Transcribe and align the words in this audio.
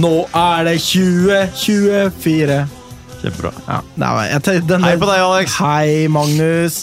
Nå 0.00 0.12
er 0.36 0.64
det 0.66 0.76
2024. 0.82 2.58
Kjempebra. 3.20 3.50
Ja, 3.66 3.78
Nei, 4.00 4.10
var, 4.16 4.24
jeg 4.30 4.42
tenkte, 4.46 4.66
den, 4.70 4.84
Hei 4.86 4.96
på 4.98 5.08
deg, 5.10 5.22
Alex. 5.26 5.56
Hei, 5.60 6.08
Magnus. 6.12 6.80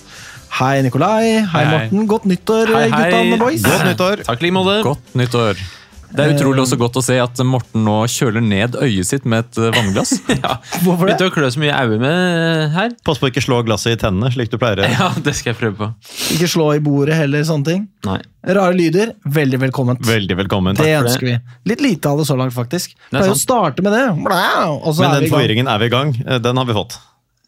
Hei, 0.58 0.82
Nikolai. 0.86 1.24
Hei, 1.42 1.46
Hei. 1.52 1.66
Morten. 1.72 2.08
Godt 2.10 2.26
nyttår, 2.30 2.72
Hei, 2.74 2.84
hei. 2.88 2.92
gutta 2.92 3.24
og 3.24 3.42
boys. 3.44 3.66
Godt 3.66 3.86
nyttår. 3.90 4.24
Takk 4.28 4.42
i 4.42 4.48
like 4.48 4.56
måte. 4.56 4.78
Godt 4.86 5.16
nyttår. 5.20 5.64
Det 6.08 6.24
er 6.24 6.32
utrolig 6.38 6.62
også 6.64 6.78
godt 6.80 6.98
å 7.00 7.02
se 7.04 7.18
at 7.20 7.40
Morten 7.46 7.84
nå 7.84 7.96
kjøler 8.12 8.44
ned 8.44 8.78
øyet 8.80 9.08
sitt 9.10 9.26
med 9.28 9.44
et 9.44 9.60
eh, 9.60 9.74
vannglass. 9.76 10.14
Ja. 10.38 10.56
Hvorfor 10.84 11.10
det? 11.10 11.18
Begynte 11.18 11.28
å 11.28 11.34
klø 11.34 11.50
så 11.52 11.60
mye 11.60 11.74
i 11.74 11.76
øyet 11.76 12.00
med 12.04 12.76
her. 12.76 12.94
Pass 13.08 13.20
på 13.20 13.28
å 13.28 13.32
ikke 13.32 13.44
slå 13.44 13.60
glasset 13.68 13.98
i 13.98 14.00
tennene, 14.00 14.30
slik 14.32 14.52
du 14.54 14.58
pleier. 14.62 14.84
Ja, 14.94 15.10
det 15.26 15.34
skal 15.36 15.52
jeg 15.52 15.60
prøve 15.60 15.76
på. 15.82 15.90
Ikke 16.38 16.50
slå 16.52 16.70
i 16.78 16.82
bordet 16.84 17.18
heller, 17.20 17.44
sånne 17.48 17.68
ting. 17.68 17.84
Nei. 18.08 18.20
Rare 18.48 18.78
lyder. 18.78 19.12
Veldig 19.26 19.60
velkomment. 19.66 20.06
Veldig 20.08 20.38
velkommen. 20.46 20.78
det 20.80 20.94
ønsker 21.02 21.28
det. 21.28 21.36
vi. 21.42 21.60
Litt 21.74 21.84
lite 21.84 22.14
av 22.14 22.22
det 22.22 22.30
så 22.30 22.38
langt, 22.40 22.56
faktisk. 22.56 22.96
er 23.10 23.18
Pleier 23.18 23.34
å 23.36 23.40
starte 23.42 23.84
med 23.84 23.98
det. 23.98 24.06
Så 24.08 25.02
Men 25.02 25.10
er 25.12 25.20
den 25.20 25.32
forvirringen 25.34 25.68
er 25.72 25.84
vi 25.84 25.90
i 25.92 25.94
gang. 25.98 26.16
Eh, 26.24 26.40
Den 26.40 26.58
har 26.62 26.70
vi 26.70 26.78
fått. 26.78 26.96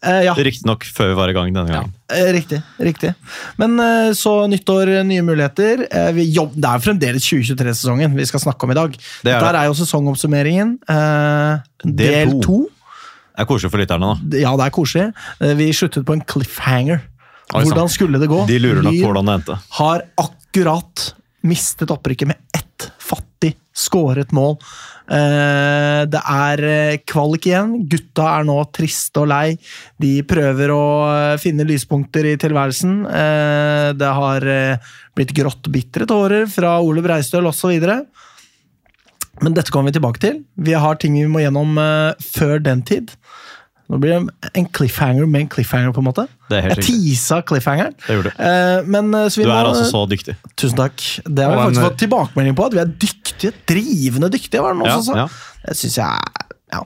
Eh, 0.02 0.22
ja, 0.24 0.32
Riktignok 0.32 0.86
før 0.96 1.10
vi 1.10 1.16
var 1.18 1.28
i 1.28 1.34
gang 1.36 1.50
denne 1.52 1.68
gangen. 1.68 1.92
eh, 2.08 2.30
riktig. 2.32 2.62
riktig. 2.80 3.10
Men 3.60 3.74
eh, 3.84 4.12
så 4.16 4.46
nyttår, 4.48 5.02
nye 5.04 5.20
muligheter. 5.26 5.82
Eh, 5.92 6.10
vi 6.16 6.24
jobb, 6.32 6.54
det 6.56 6.70
er 6.70 6.78
fremdeles 6.86 7.26
2023-sesongen 7.28 8.14
vi 8.16 8.24
skal 8.30 8.40
snakke 8.40 8.64
om 8.64 8.72
i 8.72 8.78
dag. 8.78 8.96
Det 8.96 9.34
er 9.34 9.44
det. 9.44 9.60
er 9.60 9.68
jo 9.68 9.76
sesongoppsummeringen. 9.82 10.78
Eh, 10.88 11.60
Del 11.84 12.32
to. 12.40 12.62
Det 13.36 13.44
er 13.44 13.48
koselig 13.48 13.70
for 13.72 13.80
lytterne, 13.84 14.08
da. 14.16 14.40
Ja, 14.40 14.54
det 14.56 14.66
er 14.70 14.74
koselig. 14.74 15.06
Eh, 15.40 15.54
Vi 15.60 15.68
sluttet 15.76 16.04
på 16.08 16.16
en 16.16 16.24
cliffhanger. 16.24 17.04
Hvordan 17.52 17.88
skulle 17.92 18.20
det 18.22 18.28
gå? 18.30 18.44
De 18.48 18.58
lurer 18.62 18.80
nok 18.86 18.94
hvordan 19.04 19.26
det 19.26 19.34
endte. 19.40 19.58
har 19.80 20.04
akkurat 20.16 21.10
mistet 21.42 21.90
opprykket 21.90 22.28
med 22.30 22.36
ett 22.56 22.88
fattig 23.02 23.54
skåret 23.80 24.32
mål. 24.36 24.58
Eh, 25.10 26.02
det 26.06 26.20
er 26.22 26.62
eh, 26.68 27.00
kvalik 27.08 27.48
igjen. 27.48 27.74
Gutta 27.90 28.28
er 28.36 28.46
nå 28.46 28.58
triste 28.74 29.24
og 29.24 29.30
lei. 29.32 29.56
De 30.00 30.12
prøver 30.28 30.70
å 30.74 30.84
eh, 31.10 31.38
finne 31.42 31.66
lyspunkter 31.66 32.28
i 32.30 32.36
tilværelsen. 32.40 33.00
Det 34.00 34.10
har 34.20 34.46
blitt 35.16 35.34
grått 35.36 35.70
bitre 35.72 36.06
tårer 36.08 36.46
fra 36.50 36.76
Ole 36.84 37.02
Breistøl 37.04 37.48
osv. 37.50 37.72
Men 39.40 39.56
dette 39.56 39.72
kommer 39.72 39.90
vi 39.90 39.98
tilbake 39.98 40.22
til. 40.22 40.42
Vi 40.54 40.76
har 40.76 41.00
ting 41.00 41.16
vi 41.18 41.26
må 41.30 41.42
gjennom 41.42 41.78
før 42.20 42.62
den 42.62 42.84
tid. 42.86 43.14
Nå 43.90 43.98
blir 43.98 44.12
det 44.14 44.50
en 44.54 44.66
cliffhanger 44.70 45.26
med 45.26 45.40
en 45.44 45.48
cliffhanger, 45.50 45.90
på 45.96 45.98
en 45.98 46.06
måte. 46.06 46.24
Det 46.50 46.58
er 46.60 46.68
helt 46.68 46.78
Jeg 46.78 46.86
teasa 46.86 47.40
cliffhangeren. 47.42 47.96
Det 48.06 48.14
gjorde 48.16 48.30
du. 48.30 48.42
Eh, 48.46 48.82
men, 48.86 49.08
eh, 49.18 49.28
Du 49.34 49.42
er 49.42 49.48
må- 49.50 49.72
altså 49.72 49.88
så 49.90 50.02
dyktig. 50.08 50.36
Tusen 50.54 50.76
takk. 50.78 51.02
Det 51.26 51.44
har 51.44 51.56
vi 51.56 51.62
faktisk 51.64 51.82
fått 51.88 51.98
tilbakemelding 52.04 52.54
på, 52.54 52.66
at 52.66 52.72
vi 52.72 52.78
er 52.84 52.92
dyktige. 53.06 53.52
Drivende 53.66 54.30
dyktige, 54.30 54.62
var 54.62 54.74
det 54.74 54.78
noen 54.82 54.92
Ja, 54.92 55.00
som 55.00 55.14
sa. 55.14 55.16
ja. 55.16 55.26
Det 55.66 55.76
syns 55.76 55.96
jeg 55.96 56.18
ja. 56.72 56.84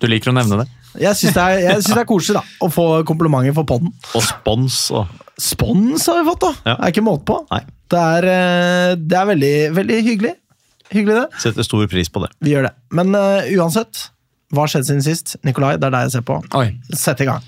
Du 0.00 0.06
liker 0.08 0.32
å 0.32 0.34
nevne 0.34 0.62
det. 0.64 0.68
Jeg 0.98 1.12
syns 1.14 1.34
det, 1.36 1.44
synes 1.84 1.92
det 1.92 1.98
er 1.98 2.08
koselig 2.08 2.34
da, 2.40 2.42
å 2.64 2.72
få 2.72 3.04
komplimenter 3.04 3.52
for 3.54 3.64
podden. 3.68 3.92
Og 4.14 4.22
spons 4.22 4.90
og 4.96 5.06
Spons 5.38 6.06
har 6.08 6.22
vi 6.24 6.30
fått, 6.30 6.40
da! 6.40 6.52
Ja. 6.64 6.74
Det 6.76 6.84
er 6.86 6.92
ikke 6.94 7.04
måte 7.04 7.24
på. 7.28 7.46
Nei. 7.52 7.60
Det 7.92 7.98
er, 8.00 8.24
eh, 8.24 8.94
det 8.96 9.12
er 9.12 9.26
veldig, 9.28 9.74
veldig 9.76 9.98
hyggelig. 10.06 10.34
Hyggelig, 10.88 11.16
det. 11.20 11.40
Setter 11.42 11.62
stor 11.66 11.86
pris 11.90 12.08
på 12.08 12.22
det. 12.22 12.30
Vi 12.40 12.52
gjør 12.54 12.62
det. 12.70 12.72
Men 12.90 13.12
uh, 13.14 13.42
uansett, 13.58 14.08
hva 14.54 14.64
har 14.64 14.70
skjedd 14.70 14.88
siden 14.88 15.04
sist? 15.04 15.36
Nikolai, 15.46 15.74
det 15.80 15.88
er 15.88 15.94
deg 15.94 16.06
jeg 16.06 16.16
ser 16.18 16.26
på. 16.26 16.38
Oi, 16.58 16.68
Sett 16.94 17.22
i 17.24 17.28
gang. 17.28 17.42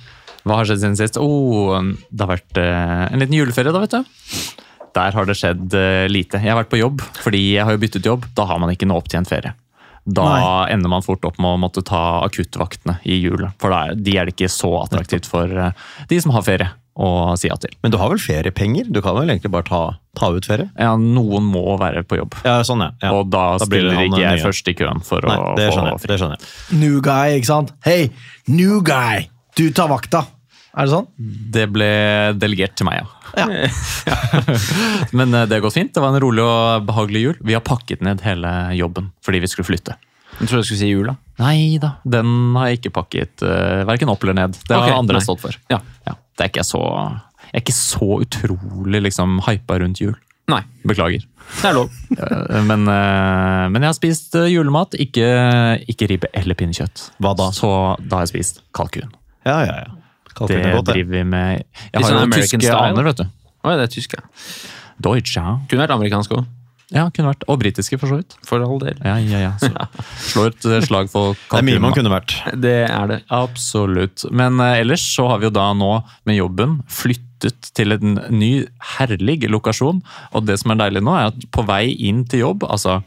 Hva 0.49 0.61
har 0.61 0.69
skjedd 0.69 0.83
siden 0.83 0.99
sist? 0.99 1.19
Oh, 1.21 1.77
det 2.11 2.25
har 2.25 2.33
vært 2.33 2.61
eh, 2.63 3.05
en 3.13 3.23
liten 3.23 3.37
juleferie, 3.39 3.75
da, 3.75 3.83
vet 3.85 3.95
du. 3.95 4.59
Der 4.99 5.15
har 5.15 5.29
det 5.29 5.37
skjedd 5.39 5.77
eh, 5.79 6.07
lite. 6.11 6.41
Jeg 6.43 6.55
har 6.55 6.59
vært 6.63 6.73
på 6.73 6.81
jobb, 6.81 7.05
fordi 7.23 7.43
jeg 7.55 7.67
har 7.69 7.77
jo 7.77 7.83
byttet 7.83 8.09
jobb. 8.09 8.27
Da 8.39 8.49
har 8.51 8.61
man 8.63 8.73
ikke 8.75 8.89
noe 8.89 9.03
opptjent 9.03 9.31
ferie. 9.31 9.55
Da 10.09 10.65
ender 10.73 10.89
man 10.89 11.05
fort 11.05 11.27
opp 11.29 11.37
med 11.37 11.53
å 11.53 11.61
måtte 11.61 11.85
ta 11.85 12.23
akuttvaktene 12.25 12.97
i 13.05 13.19
jula. 13.21 13.51
For 13.61 13.75
da 13.75 13.91
er, 13.91 13.99
de 14.01 14.15
er 14.17 14.29
det 14.29 14.35
ikke 14.39 14.49
så 14.53 14.71
attraktivt 14.81 15.29
for 15.29 15.53
eh, 15.53 15.89
de 16.09 16.21
som 16.25 16.33
har 16.35 16.47
ferie 16.47 16.71
å 16.99 17.09
si 17.39 17.47
ja 17.51 17.57
til. 17.63 17.75
Men 17.85 17.93
du 17.95 17.99
har 18.01 18.11
vel 18.11 18.21
feriepenger? 18.23 18.89
Du 18.91 19.01
kan 19.05 19.15
vel 19.15 19.31
egentlig 19.31 19.53
bare 19.55 19.67
ta, 19.69 19.83
ta 20.19 20.31
ut 20.35 20.49
ferie? 20.49 20.67
Ja, 20.75 20.97
noen 20.99 21.47
må 21.47 21.63
være 21.79 22.03
på 22.09 22.19
jobb. 22.19 22.35
Ja, 22.47 22.59
sånn, 22.67 22.83
ja. 22.83 22.91
ja. 23.05 23.13
Og 23.15 23.31
da, 23.31 23.53
Da 23.61 23.69
blir 23.71 23.85
stiller 23.87 24.01
han 24.01 24.09
ikke 24.09 24.25
jeg 24.25 24.41
nye. 24.41 24.47
først 24.49 24.73
i 24.73 24.75
køen 24.81 25.05
for 25.07 25.29
Nei, 25.31 25.37
å 25.39 25.53
få 25.55 25.69
skjønner 25.77 26.01
fri. 26.03 26.11
Det 26.11 26.19
skjønner 26.23 26.41
jeg. 26.41 26.81
New 26.83 26.99
guy, 27.05 27.37
ikke 27.39 27.51
sant? 27.53 27.71
Hei, 27.87 28.01
new 28.51 28.83
guy! 28.87 29.29
Du 29.59 29.69
tar 29.75 29.91
vakta. 29.93 30.25
Er 30.79 30.87
det 30.87 30.93
sånn? 30.93 31.07
Det 31.55 31.65
ble 31.75 31.89
delegert 32.39 32.75
til 32.79 32.87
meg, 32.91 33.01
ja. 33.01 33.15
Ja. 33.39 33.47
Men 35.19 35.35
eh, 35.35 35.47
det 35.49 35.59
har 35.59 35.65
gått 35.65 35.77
fint. 35.79 35.95
Det 35.95 36.03
var 36.03 36.15
en 36.15 36.23
rolig 36.23 36.45
og 36.45 36.87
behagelig 36.89 37.25
jul. 37.25 37.41
Vi 37.47 37.57
har 37.57 37.65
pakket 37.67 38.03
ned 38.05 38.23
hele 38.27 38.53
jobben 38.79 39.11
fordi 39.25 39.43
vi 39.45 39.51
skulle 39.51 39.69
flytte. 39.69 39.97
Jeg 40.39 40.47
trodde 40.47 40.63
jeg 40.63 40.69
skulle 40.69 40.83
si 40.85 40.91
jul, 40.93 41.09
da. 41.11 41.17
Nei 41.43 41.79
da, 41.83 41.97
den 42.07 42.31
har 42.59 42.71
jeg 42.71 42.81
ikke 42.81 42.95
pakket 42.95 43.43
uh, 43.47 43.83
verken 43.89 44.11
opp 44.13 44.23
eller 44.23 44.37
ned. 44.39 44.59
Det 44.59 44.75
har 44.75 44.87
okay, 44.87 44.99
andre 44.99 45.19
nei. 45.19 45.25
stått 45.25 45.43
for. 45.43 45.59
Ja. 45.71 45.81
Ja. 46.07 46.15
Det 46.39 46.47
er 46.47 46.53
ikke 46.53 46.65
så 46.67 46.81
Jeg 47.49 47.59
er 47.59 47.63
ikke 47.65 47.75
så 47.77 48.09
utrolig 48.23 49.01
liksom 49.09 49.39
hypa 49.47 49.79
rundt 49.83 50.01
jul. 50.03 50.15
Nei, 50.49 50.63
Beklager. 50.89 51.25
det 51.61 51.69
er 51.69 51.75
lov. 51.77 51.91
Eh, 52.19 52.63
Men, 52.65 52.87
eh, 52.89 53.65
men 53.73 53.83
jeg 53.85 53.89
har 53.89 53.97
spist 53.97 54.35
eh, 54.37 54.47
julemat, 54.53 54.95
ikke, 55.01 55.27
ikke 55.93 56.09
ribbe 56.11 56.31
eller 56.37 56.57
pinnekjøtt. 56.57 57.11
Hva 57.21 57.35
da? 57.37 57.51
Så 57.57 57.69
da 58.01 58.19
har 58.21 58.27
jeg 58.27 58.33
spist 58.35 58.63
kalkun. 58.77 59.11
Ja, 59.49 59.59
ja, 59.65 59.77
ja. 59.85 59.91
Kalkun 60.35 60.53
Det 60.55 60.61
er 60.65 60.77
godt, 60.79 60.89
driver 60.93 61.17
vi 61.19 61.23
med 61.25 61.63
Jeg 61.63 61.99
har 61.99 62.05
sånn 62.07 62.17
jo 62.19 62.25
American 62.29 62.63
tyske 62.65 62.79
aner, 62.81 63.09
vet 63.11 63.21
du. 63.23 63.25
Oi, 63.65 63.75
det 63.81 63.87
er 63.89 63.93
tysk, 63.93 64.17
ja. 64.17 64.25
Deutsche. 65.09 65.45
Kunne 65.71 65.85
vært 65.85 65.95
amerikansk 65.97 66.37
òg, 66.37 66.47
Ja, 66.95 67.05
kunne 67.13 67.35
vært. 67.35 67.45
Og 67.53 67.59
britiske, 67.61 67.99
for 68.01 68.09
så 68.09 68.19
vidt. 68.23 68.35
for 68.49 68.65
all 68.65 68.79
del. 68.81 68.97
Ja, 69.05 69.19
ja, 69.21 69.43
ja. 69.43 69.53
Så, 69.61 69.69
slå 70.31 70.47
et 70.49 70.65
eh, 70.65 70.81
slag 70.87 71.11
for 71.13 71.37
Det 71.51 71.61
er 71.61 71.67
mye 71.69 71.83
man 71.85 71.97
kunne 71.97 72.13
vært. 72.13 72.37
Det 72.57 72.77
er 72.87 73.11
det. 73.11 73.19
Absolutt. 73.35 74.25
Men 74.33 74.57
uh, 74.63 74.73
ellers 74.73 75.05
så 75.05 75.27
har 75.29 75.43
vi 75.43 75.51
jo 75.51 75.55
da 75.55 75.69
nå 75.77 75.91
med 76.29 76.39
jobben 76.39 76.79
flyttet 76.89 77.69
til 77.77 77.93
en 77.99 78.17
ny 78.33 78.53
herlig 78.97 79.43
lokasjon. 79.53 80.01
Og 80.33 80.49
det 80.49 80.57
som 80.63 80.73
er 80.73 80.81
deilig 80.87 81.05
nå, 81.05 81.13
er 81.19 81.29
at 81.35 81.47
på 81.53 81.67
vei 81.69 81.93
inn 82.09 82.25
til 82.31 82.47
jobb, 82.47 82.65
altså 82.65 83.03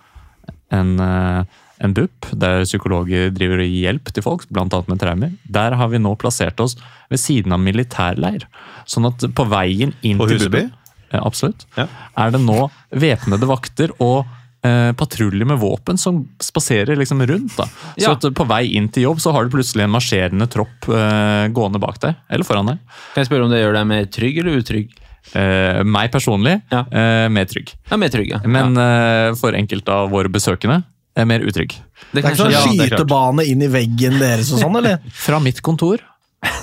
en, 0.72 0.94
uh, 1.02 1.42
en 1.82 1.96
BUP, 1.98 2.30
der 2.38 2.62
psykologer 2.68 3.34
driver 3.34 3.64
og 3.64 3.66
gir 3.66 3.88
hjelp 3.90 4.14
til 4.14 4.28
folk, 4.28 4.46
bl.a. 4.54 4.68
med 4.86 5.02
traumer, 5.02 5.34
der 5.50 5.74
har 5.80 5.90
vi 5.90 6.04
nå 6.04 6.14
plassert 6.22 6.62
oss 6.62 6.78
ved 7.10 7.20
siden 7.20 7.58
av 7.58 7.66
militærleir. 7.66 8.46
Sånn 8.86 9.10
at 9.10 9.26
på 9.34 9.48
veien 9.50 9.98
inn 10.06 10.22
På 10.22 10.30
til 10.30 10.38
Huseby? 10.38 10.68
Ja, 11.14 11.24
Absolutt. 11.28 11.66
Ja. 11.78 11.88
Er 12.18 12.32
det 12.32 12.42
nå 12.44 12.70
væpnede 12.92 13.48
vakter 13.50 13.92
og 14.00 14.26
eh, 14.64 14.92
patruljer 14.94 15.46
med 15.50 15.58
våpen 15.60 15.98
som 15.98 16.22
spaserer 16.40 16.96
liksom 17.00 17.22
rundt. 17.28 17.56
da. 17.58 17.66
Så 17.98 18.06
Ja. 18.06 18.12
at 18.14 18.22
på 18.38 18.46
vei 18.48 18.76
inn 18.78 18.90
til 18.90 19.04
jobb 19.10 19.20
så 19.20 19.32
har 19.34 19.44
du 19.46 19.50
plutselig 19.56 19.84
en 19.84 19.92
marsjerende 19.96 20.48
tropp 20.50 20.88
eh, 20.90 21.48
gående 21.50 21.80
bak 21.82 22.00
deg, 22.00 22.16
eller 22.30 22.44
foran 22.46 22.68
deg. 22.68 22.78
Kan 23.16 23.24
jeg 23.24 23.30
spørre 23.32 23.46
om 23.48 23.52
det 23.52 23.64
gjør 23.64 23.74
deg 23.80 23.88
mer 23.88 24.06
trygg 24.06 24.38
eller 24.44 24.62
utrygg? 24.62 24.92
Eh, 25.34 25.82
meg 25.86 26.12
personlig 26.12 26.62
Ja. 26.72 26.86
eh, 26.92 27.28
mer 27.30 27.46
trygg. 27.46 27.74
Ja, 27.90 27.98
mer 27.98 28.10
trygg, 28.10 28.30
ja. 28.30 28.40
Men 28.46 28.76
ja. 28.76 29.30
eh, 29.30 29.36
for 29.36 29.54
enkelte 29.54 29.90
av 29.90 30.10
våre 30.14 30.30
besøkende 30.30 30.84
eh, 31.16 31.26
mer 31.26 31.40
utrygg. 31.46 31.76
Det 32.14 32.24
er 32.24 32.32
ikke 32.32 32.38
sånn 32.42 32.50
det 32.52 32.58
er 32.58 32.98
skytebane 32.98 33.46
inn 33.48 33.62
i 33.62 33.68
veggen 33.72 34.18
deres 34.20 34.52
og 34.54 34.60
sånn, 34.64 34.78
eller? 34.82 34.98
Fra 35.26 35.40
mitt 35.40 35.62
kontor 35.62 36.02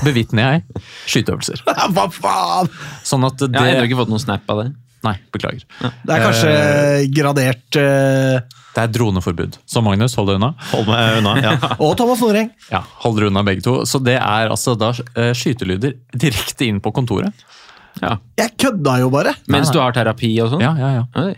bevitner 0.06 0.44
jeg 0.44 0.84
skyteøvelser. 1.06 1.64
Hva 1.94 2.06
faen? 2.12 2.70
Sånn 3.06 3.26
at 3.28 3.40
det 3.40 3.52
Jeg 3.54 3.62
har 3.62 3.78
ennå 3.78 3.88
ikke 3.88 4.00
fått 4.02 4.12
noen 4.12 4.22
snap 4.22 4.54
av 4.54 4.64
det. 4.64 4.70
Nei, 5.06 5.14
beklager. 5.30 5.62
Det 5.78 6.14
er 6.14 6.24
kanskje 6.24 6.54
gradert 7.14 7.78
uh... 7.78 8.38
Det 8.74 8.82
er 8.84 8.90
droneforbud. 8.94 9.56
Så 9.66 9.82
Magnus, 9.82 10.14
hold 10.18 10.28
deg 10.30 10.38
unna. 10.38 10.52
Hold 10.72 10.90
meg 10.90 11.20
unna. 11.20 11.34
Ja. 11.42 11.54
Og 11.84 11.96
Thomas 11.98 12.20
Noreng. 12.22 12.50
Ja, 12.70 12.82
Hold 13.02 13.18
dere 13.18 13.30
unna 13.30 13.42
begge 13.46 13.64
to. 13.64 13.80
Så 13.88 13.98
det 14.02 14.18
er 14.18 14.50
altså 14.50 14.76
da 14.78 14.92
uh, 14.94 15.30
skytelyder 15.34 15.96
direkte 16.14 16.68
inn 16.68 16.82
på 16.82 16.92
kontoret. 16.94 17.46
Ja. 17.98 18.16
Jeg 18.38 18.54
kødda 18.62 18.98
jo 19.02 19.10
bare! 19.10 19.34
Mens 19.50 19.72
du 19.74 19.80
har 19.82 19.94
terapi 19.96 20.30
og 20.44 20.52
sånn? 20.52 20.62
Ja, 20.62 20.74
ja, 20.78 20.90
ja. 21.00 21.32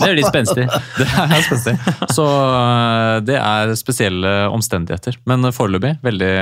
Det 0.00 0.08
er 0.08 0.16
litt 0.18 0.28
spenstig. 0.28 0.66
Det 0.98 1.08
er 1.08 1.42
spenstig. 1.46 1.74
Så 2.14 2.24
øh, 2.26 3.18
det 3.26 3.36
er 3.40 3.74
spesielle 3.78 4.32
omstendigheter. 4.52 5.18
Men 5.28 5.48
foreløpig 5.54 5.96
veldig 6.04 6.32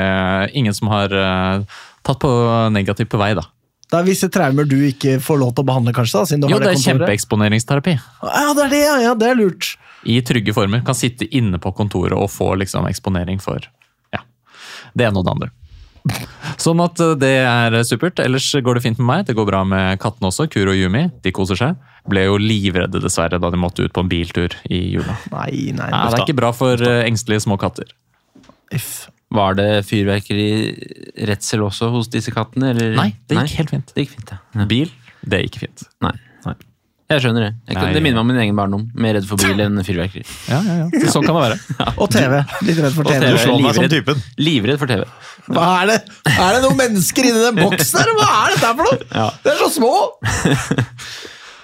ingen 0.59 0.77
som 0.77 0.91
har 0.93 1.13
øh, 1.13 1.81
tatt 2.07 2.23
på 2.23 2.33
negativt 2.75 3.13
på 3.13 3.21
vei, 3.21 3.33
da. 3.39 3.47
Det 3.93 3.99
er 4.01 4.07
visse 4.09 4.29
traumer 4.33 4.65
du 4.65 4.79
ikke 4.89 5.19
får 5.21 5.37
lov 5.43 5.51
til 5.53 5.67
å 5.67 5.69
behandle, 5.69 5.93
kanskje? 5.93 6.23
da, 6.23 6.29
siden 6.31 6.45
du 6.45 6.49
Jo, 6.49 6.57
har 6.57 6.65
det 6.65 6.71
det 6.71 6.79
er 6.79 6.85
kjempeeksponeringsterapi. 6.87 7.97
Ja, 8.25 8.53
det 8.57 8.63
er 8.65 8.71
det, 8.73 8.81
ja, 8.87 8.95
ja, 9.05 9.17
det 9.21 9.29
er 9.29 9.37
lurt. 9.37 9.75
I 10.09 10.17
trygge 10.25 10.55
former. 10.57 10.81
Kan 10.87 10.97
sitte 10.97 11.29
inne 11.29 11.61
på 11.61 11.75
kontoret 11.77 12.17
og 12.17 12.31
få 12.33 12.55
liksom 12.63 12.89
eksponering 12.89 13.43
for 13.43 13.61
ja, 14.15 14.23
det 14.97 15.11
ene 15.11 15.21
og 15.21 15.29
det 15.29 15.35
andre. 15.37 15.51
Sånn 16.63 16.83
at 16.83 17.01
øh, 17.03 17.15
det 17.19 17.33
er 17.47 17.79
supert. 17.87 18.21
Ellers 18.23 18.49
går 18.65 18.79
det 18.79 18.85
fint 18.85 19.01
med 19.01 19.09
meg. 19.09 19.25
Det 19.29 19.37
går 19.39 19.49
bra 19.49 19.63
med 19.69 20.01
kattene 20.03 20.31
også. 20.31 20.49
Kuro 20.53 20.75
og 20.75 20.79
Yumi. 20.79 21.07
De 21.25 21.33
koser 21.35 21.59
seg. 21.59 21.81
Ble 22.11 22.25
jo 22.27 22.39
livredde, 22.41 23.03
dessverre, 23.03 23.39
da 23.43 23.51
de 23.53 23.61
måtte 23.63 23.87
ut 23.87 23.95
på 23.95 24.03
en 24.03 24.11
biltur 24.11 24.55
i 24.67 24.81
jula. 24.97 25.15
Nei, 25.31 25.71
nei, 25.71 25.87
nei 25.93 26.03
det 26.11 26.19
er 26.19 26.25
ikke 26.25 26.39
bra 26.41 26.51
for 26.57 26.83
øh, 26.83 27.03
engstelige 27.07 27.45
små 27.47 27.59
katter. 27.63 27.95
If. 28.75 29.07
Var 29.33 29.57
det 29.57 29.69
fyrverkeriredsel 29.89 31.63
også 31.65 31.89
hos 31.95 32.11
disse 32.13 32.35
kattene? 32.35 32.75
Eller? 32.75 32.93
Nei, 32.99 33.13
det 33.31 33.39
gikk 33.39 33.63
helt 33.63 33.73
fint. 33.73 33.95
Det 33.95 34.05
gikk 34.05 34.19
fint, 34.19 34.35
ja. 34.35 34.67
Bil, 34.69 34.93
det 35.25 35.47
gikk 35.47 35.63
fint. 35.63 35.87
Nei. 36.05 36.13
Nei. 36.45 36.59
Jeg 37.13 37.23
skjønner 37.25 37.45
det. 37.45 37.51
Jeg 37.69 37.77
kan, 37.77 37.85
Nei, 37.87 37.93
det 37.97 38.03
minner 38.05 38.19
meg 38.19 38.23
om 38.25 38.31
min 38.33 38.41
egen 38.45 38.57
barndom. 38.59 38.85
Mer 39.05 39.17
redd 39.19 39.27
for 39.29 39.41
bil 39.43 39.61
enn 39.65 39.81
fyrverkeri. 39.85 40.23
Ja, 40.49 40.61
ja, 40.65 40.77
ja. 40.83 41.03
Sånn 41.15 41.27
kan 41.27 41.37
det 41.37 41.43
være. 41.43 41.59
Og 42.01 42.09
TV. 42.13 42.39
Litt 42.69 42.81
redd 42.87 42.97
for 42.97 43.09
TV. 43.11 43.19
TV. 43.21 43.33
Du 43.37 43.43
slår 43.45 43.63
meg 43.67 43.79
som 43.79 43.89
typen. 43.93 44.23
Livredd 44.41 44.81
for 44.81 44.91
TV. 44.93 45.05
Hva 45.53 45.67
er 45.83 45.91
det? 45.93 45.99
Er 46.33 46.57
det 46.57 46.63
noen 46.65 46.79
mennesker 46.79 47.29
inni 47.29 47.43
den 47.45 47.59
boksen 47.61 47.99
der? 48.01 48.13
Hva 48.19 48.29
er 48.47 48.55
dette 48.55 48.69
her 48.71 48.79
for 48.79 48.89
noe? 48.89 49.11
Ja. 49.13 49.29
Det 49.45 49.55
er 49.55 49.63
så 49.65 49.71
små! 49.77 49.93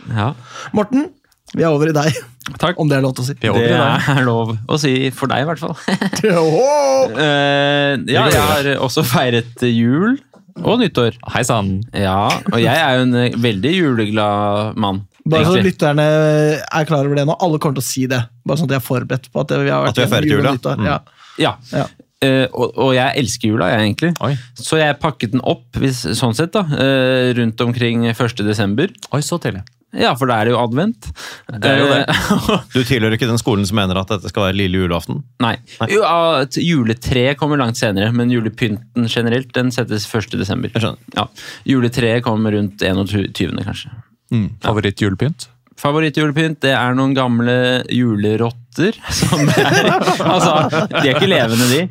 Ja, 0.08 0.30
Morten, 0.72 1.10
vi 1.52 1.64
er 1.66 1.68
over 1.74 1.90
i 1.90 1.92
deg. 1.92 2.16
takk. 2.60 2.78
Om 2.80 2.88
det 2.88 2.96
er 2.96 3.02
lov 3.04 3.12
til 3.18 3.26
å 3.26 3.28
si. 3.28 3.34
Det 3.42 3.50
er 3.52 4.22
lov 4.24 4.54
å 4.56 4.78
si 4.80 4.92
for 5.12 5.28
deg, 5.28 5.44
i 5.44 5.48
hvert 5.50 5.60
fall. 5.60 5.76
Eh, 7.08 7.92
ja, 8.10 8.24
jeg 8.32 8.40
har 8.42 8.66
også 8.82 9.04
feiret 9.06 9.62
jul 9.68 10.16
og 10.58 10.80
nyttår. 10.80 11.14
Hei 11.34 11.44
sann. 11.46 11.78
Ja, 11.94 12.26
og 12.50 12.58
jeg 12.60 12.74
er 12.74 12.98
jo 12.98 13.04
en 13.06 13.38
veldig 13.44 13.72
juleglad 13.76 14.80
mann. 14.80 15.04
Bare 15.30 15.46
så 15.46 15.62
lytterne 15.64 16.08
er 16.08 16.88
klar 16.88 17.06
over 17.06 17.20
det 17.20 17.26
nå. 17.28 17.36
Alle 17.44 17.60
kommer 17.62 17.78
til 17.80 17.84
å 17.84 17.88
si 17.88 18.04
det. 18.10 18.20
Bare 18.46 18.60
sånn 18.60 18.68
at 18.70 18.74
de 18.74 18.78
er 18.80 18.84
forberedt 18.84 19.30
på 19.32 19.44
at 19.44 19.54
vi 19.54 19.72
har 19.72 19.86
vært 19.86 20.02
gjennom 20.02 20.28
jula. 20.28 20.52
og 20.52 20.58
nyttår. 20.58 20.82
Mm. 20.82 20.90
Ja. 20.90 20.98
Ja. 21.38 21.54
Ja. 21.72 21.86
Uh, 22.18 22.46
og, 22.50 22.72
og 22.82 22.94
jeg 22.96 23.14
elsker 23.20 23.52
jula, 23.52 23.68
jeg, 23.70 23.82
egentlig. 23.86 24.08
Oi. 24.26 24.32
Så 24.58 24.80
jeg 24.80 24.98
pakket 24.98 25.36
den 25.36 25.42
opp 25.46 25.78
hvis, 25.78 26.00
sånn 26.18 26.34
sett 26.34 26.50
da, 26.56 26.64
uh, 26.66 27.30
rundt 27.38 27.60
omkring 27.62 28.08
1. 28.10 28.40
desember. 28.42 28.90
Oi, 29.14 29.20
så 29.22 29.38
tidlig. 29.42 29.62
Ja, 29.96 30.10
for 30.18 30.28
da 30.28 30.36
er 30.36 30.48
det 30.48 30.52
jo 30.52 30.58
advent. 30.60 31.06
Det 31.48 31.70
er 31.70 31.78
jo 31.80 31.86
det. 31.88 32.00
Eh, 32.12 32.64
Du 32.74 32.82
tilhører 32.84 33.14
ikke 33.16 33.30
den 33.30 33.40
skolen 33.40 33.64
som 33.68 33.78
mener 33.78 33.96
at 33.96 34.10
dette 34.12 34.28
skal 34.28 34.48
være 34.48 34.58
lille 34.58 34.82
julaften? 34.82 35.22
Nei. 35.40 35.54
Jo, 35.88 36.02
ja, 36.02 36.42
et 36.44 37.38
kommer 37.40 37.56
langt 37.56 37.80
senere, 37.80 38.10
men 38.12 38.34
julepynten 38.34 39.08
generelt 39.08 39.54
den 39.56 39.72
settes 39.72 40.04
1. 40.10 40.36
desember. 40.36 40.74
Jeg 40.74 40.84
skjønner. 40.84 41.00
Ja. 41.16 41.24
Juletreet 41.70 42.26
kommer 42.26 42.52
rundt 42.52 42.84
21., 42.84 43.32
kanskje. 43.64 43.94
Favorittjulepynt? 44.64 45.48
Favorittjulepynt 45.78 46.58
det 46.64 46.72
er 46.74 46.96
noen 46.98 47.12
gamle 47.14 47.52
julerotter. 47.94 48.96
Som 49.14 49.44
er, 49.46 49.86
altså, 50.32 50.54
de 50.90 51.04
er 51.04 51.12
ikke 51.12 51.28
levende, 51.30 51.68
de. 51.70 51.84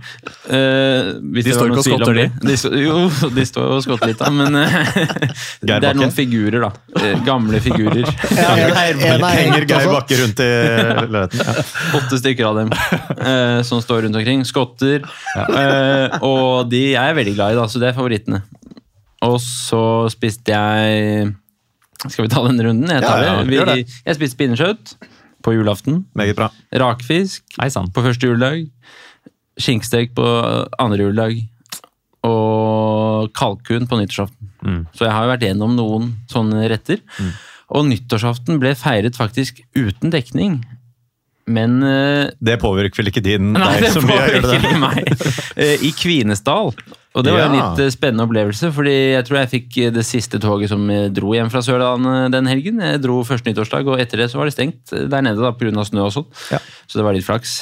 Uh, 0.47 1.13
hvis 1.35 1.47
De 1.47 1.53
står 1.55 1.71
ikke 1.71 1.79
og 1.79 1.87
skotter, 1.87 2.19
de. 2.19 2.25
De 2.43 2.81
jo, 2.83 2.97
de 3.35 3.45
står 3.47 3.71
og 3.77 3.85
skotter 3.85 4.11
litt, 4.11 4.19
da, 4.19 4.31
men 4.35 4.59
uh, 4.59 4.91
det 5.63 5.77
er 5.79 5.95
noen 5.99 6.11
figurer, 6.15 6.67
da. 6.67 6.71
Eh, 6.99 7.23
Gamle 7.27 7.63
figurer. 7.63 8.03
Ja, 8.37 8.51
en, 8.59 8.99
en 8.99 9.23
er 9.23 9.39
Henger 9.39 9.67
Geir. 9.71 9.89
Bakke 9.91 10.19
rundt 10.19 10.43
i 10.43 10.51
leiligheten? 10.51 11.47
Ja. 11.47 11.65
Åtte 12.01 12.19
stykker 12.19 12.51
av 12.51 12.59
dem 12.59 12.75
eh, 12.75 13.63
som 13.67 13.79
står 13.83 14.03
rundt 14.07 14.19
omkring. 14.19 14.43
Skotter. 14.47 15.07
Eh, 15.47 16.19
og 16.27 16.67
de 16.71 16.89
er 16.91 17.11
jeg 17.13 17.19
veldig 17.23 17.39
glad 17.39 17.55
i, 17.55 17.59
da, 17.63 17.67
så 17.71 17.83
det 17.83 17.91
er 17.93 17.97
favorittene. 17.97 18.43
Og 19.27 19.39
så 19.43 19.81
spiste 20.11 20.53
jeg 20.53 21.31
Skal 22.05 22.27
vi 22.27 22.31
ta 22.31 22.43
den 22.45 22.61
runden? 22.61 22.89
Jeg 22.91 23.01
tar 23.03 23.23
Ja, 23.23 23.35
ja, 23.39 23.43
det. 23.43 23.75
Vi, 23.81 23.99
jeg 24.05 24.19
spiste 24.19 24.37
pinnekjøtt 24.37 24.95
på 25.45 25.53
julaften. 25.55 26.03
Meget 26.17 26.37
bra. 26.37 26.51
Rakfisk 26.83 27.43
Hei 27.57 27.69
på 27.71 28.03
første 28.05 28.29
juledag. 28.29 28.67
Skinkstek 29.57 30.13
på 30.17 30.25
andre 30.77 31.07
juledag. 31.07 31.41
Og 32.27 33.31
kalkun 33.37 33.87
på 33.89 33.99
nyttårsaften. 34.01 34.49
Mm. 34.61 34.81
Så 34.93 35.05
jeg 35.07 35.13
har 35.15 35.25
jo 35.25 35.31
vært 35.31 35.45
gjennom 35.47 35.77
noen 35.77 36.09
sånne 36.31 36.67
retter. 36.69 37.01
Og 37.73 37.87
nyttårsaften 37.89 38.59
ble 38.61 38.73
feiret 38.77 39.17
faktisk 39.17 39.61
uten 39.77 40.13
dekning. 40.13 40.61
Men 41.47 41.79
eh, 41.83 42.27
Det 42.43 42.57
påvirker 42.59 43.01
vel 43.01 43.11
ikke 43.13 43.23
din 43.23 43.53
Nei, 43.55 43.67
deg 43.77 43.85
det 43.87 43.91
så 43.95 44.01
mye? 44.03 44.17
Gjør 44.19 44.33
det 44.33 44.41
påvirker 44.43 44.67
ikke 44.67 44.81
meg. 44.83 45.27
Eh, 45.63 45.87
I 45.87 45.89
Kvinesdal. 45.95 46.73
Og 47.17 47.25
det 47.25 47.33
var 47.33 47.47
en 47.47 47.55
litt 47.55 47.81
eh, 47.81 47.91
spennende 47.93 48.27
opplevelse, 48.27 48.69
fordi 48.75 48.95
jeg 49.15 49.25
tror 49.27 49.39
jeg 49.39 49.51
fikk 49.55 49.79
eh, 49.81 49.91
det 49.95 50.05
siste 50.05 50.39
toget 50.43 50.71
som 50.71 50.83
eh, 50.93 51.07
dro 51.13 51.33
hjem 51.33 51.49
fra 51.53 51.63
Sørlandet 51.65 52.31
den 52.35 52.49
helgen. 52.49 52.81
Jeg 52.83 53.01
dro 53.03 53.19
første 53.27 53.49
nyttårsdag, 53.49 53.89
og 53.89 54.01
etter 54.03 54.21
det 54.21 54.29
så 54.31 54.41
var 54.41 54.49
det 54.49 54.55
stengt 54.55 54.93
der 54.93 55.25
nede 55.25 55.41
da, 55.41 55.53
pga. 55.57 55.85
snø 55.87 56.05
og 56.05 56.13
sånn. 56.13 56.27
Ja. 56.53 56.61
Så 56.85 56.99
det 56.99 57.07
var 57.07 57.17
litt 57.17 57.27
flaks. 57.27 57.59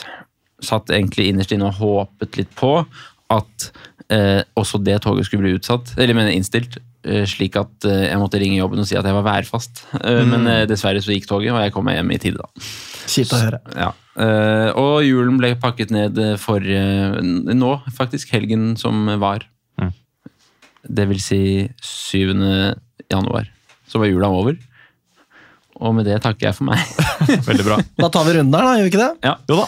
Satt 0.63 0.91
egentlig 0.93 1.29
innerst 1.31 1.53
inne 1.55 1.69
og 1.71 1.79
håpet 1.79 2.39
litt 2.41 2.51
på 2.59 2.77
at 3.33 3.69
eh, 4.11 4.41
også 4.59 4.81
det 4.83 4.99
toget 5.05 5.29
skulle 5.29 5.45
bli 5.45 5.55
utsatt, 5.59 5.95
eller 5.97 6.17
mener 6.17 6.35
innstilt. 6.35 6.79
Slik 7.05 7.53
at 7.59 7.85
jeg 7.85 8.17
måtte 8.17 8.39
ringe 8.41 8.57
jobben 8.57 8.81
og 8.81 8.87
si 8.89 8.95
at 8.97 9.05
jeg 9.05 9.13
var 9.13 9.27
værfast. 9.27 9.83
Mm. 9.93 10.31
Men 10.31 10.47
dessverre 10.65 11.03
så 11.05 11.13
gikk 11.13 11.27
toget, 11.29 11.51
og 11.53 11.61
jeg 11.61 11.75
kom 11.75 11.85
meg 11.85 11.99
hjem 11.99 12.15
i 12.15 12.17
tide, 12.23 12.41
da. 12.41 12.65
Kjipt 13.05 13.35
å 13.37 13.41
høre. 13.43 13.59
Ja. 13.77 13.91
Eh, 14.19 14.69
og 14.79 15.05
julen 15.05 15.39
ble 15.41 15.53
pakket 15.61 15.91
ned 15.93 16.19
for 16.41 16.63
uh, 16.63 17.19
nå, 17.21 17.71
faktisk. 17.97 18.33
Helgen 18.35 18.73
som 18.79 19.07
var. 19.21 19.47
Mm. 19.81 19.91
Det 20.99 21.09
vil 21.11 21.21
si 21.23 21.41
7. 21.81 22.31
januar. 23.11 23.51
Så 23.89 24.01
var 24.01 24.11
jula 24.11 24.31
over. 24.31 24.57
Og 25.83 25.95
med 25.97 26.07
det 26.07 26.21
takker 26.23 26.49
jeg 26.49 26.57
for 26.57 26.69
meg. 26.69 26.79
Veldig 27.49 27.65
bra. 27.67 27.81
Da 27.99 28.11
tar 28.13 28.27
vi 28.27 28.37
runden 28.37 28.55
her, 28.55 28.67
da. 28.67 28.77
Gjør 28.79 28.87
vi 28.87 28.93
ikke 28.93 29.03
det? 29.03 29.11
Ja, 29.27 29.35
Jo 29.51 29.63
da. 29.63 29.67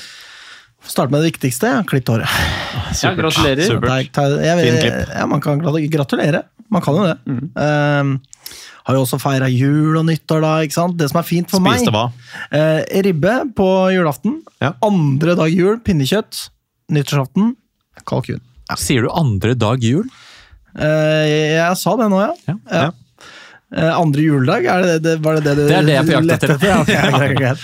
Start 0.87 1.11
med 1.11 1.19
det 1.19 1.33
viktigste. 1.33 1.71
Klipp 1.89 2.07
håret. 2.07 2.31
ja 3.01 3.11
gratulerer. 3.17 3.65
Supert. 3.67 4.15
Jeg, 4.15 4.37
jeg, 4.45 4.67
jeg, 4.69 4.77
Fin 4.79 5.17
ja, 5.17 5.25
man 5.27 5.41
kan 5.43 5.59
gratulere. 5.59 6.45
Man 6.71 6.83
kan 6.85 6.95
jo 6.95 7.07
det. 7.07 7.17
Mm. 7.27 7.49
Ehm, 7.63 8.13
har 8.87 8.95
jo 8.95 9.03
også 9.03 9.19
feira 9.19 9.49
jul 9.51 9.97
og 9.99 10.05
nyttår, 10.07 10.43
da. 10.43 10.51
ikke 10.63 10.77
sant? 10.77 10.95
Det 10.99 11.09
som 11.11 11.19
er 11.19 11.27
fint 11.27 11.51
for 11.51 11.63
Spiste 11.63 11.91
meg 11.91 12.15
eh, 12.55 13.01
Ribbe 13.03 13.33
på 13.57 13.67
julaften. 13.91 14.37
Ja. 14.63 14.73
Andre 14.85 15.35
dag 15.39 15.51
jul, 15.51 15.81
pinnekjøtt. 15.83 16.45
Nyttårsaften, 16.95 17.51
kalkun. 18.07 18.39
Sier 18.79 19.03
du 19.03 19.11
andre 19.11 19.57
dag 19.59 19.83
jul? 19.83 20.07
Eh, 20.77 21.57
jeg 21.57 21.75
sa 21.81 21.97
det 21.99 22.07
nå, 22.13 22.21
ja. 22.23 22.31
Ja. 22.47 22.55
Ja. 22.71 22.87
Eh, 23.67 23.89
andre 23.99 24.21
juledag, 24.23 24.63
er 24.71 24.81
det 24.85 24.91
det, 25.03 25.13
var 25.19 25.35
det 25.35 25.41
det 25.43 25.53
du 25.57 25.61
Det 25.67 25.75
er 25.75 25.83
det 25.83 25.91
jeg 25.91 25.99
er 25.99 26.07
på 26.07 26.13
jakt 26.15 26.43
etter. 26.45 26.53
Ja, 26.69 26.77
okay, 26.85 27.09
okay, 27.11 27.33
okay. 27.35 27.55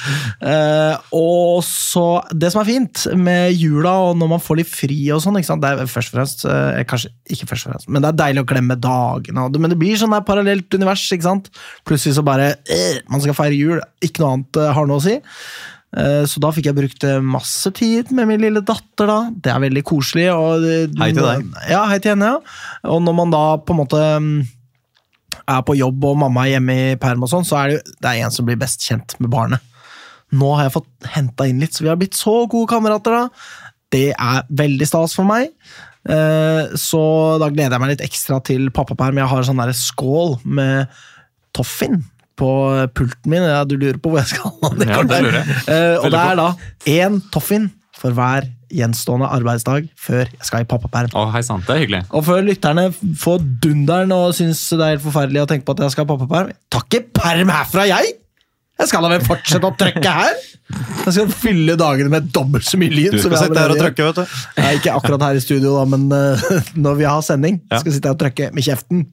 uh, 0.43 0.97
og 1.15 1.61
så 1.63 2.03
Det 2.35 2.49
som 2.51 2.59
er 2.59 2.67
fint 2.67 3.05
med 3.15 3.53
jula, 3.55 3.93
og 4.09 4.17
når 4.19 4.31
man 4.33 4.41
får 4.43 4.59
litt 4.59 4.67
fri 4.67 4.97
og 5.15 5.21
sånn, 5.23 5.37
ikke 5.39 5.47
sant? 5.47 5.63
det 5.63 5.71
er 5.71 5.87
først 5.87 6.11
og 6.11 6.17
fremst 6.19 6.43
uh, 6.43 6.81
Kanskje 6.91 7.13
ikke 7.31 7.47
først 7.53 7.69
og 7.69 7.71
fremst, 7.71 7.87
men 7.87 8.03
det 8.03 8.09
er 8.11 8.17
deilig 8.19 8.43
å 8.43 8.49
glemme 8.51 8.75
dagene. 8.83 9.45
og 9.45 9.53
det- 9.55 9.61
Men 9.63 9.71
det 9.71 9.79
blir 9.79 9.95
sånn 10.01 10.11
der 10.11 10.25
parallelt 10.27 10.75
univers. 10.75 11.05
ikke 11.15 11.23
sant? 11.29 11.47
Plutselig 11.87 12.17
så 12.17 12.23
bare 12.27 12.49
uh, 12.59 12.97
Man 13.07 13.23
skal 13.23 13.37
feire 13.39 13.55
jul, 13.55 13.79
ikke 14.03 14.19
noe 14.25 14.33
annet 14.35 14.59
eh, 14.59 14.73
har 14.75 14.89
noe 14.89 14.99
å 14.99 15.05
si. 15.07 15.15
Eh, 15.95 16.23
Så 16.27 16.41
da 16.43 16.49
fikk 16.51 16.65
jeg 16.67 16.75
brukt 16.75 17.03
eh, 17.07 17.19
masse 17.21 17.71
tid 17.77 18.11
med 18.11 18.27
min 18.27 18.41
lille 18.41 18.59
datter. 18.65 19.07
da. 19.07 19.17
Det 19.31 19.51
er 19.53 19.59
veldig 19.63 19.83
koselig. 19.87 20.27
Og, 20.35 20.65
eh, 20.67 20.87
Hei 20.99 21.11
til 21.13 21.23
deg. 21.23 21.47
Ja, 21.69 21.85
hei 21.87 21.99
til 22.03 22.11
henne, 22.17 22.33
ja. 22.33 22.89
Og 22.91 22.99
når 23.05 23.15
man 23.21 23.31
da 23.31 23.43
på 23.61 23.71
en 23.75 23.79
måte 23.85 24.01
mm, 24.19 24.33
er 25.47 25.61
på 25.67 25.75
jobb 25.77 26.03
og 26.05 26.17
mamma 26.21 26.45
er 26.47 26.55
hjemme 26.57 26.75
i 26.93 26.95
perm 27.01 27.23
og 27.25 27.29
sånn, 27.31 27.45
så 27.47 27.57
er 27.59 27.67
det, 27.69 27.77
jo- 27.79 27.93
det 28.01 28.09
er 28.11 28.25
en 28.25 28.31
som 28.31 28.45
blir 28.45 28.59
best 28.59 28.79
kjent 28.81 29.15
med 29.19 29.29
barnet. 29.33 29.59
Nå 30.33 30.55
har 30.55 30.63
jeg 30.65 30.73
fått 30.79 31.09
henta 31.13 31.47
inn 31.49 31.59
litt, 31.61 31.73
så 31.75 31.83
vi 31.83 31.89
har 31.91 31.97
blitt 31.99 32.15
så 32.17 32.47
gode 32.49 32.69
kamerater, 32.71 33.11
da. 33.11 33.29
Det 33.93 34.13
er 34.17 34.43
veldig 34.49 34.87
stas 34.89 35.13
for 35.13 35.23
meg. 35.29 35.51
Eh, 36.09 36.71
Så 36.75 37.37
da 37.39 37.49
gleder 37.53 37.71
jeg 37.77 37.79
meg 37.83 37.89
litt 37.93 38.01
ekstra 38.09 38.39
til 38.43 38.69
pappaperm. 38.71 39.15
Jeg 39.21 39.27
har 39.29 39.43
sånn 39.43 39.61
der 39.61 39.71
skål 39.77 40.39
med 40.43 40.87
Toffin 41.53 42.03
på 42.35 42.49
pulten 42.95 43.29
min. 43.29 43.43
Ja, 43.45 43.63
du 43.63 43.77
lurer 43.77 43.99
på 44.01 44.09
hvor 44.09 44.19
jeg 44.23 44.31
skal 44.33 44.51
ha 44.63 44.69
det? 44.79 44.87
Ja, 44.89 45.03
det 45.03 45.21
lurer 45.21 45.37
jeg. 45.43 45.57
Eh, 45.69 45.97
Og 46.01 46.09
det 46.11 46.19
er 46.19 46.35
da 46.35 46.47
én 46.89 47.21
Toffin 47.31 47.69
for 47.93 48.11
hver 48.11 48.49
gjenstående 48.73 49.29
arbeidsdag 49.37 49.87
før 49.99 50.23
jeg 50.25 50.47
skal 50.47 50.65
i 50.65 50.67
pappaperm. 50.69 51.13
Å, 51.13 51.27
hei 51.35 51.43
sant, 51.45 51.65
Det 51.67 51.75
er 51.75 51.83
hyggelig. 51.85 52.01
Og 52.11 52.25
før 52.27 52.41
lytterne 52.47 52.87
får 53.21 53.45
dunderen 53.63 54.11
og 54.15 54.33
syns 54.37 54.65
det 54.73 54.81
er 54.81 54.95
helt 54.95 55.05
forferdelig 55.05 55.43
å 55.45 55.49
tenke 55.53 55.67
på 55.69 55.75
at 55.77 55.85
jeg 55.85 55.95
skal 55.95 56.07
i 56.07 56.11
pappaperm 56.13 56.51
Ta 56.73 56.81
ikke 56.83 57.03
perm 57.21 57.53
herfra, 57.53 57.87
jeg! 57.91 58.15
Jeg 58.81 58.89
skal 58.89 59.05
da 59.05 59.09
vel 59.13 59.21
fortsette 59.23 59.69
å 59.69 59.75
trykke 59.77 60.11
her! 60.17 60.37
Jeg 61.03 61.13
skal 61.13 61.29
fylle 61.29 61.75
dagene 61.77 62.09
med 62.09 62.31
dobbelt 62.33 62.65
så 62.65 62.79
mye 62.81 62.89
lyd. 62.89 63.13
Du 63.13 63.19
skal 63.21 63.37
sitte 63.43 63.59
her 63.61 63.73
og 63.75 63.77
trykke, 63.77 64.07
vet 64.07 64.21
du. 64.23 64.37
Nei, 64.57 64.71
ikke 64.79 64.95
akkurat 64.97 65.25
her 65.27 65.37
i 65.37 65.43
studio, 65.43 65.75
da, 65.77 65.83
men 65.91 66.07
uh, 66.09 66.47
når 66.87 66.97
vi 66.97 67.05
har 67.05 67.21
sending, 67.25 67.59
Ja. 67.69 67.77
skal 67.83 67.91
jeg 67.91 67.99
sitte 67.99 68.09
her 68.09 68.17
og 68.17 68.23
trykke 68.23 68.49
med 68.55 68.65
kjeften. 68.65 69.03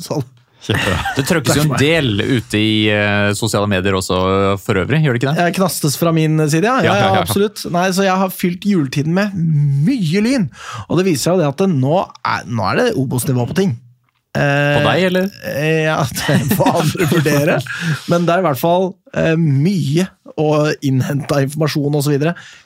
Sånn. 0.00 0.24
Kjempebra. 0.64 0.96
Det 1.18 1.24
trøkkes 1.28 1.58
jo 1.58 1.64
en 1.66 1.74
del 1.80 2.08
ute 2.24 2.56
i 2.60 2.74
eh, 2.92 3.30
sosiale 3.36 3.68
medier 3.68 3.96
også 3.98 4.16
for 4.64 4.80
øvrig, 4.80 5.02
gjør 5.04 5.16
det 5.16 5.20
ikke 5.22 5.34
det? 5.34 5.44
Jeg 5.48 5.56
knastes 5.58 5.98
fra 6.00 6.12
min 6.16 6.40
side, 6.48 6.64
ja. 6.64 6.78
ja, 6.80 6.84
Ja, 6.86 6.94
ja, 6.94 7.04
ja, 7.04 7.14
ja. 7.18 7.22
absolutt. 7.26 7.64
Nei, 7.74 7.86
så 7.92 8.06
jeg 8.06 8.16
har 8.24 8.32
fylt 8.32 8.64
juletiden 8.68 9.12
med 9.16 9.36
mye 9.36 10.24
lyn. 10.24 10.48
Og 10.88 10.98
det 11.00 11.06
viser 11.10 11.28
seg 11.28 11.36
jo 11.36 11.42
det 11.44 11.50
at 11.52 11.60
det 11.64 11.70
nå, 11.76 11.98
er, 12.24 12.46
nå 12.48 12.68
er 12.72 12.80
det 12.80 12.86
Obos-nivå 13.00 13.44
på 13.52 13.58
ting. 13.60 13.76
Eh, 14.34 14.80
På 14.80 14.88
deg, 14.88 15.04
eller? 15.12 15.28
Eh, 15.52 15.84
Ja, 15.84 16.00
det 16.24 16.56
får 16.58 16.72
andre 16.80 17.06
vurdere. 17.12 17.58
Men 18.10 18.24
det 18.26 18.34
er 18.34 18.42
i 18.42 18.46
hvert 18.48 18.58
fall 18.64 18.88
eh, 19.14 19.34
mye 19.38 20.08
å 20.40 20.48
innhente 20.82 21.44
informasjon 21.44 21.94
osv. 22.00 22.16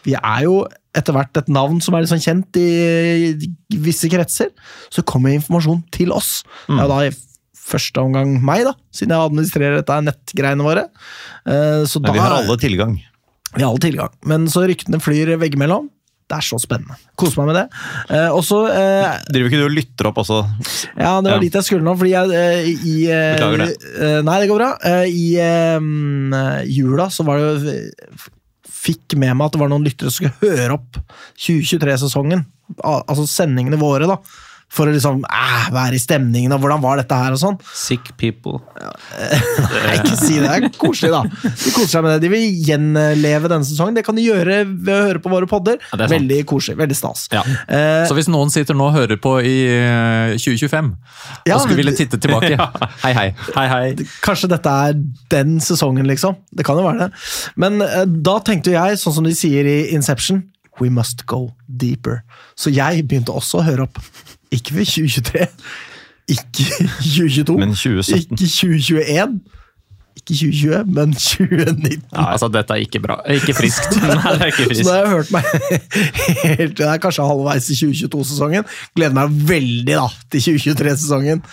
Vi 0.06 0.14
er 0.16 0.44
jo 0.46 0.62
etter 0.96 1.12
hvert 1.12 1.36
et 1.36 1.50
navn 1.52 1.82
som 1.84 1.98
er 1.98 2.06
sånn 2.08 2.22
kjent 2.24 2.56
i 2.62 3.34
visse 3.76 4.08
kretser. 4.08 4.48
Så 4.88 5.04
kommer 5.04 5.34
informasjon 5.36 5.82
til 5.94 6.14
oss. 6.16 6.38
Det 6.70 6.78
er 6.78 6.86
jo 6.86 6.92
da 6.94 7.02
i 7.10 7.12
første 7.68 8.00
omgang 8.02 8.34
meg, 8.44 8.64
da, 8.68 8.72
siden 8.94 9.12
jeg 9.14 9.28
administrerer 9.30 9.78
dette 9.82 10.00
nettgreiene 10.08 10.64
våre. 10.66 10.86
Eh, 11.44 11.84
Så 11.88 12.00
Men 12.00 12.08
da, 12.10 12.16
vi 12.16 12.24
har 12.24 12.34
alle 12.40 12.56
tilgang. 12.60 12.96
vi 13.54 13.62
har 13.62 13.68
alle 13.70 13.84
tilgang. 13.84 14.10
Men 14.24 14.48
så 14.48 14.64
ryktene 14.68 15.00
flyr 15.04 15.36
veggimellom. 15.40 15.90
Det 16.28 16.36
er 16.36 16.44
så 16.44 16.58
spennende. 16.60 16.92
Koser 17.16 17.40
meg 17.40 17.46
med 17.48 17.56
det. 17.56 17.62
Eh, 18.12 18.28
også, 18.36 18.58
eh, 18.68 19.14
Driver 19.32 19.48
ikke 19.48 19.60
du 19.62 19.64
og 19.64 19.72
lytter 19.72 20.08
opp 20.10 20.18
også? 20.20 20.42
Ja, 20.98 21.14
det 21.24 21.30
var 21.32 21.40
dit 21.40 21.54
jeg 21.56 21.64
skulle 21.64 21.86
nå, 21.86 21.94
fordi 21.96 22.10
jeg 22.12 22.34
eh, 22.36 22.68
i 22.68 22.96
eh, 23.08 23.30
Beklager 23.38 23.62
det. 23.64 23.76
eh, 23.96 24.18
nei, 24.28 24.34
det 24.42 24.50
går 24.50 24.60
bra. 24.60 24.68
I 25.08 25.24
jula 26.68 27.08
så 27.12 27.24
var 27.24 27.40
det 27.64 27.78
Fikk 28.78 29.16
med 29.18 29.34
meg 29.36 29.48
at 29.48 29.56
det 29.56 29.60
var 29.60 29.72
noen 29.72 29.84
lyttere 29.88 30.12
som 30.12 30.28
skulle 30.28 30.52
høre 30.54 30.76
opp 30.76 31.00
2023-sesongen. 31.40 32.44
Al 32.84 33.00
altså 33.08 33.24
sendingene 33.28 33.80
våre, 33.80 34.06
da. 34.08 34.18
For 34.68 34.84
å 34.84 34.92
liksom 34.92 35.22
eh, 35.24 35.68
være 35.72 35.96
i 35.96 36.00
stemningen, 36.02 36.52
og 36.52 36.60
hvordan 36.60 36.82
var 36.82 36.98
dette 37.00 37.16
her, 37.16 37.32
og 37.32 37.40
sånn. 37.40 37.54
Sick 37.74 38.10
people. 38.20 38.58
Nei, 39.18 39.94
ikke 39.96 40.16
si 40.18 40.36
det. 40.36 40.44
Det 40.44 40.50
er 40.58 40.66
koselig, 40.76 41.10
da. 41.14 41.22
De 41.24 41.72
koser 41.72 41.92
seg 41.94 42.04
med 42.04 42.12
det. 42.14 42.18
De 42.26 42.30
vil 42.32 42.44
gjenleve 42.68 43.48
denne 43.50 43.64
sesongen. 43.66 43.96
Det 43.96 44.04
kan 44.06 44.18
de 44.18 44.26
gjøre 44.26 44.58
ved 44.68 44.92
å 44.92 44.98
høre 45.08 45.22
på 45.24 45.32
våre 45.32 45.48
podder. 45.50 45.80
Ja. 45.92 46.08
Veldig 46.12 46.42
koselig. 46.50 46.76
Veldig 46.82 46.98
stas. 46.98 47.24
Ja. 47.32 47.42
Eh, 47.64 48.02
Så 48.10 48.16
hvis 48.18 48.28
noen 48.30 48.52
sitter 48.52 48.76
nå 48.78 48.90
og 48.90 48.96
hører 48.98 49.20
på 49.24 49.38
i 49.40 49.56
eh, 49.72 50.34
2025 50.36 50.92
Ja, 51.48 51.56
og 51.56 51.64
skulle 51.64 51.78
ville 51.80 51.94
titte 51.96 52.20
tilbake 52.20 52.54
Hei, 53.04 53.14
hei. 53.16 53.26
Hei, 53.56 53.66
hei. 53.72 54.08
Kanskje 54.24 54.50
dette 54.52 54.76
er 54.88 55.00
den 55.32 55.58
sesongen, 55.64 56.06
liksom. 56.08 56.36
Det 56.52 56.66
kan 56.68 56.78
jo 56.80 56.84
være 56.86 57.06
det. 57.08 57.10
Men 57.60 57.80
eh, 57.84 58.04
da 58.06 58.38
tenkte 58.44 58.76
jeg, 58.76 59.00
sånn 59.00 59.16
som 59.18 59.26
de 59.26 59.34
sier 59.36 59.66
i 59.68 59.78
Inception, 59.96 60.44
we 60.80 60.90
must 60.90 61.26
go 61.26 61.50
deeper. 61.68 62.22
Så 62.58 62.70
jeg 62.74 63.04
begynte 63.08 63.34
også 63.34 63.60
å 63.60 63.66
høre 63.68 63.86
opp. 63.88 64.00
Ikke 64.54 64.74
ved 64.78 64.88
2023, 64.88 65.46
ikke 66.28 66.66
2022, 67.04 67.56
Men 67.60 67.74
2017. 67.76 68.36
ikke 68.36 68.50
2021, 68.52 69.38
ikke 70.18 70.34
2020, 70.34 70.92
men 70.96 71.12
2019. 71.14 72.02
Altså, 72.12 72.48
dette 72.52 72.74
er 72.74 72.84
ikke 72.84 73.00
bra. 73.04 73.18
Ikke 73.32 73.54
friskt. 73.56 73.96
Nei, 74.02 74.34
det 74.34 74.48
er 74.48 74.52
ikke 74.52 74.68
Så 74.74 74.86
da 74.88 74.94
har 74.96 75.04
jeg 75.04 75.14
hørt 75.14 75.32
meg 75.32 75.50
helt 76.58 76.76
Det 76.80 76.88
er 76.88 77.02
kanskje 77.02 77.26
halvveis 77.28 77.68
i 77.72 77.78
2022-sesongen. 77.80 78.68
Gleder 78.96 79.16
meg 79.16 79.36
veldig 79.52 79.94
da 79.98 80.06
til 80.34 80.44
2023-sesongen. 80.48 81.44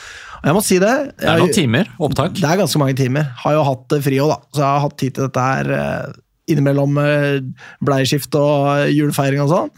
Og 0.42 0.50
jeg 0.50 0.56
må 0.58 0.62
si 0.66 0.76
det. 0.82 0.94
Det 1.18 1.30
er 1.32 1.40
noen 1.42 1.56
timer 1.56 1.88
opptak. 2.06 2.36
Det 2.38 2.46
er 2.46 2.60
ganske 2.60 2.82
mange 2.82 2.98
timer. 3.00 3.32
Har 3.44 3.56
jo 3.56 3.64
hatt 3.66 3.96
fri 4.06 4.20
òg, 4.22 4.34
da. 4.36 4.40
Så 4.54 4.62
jeg 4.62 4.68
har 4.70 4.84
hatt 4.84 4.98
tid 5.02 5.16
til 5.18 5.28
dette 5.30 5.46
her 5.50 5.72
eh, 5.78 6.20
innimellom 6.52 7.00
eh, 7.02 7.40
bleieskift 7.86 8.36
og 8.40 8.70
eh, 8.76 8.92
julefeiring 8.94 9.44
og 9.46 9.52
sånn. 9.52 9.74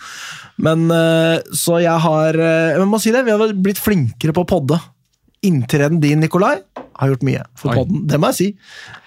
Men 0.63 0.87
eh, 0.93 1.37
så 1.55 1.81
jeg 1.83 2.03
har 2.03 2.37
Jeg 2.37 2.89
må 2.89 2.99
si 3.01 3.13
det, 3.13 3.25
vi 3.27 3.35
har 3.35 3.53
blitt 3.53 3.81
flinkere 3.81 4.35
på 4.35 4.45
å 4.45 4.49
podde. 4.49 4.79
Inntreden 5.47 6.01
din, 6.01 6.19
Nikolai, 6.23 6.57
har 6.97 7.11
gjort 7.13 7.23
mye 7.27 7.43
for 7.57 7.73
podden. 7.77 8.03
Det 8.09 8.19
må 8.21 8.31
jeg 8.31 8.37
si. 8.39 8.47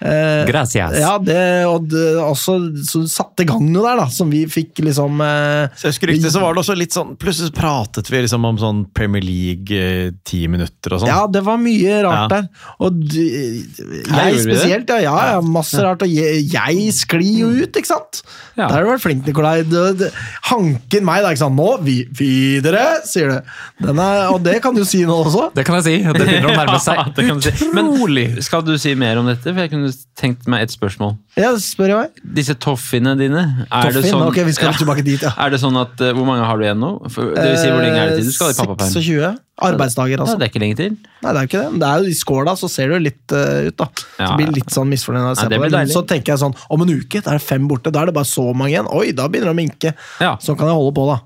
Eh, 0.01 0.43
Gracias. 0.49 0.95
Ja, 1.01 1.17
det, 1.21 1.37
og 1.69 1.87
det, 1.91 2.05
også 2.23 2.55
så 2.87 3.03
satte 3.11 3.43
i 3.45 3.49
gang 3.49 3.65
noe 3.71 3.83
der, 3.85 4.01
da, 4.01 4.07
som 4.11 4.31
vi 4.31 4.43
fikk 4.49 4.79
liksom 4.85 5.19
eh, 5.25 5.67
Så 5.77 5.89
jeg 5.89 5.97
skulle 5.99 6.15
riktig, 6.15 6.31
så 6.33 6.41
var 6.43 6.55
det 6.55 6.63
også 6.63 6.75
litt 6.79 6.95
sånn 6.95 7.13
Plutselig 7.21 7.53
pratet 7.57 8.09
vi 8.11 8.21
liksom 8.23 8.45
om 8.47 8.57
sånn 8.61 8.81
Premier 8.97 9.23
League 9.25 9.75
eh, 9.77 10.11
ti 10.27 10.43
minutter 10.51 10.95
og 10.95 11.03
sånn. 11.03 11.11
Ja, 11.11 11.25
det 11.31 11.43
var 11.45 11.59
mye 11.61 11.99
rart 12.05 12.21
Ja. 12.21 12.27
der. 12.41 12.47
Og 12.85 12.97
d- 13.11 13.27
jeg 13.61 14.39
spesielt, 14.41 14.89
ja, 14.89 14.99
ja, 15.05 15.15
ja, 15.35 15.41
masse 15.45 15.81
rart. 15.83 16.03
Og 16.05 16.11
jeg, 16.11 16.45
jeg 16.51 16.91
sklir 16.95 17.39
jo 17.43 17.49
ut, 17.61 17.77
ikke 17.77 17.89
sant? 17.91 18.21
Ja. 18.57 18.67
Der 18.67 18.75
har 18.79 18.85
du 18.85 18.91
vært 18.91 19.03
flink, 19.05 19.25
Nikolai. 19.27 19.61
Du, 19.67 19.77
du, 19.97 20.05
hanken 20.51 21.05
meg, 21.07 21.21
da, 21.23 21.31
ikke 21.33 21.43
sant? 21.43 21.57
Nå, 21.57 21.69
vi, 21.85 21.99
videre, 22.17 22.83
sier 23.07 23.31
du. 23.31 23.53
Den 23.87 24.01
er, 24.01 24.25
og 24.33 24.41
det 24.45 24.57
kan 24.63 24.75
du 24.77 24.83
si 24.87 25.03
nå 25.07 25.15
også. 25.25 25.49
Det 25.55 25.65
kan 25.67 25.79
jeg 25.79 25.87
si. 25.87 25.95
Det 26.05 26.15
begynner 26.25 26.51
å 26.51 26.57
nærme 26.57 26.79
seg. 26.83 26.99
Ja, 27.01 27.05
det 27.15 27.23
kan 27.25 27.39
du 27.39 27.45
si. 27.47 27.67
Men 27.73 27.80
Utrolig. 27.87 28.43
skal 28.45 28.65
du 28.65 28.75
si 28.81 28.93
mer 28.95 29.19
om 29.21 29.29
dette? 29.29 29.47
For 29.49 29.63
jeg 29.63 29.73
kunne 29.73 29.91
tenkt 30.19 30.47
meg 30.51 30.67
et 30.67 30.73
spørsmål. 30.73 31.17
Ja, 31.39 31.53
spør 31.63 31.87
jeg 31.93 31.95
meg. 31.95 32.23
Disse 32.35 32.53
toffiene 32.59 33.13
dine, 33.15 33.43
er 33.71 33.93
det 33.95 34.03
sånn 34.03 34.25
okay, 34.25 34.43
vi 34.43 34.51
skal 34.55 34.73
Ja. 34.73 34.95
dit, 34.99 35.21
ja. 35.23 35.31
Er 35.45 35.53
det 35.53 35.61
sånn 35.61 35.77
at 35.79 36.01
eh, 36.03 36.11
Hvor 36.11 36.27
mange 36.27 36.43
har 36.43 36.59
du 36.59 36.65
igjen 36.65 36.81
nå? 36.81 36.89
For, 37.07 37.31
det 37.31 37.45
vil 37.53 37.61
si, 37.61 37.69
hvor 37.71 37.79
lenge 37.85 38.01
er 38.01 38.11
det 38.11 38.17
til 38.19 38.27
du 38.27 38.35
skal 38.35 38.51
i 38.51 38.57
pappaperm? 38.59 38.91
26 38.91 39.39
arbeidsdager, 39.61 40.17
Ja, 40.17 40.25
altså. 40.25 40.37
det 40.41 40.47
er 40.47 40.51
ikke 40.51 40.61
lenge 40.63 40.77
til. 40.79 40.93
Nei, 41.21 41.31
det 41.31 41.37
er 41.37 41.45
jo 41.45 41.49
ikke 41.49 41.61
det. 41.61 41.79
Det 41.81 41.87
er 41.87 42.01
jo 42.01 42.11
I 42.11 42.17
skåla 42.17 42.55
så 42.57 42.69
ser 42.71 42.89
det 42.89 42.97
jo 42.97 43.01
litt 43.05 43.35
uh, 43.35 43.67
ut, 43.69 43.75
da. 43.77 43.87
Så 43.93 44.07
Ja, 44.17 44.27
det 44.31 44.37
blir 44.39 44.55
litt 44.57 44.73
sånn 44.73 44.89
misfornøyd 44.91 45.21
når 45.21 45.29
jeg 45.29 45.37
Ja, 45.37 45.41
ser 45.41 45.51
det 45.53 45.59
på 45.61 45.67
det. 45.67 45.77
Men 45.77 45.93
så 45.93 46.03
tenker 46.11 46.33
jeg 46.33 46.41
sånn, 46.41 46.55
om 46.75 46.85
en 46.85 46.93
uke 46.97 47.21
da 47.21 47.35
er 47.35 47.39
det 47.39 47.45
fem 47.45 47.67
borte. 47.69 47.93
Da 47.93 48.01
er 48.01 48.09
det 48.09 48.15
bare 48.17 48.27
så 48.31 48.47
mange 48.57 48.73
igjen. 48.73 48.89
Oi, 48.89 49.11
da 49.15 49.27
begynner 49.31 49.51
det 49.51 49.55
å 49.55 49.59
minke. 49.61 49.93
Ja. 50.23 50.33
Sånn 50.41 50.57
kan 50.59 50.71
jeg 50.71 50.79
holde 50.79 50.95
på, 50.97 51.05
da. 51.11 51.19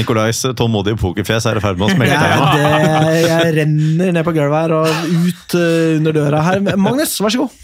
Nikolais 0.00 0.40
eh, 0.48 0.56
tålmodige 0.58 0.98
pokerfjes 1.04 1.50
er 1.52 1.60
i 1.60 1.64
ferd 1.64 1.82
med 1.82 1.90
å 1.90 1.94
smelte. 1.98 2.32
Det, 2.56 3.20
jeg 3.28 3.52
renner 3.60 4.16
ned 4.16 4.26
på 4.26 4.34
gulvet 4.38 4.64
her 4.64 4.76
og 4.80 4.88
ut 5.28 5.58
uh, 5.60 5.98
under 6.00 6.16
døra 6.16 6.46
her. 6.48 6.64
Magnus, 6.80 7.18
vær 7.20 7.36
så 7.36 7.44
god. 7.44 7.60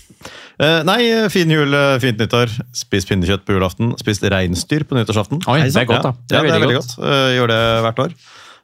Eh, 0.58 0.80
nei, 0.82 1.00
fin 1.30 1.50
jul, 1.50 1.70
eh, 1.74 1.98
fint 2.02 2.18
nyttår. 2.18 2.50
Spist 2.74 3.08
pinnekjøtt 3.10 3.44
på 3.46 3.54
julaften. 3.54 3.92
Spist 4.00 4.24
reinsdyr 4.26 4.82
på 4.88 4.98
nyttårsaften. 4.98 5.44
Oi, 5.46 5.60
det 5.62 5.76
er 5.76 5.86
godt, 5.86 6.02
da. 6.02 6.12
Ja, 6.32 6.40
ja, 6.40 6.48
det 6.48 6.56
er 6.56 6.64
veldig 6.64 6.78
godt. 6.80 6.96
Eh, 6.98 7.28
gjør 7.36 7.52
det 7.52 7.62
hvert 7.86 8.02
år. 8.08 8.18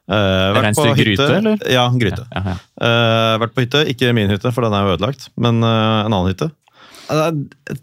Uh, 0.05 0.53
Reinsdyrgryte, 0.53 1.25
eller? 1.39 1.61
Ja, 1.71 1.87
gryte. 1.89 2.27
Ja, 2.29 2.41
ja. 2.45 2.51
uh, 2.77 3.37
vært 3.41 3.55
på 3.55 3.63
hytte. 3.63 3.79
Ikke 3.89 4.11
min 4.13 4.29
hytte, 4.29 4.51
for 4.53 4.61
den 4.61 4.75
er 4.77 4.85
jo 4.85 4.97
ødelagt, 4.99 5.31
men 5.33 5.63
en 5.65 6.13
annen 6.13 6.29
hytte. 6.29 6.51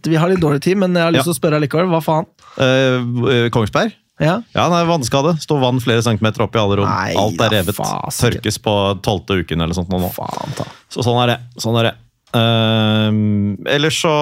Vi 0.07 0.19
har 0.19 0.31
litt 0.31 0.43
dårlig 0.43 0.63
tid, 0.63 0.79
men 0.79 0.95
jeg 0.95 1.03
har 1.03 1.17
lyst 1.17 1.27
til 1.27 1.35
å 1.35 1.41
spørre 1.41 1.59
likevel. 1.65 1.91
Hva 1.91 1.99
faen? 2.05 2.29
Eh, 2.63 3.49
Kongsberg. 3.55 3.97
Ja? 4.23 4.37
Ja, 4.55 4.69
den 4.69 4.77
er 4.77 4.87
vannskade. 4.87 5.35
Står 5.43 5.59
vann 5.63 5.83
flere 5.83 6.03
centimeter 6.07 6.45
opp 6.45 6.55
i 6.55 6.63
alle 6.63 6.79
rom. 6.79 6.87
Nei, 6.87 7.15
Alt 7.19 7.43
er 7.43 7.57
revet. 7.57 7.83
Tørkes 8.15 8.61
på 8.63 8.77
tolvte 9.03 9.41
uken 9.43 9.65
eller 9.65 9.75
sånt 9.75 9.91
nå. 9.91 9.99
Faen. 10.15 10.55
Så 10.93 11.03
sånn 11.03 11.19
er 11.25 11.35
det. 11.35 11.39
Sånn 11.63 11.79
er 11.81 11.91
det. 11.91 11.95
Ehm, 12.33 13.59
ellers 13.69 13.99
så 14.01 14.13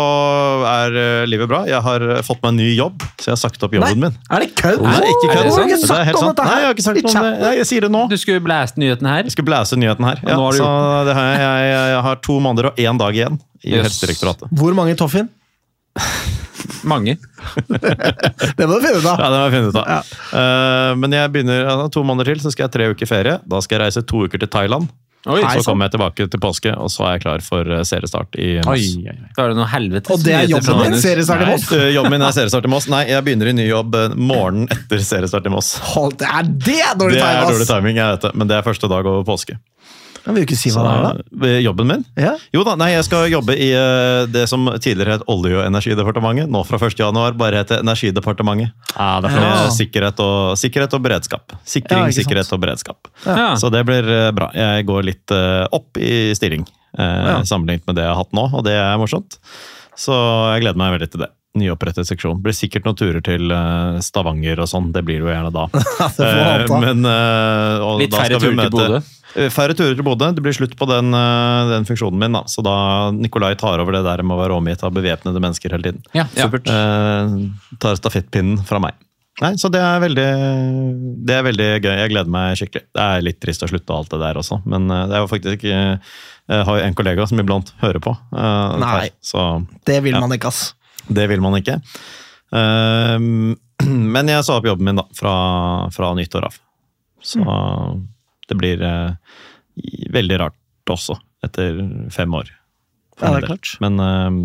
er 0.66 0.96
eh, 0.98 1.26
livet 1.30 1.46
bra. 1.50 1.60
Jeg 1.70 1.78
har 1.84 2.02
eh, 2.02 2.22
fått 2.26 2.40
meg 2.42 2.50
en 2.52 2.58
ny 2.58 2.68
jobb, 2.74 3.04
så 3.20 3.30
jeg 3.30 3.34
har 3.36 3.40
sagt 3.44 3.62
opp 3.66 3.76
jobben 3.76 4.02
min. 4.02 4.16
Er 4.34 4.42
det 4.44 4.48
kødd? 4.58 4.82
Nei, 4.82 4.96
ikke 5.12 5.28
kødd. 5.30 5.46
Du 5.46 5.52
har 5.54 5.68
ikke 5.68 5.78
sagt 5.84 6.18
om 6.18 6.30
dette 6.30 6.46
her 6.46 6.50
Nei, 6.50 6.56
jeg 6.58 6.66
har 6.70 6.74
ikke 6.74 6.86
sagt 6.88 6.98
noe 7.04 7.12
om 7.12 7.28
det. 7.28 7.32
Nei, 7.44 7.52
Jeg 7.60 7.68
sier 7.70 7.86
det 7.86 7.92
nå. 7.94 8.02
Du 8.10 8.16
skulle 8.18 8.42
blæste 8.42 8.82
nyheten 8.82 9.10
her. 9.10 9.22
Jeg 9.28 9.36
skal 9.36 9.46
blæse 9.46 9.78
nyheten 9.78 10.08
her. 10.10 10.24
Du 10.24 10.32
så 10.58 10.72
det 11.06 11.14
har 11.14 11.28
jeg, 11.30 11.44
jeg, 11.44 11.86
jeg 11.94 12.02
har 12.08 12.20
to 12.26 12.40
måneder 12.42 12.72
og 12.72 12.82
én 12.82 12.98
dag 13.00 13.20
igjen 13.20 13.38
i 13.62 13.74
Yes. 13.76 13.84
Helsedirektoratet. 13.90 14.50
Hvor 14.56 14.74
mange 14.74 14.96
Toffin? 14.98 15.28
Mange. 16.88 17.16
Det 18.56 18.66
må 18.66 18.78
du 18.78 18.84
finne 18.84 19.00
ut 19.00 19.06
av. 19.06 19.20
Ja, 19.20 19.28
det 19.28 19.36
må 19.36 19.42
jeg 19.44 19.52
finne 19.54 19.70
ut 19.70 19.78
av. 19.80 20.10
Eh, 20.40 20.92
men 21.00 21.14
jeg 21.16 21.32
begynner 21.34 21.62
ja, 21.66 21.74
to 21.92 22.02
måneder 22.06 22.32
til, 22.32 22.40
så 22.44 22.52
skal 22.54 22.66
jeg 22.66 22.72
tre 22.76 22.88
uker 22.94 23.08
ferie. 23.10 23.36
Da 23.48 23.60
skal 23.64 23.76
jeg 23.78 23.84
reise 23.86 24.02
to 24.08 24.24
uker 24.26 24.40
til 24.40 24.50
Thailand. 24.52 24.88
Oi, 25.28 25.42
så 25.44 25.60
kommer 25.66 25.84
jeg 25.84 25.92
tilbake 25.98 26.24
til 26.32 26.40
påske, 26.40 26.70
og 26.80 26.88
så 26.88 27.04
er 27.04 27.18
jeg 27.18 27.22
klar 27.26 27.42
for 27.44 27.68
eh, 27.68 27.82
seriestart 27.84 28.38
i 28.40 28.54
Moss. 28.64 28.86
Da 29.36 29.44
er 29.44 29.52
det 29.52 29.58
noe 29.58 29.68
helvete. 29.68 30.14
Og 30.14 30.22
det 30.24 30.32
er 30.32 30.46
jobben 30.48 30.80
din? 30.86 30.96
Seriestart 31.02 31.44
i. 31.44 31.48
Moss? 31.50 31.66
Nei, 31.74 31.90
Jobben 31.92 32.14
min 32.16 32.24
er 32.24 32.36
seriestart 32.38 32.68
i 32.68 32.70
Moss. 32.72 32.86
Nei, 32.88 33.02
jeg 33.10 33.26
begynner 33.26 33.50
i 33.50 33.56
ny 33.58 33.66
jobb 33.68 33.98
eh, 34.00 34.14
morgenen 34.16 34.70
etter 34.72 35.02
seriestart 35.04 35.44
i 35.50 35.52
Moss. 35.52 35.74
Hold, 35.92 36.16
det 36.22 36.30
er 36.30 36.48
det 36.48 36.78
dårlig 37.02 37.20
timing? 37.20 37.20
Det 37.20 37.26
er 37.28 37.52
dårlig 37.52 37.68
timing, 37.68 38.00
jeg 38.00 38.16
vet 38.16 38.24
det, 38.24 38.32
men 38.40 38.48
det 38.48 38.56
er 38.56 38.64
første 38.70 38.88
dag 38.94 39.10
over 39.12 39.26
påske. 39.28 39.58
Jeg 40.26 40.34
vil 40.36 40.42
jo 40.42 40.46
ikke 40.48 40.58
si 40.60 40.70
hva 40.74 40.82
det 40.84 40.90
er, 40.92 41.04
da. 41.22 41.48
Eh, 41.48 41.60
Jobben 41.64 41.88
min? 41.88 42.02
Ja? 42.20 42.34
Jo 42.54 42.64
da, 42.66 42.74
nei, 42.80 42.90
jeg 42.92 43.06
skal 43.06 43.26
jobbe 43.32 43.54
i 43.56 43.70
eh, 43.72 44.26
det 44.28 44.42
som 44.50 44.66
tidligere 44.76 45.16
het 45.18 45.24
Olje- 45.32 45.56
og 45.60 45.64
energidepartementet. 45.66 46.50
Nå 46.52 46.60
fra 46.68 46.76
1. 46.82 46.98
januar 47.00 47.36
bare 47.40 47.62
heter 47.62 47.80
Energidepartementet. 47.84 48.74
Ja, 48.96 49.08
det 49.24 49.32
er 49.32 49.46
ja. 49.46 49.70
sikkerhet, 49.72 50.20
og, 50.20 50.58
sikkerhet 50.60 50.94
og 50.98 51.04
beredskap. 51.08 51.56
Sikring, 51.64 52.04
Ja, 52.10 52.16
sikkerhet 52.20 52.52
og 52.52 52.60
beredskap. 52.66 53.08
Ja. 53.24 53.54
Så 53.60 53.72
det 53.72 53.82
blir 53.88 54.04
eh, 54.12 54.28
bra. 54.36 54.50
Jeg 54.56 54.86
går 54.90 55.08
litt 55.08 55.36
opp 55.72 55.96
i 56.00 56.30
stilling 56.36 56.66
eh, 56.98 57.20
Ja. 57.30 57.40
sammenlignet 57.48 57.86
med 57.88 57.96
det 58.00 58.04
jeg 58.04 58.12
har 58.14 58.20
hatt 58.24 58.34
nå, 58.36 58.48
og 58.52 58.64
det 58.66 58.76
er 58.76 58.96
morsomt. 59.00 59.38
Så 59.98 60.14
jeg 60.54 60.64
gleder 60.66 60.80
meg 60.80 60.98
veldig 60.98 61.10
til 61.12 61.24
det. 61.24 61.32
Nyopprettet 61.60 62.06
seksjon. 62.06 62.38
Blir 62.44 62.54
sikkert 62.54 62.84
noen 62.86 62.94
turer 63.00 63.22
til 63.26 63.50
Stavanger 64.06 64.60
og 64.62 64.68
sånn, 64.70 64.92
det 64.94 65.02
blir 65.02 65.18
det 65.18 65.26
jo 65.26 65.32
gjerne 65.32 65.50
da. 65.50 65.64
Det 66.20 66.28
får. 66.68 66.76
Men, 66.84 67.00
eh, 67.10 67.82
og 67.82 67.98
Litt 68.04 68.12
da 68.14 68.20
færre 68.22 68.38
skal 68.38 68.44
vi 68.44 68.54
turer 68.54 68.68
til 68.68 68.76
Bodø. 68.76 69.00
Eh, 69.36 69.50
Færre 69.52 69.74
turer 69.78 69.94
til 69.94 70.04
Bodø. 70.06 70.30
Det 70.34 70.42
blir 70.42 70.54
slutt 70.56 70.74
på 70.78 70.86
den, 70.90 71.12
eh, 71.14 71.68
den 71.70 71.84
funksjonen 71.86 72.18
min. 72.18 72.32
da. 72.32 72.42
Så 72.50 72.62
da 72.66 73.10
Nikolai 73.14 73.54
tar 73.56 73.78
over 73.80 73.92
det 73.92 74.02
der 74.04 74.22
med 74.22 74.36
å 74.36 74.40
være 74.40 74.56
omgitt 74.58 74.82
av 74.82 74.92
bevæpnede 74.92 75.40
mennesker 75.40 75.70
hele 75.70 75.82
tiden. 75.82 76.02
Ja, 76.14 76.24
supert. 76.34 76.66
Eh, 76.66 77.76
tar 77.78 77.94
stafettpinnen 77.96 78.64
fra 78.66 78.80
meg. 78.80 78.94
Nei, 79.40 79.54
Så 79.56 79.70
det 79.72 79.80
er, 79.80 80.00
veldig, 80.02 81.24
det 81.24 81.32
er 81.38 81.42
veldig 81.46 81.68
gøy. 81.80 81.96
Jeg 81.96 82.10
gleder 82.10 82.28
meg 82.28 82.56
skikkelig. 82.58 82.82
Det 82.92 83.00
er 83.06 83.22
litt 83.22 83.40
trist 83.40 83.62
å 83.64 83.68
slutte 83.70 83.94
alt 83.96 84.10
det 84.10 84.18
der 84.20 84.34
også, 84.36 84.58
men 84.66 84.90
eh, 84.90 85.06
det 85.06 85.14
er 85.16 85.22
jo 85.24 85.30
faktisk 85.30 85.62
Jeg 85.62 86.64
har 86.66 86.78
jo 86.80 86.84
en 86.84 86.94
kollega 86.98 87.26
som 87.30 87.38
iblant 87.38 87.70
hører 87.80 88.00
på. 88.02 88.10
Uh, 88.34 88.76
Nei. 88.82 89.10
Så 89.22 89.64
Det 89.86 90.02
vil 90.02 90.12
Ja. 90.14 90.20
man 90.20 90.30
ikke, 90.32 90.48
ass. 90.48 90.74
det 91.08 91.28
vil 91.28 91.40
man 91.40 91.54
ikke. 91.54 91.80
Uh, 92.52 93.54
men 93.86 94.26
jeg 94.28 94.42
sa 94.44 94.56
opp 94.58 94.64
jobben 94.66 94.84
min 94.84 94.96
da, 94.96 95.04
fra, 95.14 95.88
fra 95.94 96.12
nyttår 96.18 96.44
av. 96.50 96.58
Så 97.22 97.38
det 98.50 98.56
blir 98.60 98.82
eh, 98.82 99.14
veldig 100.14 100.38
rart 100.42 100.56
også, 100.90 101.16
etter 101.46 101.78
fem 102.12 102.34
år. 102.34 102.50
Ja, 103.20 103.30
det 103.36 103.44
er 103.44 103.48
klart. 103.52 103.72
Men 103.84 103.98
ehm, 104.02 104.40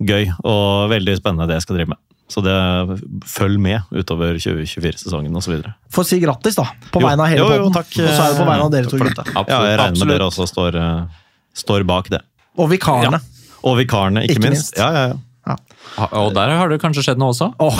gøy 0.00 0.30
og 0.48 0.90
veldig 0.92 1.14
spennende 1.20 1.46
det 1.50 1.58
jeg 1.60 1.66
skal 1.66 1.78
drive 1.80 1.92
med. 1.94 2.00
Så 2.30 2.42
det, 2.46 2.52
følg 3.26 3.58
med 3.58 3.88
utover 3.90 4.36
2024-sesongen 4.38 5.34
osv. 5.40 5.56
Få 5.90 6.04
si 6.06 6.20
grattis, 6.22 6.54
da. 6.60 6.68
På 6.94 7.00
Jo. 7.02 7.08
vegne 7.08 7.24
av 7.24 7.32
hele 7.32 7.42
podden. 7.48 7.74
Og 7.74 7.90
så 7.90 8.04
er 8.06 8.30
det 8.30 8.38
på 8.38 8.46
vegne 8.46 8.66
av 8.68 8.70
dere 8.70 8.90
to 8.92 9.00
gutta. 9.00 9.24
Ja, 9.34 9.42
jeg 9.42 9.80
regner 9.80 9.82
Absolutt. 9.88 10.04
med 10.06 10.14
dere 10.14 10.28
også 10.30 10.46
står, 10.46 10.78
eh, 10.78 11.24
står 11.64 11.86
bak 11.90 12.08
det. 12.14 12.20
Og 12.56 12.70
vikarene. 12.70 13.18
Og 13.66 13.76
vikarene, 13.80 14.22
ikke, 14.24 14.38
Ikke 14.38 14.44
minst. 14.46 14.70
minst. 14.70 14.78
Ja, 14.78 14.92
ja, 14.94 15.02
ja. 15.10 15.56
Og 16.14 16.30
der 16.36 16.54
har 16.54 16.68
det 16.70 16.78
kanskje 16.80 17.02
skjedd 17.02 17.18
noe 17.18 17.34
også? 17.34 17.50
Oh, 17.58 17.74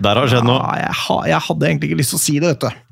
Der 0.00 0.14
har 0.16 0.24
det 0.24 0.32
skjedd 0.32 0.48
noe. 0.48 0.56
ja, 0.56 0.86
jeg, 0.86 0.94
ha, 1.04 1.16
jeg 1.28 1.40
hadde 1.50 1.68
egentlig 1.68 1.90
ikke 1.90 1.98
lyst 2.00 2.10
til 2.14 2.18
å 2.18 2.24
si 2.24 2.38
det, 2.40 2.48
vet 2.56 2.60
du. 2.64 2.85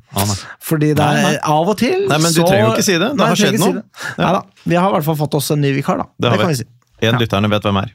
Fordi 0.64 0.92
det 0.97 1.04
er 1.04 1.21
nei. 1.23 1.35
av 1.42 1.68
og 1.73 1.76
til 1.80 2.06
Nei, 2.09 2.18
men 2.18 2.33
du 2.33 2.40
så- 2.40 2.47
trenger 2.49 2.68
jo 2.68 2.73
ikke 2.75 2.87
si 2.87 2.97
det. 2.99 3.11
Det 3.11 3.21
Nei, 3.21 3.28
har 3.28 3.40
skjedd 3.40 3.59
noe. 3.61 3.83
Si 3.83 4.09
ja. 4.18 4.25
Neida, 4.25 4.42
vi 4.64 4.78
har 4.78 4.88
i 4.88 4.94
hvert 4.97 5.09
fall 5.09 5.18
fått 5.21 5.35
oss 5.40 5.50
en 5.54 5.61
ny 5.61 5.73
vikar, 5.76 5.99
da. 6.02 6.06
Det 6.21 6.30
har 6.30 6.38
kan 6.38 6.52
vi. 6.52 6.54
vi 6.54 6.62
si. 6.62 6.68
En 7.02 7.12
Ja. 7.12 7.18
lytterne 7.18 7.50
vet 7.50 7.62
hvem 7.62 7.80
er. 7.83 7.90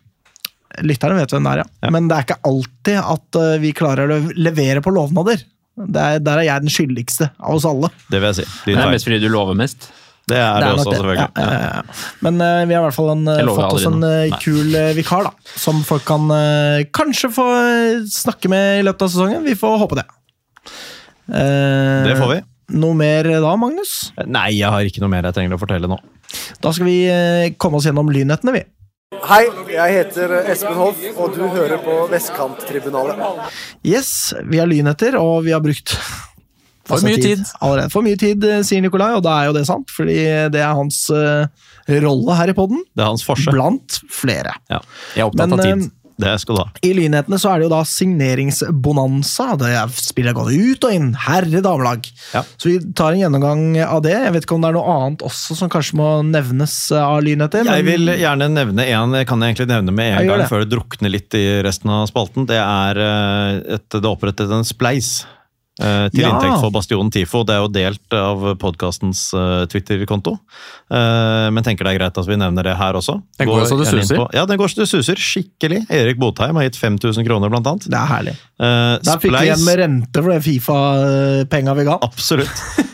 Lytterne 0.85 1.15
vet 1.17 1.31
hvem 1.33 1.43
det 1.43 1.51
er, 1.53 1.57
ja. 1.63 1.69
Ja. 1.83 1.89
Men 1.95 2.07
det 2.07 2.17
er 2.17 2.27
ikke 2.27 2.41
alltid 2.45 2.99
at 2.99 3.39
uh, 3.41 3.57
vi 3.57 3.71
klarer 3.73 4.11
å 4.13 4.19
levere 4.35 4.83
på 4.85 4.93
lovnader. 4.93 5.41
Det 5.79 6.03
er, 6.03 6.19
der 6.19 6.41
er 6.41 6.43
jeg 6.43 6.61
den 6.61 6.69
skyldigste 6.69 7.31
av 7.39 7.55
oss 7.55 7.65
alle. 7.65 7.89
Det 8.11 8.19
vil 8.19 8.29
jeg 8.33 8.41
si. 8.41 8.45
Det 8.65 8.77
er 8.77 8.91
mest 8.91 9.07
fordi 9.07 9.21
du 9.23 9.29
lover 9.31 9.55
mest. 9.55 9.89
Det 10.29 10.37
er 10.37 10.59
det 10.61 10.67
nok 10.69 10.83
også, 10.83 10.91
selvfølgelig. 10.93 11.25
Ja, 11.39 11.45
ja, 11.49 11.69
ja. 11.79 11.81
Men 12.21 12.37
uh, 12.37 12.65
vi 12.69 12.75
har 12.75 12.83
i 12.83 12.85
hvert 12.85 12.97
fall 12.99 13.09
en, 13.15 13.25
lover 13.25 13.63
fått 13.63 13.79
oss 13.79 13.87
en 13.89 14.03
uh, 14.03 14.37
kul 14.43 14.75
uh, 14.75 14.91
vikar, 14.93 15.25
da. 15.25 15.53
Som 15.57 15.81
folk 15.87 16.05
kan 16.05 16.29
uh, 16.29 16.83
kanskje 16.93 17.31
få 17.33 17.47
snakke 18.05 18.51
med 18.51 18.83
i 18.83 18.85
løpet 18.85 19.07
av 19.07 19.09
sesongen. 19.15 19.41
Vi 19.47 19.55
får 19.57 19.79
håpe 19.81 19.97
det. 19.97 20.05
Uh, 21.29 22.05
Det 22.09 22.17
får 22.19 22.33
vi. 22.35 22.39
Noe 22.79 22.93
mer 22.97 23.23
da, 23.41 23.53
Magnus? 23.57 24.11
Nei, 24.29 24.51
jeg 24.59 24.69
har 24.69 24.85
ikke 24.85 25.01
noe 25.01 25.09
mer 25.13 25.25
jeg 25.29 25.37
trenger 25.39 25.55
å 25.57 25.61
fortelle 25.61 25.89
nå. 25.89 25.97
Da 26.61 26.73
skal 26.75 26.85
vi 26.89 26.99
uh, 27.09 27.47
komme 27.61 27.79
oss 27.79 27.87
gjennom 27.89 28.11
lynnettene, 28.13 28.53
vi. 28.59 28.65
Hei, 29.25 29.43
jeg 29.73 29.93
heter 29.95 30.31
Espen 30.51 30.77
Hoff, 30.77 30.99
og 31.17 31.33
du 31.33 31.41
hører 31.49 31.81
på 31.81 31.95
Vestkanttribunalet. 32.11 33.17
Yes, 33.85 34.33
vi 34.45 34.59
har 34.61 34.69
lynheter, 34.69 35.17
og 35.19 35.43
vi 35.47 35.53
har 35.55 35.63
brukt 35.65 35.95
For 36.89 37.01
mye 37.05 37.17
tid. 37.21 37.41
Allerede. 37.61 37.89
For 37.93 38.05
mye 38.05 38.17
tid, 38.21 38.45
eh, 38.45 38.61
sier 38.65 38.81
Nikolai, 38.85 39.11
og 39.17 39.23
da 39.25 39.35
er 39.41 39.49
jo 39.49 39.55
det 39.57 39.65
sant, 39.69 39.89
fordi 39.93 40.15
det 40.53 40.61
er 40.61 40.77
hans 40.77 41.01
uh, 41.13 41.45
rolle 42.05 42.37
her 42.37 42.53
i 42.53 42.55
podden, 42.57 42.81
Det 42.97 43.03
er 43.05 43.09
hans 43.11 43.25
forse. 43.25 43.49
blant 43.53 43.99
flere. 44.13 44.55
Ja, 44.69 44.79
Jeg 45.17 45.25
er 45.25 45.29
opptatt 45.29 45.49
Men 45.49 45.57
av 45.59 45.65
eh, 45.65 45.73
tid. 45.73 45.91
Det 46.19 46.33
skal 46.43 46.57
du 46.57 46.61
ha. 46.61 46.67
i 46.83 46.91
lynhetene 46.97 47.39
så 47.39 47.53
er 47.53 47.61
det 47.61 47.67
jo 47.67 47.71
da 47.73 47.81
signeringsbonanza. 47.87 49.53
Det 49.59 49.71
er 49.79 49.93
spiller 49.95 50.35
gått 50.37 50.51
ut 50.51 50.87
og 50.87 50.95
inn, 50.95 51.13
herre 51.27 51.63
damelag. 51.63 52.09
Ja. 52.33 52.43
Så 52.59 52.71
vi 52.71 52.77
tar 52.97 53.15
en 53.15 53.23
gjennomgang 53.23 53.63
av 53.85 54.03
det. 54.05 54.15
Jeg 54.17 54.35
vet 54.35 54.47
ikke 54.47 54.57
om 54.57 54.65
det 54.65 54.71
er 54.73 54.77
noe 54.79 54.97
annet 54.97 55.25
også 55.29 55.57
som 55.61 55.71
kanskje 55.71 55.99
må 55.99 56.09
nevnes 56.27 56.75
av 56.99 57.21
lynheter. 57.25 57.67
Jeg 57.69 57.87
vil 57.87 58.13
gjerne 58.19 58.51
nevne 58.51 58.87
en, 58.91 59.17
kan 59.29 59.43
jeg 59.45 59.55
egentlig 59.55 59.69
nevne 59.71 59.95
med 59.95 60.13
en 60.17 60.31
gang, 60.31 60.43
det. 60.43 60.51
før 60.51 60.65
det 60.65 60.71
drukner 60.73 61.13
litt 61.13 61.39
i 61.39 61.45
resten 61.65 61.91
av 61.93 62.07
spalten. 62.11 62.47
Det 62.49 62.59
er 62.59 63.03
eh, 63.03 63.75
et, 63.79 63.87
det 63.95 64.09
opprettet 64.09 64.51
en 64.51 64.67
spleis 64.67 65.21
til 65.79 66.19
Ja. 66.21 66.29
inntekt 66.33 66.59
for 66.59 66.71
Bastionen 66.75 67.07
Tifo. 67.11 67.43
Det 67.47 67.53
er 67.55 67.59
jo 67.63 67.67
delt 67.71 68.13
av 68.13 68.57
podkastens 68.59 69.29
Twitter-konto. 69.71 70.33
Eh, 70.91 71.49
men 71.53 71.63
tenker 71.63 71.83
det 71.87 71.93
er 71.95 71.99
greit 71.99 72.17
at 72.19 72.27
vi 72.27 72.35
nevner 72.35 72.63
det 72.67 72.75
her 72.77 72.93
også. 72.99 73.15
Den 73.39 73.47
går 73.47 73.59
går 73.61 73.65
så 73.69 73.77
det 73.79 73.87
suser. 73.87 74.15
på- 74.17 74.29
Ja, 74.33 74.45
den 74.45 74.57
går 74.57 74.67
så 74.67 74.75
det 74.83 74.87
suser. 74.89 75.15
Skikkelig. 75.15 75.85
Erik 75.89 76.17
Botheim 76.19 76.55
har 76.55 76.63
gitt 76.67 76.75
5000 76.77 77.25
kroner, 77.25 77.49
blant 77.49 77.65
annet. 77.67 77.87
Det 77.89 77.93
er 77.95 78.05
herlig. 78.11 78.35
Uh, 78.59 78.97
Der 78.99 79.17
fikk 79.23 79.31
vi 79.31 79.37
igjen 79.47 79.63
med 79.65 79.77
rente 79.79 80.21
for 80.21 80.29
det 80.33 80.43
Fifa-penga 80.43 81.73
vi 81.75 81.83
ga. 81.87 81.97
Absolutt. 82.01 82.49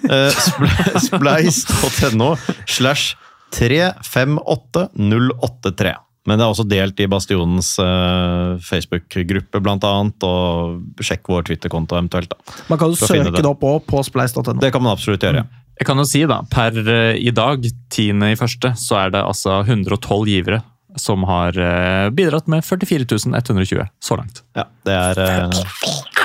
Uh, 0.05 0.29
Spleis.no 1.07 2.35
slash 2.67 3.15
358083. 3.51 5.95
Men 6.25 6.39
det 6.39 6.45
er 6.45 6.53
også 6.53 6.65
delt 6.65 7.01
i 7.01 7.07
Bastionens 7.09 7.75
uh, 7.77 8.55
Facebook-gruppe, 8.65 9.61
blant 9.61 9.85
annet. 9.85 10.25
Og 10.25 11.03
sjekk 11.05 11.29
vår 11.29 11.45
Twitter-konto 11.51 11.99
eventuelt. 11.99 12.33
da. 12.33 12.55
Man 12.71 12.81
kan 12.81 12.93
jo 12.93 12.99
søke 12.99 13.29
det. 13.29 13.43
det 13.43 13.51
opp 13.51 13.65
også 13.65 13.85
på 13.91 14.03
spleis.no. 14.09 14.57
Det 14.61 14.71
kan 14.73 14.83
man 14.83 14.95
absolutt 14.95 15.25
gjøre. 15.25 15.45
Jeg 15.75 15.89
kan 15.89 15.99
jo 15.99 16.05
si 16.07 16.23
da, 16.29 16.39
per 16.47 16.77
eh, 16.81 17.17
i 17.19 17.33
dag, 17.35 17.65
10. 17.91 18.23
i 18.31 18.39
første, 18.39 18.71
så 18.79 19.01
er 19.03 19.11
det 19.11 19.25
altså 19.27 19.59
112 19.65 20.31
givere 20.31 20.61
som 20.95 21.25
har 21.27 21.57
uh, 21.59 22.09
bidratt 22.15 22.47
med 22.47 22.63
44 22.63 23.03
120 23.35 23.83
så 23.99 24.15
langt. 24.15 24.45
Ja, 24.55 24.69
det 24.87 24.95
er 24.95 25.19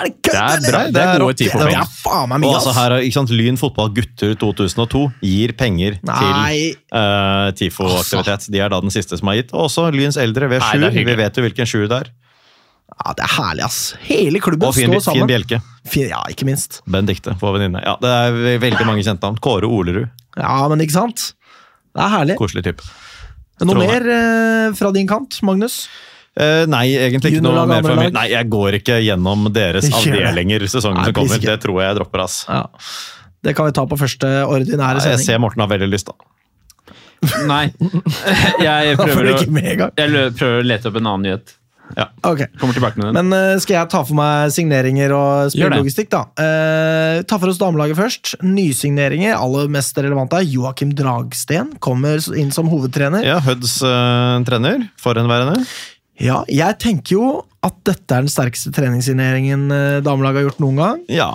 Er 0.00 0.08
det 0.08 0.22
Det 0.22 0.34
er 0.34 0.60
bra. 0.70 0.80
det 0.86 0.92
Det 0.94 1.02
er 1.04 1.18
gode 1.20 1.36
ti 1.36 1.44
Det 1.44 1.52
for 1.52 1.68
er 1.68 1.84
faen 2.00 2.28
meg 2.30 2.36
Og 2.36 2.40
mye, 2.44 2.54
altså 2.56 2.72
her, 2.76 2.92
er- 2.96 3.04
ikke 3.06 3.18
sant, 3.18 3.30
Lyn 3.36 3.56
fotball 3.60 3.90
gutter 3.96 4.34
2002 4.40 5.02
gir 5.22 5.52
penger 5.58 5.98
til 6.00 6.30
Nei. 6.32 6.74
eh, 6.92 7.50
TIFO-aktivitet. 7.60 8.48
De 8.50 8.58
er 8.64 8.68
da 8.72 8.80
den 8.80 8.90
siste 8.94 9.18
som 9.18 9.28
har 9.28 9.36
gitt. 9.40 9.52
Og 9.52 9.66
også 9.68 9.90
Lyns 9.92 10.16
eldre 10.16 10.48
ved 10.48 10.60
Nei, 10.60 10.72
sju. 10.72 10.84
er 10.86 10.90
Vi 11.04 11.14
vet 11.20 11.36
jo 11.36 11.42
hvilken 11.46 11.66
sjuer 11.68 11.88
det 11.88 12.00
er. 12.06 12.10
Ja, 13.00 13.12
det 13.16 13.24
er 13.24 13.32
herlig, 13.36 13.64
ass. 13.64 13.94
Hele 14.02 14.40
klubben 14.40 14.66
Og 14.68 14.74
fin, 14.74 14.90
står 15.00 15.14
fin 15.14 15.26
bjelke. 15.30 15.60
Fin, 15.88 16.08
ja, 16.10 16.22
ikke 16.28 16.44
minst. 16.44 16.80
Benedicte, 16.86 17.32
vår 17.40 17.54
venninne. 17.58 17.80
Ja, 17.86 17.94
det 18.02 18.10
er 18.10 18.58
veldig 18.60 18.84
mange 18.84 19.04
kjente 19.06 19.22
navn. 19.22 19.38
Kåre 19.40 19.64
Olerud. 19.70 20.10
Ja, 20.36 20.68
men 20.68 20.80
ikke 20.84 20.92
sant? 20.98 21.32
Det 21.94 22.02
er 22.04 22.10
herlig. 22.12 22.36
Koselig 22.36 22.64
type. 22.66 22.82
Noe 23.62 23.74
Trondheim. 23.74 23.90
mer 23.90 24.10
eh, 24.10 24.72
fra 24.76 24.90
din 24.92 25.06
kant, 25.06 25.38
Magnus? 25.42 25.86
Eh, 26.38 26.64
nei, 26.70 26.84
egentlig 26.94 27.34
ikke 27.34 27.44
noe 27.44 27.64
mer 27.66 27.82
fra 27.84 27.96
min. 27.98 28.12
Nei, 28.14 28.28
jeg 28.30 28.50
går 28.52 28.78
ikke 28.78 29.00
gjennom 29.02 29.48
deres 29.54 29.88
avdelinger 29.90 30.66
sesongen 30.70 31.02
Nei, 31.02 31.08
som 31.10 31.16
kommer. 31.16 31.42
Det 31.42 31.56
tror 31.64 31.80
jeg 31.82 31.90
jeg 31.90 31.98
dropper, 31.98 32.24
ass. 32.26 32.42
Ja. 32.46 32.64
Det 33.40 33.56
kan 33.56 33.70
vi 33.70 33.74
ta 33.74 33.86
på 33.88 33.96
første 33.96 34.28
ordinære 34.44 35.00
Jeg 35.08 35.22
ser 35.24 35.40
Morten 35.40 35.64
har 35.64 35.70
veldig 35.70 35.88
lyst, 35.90 36.10
da. 36.10 36.30
Nei. 37.48 37.66
Jeg 38.64 38.96
prøver 39.00 39.34
å, 39.34 39.40
jeg 39.44 40.36
prøver 40.38 40.62
å 40.62 40.62
lete 40.64 40.88
opp 40.88 40.94
en 40.96 41.08
annen 41.10 41.26
nyhet. 41.28 41.56
Ok. 42.24 42.44
Kommer 42.60 42.76
tilbake 42.76 43.00
med 43.00 43.10
den. 43.10 43.18
Men 43.18 43.34
uh, 43.34 43.58
skal 43.60 43.80
jeg 43.80 43.90
ta 43.92 44.00
for 44.06 44.16
meg 44.16 44.52
signeringer 44.54 45.12
og 45.16 45.52
spillelogistikk, 45.52 46.10
da? 46.12 46.22
Uh, 46.38 47.20
ta 47.28 47.36
for 47.36 47.50
oss 47.50 47.60
damelaget 47.60 47.98
først. 47.98 48.34
Nysigneringer, 48.46 49.34
aller 49.36 49.70
mest 49.72 49.98
relevante, 49.98 50.40
er 50.40 50.48
Joakim 50.48 50.94
Dragsten. 50.96 51.74
Kommer 51.82 52.22
inn 52.38 52.54
som 52.54 52.70
hovedtrener. 52.72 53.26
Ja, 53.26 53.40
Høds 53.44 53.80
uh, 53.84 54.38
trener. 54.48 54.86
Forhenværende. 55.02 55.64
Ja, 56.20 56.42
jeg 56.52 56.76
tenker 56.82 57.16
jo 57.16 57.28
at 57.64 57.76
dette 57.88 58.16
er 58.16 58.26
den 58.26 58.32
sterkeste 58.32 58.72
treningssigneringen 58.76 59.66
eh, 59.72 59.96
damelaget 60.04 60.42
har 60.42 60.46
gjort 60.50 60.62
noen 60.64 60.78
gang. 60.80 61.00
Ja. 61.12 61.30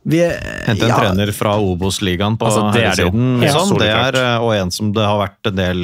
Vi, 0.00 0.16
Hente 0.24 0.86
en 0.86 0.88
ja, 0.88 0.96
trener 0.96 1.28
fra 1.36 1.58
Obos-ligaen 1.60 2.38
på 2.40 2.46
Altså, 2.48 2.62
det 2.72 2.84
er 2.88 2.94
det 2.96 3.04
jo. 3.04 3.10
ja, 3.12 3.40
Liksom. 3.42 3.74
Det 3.82 3.88
er, 3.92 4.16
eh, 4.16 4.44
og 4.46 4.54
en 4.56 4.70
som 4.72 4.94
det 4.96 5.04
har 5.04 5.18
vært 5.20 5.50
en 5.50 5.58
del 5.58 5.82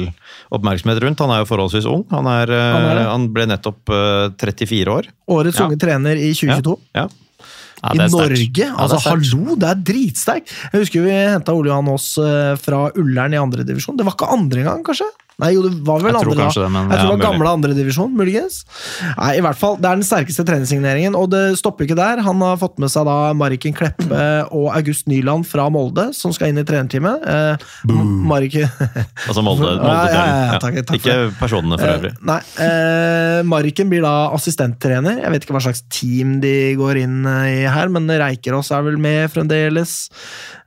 oppmerksomhet 0.57 1.03
rundt. 1.03 1.21
Han 1.21 1.33
er 1.35 1.43
jo 1.43 1.49
forholdsvis 1.51 1.85
ung. 1.91 2.01
Han, 2.09 2.25
er, 2.31 2.49
eh, 2.49 2.71
Han 2.73 2.87
er 2.95 3.01
han 3.11 3.27
ble 3.35 3.45
nettopp 3.53 3.93
eh, 3.93 4.33
34 4.41 4.89
år. 4.95 5.11
Årets 5.37 5.61
Ja. 5.61 5.67
unge 5.69 5.77
trener 5.81 6.17
i 6.17 6.31
2022. 6.33 6.75
Ja. 6.97 7.05
Ja, 7.77 7.91
I. 7.93 8.07
Norge! 8.09 8.49
Ja, 8.57 8.71
altså, 8.73 8.97
hallo, 9.05 9.53
det 9.61 9.67
er 9.69 9.81
dritsterkt! 9.85 10.49
Jeg 10.73 10.81
husker 10.81 11.03
vi 11.05 11.11
henta 11.13 11.53
Ole 11.53 11.69
Johan 11.69 11.91
Aas 11.93 12.07
fra 12.63 12.79
Ullern 12.97 13.35
i 13.37 13.37
andredivisjon. 13.37 13.99
Det 13.99 14.05
var 14.07 14.15
ikke 14.17 14.31
andre 14.33 14.63
engang, 14.63 14.81
kanskje? 14.87 15.05
Nei, 15.37 15.51
jo, 15.53 15.61
det 15.67 15.83
var 15.85 15.99
vel 16.01 16.15
Jeg 16.15 16.17
andre 16.17 16.35
da. 16.35 16.49
det, 16.49 16.69
men- 16.73 16.87
jeg 16.89 16.97
tror 16.97 17.11
det 17.11 17.17
var 17.19 17.31
gamle 17.31 17.49
andredivisjon, 17.53 18.13
muligens. 18.17 18.55
Nei, 19.19 19.35
i 19.37 19.41
hvert 19.45 19.55
fall, 19.59 19.75
Det 19.77 19.85
er 19.85 19.99
den 19.99 20.05
sterkeste 20.07 20.43
treningssigneringen, 20.47 21.13
og 21.15 21.29
det 21.29 21.59
stopper 21.59 21.85
ikke 21.85 21.95
der. 21.95 22.21
Han 22.25 22.41
har 22.41 22.57
fått 22.57 22.79
med 22.81 22.89
seg 22.89 23.05
da 23.05 23.33
Mariken 23.37 23.75
Kleppe 23.77 24.47
og 24.51 24.71
August 24.73 25.05
Nyland 25.05 25.45
fra 25.45 25.67
Molde, 25.69 26.07
som 26.17 26.33
skal 26.33 26.49
inn 26.49 26.57
i 26.57 26.63
trenerteamet. 26.65 27.21
Eh, 27.21 27.55
Mariken 27.85 28.65
Altså 29.27 29.43
Molde. 29.45 29.77
Ja, 29.87 30.07
ja, 30.09 30.09
ja, 30.09 30.51
ja, 30.53 30.59
takk, 30.59 30.81
takk 30.89 30.97
Ikke 30.97 31.17
personene 31.37 31.77
for 31.77 31.87
øvrig. 31.93 32.13
Eh, 32.17 32.25
nei, 32.25 32.39
eh, 32.65 33.43
Mariken 33.45 33.89
blir 33.93 34.01
da 34.01 34.15
assistenttrener. 34.33 35.21
Jeg 35.21 35.31
vet 35.35 35.45
ikke 35.45 35.53
hva 35.53 35.61
slags 35.69 35.83
team 35.93 36.39
de 36.41 36.73
går 36.81 37.03
inn 37.05 37.21
eh, 37.29 37.61
i 37.61 37.65
her, 37.69 37.89
men 37.93 38.09
Reikerås 38.09 38.71
er 38.73 38.81
vel 38.89 38.97
med 38.97 39.29
fremdeles. 39.29 40.09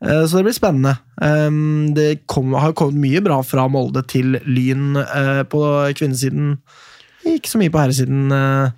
Eh, 0.00 0.22
så 0.30 0.38
det 0.38 0.46
blir 0.46 0.54
spennende. 0.56 0.94
Um, 1.20 1.90
det 1.96 2.22
kom, 2.30 2.54
har 2.56 2.72
kommet 2.72 2.96
mye 3.02 3.20
bra 3.24 3.42
fra 3.44 3.66
Molde 3.68 4.00
til 4.08 4.38
Lyn 4.48 4.96
eh, 4.96 5.42
på 5.52 5.60
kvinnesiden. 5.98 6.54
Ikke 7.28 7.50
så 7.52 7.60
mye 7.60 7.72
på 7.72 7.82
herresiden. 7.82 8.30
eh. 8.32 8.70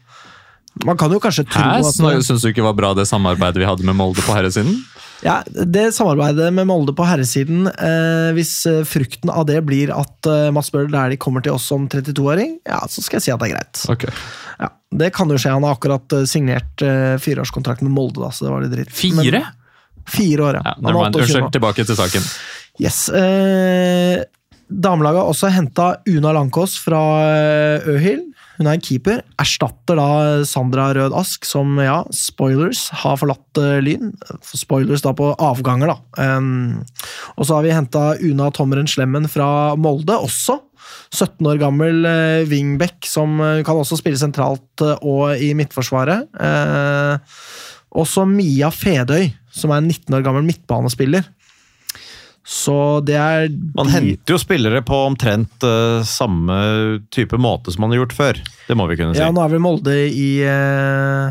man 0.88 0.98
kan 0.98 1.12
jo 1.12 1.20
kanskje 1.22 1.44
tro 1.46 1.62
Hæ? 1.62 1.78
at 1.84 2.24
Syns 2.26 2.42
du 2.42 2.48
ikke 2.50 2.64
var 2.64 2.74
bra 2.74 2.94
det 2.98 3.04
samarbeidet 3.06 3.60
vi 3.62 3.68
hadde 3.68 3.86
med 3.86 3.94
Molde 3.94 4.24
på 4.26 4.34
herresiden? 4.34 4.80
ja, 5.22 5.36
Det 5.46 5.92
samarbeidet 5.94 6.50
med 6.52 6.66
Molde 6.66 6.94
på 6.98 7.06
herresiden, 7.06 7.68
eh, 7.70 8.32
hvis 8.34 8.66
eh, 8.66 8.82
frukten 8.88 9.30
av 9.30 9.46
det 9.46 9.60
blir 9.68 9.92
at 9.94 10.26
eh, 10.26 10.50
Mats 10.50 10.72
Bøhler 10.74 10.90
Dæhlie 10.90 11.20
kommer 11.22 11.44
til 11.46 11.54
oss 11.54 11.68
som 11.70 11.86
32-åring, 11.92 12.56
ja, 12.66 12.80
så 12.90 13.04
skal 13.06 13.20
jeg 13.20 13.28
si 13.28 13.34
at 13.36 13.38
det 13.44 13.52
er 13.52 13.54
greit. 13.54 13.84
Ok. 13.94 14.08
Ja, 14.58 14.72
Det 14.90 15.12
kan 15.14 15.30
jo 15.30 15.38
skje. 15.38 15.54
Han 15.54 15.62
har 15.62 15.76
akkurat 15.78 16.18
signert 16.26 16.82
eh, 16.82 17.14
fireårskontrakt 17.22 17.86
med 17.86 17.94
Molde, 17.94 18.18
da, 18.24 18.32
så 18.34 18.48
det 18.48 18.56
var 18.56 18.66
litt 18.66 18.74
dritt. 18.74 18.90
Fire? 18.98 19.44
Men, 19.46 19.52
fire 20.08 20.48
år, 20.48 20.60
ja. 20.60 20.62
Ja, 20.64 20.74
Han 20.76 20.84
never 20.84 21.04
mind. 21.04 21.16
28 21.16 21.22
Unnskyld, 21.22 21.52
tilbake 21.52 21.86
til 21.88 21.98
saken. 21.98 22.30
Yes. 22.80 23.08
Eh, 23.08 24.22
Damelaget 24.72 25.20
har 25.20 25.30
også 25.30 25.50
henta 25.52 25.88
Una 26.08 26.32
Lankås 26.32 26.78
fra 26.80 27.00
eh, 27.28 27.88
Øhild. 27.92 28.28
Hun 28.58 28.68
er 28.68 28.76
en 28.76 28.84
keeper. 28.84 29.22
Erstatter 29.40 29.98
da 29.98 30.08
Sandra 30.48 30.90
Rød 30.94 31.14
Ask, 31.16 31.46
som 31.48 31.76
ja, 31.82 32.02
spoilers, 32.14 32.86
har 33.02 33.18
forlatt 33.20 33.60
eh, 33.60 33.80
Lyn. 33.84 34.12
Spoilers 34.46 35.04
da 35.04 35.14
på 35.16 35.32
avganger, 35.40 35.92
da. 35.92 36.26
Um, 36.36 36.82
og 37.36 37.48
så 37.48 37.58
har 37.58 37.66
vi 37.66 37.74
henta 37.74 38.04
Una 38.22 38.50
Tommeren 38.54 38.88
Slemmen 38.90 39.28
fra 39.32 39.74
Molde 39.80 40.16
også. 40.20 40.60
17 41.12 41.46
år 41.48 41.60
gammel 41.60 42.06
uh, 42.06 42.48
wingback 42.48 43.06
som 43.08 43.36
kan 43.64 43.78
også 43.78 43.98
spille 44.00 44.20
sentralt 44.20 44.82
og 45.00 45.36
i 45.40 45.52
midtforsvaret. 45.56 46.28
Uh, 46.36 47.20
også 48.02 48.24
Mia 48.28 48.70
Fedøy, 48.72 49.28
som 49.52 49.72
er 49.72 49.82
en 49.82 49.90
19 49.90 50.18
år 50.18 50.26
gammel 50.26 50.46
midtbanespiller. 50.48 51.28
Så 52.42 52.74
det 53.06 53.14
er 53.14 53.52
Man 53.76 53.92
henter 53.92 54.34
jo 54.34 54.38
spillere 54.40 54.80
på 54.82 54.96
omtrent 55.06 55.62
uh, 55.62 56.02
samme 56.02 56.56
type 57.14 57.38
måte 57.38 57.70
som 57.70 57.84
man 57.84 57.94
har 57.94 58.02
gjort 58.02 58.16
før. 58.16 58.40
Det 58.66 58.76
må 58.78 58.88
vi 58.90 58.98
kunne 58.98 59.14
si. 59.14 59.22
Ja, 59.22 59.30
nå 59.30 59.44
er 59.44 59.52
vel 59.52 59.62
Molde 59.62 59.94
i 60.10 60.30
uh, 60.42 61.30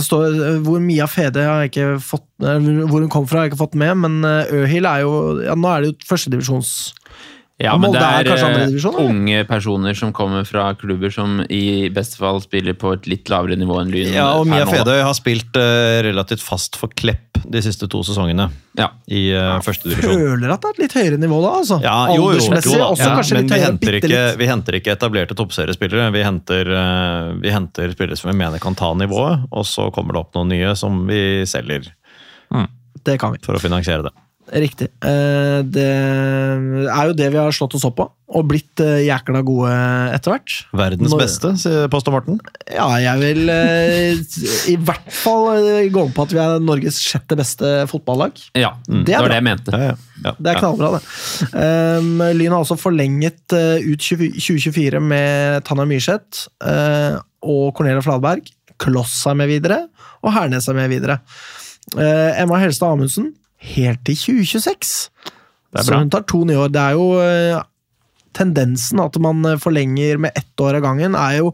står, 0.00 0.60
Hvor 0.64 0.80
Mia 0.80 1.06
Fede 1.10 1.44
har 1.44 1.64
jeg 1.64 1.72
ikke 1.72 1.88
fått 2.02 2.46
eh, 2.46 2.70
Hvor 2.88 3.02
hun 3.02 3.10
kom 3.12 3.26
fra, 3.28 3.42
har 3.42 3.48
jeg 3.48 3.52
ikke 3.52 3.64
fått 3.64 3.78
med, 3.80 3.98
men 4.04 4.24
eh, 4.24 4.54
Øhil 4.62 4.88
er 4.88 5.04
jo 5.04 5.12
ja, 5.44 5.56
Nå 5.58 5.68
er 5.68 5.82
det 5.82 5.92
jo 5.92 6.08
førstedivisjons... 6.08 6.72
Ja, 7.62 7.76
men 7.78 7.92
det 7.94 8.00
er 8.02 8.26
er, 8.26 8.30
eh, 8.34 8.66
divisjon, 8.66 8.96
eller? 8.98 9.10
unge 9.12 9.44
personer 9.46 9.94
som 9.94 10.10
kommer 10.12 10.42
fra 10.48 10.64
klubber 10.74 11.12
som 11.14 11.40
i 11.48 11.88
beste 11.94 12.18
fall 12.18 12.40
spiller 12.42 12.74
på 12.74 12.92
et 12.96 13.06
litt 13.06 13.30
lavere 13.30 13.54
nivå 13.58 13.76
enn 13.80 13.92
Lyn. 13.92 14.10
Ja, 14.12 14.32
og 14.34 14.48
er 14.48 14.50
Mia. 14.50 14.66
Fedøy 14.66 14.98
har 15.06 15.14
spilt 15.14 15.54
uh, 15.56 16.00
relativt 16.02 16.42
fast 16.42 16.74
for 16.80 16.90
Klepp 16.98 17.38
de 17.42 17.62
siste 17.62 17.88
to 17.90 18.02
sesongene 18.06 18.48
Ja. 18.78 18.88
i 19.10 19.30
uh, 19.34 19.60
førstedivisjon. 19.62 20.14
Føler 20.14 20.52
at 20.54 20.62
det 20.62 20.68
er 20.70 20.74
et 20.76 20.82
litt 20.82 20.96
høyere 20.98 21.20
nivå 21.22 21.38
da, 21.44 21.52
altså. 21.60 21.78
Ja, 21.82 21.94
jo, 22.10 22.32
jo, 22.32 22.40
jo 22.40 22.50
da. 22.50 22.88
også 22.90 23.06
Ja, 23.06 23.14
kanskje 23.18 23.34
men 23.38 23.42
litt 23.46 23.52
vi 23.52 23.58
høyere. 23.58 23.70
henter, 23.70 23.98
ikke, 24.00 24.22
vi 24.42 24.50
henter 24.50 24.78
ikke 24.80 24.96
etablerte 24.96 25.38
toppseriespillere. 25.38 26.10
Vi 26.18 26.26
henter, 26.26 26.72
uh, 26.74 27.32
vi 27.42 27.54
henter 27.54 27.94
spillere 27.94 28.18
som 28.18 28.32
vi 28.32 28.36
mener 28.42 28.58
kan 28.62 28.74
ta 28.78 28.90
nivået, 28.98 29.46
og 29.52 29.66
så 29.70 29.90
kommer 29.94 30.16
det 30.18 30.24
opp 30.24 30.34
noen 30.38 30.50
nye 30.54 30.74
som 30.78 31.04
vi 31.06 31.22
selger 31.46 31.86
Det 33.02 33.18
kan 33.18 33.32
vi. 33.34 33.38
for 33.42 33.54
å 33.58 33.62
finansiere 33.62 34.02
det. 34.06 34.12
Riktig. 34.52 34.88
Eh, 35.06 35.60
Det 35.62 35.84
er 35.86 37.06
jo 37.08 37.14
det 37.16 37.28
vi 37.32 37.38
har 37.38 37.52
slått 37.54 37.76
oss 37.78 37.84
opp 37.86 37.94
på, 38.00 38.06
og 38.32 38.46
blitt 38.50 38.80
eh, 38.82 39.04
jækla 39.06 39.40
gode 39.46 39.70
etter 40.16 40.32
hvert. 40.34 40.54
Verdens 40.76 41.12
Når, 41.12 41.20
beste, 41.22 41.52
sier 41.62 41.86
Poster 41.92 42.12
Morten. 42.12 42.40
Ja, 42.66 42.88
jeg 43.00 43.20
vil 43.22 43.52
eh, 43.52 44.22
i 44.72 44.76
hvert 44.82 45.12
fall 45.14 45.86
gå 45.94 46.04
med 46.08 46.14
på 46.16 46.24
at 46.26 46.34
vi 46.34 46.40
er 46.42 46.58
Norges 46.64 46.98
sjette 47.00 47.38
beste 47.38 47.70
fotballag. 47.90 48.40
Ja, 48.58 48.74
Det 48.88 48.98
er 48.98 49.04
det 49.06 49.14
var 49.14 49.28
bra. 49.28 49.28
det 49.30 49.38
jeg 49.38 49.46
mente. 49.48 49.76
Ja, 49.76 49.92
ja. 49.92 49.96
Ja. 50.22 50.32
Det 50.38 50.52
er 50.52 50.58
knallbra, 50.60 50.90
det. 50.98 51.02
Um, 51.56 52.20
Lyn 52.38 52.52
har 52.54 52.60
også 52.62 52.76
forlenget 52.78 53.40
ut 53.50 54.04
2024 54.04 55.00
med 55.02 55.64
Tanja 55.66 55.86
Myrseth 55.90 56.44
eh, 56.66 57.16
og 57.42 57.72
Cornelia 57.78 58.02
Fladberg. 58.04 58.50
Kloss 58.82 59.16
er 59.30 59.34
med 59.38 59.50
videre, 59.50 59.84
og 60.22 60.34
Hernes 60.34 60.66
er 60.70 60.76
med 60.78 60.90
videre. 60.94 61.20
Eh, 61.98 62.40
Emma 62.42 62.58
Helstad 62.62 62.94
Amundsen 62.94 63.32
helt 63.74 64.02
til 64.08 64.18
2026. 64.18 64.96
Det 65.72 65.80
er 65.80 65.86
Så 65.86 66.00
hun 66.00 66.10
tar 66.12 66.26
to 66.28 66.42
nye 66.48 66.64
år. 66.66 66.72
Det 66.72 66.82
er 66.82 66.98
jo 66.98 67.06
eh, 67.22 67.62
tendensen 68.36 69.00
at 69.02 69.16
man 69.22 69.44
eh, 69.48 69.60
forlenger 69.60 70.20
med 70.20 70.36
ett 70.36 70.60
år 70.60 70.80
av 70.80 70.84
gangen, 70.86 71.16
er 71.16 71.40
jo 71.40 71.52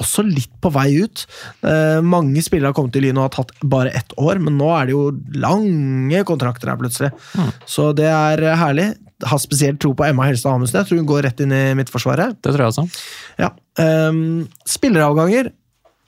også 0.00 0.22
litt 0.24 0.52
på 0.62 0.70
vei 0.72 0.88
ut. 1.02 1.24
Eh, 1.66 2.00
mange 2.06 2.42
spillere 2.46 2.70
har 2.70 2.76
kommet 2.78 2.94
til 2.94 3.04
Lyn 3.04 3.18
og 3.18 3.28
har 3.28 3.34
tatt 3.40 3.54
bare 3.62 3.92
ett 3.96 4.14
år, 4.20 4.40
men 4.42 4.56
nå 4.58 4.70
er 4.76 4.88
det 4.88 4.94
jo 4.94 5.04
lange 5.42 6.24
kontrakter 6.28 6.70
her 6.70 6.80
plutselig. 6.80 7.10
Så 7.68 7.90
det 7.96 8.08
er 8.08 8.40
herlig 8.40 8.60
herlig. 8.64 8.88
Har 9.28 9.40
spesielt 9.42 9.80
tro 9.82 9.92
på 9.92 10.06
Emma 10.06 10.24
Helstad 10.24 10.54
Amundsen. 10.54 10.78
Jeg 10.80 10.88
tror 10.88 11.02
hun 11.02 11.10
går 11.10 11.26
rett 11.26 11.42
inn 11.44 11.52
i 11.52 11.64
Midtforsvaret. 11.76 12.38
Det 12.40 12.54
tror 12.54 12.64
jeg 12.64 12.72
også. 12.72 12.86
Ja. 13.42 13.50
Eh, 13.82 14.22
spilleravganger. 14.78 15.52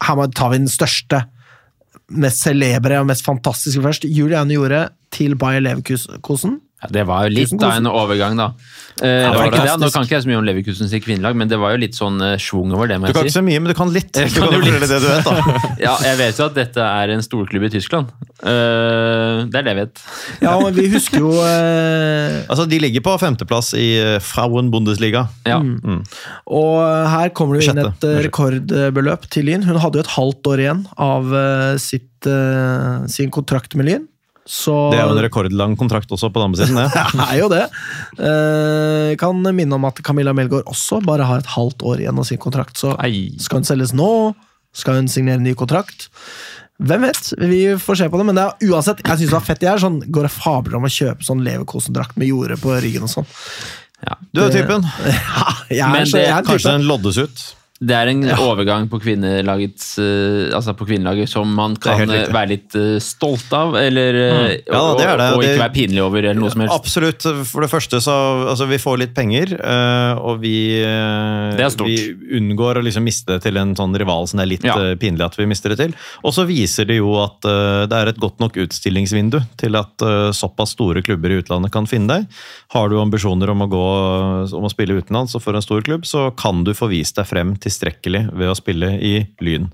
Her 0.02 0.22
tar 0.34 0.54
vi 0.54 0.62
den 0.62 0.72
største, 0.72 1.26
mest 2.12 2.44
celebre 2.44 3.00
og 3.00 3.08
mest 3.08 3.24
fantastiske 3.26 3.82
først. 3.84 4.04
Juliane 4.08 4.56
gjorde 4.56 4.84
til 5.14 5.36
Bayer 5.38 5.62
Leverkusen. 5.64 6.60
Ja, 6.82 6.88
det 6.90 7.04
var 7.06 7.28
jo 7.28 7.34
litt 7.36 7.52
av 7.62 7.76
en 7.78 7.86
overgang, 7.86 8.34
da. 8.40 8.48
Eh, 8.98 9.06
det 9.06 9.28
var 9.38 9.52
det. 9.54 9.60
ja, 9.68 9.76
Nå 9.78 9.88
kan 9.94 10.02
ikke 10.04 10.16
jeg 10.18 10.24
så 10.24 10.28
mye 10.28 10.38
om 10.40 10.46
Leverkusen 10.48 10.88
sitt 10.90 11.04
kvinnelag, 11.04 11.36
men 11.38 11.48
det 11.48 11.56
var 11.62 11.72
jo 11.76 11.78
litt 11.80 11.94
sånn 11.96 12.18
uh, 12.20 12.34
schwung 12.42 12.74
over 12.74 12.90
det, 12.90 12.98
må 13.00 13.06
Du 13.08 13.14
kan 13.14 13.22
jeg 13.22 13.30
ikke 13.30 13.36
si. 13.36 13.38
så 13.38 13.44
mye, 13.46 13.60
men 13.62 13.70
du 13.70 13.76
kan 13.78 13.92
litt. 13.94 14.10
Jeg 14.18 14.32
Du 14.34 14.40
kan 14.40 14.50
kan 14.50 14.56
jo 14.58 14.64
fortelle 14.66 14.88
det 14.90 14.98
du 15.00 15.06
vet, 15.06 15.30
da. 15.30 15.62
Ja, 15.86 15.94
jeg 16.10 16.18
vet 16.18 16.40
jo 16.42 16.48
at 16.50 16.58
dette 16.58 16.88
er 17.02 17.14
en 17.14 17.22
storklubb 17.24 17.68
i 17.68 17.72
Tyskland. 17.72 18.10
Eh, 18.42 19.46
det 19.46 19.62
er 19.62 19.64
det 19.64 19.72
jeg 19.72 19.78
vet. 19.78 20.02
Ja, 20.42 20.56
men 20.58 20.74
vi 20.76 20.88
husker 20.92 21.22
jo 21.22 21.32
eh, 21.46 22.42
Altså, 22.50 22.66
De 22.66 22.80
ligger 22.82 23.04
på 23.06 23.14
femteplass 23.22 23.72
i 23.78 23.88
eh, 24.02 24.18
Frauen-Bundesliga. 24.22 25.24
Ja. 25.48 25.60
Og 26.50 26.76
her 27.14 27.32
kommer 27.38 27.56
det 27.58 27.66
jo 27.66 27.72
inn 27.76 27.82
et 27.86 28.06
eh, 28.10 28.20
rekordbeløp 28.26 29.28
til 29.32 29.46
Lyn. 29.48 29.64
Hun 29.70 29.78
hadde 29.82 30.00
jo 30.00 30.04
et 30.06 30.14
halvt 30.18 30.50
år 30.52 30.64
igjen 30.66 30.84
av 31.00 31.30
eh, 31.38 31.76
sitt, 31.82 32.10
eh, 32.28 33.06
sin 33.12 33.30
kontrakt 33.34 33.78
med 33.78 33.88
Lyn. 33.88 34.08
Så 34.48 34.74
Det 34.90 34.98
er 34.98 35.06
jo 35.06 35.14
en 35.14 35.22
rekordlang 35.22 35.76
kontrakt 35.78 36.10
også 36.10 36.32
på 36.32 36.40
den 36.40 36.50
andre 36.50 36.66
siden. 36.66 36.80
det. 36.82 37.04
det 37.18 37.26
er 37.28 37.38
jo 37.38 37.50
det. 37.52 37.64
Eh, 38.18 39.12
kan 39.20 39.38
minne 39.54 39.76
om 39.78 39.84
at 39.86 40.00
Camilla 40.02 40.32
Melgaard 40.34 40.66
også 40.70 40.98
bare 41.04 41.28
har 41.28 41.42
et 41.44 41.52
halvt 41.54 41.84
år 41.86 42.02
igjen 42.02 42.18
av 42.18 42.26
sin 42.26 42.40
kontrakt. 42.42 42.74
Så 42.80 42.96
Ei. 43.04 43.30
skal 43.38 43.60
hun 43.62 43.68
selges 43.68 43.94
nå? 43.94 44.34
Skal 44.74 44.98
hun 44.98 45.08
signere 45.12 45.38
en 45.38 45.46
ny 45.46 45.54
kontrakt? 45.54 46.08
Hvem 46.82 47.04
vet? 47.06 47.32
Vi 47.38 47.60
får 47.78 48.00
se 48.00 48.08
på 48.10 48.18
det, 48.18 48.26
men 48.26 48.38
det 48.40 48.42
er 48.48 48.72
uansett, 48.72 49.02
jeg 49.04 49.20
synes 49.20 49.30
det 49.30 49.36
var 49.36 49.46
fett. 49.46 49.62
Jeg 49.62 49.70
er 49.76 49.82
sånn, 49.84 50.00
går 50.10 50.26
og 50.26 50.34
fabler 50.34 50.80
om 50.80 50.88
å 50.88 50.90
kjøpe 50.90 51.22
sånn 51.26 51.44
Leverkosen-drakt 51.46 52.16
med 52.18 52.32
jorde 52.32 52.56
på 52.58 52.74
ryggen 52.82 53.06
og 53.06 53.12
sånn. 53.12 53.28
Du 54.34 54.40
er 54.42 54.50
typen. 54.50 54.82
Ja, 55.06 55.52
jeg 55.70 55.84
er, 55.86 55.92
Men 55.92 56.08
så, 56.08 56.16
det- 56.18 56.24
jeg 56.26 56.34
er 56.34 56.38
en 56.40 56.48
Kanskje 56.48 56.72
den 56.74 56.88
loddes 56.88 57.20
ut. 57.22 57.44
Det 57.82 57.94
er 57.96 58.10
en 58.12 58.22
overgang 58.36 58.86
på 58.90 59.00
kvinnelaget 59.02 59.84
eh, 59.98 60.52
Altså 60.54 60.74
på 60.78 60.86
kvinnelaget 60.86 61.30
som 61.30 61.50
man 61.56 61.74
kan 61.82 62.04
eh, 62.06 62.28
være 62.30 62.50
litt 62.52 62.76
eh, 62.78 62.98
stolt 63.02 63.50
av, 63.56 63.74
eller 63.78 64.18
mm. 64.18 64.68
Ja, 64.68 64.82
det 64.98 65.06
er 65.06 65.18
det. 65.18 65.28
Og, 65.32 65.40
og 65.40 65.46
ikke 65.46 65.62
være 65.64 65.74
pinlig 65.74 66.02
over, 66.04 66.22
eller 66.22 66.38
noe 66.38 66.52
som 66.52 66.62
helst. 66.62 66.76
Absolutt. 66.76 67.26
For 67.48 67.64
det 67.64 67.70
første 67.72 68.00
så 68.04 68.16
altså, 68.52 68.68
vi 68.70 68.78
får 68.82 69.00
litt 69.02 69.14
penger, 69.16 69.54
og 70.22 70.40
vi, 70.42 70.54
Det 70.78 71.68
vi 71.82 71.96
unngår 72.38 72.80
å 72.80 72.84
liksom 72.84 73.04
miste 73.06 73.34
det 73.36 73.46
til 73.46 73.58
en 73.60 73.74
sånn 73.78 73.94
rival 73.98 74.28
som 74.30 74.40
det 74.40 74.46
er 74.46 74.52
litt 74.52 74.66
Ja. 74.66 74.76
pinlig 74.98 75.24
at 75.26 75.36
vi 75.38 75.46
mister 75.50 75.72
det 75.72 75.78
til. 75.80 75.94
Og 76.22 76.34
så 76.36 76.44
viser 76.48 76.86
det 76.88 76.98
jo 77.00 77.14
at 77.22 77.40
det 77.42 77.98
er 77.98 78.10
et 78.12 78.20
godt 78.22 78.40
nok 78.42 78.56
utstillingsvindu 78.62 79.40
til 79.60 79.78
at 79.80 80.06
såpass 80.36 80.74
store 80.76 81.02
klubber 81.04 81.34
i 81.34 81.40
utlandet 81.42 81.72
kan 81.74 81.88
finne 81.90 82.20
deg. 82.20 82.40
Har 82.76 82.92
du 82.92 82.98
ambisjoner 83.02 83.50
om 83.52 83.64
å, 83.66 83.70
gå, 83.72 83.84
om 84.58 84.68
å 84.68 84.72
spille 84.72 85.00
utenlands 85.00 85.36
og 85.38 85.44
for 85.44 85.58
en 85.58 85.64
stor 85.64 85.84
klubb, 85.84 86.06
så 86.08 86.28
kan 86.38 86.62
du 86.66 86.72
få 86.76 86.90
vist 86.92 87.18
deg 87.18 87.28
frem 87.28 87.56
tilstrekkelig 87.72 88.26
ved 88.36 88.52
å 88.52 88.58
spille 88.58 88.92
i 89.00 89.14
Lyn. 89.42 89.66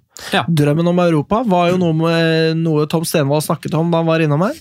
Drømmen 0.48 0.88
om 0.90 1.02
Europa 1.02 1.42
var 1.46 1.68
jo 1.72 1.76
noe, 1.82 1.94
med, 1.98 2.56
noe 2.62 2.86
Tom 2.90 3.04
Stenvold 3.06 3.44
snakket 3.44 3.74
om 3.78 3.90
da 3.92 4.00
han 4.00 4.08
var 4.08 4.22
innom 4.24 4.42
her. 4.46 4.56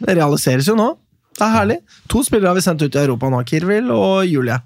Det 0.00 0.16
realiseres 0.16 0.68
jo 0.68 0.74
nå. 0.80 0.90
Det 1.36 1.46
er 1.46 1.52
herlig. 1.54 1.76
To 2.10 2.20
spillere 2.26 2.50
har 2.50 2.56
vi 2.58 2.64
sendt 2.64 2.82
ut 2.84 2.96
i 2.96 3.00
Europa 3.00 3.28
nå. 3.32 3.38
Kirvil 3.48 3.92
og 3.94 4.24
Julie. 4.28 4.56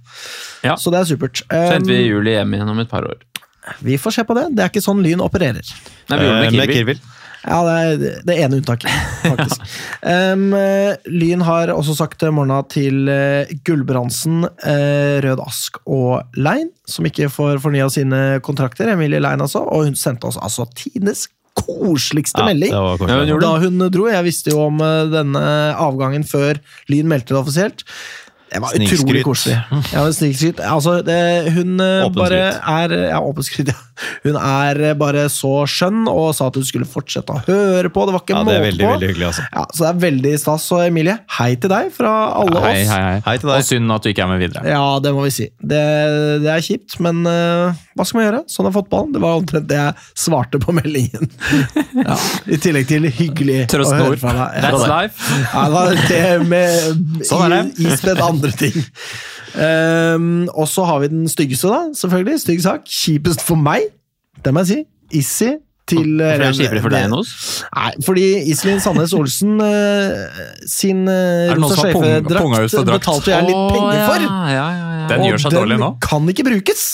Ja. 0.65 0.75
Så 0.81 0.91
det 0.95 1.03
er 1.03 1.11
supert. 1.11 1.43
Sendte 1.51 1.91
vi 1.93 2.01
Um, 2.01 2.09
Julie 2.17 2.39
hjem 2.39 2.55
igjen 2.57 2.71
om 2.73 2.81
et 2.83 2.91
par 2.91 3.05
år. 3.07 3.21
vi 3.85 3.99
får 4.01 4.11
se 4.19 4.25
på 4.25 4.35
det. 4.39 4.49
Det 4.57 4.65
er 4.65 4.73
ikke 4.73 4.83
sånn 4.85 5.03
Lyn 5.05 5.23
opererer. 5.23 5.63
Nei, 6.11 6.19
vi 6.19 6.27
gjorde 6.27 6.41
Eh, 6.41 6.51
det 6.51 6.57
med 6.57 6.67
med 6.67 6.75
Kirvil. 6.75 7.01
Ja, 7.45 7.61
det 7.67 7.75
er 7.77 8.23
det 8.25 8.37
ene 8.41 8.59
unntaket, 8.61 8.91
faktisk. 9.25 9.65
um, 10.33 10.47
eh, 10.57 10.95
Lyn 11.13 11.45
har 11.45 11.73
også 11.75 11.97
sagt 11.99 12.25
morgena 12.25 12.63
til 12.73 13.05
uh, 13.11 13.53
Gulbrandsen, 13.69 14.47
eh, 14.65 15.21
Rød 15.25 15.43
Ask 15.45 15.79
og 15.85 16.39
Lein, 16.41 16.71
som 16.89 17.07
ikke 17.09 17.29
får 17.33 17.61
fornya 17.65 17.91
sine 17.93 18.25
kontrakter. 18.45 18.95
Emilie 18.95 19.21
Lein 19.23 19.45
altså. 19.45 19.65
Og 19.65 19.89
hun 19.89 19.99
sendte 19.99 20.31
oss 20.31 20.41
altså 20.41 20.67
tidenes 20.77 21.29
koseligste 21.55 22.43
Ja, 22.43 22.49
melding. 22.49 22.73
Ja, 22.75 23.39
Da 23.41 23.53
hun 23.63 23.79
dro. 23.93 24.09
Jeg 24.11 24.27
visste 24.27 24.55
jo 24.55 24.67
om 24.67 24.81
eh, 24.83 25.07
denne 25.13 25.45
avgangen 25.79 26.27
før 26.27 26.59
Lyn 26.91 27.11
meldte 27.11 27.37
det 27.37 27.41
offisielt. 27.41 27.85
Det 28.55 28.61
var 28.63 28.77
utrolig 28.79 29.23
koselig. 29.27 29.57
Ja, 29.93 30.03
men 30.05 30.13
snikskryt. 30.15 30.61
Altså, 30.63 30.93
det, 31.05 31.17
hun 31.57 31.81
eh, 31.83 32.05
Åpen 32.07 32.15
bare 32.21 32.41
skryt. 32.55 32.69
er 32.71 32.95
Ja, 33.11 33.19
åpen 33.27 33.43
skryt, 33.47 33.73
ja. 33.73 33.81
Hun 34.25 34.37
er 34.39 34.81
eh, 34.91 34.95
bare 34.99 35.25
så 35.31 35.51
skjønn 35.71 36.05
og 36.11 36.29
sa 36.39 36.47
at 36.51 36.59
hun 36.59 36.65
skulle 36.67 36.87
fortsette 36.87 37.35
å 37.35 37.41
høre 37.49 37.91
på. 37.95 38.05
Det 38.07 38.15
var 38.15 38.23
ikke 38.23 38.35
Ja, 38.37 38.43
det 38.43 38.47
måte 38.47 38.57
er 38.61 38.65
veldig, 38.69 38.85
på. 38.87 38.93
veldig 38.95 39.09
hyggelig, 39.11 39.27
altså. 39.33 39.47
Ja, 39.55 39.65
så 39.75 39.85
det 39.85 39.91
er 39.91 39.99
veldig 40.07 40.35
stas. 40.43 40.67
Og 40.75 40.85
Emilie, 40.87 41.17
hei 41.39 41.51
til 41.59 41.73
deg 41.75 41.91
fra 41.95 42.13
alle 42.45 42.63
Hei, 42.65 42.73
oss. 42.85 42.93
hei, 42.95 43.01
hei. 43.09 43.17
Hei 43.27 43.37
til 43.43 43.51
deg. 43.51 43.57
Og 43.59 43.69
synd 43.73 43.97
at 43.97 44.07
du 44.07 44.11
ikke 44.13 44.25
er 44.27 44.31
med 44.33 44.43
videre. 44.45 44.65
Ja, 44.71 44.85
det 45.03 45.15
må 45.19 45.27
vi 45.27 45.35
si. 45.35 45.49
Det, 45.75 45.83
det 46.47 46.53
er 46.55 46.65
kjipt, 46.69 46.97
men 47.05 47.23
uh, 47.27 47.75
hva 47.99 48.07
skal 48.07 48.21
man 48.21 48.27
gjøre? 48.29 48.43
Sånn 48.55 48.71
er 48.71 48.75
fotballen. 48.79 49.13
Det 49.15 49.23
var 49.23 49.39
omtrent 49.43 49.69
det 49.71 49.79
jeg 49.83 50.09
svarte 50.25 50.63
på 50.63 50.75
meldingen. 50.79 51.31
ja, 52.07 52.17
I 52.55 52.59
tillegg 52.63 52.87
til 52.91 53.11
hyggelig 53.11 53.61
å 53.67 53.83
høre 53.91 54.19
fra 54.23 54.35
deg. 54.39 54.63
Ja, 54.63 54.71
That's 54.71 54.87
life. 54.91 55.35
Ja, 55.51 55.67
det 55.91 56.09
det 56.15 56.49
med 56.49 57.27
Sånn 57.27 57.45
er 57.47 57.55
det. 57.55 57.61
i- 57.83 57.91
ispedd 57.95 58.21
andre 58.23 58.44
ting. 58.53 58.75
Um, 59.55 60.49
og 60.53 60.69
så 60.69 60.85
har 60.85 60.99
vi 61.01 61.09
den 61.09 61.29
styggeste, 61.29 61.69
da. 61.71 61.93
Selvfølgelig. 61.97 62.41
Stygg 62.41 62.63
sak. 62.63 62.89
Kjipest 62.91 63.45
for 63.45 63.57
meg, 63.57 63.89
det 64.45 64.53
må 64.55 64.65
jeg 64.65 64.67
si. 64.73 64.81
Issi 65.21 65.53
til 65.89 66.21
er 66.21 66.39
det 66.41 66.47
eh, 66.47 66.49
er 66.49 66.57
kjipere 66.57 66.81
for 66.81 66.95
deg 66.95 67.07
enn 67.07 67.17
oss. 67.19 67.33
Nei, 67.77 67.91
fordi 68.07 68.25
Iselin 68.49 68.81
Sandnes 68.81 69.13
Olsen 69.17 69.59
uh, 69.61 70.45
sin 70.71 71.05
uh, 71.05 71.53
rosa 71.59 71.77
som 71.77 71.85
har 71.85 71.93
pung- 71.93 72.31
punga 72.33 72.63
ut 72.65 72.73
sløyfe-drakt 72.73 72.73
for 72.73 72.89
drakt? 72.89 73.05
betalte 73.05 73.35
jeg 73.35 73.49
litt 73.51 73.63
penger 73.75 74.05
for. 74.09 74.25
Ja, 74.25 74.39
ja, 74.49 74.67
ja, 74.79 74.89
ja. 75.03 75.07
Den 75.13 75.27
gjør 75.29 75.43
seg 75.45 75.57
dårlig 75.59 75.81
nå. 75.83 75.91
kan 76.05 76.33
ikke 76.33 76.47
brukes! 76.49 76.87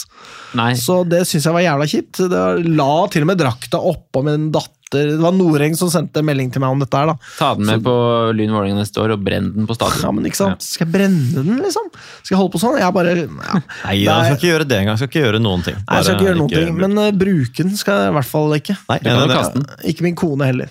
Nei. 0.58 0.72
Så 0.74 1.02
det 1.08 1.22
syns 1.28 1.44
jeg 1.46 1.54
var 1.54 1.62
jævla 1.62 1.86
kjipt. 1.90 2.16
Det 2.26 2.30
var- 2.30 2.58
la 2.64 3.06
til 3.12 3.22
og 3.22 3.26
med 3.30 3.38
drakta 3.38 3.78
oppå 3.78 4.24
med 4.24 4.34
en 4.34 4.50
datter 4.52 4.76
Det 4.90 5.20
var 5.22 5.30
Noreng 5.30 5.76
som 5.78 5.86
sendte 5.88 6.18
melding 6.26 6.48
til 6.50 6.58
meg 6.64 6.70
om 6.74 6.80
dette 6.82 6.98
her, 6.98 7.06
da. 7.06 7.14
Ta 7.38 7.54
den 7.54 7.64
med 7.64 7.84
på 7.84 7.92
Lyn 8.34 8.50
Vålerenga 8.50 8.80
neste 8.80 8.98
år 8.98 9.12
og 9.14 9.22
brenn 9.22 9.52
den 9.54 9.64
på 9.68 9.76
Ja, 9.78 10.10
men 10.10 10.24
ikke 10.26 10.34
sant? 10.40 10.62
Skal 10.66 10.88
jeg 10.88 10.92
brenne 10.96 11.30
den, 11.44 11.60
liksom? 11.62 11.86
Skal 12.24 12.34
jeg 12.34 12.40
holde 12.40 12.50
på 12.56 12.58
sånn? 12.58 12.74
Jeg 12.80 12.92
bare 12.92 13.14
ja. 13.14 13.60
Nei, 13.84 13.94
er- 14.02 14.24
skal 14.24 14.34
ikke 14.34 14.50
gjøre 14.50 14.66
det 14.66 14.80
engang. 14.80 14.96
Skal 14.98 15.06
ikke 15.12 15.22
gjøre 15.22 15.40
noen 15.40 15.62
ting. 15.62 15.76
Nei, 15.78 15.94
jeg 15.94 16.04
skal 16.08 16.16
ikke 16.16 16.26
gjøre 16.26 16.40
noen 16.42 16.50
ting, 16.50 16.74
men 16.82 16.98
uh, 16.98 17.10
bruke 17.12 17.62
den 17.62 17.76
skal 17.78 18.00
jeg 18.02 18.10
i 18.10 18.16
hvert 18.18 18.30
fall 18.32 18.50
ikke. 18.58 18.76
Nei, 18.90 18.98
Du 18.98 19.04
kan 19.10 19.20
jo 19.20 19.26
det- 19.28 19.36
kaste 19.38 19.54
den. 19.54 19.66
Ikke 19.94 20.02
min 20.02 20.16
kone 20.16 20.44
heller. 20.50 20.68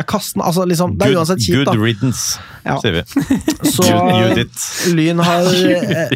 Jeg 0.00 0.06
kaster 0.08 0.38
den, 0.38 0.44
altså 0.48 0.64
liksom, 0.70 0.92
Det 0.96 1.04
er 1.06 1.10
Good, 1.12 1.18
uansett 1.20 1.42
kjipt, 1.44 1.56
good 1.58 1.68
da. 1.68 1.74
riddance, 1.84 2.40
Ja. 2.64 2.76
sier 2.80 2.94
vi. 2.96 3.02
Så 3.74 3.86
Judith. 3.86 4.66
Lyn 4.96 5.20
har 5.24 5.48
eh, 5.48 6.12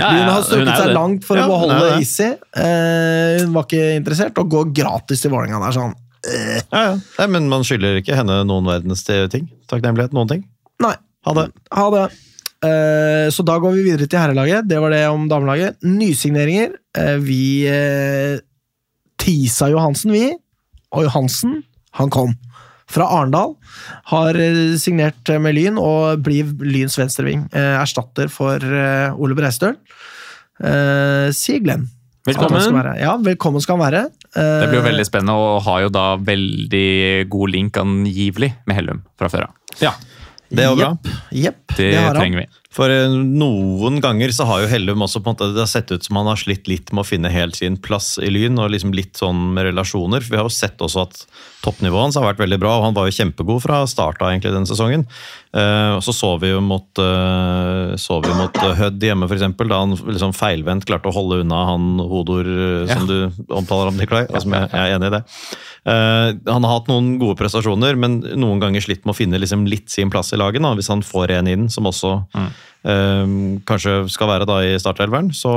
Lyn 0.00 0.30
har 0.30 0.42
strukket 0.48 0.72
seg 0.80 0.94
langt 0.96 1.26
for 1.28 1.38
Ja, 1.38 1.44
å 1.46 1.52
beholde. 1.54 1.90
Issi. 2.02 2.30
Uh, 2.56 3.40
hun 3.44 3.52
var 3.54 3.68
ikke 3.68 3.84
interessert, 4.00 4.40
og 4.42 4.50
går 4.52 4.72
gratis 4.80 5.22
til 5.22 5.32
Vålerenga. 5.34 5.60
der, 5.62 5.76
sånn. 5.78 5.94
Uh. 6.26 6.56
Ja, 6.72 6.80
ja. 6.88 6.96
Nei, 7.20 7.28
men 7.36 7.46
man 7.52 7.62
skylder 7.66 8.00
ikke 8.02 8.18
henne 8.18 8.40
noen 8.48 8.66
verdens 8.68 9.06
ting. 9.06 9.46
Takknemlighet, 9.70 10.12
noen 10.16 10.28
ting. 10.34 10.42
Nei. 10.82 10.96
Ha 11.28 11.36
det. 11.36 11.46
Ha 11.76 11.86
det. 11.94 12.04
Eh, 12.60 13.26
så 13.32 13.44
da 13.46 13.54
går 13.60 13.72
vi 13.76 13.86
videre 13.86 14.08
til 14.10 14.20
herrelaget. 14.20 14.66
Det 14.68 14.78
var 14.82 14.92
det 14.92 15.04
om 15.08 15.26
damelaget. 15.30 15.78
Nysigneringer. 15.86 16.74
Eh, 16.98 17.16
vi 17.24 17.42
teasa 17.64 18.46
tisa 19.20 19.68
Johansen, 19.68 20.12
vi. 20.16 20.30
Og 20.96 21.04
Johansen, 21.06 21.58
han 21.98 22.10
kom. 22.12 22.32
Fra 22.90 23.06
Arendal. 23.20 23.54
Har 24.10 24.34
eh, 24.40 24.74
signert 24.82 25.30
med 25.40 25.54
Lyn 25.56 25.78
og 25.80 26.24
blir 26.26 26.50
Lyns 26.66 26.98
venstreving. 26.98 27.46
Eh, 27.54 27.76
erstatter 27.80 28.30
for 28.32 28.58
eh, 28.58 29.14
Ole 29.14 29.36
Breistøl. 29.38 29.76
Eh, 30.60 31.30
sier 31.36 31.62
Glenn. 31.64 31.86
Velkommen. 32.28 32.60
Skal 32.60 32.76
være. 32.76 32.96
Ja, 33.00 33.14
velkommen 33.24 33.62
skal 33.64 33.78
han 33.78 33.84
være. 33.86 34.02
Eh, 34.34 34.56
Det 34.60 34.68
blir 34.68 34.80
jo 34.82 34.88
veldig 34.90 35.06
spennende, 35.08 35.36
og 35.40 35.62
har 35.64 35.86
jo 35.86 35.92
da 35.94 36.06
veldig 36.20 37.28
god 37.32 37.54
link 37.54 37.78
angivelig 37.80 38.52
med 38.68 38.76
Hellum 38.76 39.00
fra 39.18 39.30
før 39.32 39.46
av. 39.48 39.54
Ja. 39.80 39.94
Det 40.50 40.64
er 40.64 40.72
jo 40.72 40.78
bra. 40.80 40.94
Jepp, 41.30 41.62
Det, 41.76 41.92
det 41.94 42.08
trenger 42.16 42.42
vi. 42.42 42.48
For 42.70 42.90
eh, 42.92 43.10
noen 43.10 43.98
ganger 44.02 44.30
så 44.34 44.44
har 44.46 44.62
jo 44.62 44.68
Hellum 44.70 45.02
også 45.02 45.18
på 45.22 45.30
en 45.30 45.34
måte, 45.34 45.48
det 45.56 45.62
har 45.64 45.70
sett 45.70 45.90
ut 45.90 46.06
som 46.06 46.20
han 46.20 46.28
har 46.30 46.38
slitt 46.38 46.68
litt 46.70 46.92
med 46.94 47.02
å 47.02 47.06
finne 47.08 47.32
helt 47.32 47.58
sin 47.58 47.78
plass 47.82 48.12
i 48.22 48.30
Lyn, 48.30 48.60
og 48.62 48.70
liksom 48.70 48.92
litt 48.94 49.18
sånn 49.18 49.48
med 49.56 49.66
relasjoner. 49.70 50.22
For 50.22 50.34
vi 50.34 50.38
har 50.38 50.46
jo 50.46 50.54
sett 50.54 50.82
også 50.82 51.02
at 51.02 51.24
toppnivået 51.64 52.06
hans 52.06 52.18
har 52.20 52.28
vært 52.28 52.42
veldig 52.44 52.60
bra, 52.62 52.76
og 52.78 52.86
han 52.88 52.96
var 52.96 53.08
jo 53.08 53.16
kjempegod 53.16 53.64
fra 53.64 53.80
starta 53.90 54.30
egentlig 54.30 54.54
denne 54.54 54.70
sesongen. 54.70 55.02
Eh, 55.50 55.96
så 56.06 56.14
så 56.14 56.36
vi 56.42 56.52
jo 56.52 56.60
mot, 56.62 57.02
eh, 57.02 57.96
så 57.98 58.20
vi 58.22 58.36
mot 58.38 58.62
Hødd 58.80 59.02
hjemme, 59.02 59.26
eksempel, 59.30 59.70
da 59.70 59.82
han 59.82 59.96
liksom 59.98 60.34
feilvendt 60.36 60.86
klarte 60.86 61.10
å 61.10 61.16
holde 61.16 61.42
unna 61.42 61.64
han 61.72 61.90
Hodor, 61.98 62.46
som 62.86 63.00
som 63.00 63.08
du 63.08 63.46
omtaler 63.56 63.88
om, 63.90 63.96
Nikolai, 63.96 64.26
og 64.28 64.42
som 64.44 64.52
jeg, 64.54 64.70
jeg 64.70 64.80
er 64.86 64.94
enig 64.98 65.08
i 65.08 65.14
det. 65.14 65.22
Eh, 65.90 66.28
han 66.46 66.66
har 66.66 66.76
hatt 66.76 66.88
noen 66.90 67.14
gode 67.20 67.38
prestasjoner, 67.40 67.96
men 67.98 68.20
noen 68.38 68.60
ganger 68.62 68.84
slitt 68.84 69.02
med 69.06 69.14
å 69.14 69.18
finne 69.18 69.40
liksom 69.42 69.64
litt 69.70 69.90
sin 69.90 70.10
plass 70.12 70.32
i 70.34 70.38
laget. 70.40 70.62
Da. 70.62 70.74
Hvis 70.78 70.90
han 70.92 71.02
får 71.06 71.32
en 71.38 71.50
inn 71.50 71.66
som 71.72 71.88
også 71.90 72.12
eh, 72.38 73.34
kanskje 73.68 73.96
skal 74.12 74.30
være 74.30 74.48
da 74.48 74.60
i 74.68 74.76
startelveren, 74.80 75.32
så, 75.36 75.52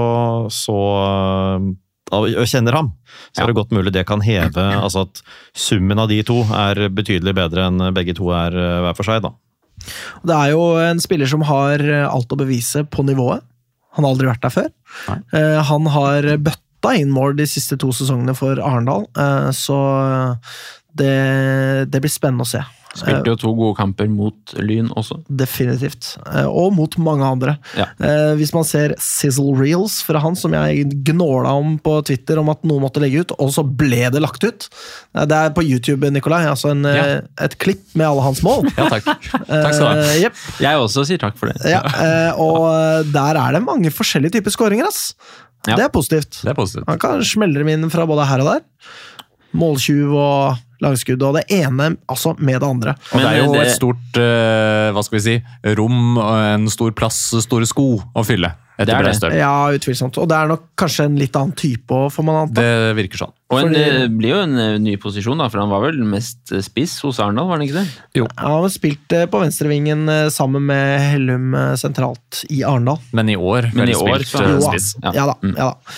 så 0.54 0.78
eh, 1.06 1.69
og 2.13 2.28
og 2.43 2.46
kjenner 2.46 2.76
ham, 2.78 2.91
så 3.34 3.41
er 3.41 3.50
det 3.50 3.56
godt 3.58 3.72
mulig 3.74 3.93
det 3.96 4.04
kan 4.06 4.22
heve 4.22 4.62
altså 4.76 5.06
at 5.08 5.22
summen 5.58 5.98
av 5.98 6.12
de 6.12 6.19
to 6.28 6.43
er 6.54 6.84
betydelig 6.93 7.34
bedre 7.39 7.63
enn 7.69 7.88
begge 7.96 8.13
to 8.19 8.28
er 8.36 8.54
eh, 8.54 8.82
hver 8.86 8.98
for 9.00 9.08
seg. 9.08 9.24
da. 9.26 9.34
Det 10.22 10.36
er 10.36 10.52
jo 10.54 10.67
en 10.84 11.02
spiller 11.02 11.30
som 11.32 11.41
har 11.48 11.82
alt 12.06 12.36
å 12.36 12.38
bevise 12.39 12.86
på 12.86 13.06
nivået. 13.08 13.41
Han 13.98 14.06
har 14.06 14.13
aldri 14.15 14.30
vært 14.30 14.46
der 14.46 14.54
før. 14.54 14.69
Nei. 15.10 15.17
Eh, 15.38 15.60
Han 15.69 15.89
har 15.93 16.28
bøtta 16.41 16.62
inn 16.91 17.10
mål 17.13 17.38
de 17.39 17.46
siste 17.48 17.78
to 17.80 17.88
sesongene 17.96 18.36
for 18.36 18.60
Arendal, 18.60 19.08
eh, 19.15 19.50
så 19.56 19.80
det, 20.93 21.13
det 21.89 22.02
blir 22.04 22.12
spennende 22.12 22.43
å 22.46 22.50
se. 22.50 22.62
Spilte 22.93 23.26
jo 23.32 23.34
to 23.41 23.50
gode 23.58 23.74
kamper 23.80 24.06
mot 24.06 24.52
Lyn 24.62 24.91
også. 24.93 25.15
Definitivt. 25.26 26.12
Eh, 26.30 26.46
Og 26.46 26.76
mot 26.78 26.93
mange 27.02 27.26
andre. 27.26 27.56
Ja. 27.74 27.88
Eh, 27.98 28.36
Hvis 28.38 28.52
man 28.54 28.67
ser 28.69 28.93
Sizzle 29.02 29.56
Reels 29.58 29.96
fra 30.06 30.19
han, 30.22 30.36
som 30.38 30.54
jeg 30.54 30.91
gnåla 31.08 31.56
om 31.58 31.80
på 31.82 31.96
Twitter 32.06 32.38
om 32.38 32.52
at 32.54 32.62
noen 32.69 32.84
måtte 32.86 33.02
legge 33.02 33.24
ut, 33.26 33.34
og 33.41 33.50
så 33.56 33.63
ble 33.65 34.04
det 34.13 34.22
lagt 34.22 34.46
ut. 34.46 34.67
Eh, 35.15 35.26
Det 35.26 35.39
er 35.39 35.50
på 35.58 35.65
YouTube, 35.65 36.06
Nikolai. 36.13 36.43
Altså 36.46 36.69
en, 36.76 36.86
eh, 36.86 36.93
Ja. 37.02 37.22
et 37.48 37.58
klipp 37.58 37.82
med 37.96 38.06
alle 38.12 38.22
hans 38.22 38.43
mål. 38.46 38.69
Ja, 38.78 38.86
takk. 38.93 39.06
Takk 39.50 39.74
skal 39.74 39.82
du 39.82 39.89
ha. 39.89 40.13
Yep. 40.28 40.34
Jeg 40.62 40.78
også 40.86 41.08
sier 41.10 41.17
takk 41.17 41.36
for 41.41 41.50
det. 41.50 41.58
Ja, 41.65 41.82
eh, 41.82 42.32
og 42.38 43.10
der 43.12 43.41
er 43.41 43.54
det 43.58 43.63
mange 43.65 43.89
forskjellige 43.89 44.38
typer 44.38 44.52
skåringer, 44.54 44.86
ass. 44.93 45.15
Ja. 45.67 45.78
Det 45.80 45.86
er 45.86 45.91
positivt. 45.93 46.41
Det 46.43 46.52
er 46.52 46.58
positivt. 46.58 46.88
Han 46.89 46.99
kan 46.99 47.21
smelle 47.23 47.62
dem 47.62 47.69
inn 47.71 47.89
fra 47.93 48.06
både 48.10 48.26
her 48.28 48.43
og 48.43 48.49
der. 48.52 48.63
Måltjuv 49.54 50.13
og 50.17 50.58
langskudd, 50.84 51.21
og 51.23 51.38
det 51.38 51.43
ene 51.54 51.91
altså 52.10 52.34
med 52.39 52.58
det 52.60 52.67
andre. 52.67 52.95
Og 53.13 53.21
det 53.21 53.30
er 53.30 53.38
jo 53.38 53.54
det- 53.54 53.62
et 53.67 53.76
stort 53.78 54.17
uh, 54.19 54.89
hva 54.95 55.04
skal 55.06 55.19
vi 55.19 55.23
si, 55.23 55.36
rom 55.78 56.17
og 56.17 56.34
en 56.56 56.67
stor 56.73 56.91
plass, 56.91 57.19
store 57.45 57.65
sko 57.69 58.02
å 58.15 58.26
fylle 58.26 58.49
Det 58.80 58.89
er 58.89 59.04
det. 59.06 59.38
Ja, 59.38 59.69
utvilsomt. 59.71 60.17
Og 60.17 60.28
det 60.28 60.36
er 60.36 60.47
nok 60.49 60.63
kanskje 60.76 61.06
en 61.06 61.15
litt 61.15 61.36
annen 61.38 61.54
type 61.56 61.93
òg, 61.93 62.10
får 62.12 62.26
man 62.26 62.36
anta. 62.47 62.60
Det 62.60 62.95
virker 62.97 63.21
sånn. 63.21 63.34
Og 63.54 63.60
en, 63.62 63.70
Fordi- 63.70 63.84
det 64.02 64.10
blir 64.18 64.34
jo 64.34 64.42
en 64.44 64.58
eh, 64.60 64.78
ny 64.82 64.96
posisjon, 65.02 65.38
da, 65.39 65.48
for 65.54 65.62
han 65.63 65.70
var 65.72 65.86
vel 65.86 66.02
mest 66.10 66.52
eh, 66.52 66.63
spiss 66.66 66.98
hos 67.06 67.22
Arendal, 67.24 67.48
var 67.50 67.60
han 67.60 67.66
ikke 67.68 67.78
det? 67.80 67.86
Ja, 68.20 68.28
Han 68.42 68.58
har 68.66 68.74
spilt 68.74 69.13
eh, 69.16 69.26
på 69.30 69.42
venstrevingen 69.46 70.04
eh, 70.10 70.28
sammen 70.34 70.66
med 70.68 71.00
Hellum 71.13 71.54
eh, 71.56 71.74
sentralt 71.80 72.44
i 72.50 72.63
Arendal. 72.68 73.00
Men 73.13 73.30
i 73.30 73.38
år 73.38 73.70
Men 73.78 73.89
i 73.94 73.96
år 73.96 74.24
spilt 74.26 74.34
så 74.34 74.44
han 74.44 74.50
eh, 74.52 74.60
Jo, 74.60 74.70
spiss. 74.74 74.92
Ja. 75.04 75.13
Ja 75.22 75.26
da. 75.32 75.38
Mm. 75.46 75.56
ja 75.62 75.70
da. 75.72 75.98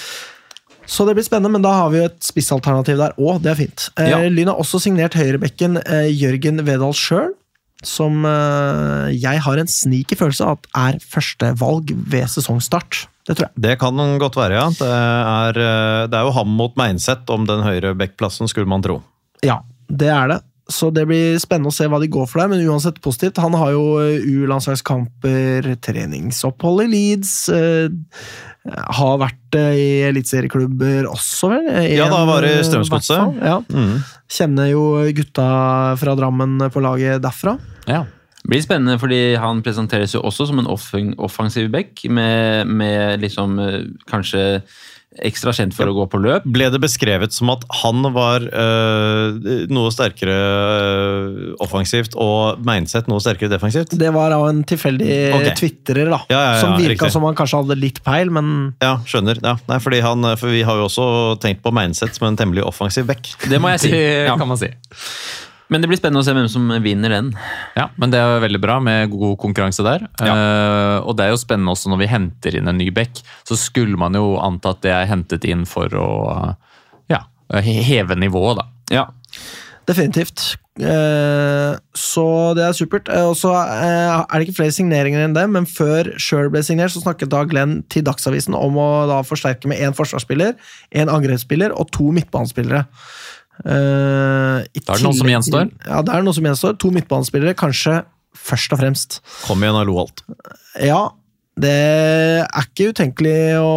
Så 0.86 1.02
det 1.08 1.16
blir 1.18 1.26
spennende, 1.26 1.50
men 1.50 1.64
da 1.66 1.72
har 1.74 1.90
vi 1.90 1.98
jo 2.04 2.06
et 2.12 2.22
spissalternativ 2.22 3.00
der 3.00 3.16
òg. 3.18 3.40
Det 3.42 3.50
er 3.56 3.58
fint. 3.58 3.88
Eh, 3.98 4.12
Ja. 4.12 4.20
Lyn 4.30 4.52
har 4.52 4.60
også 4.62 4.78
signert 4.84 5.16
høyrebekken 5.18 5.80
eh, 5.82 6.12
Jørgen 6.14 6.62
Vedal 6.68 6.94
sjøl, 6.94 7.32
som 7.86 8.22
eh, 8.30 9.10
jeg 9.18 9.42
har 9.48 9.58
en 9.64 9.68
sneaky 9.72 10.14
følelse 10.20 10.46
av 10.46 10.60
at 10.60 10.70
er 10.94 11.00
førstevalg 11.02 11.90
ved 12.14 12.30
sesongstart. 12.30 13.08
Det 13.26 13.34
tror 13.34 13.48
jeg. 13.48 13.62
Det 13.66 13.78
kan 13.82 14.02
godt 14.22 14.38
være, 14.38 14.58
ja. 14.60 14.66
Det 14.70 14.90
er, 14.90 15.62
eh, 15.62 16.02
det 16.12 16.18
er 16.18 16.28
jo 16.28 16.34
ham 16.36 16.52
mot 16.60 16.76
Meinseth 16.78 17.32
om 17.34 17.48
den 17.50 17.64
høyre 17.66 17.96
backplassen, 17.98 18.50
skulle 18.52 18.70
man 18.70 18.86
tro. 18.86 19.00
Ja, 19.46 19.64
det 19.90 20.12
er 20.14 20.30
det. 20.36 20.42
Så 20.70 20.90
det 20.90 21.04
blir 21.06 21.36
spennende 21.38 21.70
å 21.70 21.76
se 21.76 21.86
hva 21.90 22.00
de 22.02 22.10
går 22.10 22.26
for 22.30 22.42
der, 22.42 22.50
men 22.50 22.64
uansett 22.66 22.98
positivt. 23.02 23.42
Han 23.42 23.54
har 23.58 23.74
jo 23.76 23.84
eh, 24.02 24.26
U-landslagskamper, 24.26 25.72
treningsopphold 25.86 26.86
i 26.86 26.88
Leeds, 26.90 27.34
eh, 27.54 27.90
har 28.66 29.20
vært 29.22 29.58
i 29.58 29.86
eliteserieklubber 30.08 31.06
også, 31.10 31.52
vel? 31.54 31.70
Ja, 31.94 32.10
da 32.10 32.24
var 32.26 32.46
det 32.46 32.56
En, 32.60 32.66
Strømsgodset. 32.66 33.42
Ja. 33.46 33.60
Mm. 33.70 34.00
Kjenner 34.38 34.72
jo 34.72 34.86
gutta 35.18 35.48
fra 36.02 36.16
Drammen 36.18 36.58
på 36.74 36.82
laget 36.82 37.22
derfra. 37.26 37.60
Ja. 37.86 38.06
Blir 38.46 38.62
spennende, 38.62 39.00
fordi 39.02 39.22
han 39.42 39.64
presenteres 39.66 40.14
jo 40.14 40.22
også 40.28 40.46
som 40.52 40.60
en 40.62 40.68
offen- 40.70 41.16
offensiv 41.18 41.72
back, 41.74 42.04
med, 42.10 42.68
med 42.70 43.24
liksom 43.26 43.58
eh, 43.60 43.80
kanskje 44.12 44.62
ekstra 45.24 45.54
kjent 45.56 45.72
for 45.72 45.88
å 45.88 45.94
gå 45.96 46.04
på 46.12 46.20
løp. 46.20 46.44
Ble 46.52 46.66
det 46.74 46.80
beskrevet 46.84 47.32
som 47.32 47.48
at 47.54 47.62
han 47.82 48.04
var 48.12 48.44
øh, 48.44 49.38
noe 49.72 49.94
sterkere 49.96 50.36
øh, 50.36 51.54
offensivt 51.64 52.18
og 52.20 52.60
Meinseth 52.68 53.08
noe 53.08 53.24
sterkere 53.24 53.48
defensivt? 53.54 53.96
Det 53.96 54.12
var 54.16 54.36
av 54.36 54.44
en 54.50 54.60
tilfeldig 54.68 55.10
okay. 55.38 55.56
twitterer, 55.56 56.12
da. 56.12 56.20
Ja, 56.28 56.42
ja, 56.42 56.52
ja, 56.58 56.60
som 56.66 56.76
virka 56.76 56.98
riktig. 56.98 57.14
som 57.16 57.24
han 57.28 57.38
kanskje 57.40 57.62
hadde 57.64 57.80
litt 57.80 58.04
peil, 58.06 58.34
men 58.36 58.52
Ja, 58.84 58.98
skjønner. 59.08 59.40
Ja, 59.40 59.56
nei, 59.72 59.80
fordi 59.88 60.04
han, 60.04 60.28
for 60.36 60.52
vi 60.52 60.66
har 60.68 60.84
jo 60.84 60.90
også 60.90 61.08
tenkt 61.44 61.64
på 61.64 61.72
Meinseth 61.76 62.20
som 62.20 62.28
en 62.30 62.40
temmelig 62.40 62.66
offensiv 62.68 63.08
back. 63.08 63.32
Det 63.48 63.62
må 63.64 63.72
jeg 63.76 63.86
si. 63.88 63.94
Det 63.96 64.06
Ja. 64.28 64.36
kan 64.38 64.48
man 64.52 64.60
si. 64.60 64.68
Men 65.74 65.82
det 65.82 65.90
blir 65.90 65.98
spennende 65.98 66.22
å 66.22 66.26
se 66.28 66.34
hvem 66.36 66.50
som 66.52 66.70
vinner 66.84 67.14
den. 67.16 67.32
Ja, 67.78 67.88
men 68.02 68.14
det 68.14 68.22
er 68.22 68.44
veldig 68.44 68.62
bra 68.62 68.78
med 68.84 69.10
god 69.14 69.38
konkurranse 69.42 69.86
der. 69.86 70.06
Eh, 70.22 70.98
og 71.02 71.18
det 71.18 71.26
er 71.26 71.34
jo 71.34 71.42
spennende 71.42 71.74
også 71.74 71.90
når 71.92 72.04
vi 72.04 72.12
henter 72.12 72.60
inn 72.60 72.70
en 72.70 72.78
ny 72.78 72.92
bekk, 72.94 73.24
så 73.48 73.58
skulle 73.60 73.98
man 74.00 74.18
jo 74.18 74.36
anta 74.42 74.76
at 74.76 74.84
det 74.86 74.94
er 74.94 75.10
hentet 75.10 75.48
inn 75.50 75.66
for 75.70 75.90
å 75.98 76.10
ja, 77.12 77.24
heve 77.66 78.18
nivået, 78.20 78.62
da. 78.62 78.70
Ja. 78.94 79.08
definitivt. 79.90 80.56
Eh, 80.76 81.74
så 81.96 82.26
det 82.58 82.64
er 82.66 82.78
supert. 82.78 83.10
Eh, 83.10 83.26
og 83.26 83.38
så 83.40 83.56
er 83.56 84.22
det 84.22 84.46
ikke 84.46 84.60
flere 84.60 84.76
signeringer 84.76 85.26
enn 85.26 85.36
det, 85.38 85.48
men 85.50 85.66
før 85.70 86.12
Sjøl 86.22 86.52
ble 86.54 86.62
signert, 86.68 86.94
så 86.94 87.02
snakket 87.02 87.34
da 87.34 87.42
Glenn 87.50 87.80
til 87.90 88.06
Dagsavisen 88.06 88.58
om 88.58 88.78
å 88.82 88.90
da 89.10 89.22
forsterke 89.26 89.72
med 89.72 89.82
én 89.82 89.98
forsvarsspiller, 89.98 90.54
én 90.94 91.12
angrepsspiller 91.12 91.74
og 91.74 91.90
to 91.96 92.12
midtbanespillere. 92.14 92.86
Eh, 93.64 94.60
i 94.76 94.82
Da 94.84 94.96
er 94.96 95.00
det 95.00 95.06
noe 95.06 95.18
som 95.18 95.32
gjenstår. 95.32 95.70
Ja, 95.88 96.02
det 96.06 96.16
er 96.16 96.26
noe 96.26 96.36
som 96.36 96.48
gjenstår. 96.48 96.76
To 96.82 96.92
midtbanespillere, 96.96 97.56
kanskje 97.58 98.02
først 98.36 98.76
og 98.76 98.82
fremst. 98.82 99.22
Kom 99.46 99.64
igjen, 99.64 99.78
hallo 99.80 100.02
alt. 100.04 100.26
Ja, 100.84 101.08
det 101.56 101.72
er 101.72 102.66
ikke 102.68 102.92
utenkelig 102.92 103.38
å 103.62 103.74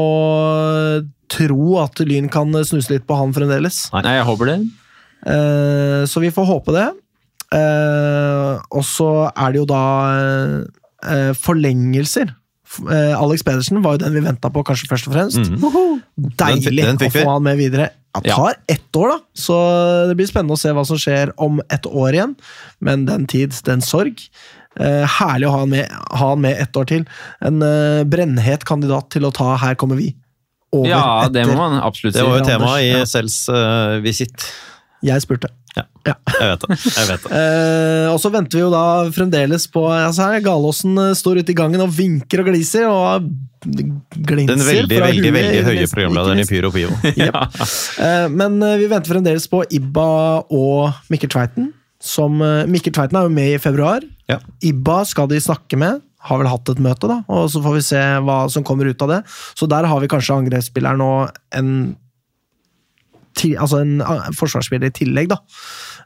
tro 1.30 1.78
at 1.82 2.00
Lyn 2.02 2.30
kan 2.32 2.50
snuse 2.66 2.96
litt 2.96 3.06
på 3.06 3.16
han 3.18 3.34
fremdeles. 3.36 3.86
Nei. 3.94 4.02
Jeg 4.18 4.26
håper 4.26 4.50
det. 4.50 4.58
Uh, 5.28 6.02
så 6.08 6.22
vi 6.24 6.32
får 6.34 6.48
håpe 6.48 6.74
det. 6.74 6.88
Uh, 7.54 8.58
og 8.74 8.82
så 8.84 9.10
er 9.30 9.54
det 9.54 9.62
jo 9.62 9.68
da 9.68 9.84
eh, 11.06 11.30
forlengelser. 11.38 12.34
Eh, 12.90 13.14
Alex 13.16 13.42
Pedersen 13.46 13.82
var 13.82 13.96
jo 13.96 14.02
den 14.04 14.14
vi 14.14 14.20
venta 14.24 14.50
på, 14.52 14.62
kanskje 14.66 14.88
først 14.90 15.08
og 15.08 15.14
fremst. 15.14 15.38
Mhm. 15.38 16.02
Deilig 16.36 16.84
Den 16.84 16.98
fikk- 16.98 17.12
den 17.14 17.22
å 17.22 17.24
få 17.24 17.32
han 17.32 17.42
med 17.42 17.58
videre. 17.58 17.90
Det 18.18 18.26
Ja. 18.32 18.36
tar 18.36 18.54
ett 18.68 18.92
år, 18.96 19.08
da, 19.08 19.18
så 19.36 20.08
det 20.08 20.16
blir 20.16 20.26
spennende 20.26 20.56
å 20.56 20.58
se 20.58 20.70
hva 20.70 20.84
som 20.84 20.96
skjer 20.96 21.30
om 21.38 21.60
et 21.70 21.82
år 21.86 22.12
igjen. 22.14 22.36
Men 22.80 23.04
den 23.06 23.26
tid, 23.26 23.52
den 23.64 23.80
sorg. 23.80 24.28
Eh, 24.78 25.04
herlig 25.06 25.46
å 25.46 25.50
ha 25.50 25.58
han 25.60 25.70
med, 25.70 25.88
ha 25.90 26.28
han 26.30 26.40
med 26.40 26.56
ett 26.58 26.72
år 26.72 26.86
til. 26.86 27.04
En 27.42 27.62
eh, 27.62 28.04
brennhet 28.04 28.64
kandidat 28.64 29.10
til 29.10 29.22
å 29.22 29.32
ta 29.32 29.56
'Her 29.56 29.74
kommer 29.74 29.96
vi'. 29.96 30.14
Over 30.72 30.88
Ja, 30.88 31.28
det 31.28 31.46
må 31.46 31.56
man 31.56 31.80
absolutt 31.80 32.14
si. 32.14 32.20
Det 32.20 32.26
var 32.28 32.38
jo 32.38 32.44
temaet 32.44 32.58
tema 32.58 32.80
i 32.80 32.90
ja. 32.98 33.04
Sells 33.04 33.48
uh, 33.48 34.00
visitt. 34.04 34.50
jeg 35.02 35.22
spurte. 35.22 35.48
Ja. 35.78 35.86
Ja. 36.08 36.14
Jeg 36.38 36.48
vet 36.52 36.64
det. 36.64 36.78
Jeg 36.86 37.08
vet 37.10 37.26
det. 37.26 37.40
Eh, 37.40 38.06
og 38.12 38.18
så 38.22 38.30
venter 38.32 38.58
vi 38.58 38.64
jo 38.64 38.70
da 38.72 38.84
fremdeles 39.14 39.66
på 39.72 39.84
altså 39.92 40.30
her, 40.30 40.42
Galåsen 40.44 40.96
eh, 41.02 41.14
står 41.18 41.42
ute 41.42 41.52
i 41.52 41.58
gangen 41.58 41.84
og 41.84 41.92
vinker 41.94 42.42
og 42.42 42.50
gliser. 42.50 42.88
Og 42.88 43.28
glinser 43.64 44.54
Den 44.54 44.64
veldig, 44.64 44.98
fra 44.98 45.10
veldig 45.10 45.32
veldig 45.34 45.62
høye 45.66 45.86
programlederen 45.92 46.42
i. 46.42 46.46
Pyro 46.48 46.72
Pivo. 46.74 46.98
ja. 47.28 47.44
Eh, 48.04 48.26
men 48.32 48.60
eh, 48.62 48.78
vi 48.80 48.90
venter 48.90 49.14
fremdeles 49.14 49.48
på 49.50 49.64
Ibba 49.78 50.08
og 50.54 51.12
Mikkel 51.12 51.32
Tveiten. 51.34 51.72
Som, 52.02 52.42
eh, 52.44 52.66
Mikkel 52.70 52.94
Tveiten 52.94 53.18
er 53.18 53.26
jo 53.26 53.34
med 53.34 53.56
i 53.56 53.62
februar. 53.62 54.04
Ja. 54.30 54.40
Ibba 54.64 55.02
skal 55.08 55.30
de 55.30 55.40
snakke 55.42 55.78
med. 55.80 56.02
Har 56.28 56.40
vel 56.40 56.50
hatt 56.50 56.68
et 56.72 56.80
møte, 56.82 57.06
da, 57.06 57.20
og 57.30 57.44
så 57.52 57.60
får 57.62 57.74
vi 57.76 57.82
se 57.86 58.00
hva 58.26 58.40
som 58.50 58.64
kommer 58.66 58.88
ut 58.90 59.02
av 59.06 59.12
det. 59.12 59.18
Så 59.56 59.68
der 59.70 59.86
har 59.86 60.00
vi 60.02 60.10
kanskje 60.10 60.34
angrepsspilleren 60.34 61.02
og 61.04 61.36
en, 61.54 61.70
til, 63.38 63.54
altså 63.60 63.82
en 63.84 64.02
forsvarsspiller 64.36 64.90
i 64.90 64.96
tillegg, 64.98 65.30
da. 65.32 65.38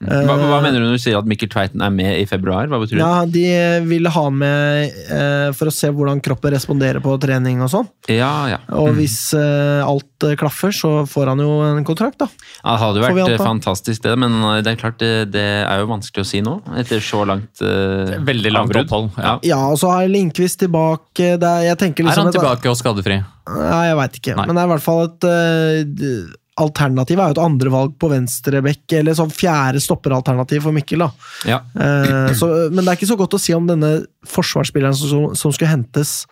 Hva, 0.02 0.34
hva 0.34 0.56
mener 0.64 0.80
du 0.82 0.88
når 0.88 0.96
du 0.96 1.02
sier 1.04 1.14
at 1.20 1.28
Mikkel 1.30 1.46
Tveiten 1.52 1.82
er 1.84 1.92
med 1.94 2.16
i 2.18 2.24
februar? 2.26 2.66
Hva 2.70 2.80
betyr 2.82 2.98
det? 2.98 3.02
Ja, 3.04 3.22
De 3.30 3.44
ville 3.86 4.10
ha 4.10 4.24
med 4.34 4.96
eh, 5.14 5.52
for 5.54 5.70
å 5.70 5.74
se 5.74 5.92
hvordan 5.94 6.18
kroppen 6.24 6.50
responderer 6.56 6.98
på 7.04 7.14
trening 7.22 7.62
og 7.62 7.70
sånn. 7.70 7.86
Ja, 8.10 8.32
ja. 8.50 8.58
Og 8.80 8.96
hvis 8.98 9.14
eh, 9.38 9.82
alt 9.86 10.26
eh, 10.26 10.34
klaffer, 10.40 10.74
så 10.74 11.04
får 11.06 11.30
han 11.32 11.44
jo 11.44 11.52
en 11.68 11.86
kontrakt, 11.86 12.18
da. 12.24 12.26
Ja, 12.64 12.74
Det 12.74 12.82
hadde 12.82 12.98
jo 13.02 13.06
vært 13.06 13.36
eh, 13.36 13.44
fantastisk, 13.44 14.02
det, 14.08 14.16
men 14.18 14.40
eh, 14.50 14.58
det 14.66 14.74
er 14.74 14.82
klart 14.82 14.98
det, 15.02 15.12
det 15.36 15.46
er 15.62 15.84
jo 15.84 15.92
vanskelig 15.92 16.26
å 16.26 16.30
si 16.32 16.42
nå. 16.42 16.58
Etter 16.82 17.04
så 17.04 17.22
langt 17.28 17.62
eh, 17.62 18.18
Veldig 18.26 18.56
langt 18.58 18.82
opphold. 18.82 19.12
Ja. 19.22 19.38
Ja, 19.52 19.62
og 19.70 19.78
så 19.78 19.94
har 19.94 20.10
Lindqvist 20.10 20.64
tilbake. 20.64 21.36
Er, 21.36 21.62
jeg 21.68 21.78
tenker 21.78 22.02
Er 22.02 22.10
liksom 22.10 22.32
han 22.32 22.34
tilbake 22.40 22.74
og 22.74 22.78
skadefri? 22.80 23.22
Nei, 23.52 23.82
jeg 23.86 23.98
veit 24.02 24.18
ikke. 24.18 24.38
Nei. 24.38 24.50
Men 24.50 24.58
det 24.58 24.62
er 24.64 24.70
i 24.70 24.74
hvert 24.74 24.84
fall 24.90 25.04
et 25.06 26.38
Alternativ 26.60 27.16
er 27.18 27.30
jo 27.30 27.36
et 27.36 27.40
andrevalg 27.46 27.94
på 27.98 28.10
venstrebekk, 28.12 28.82
eller 28.98 29.14
sånn 29.16 29.30
fjerde 29.32 29.80
stopperalternativ 29.80 30.62
for 30.66 30.72
Mikkel. 30.76 30.98
da. 30.98 31.10
Ja. 31.48 31.60
Eh, 31.74 32.34
så, 32.36 32.48
men 32.70 32.84
det 32.84 32.88
er 32.92 32.98
ikke 32.98 33.08
så 33.14 33.16
godt 33.16 33.32
å 33.38 33.40
si 33.40 33.54
om 33.56 33.66
denne 33.66 34.04
forsvarsspilleren 34.28 34.94
som, 34.94 35.30
som 35.38 35.52
skulle 35.54 35.70
hentes, 35.72 36.26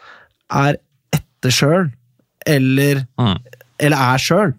er 0.52 0.76
etter 1.16 1.50
sjøl, 1.56 1.88
eller, 2.46 3.06
Mm. 3.18 3.38
eller 3.80 3.96
er 3.96 4.18
sjøl. 4.18 4.52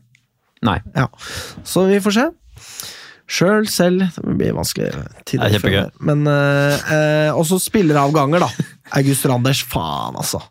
Nei. 0.64 0.80
Ja. 0.96 1.08
Så 1.64 1.86
vi 1.90 2.00
får 2.02 2.14
se. 2.18 2.26
Sjøl, 3.32 3.68
selv 3.72 4.10
Det 4.18 4.34
blir 4.38 4.52
vanskelig. 4.58 4.90
tid 5.26 5.40
Det 5.40 5.46
er 5.48 5.54
kjempegøy. 5.56 5.92
Men 6.04 6.26
eh, 6.28 6.82
eh, 6.92 7.30
også 7.38 7.62
spilleravganger, 7.64 8.40
da. 8.44 8.50
August 9.00 9.26
Randers, 9.30 9.62
faen, 9.64 10.18
altså. 10.20 10.42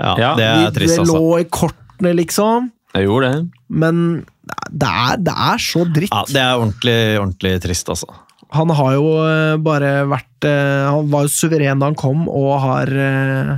Ja, 0.00 0.14
Ja, 0.16 0.30
det 0.38 0.46
Vi- 0.46 0.64
er 0.66 0.70
trist, 0.78 0.94
det 0.96 1.02
altså. 1.04 1.18
lå 1.18 1.40
i 1.40 1.44
kortene, 1.50 2.14
liksom. 2.16 2.70
Jeg 2.94 3.06
gjorde 3.08 3.30
det. 3.32 3.42
Men 3.72 4.00
det 4.70 4.88
er, 4.90 5.16
det 5.24 5.32
er 5.32 5.62
så 5.64 5.84
dritt. 5.88 6.12
Ja, 6.12 6.24
det 6.28 6.42
er 6.42 6.58
ordentlig, 6.60 6.96
ordentlig 7.22 7.52
trist, 7.64 7.88
altså. 7.92 8.08
Han 8.52 8.68
har 8.76 8.94
jo 8.98 9.06
eh, 9.24 9.54
bare 9.64 9.92
vært 10.10 10.44
eh, 10.44 10.82
Han 10.92 11.06
var 11.08 11.24
jo 11.24 11.30
suveren 11.32 11.80
da 11.80 11.88
han 11.88 11.96
kom, 11.96 12.26
og 12.28 12.50
har 12.60 12.90
eh, 12.92 13.52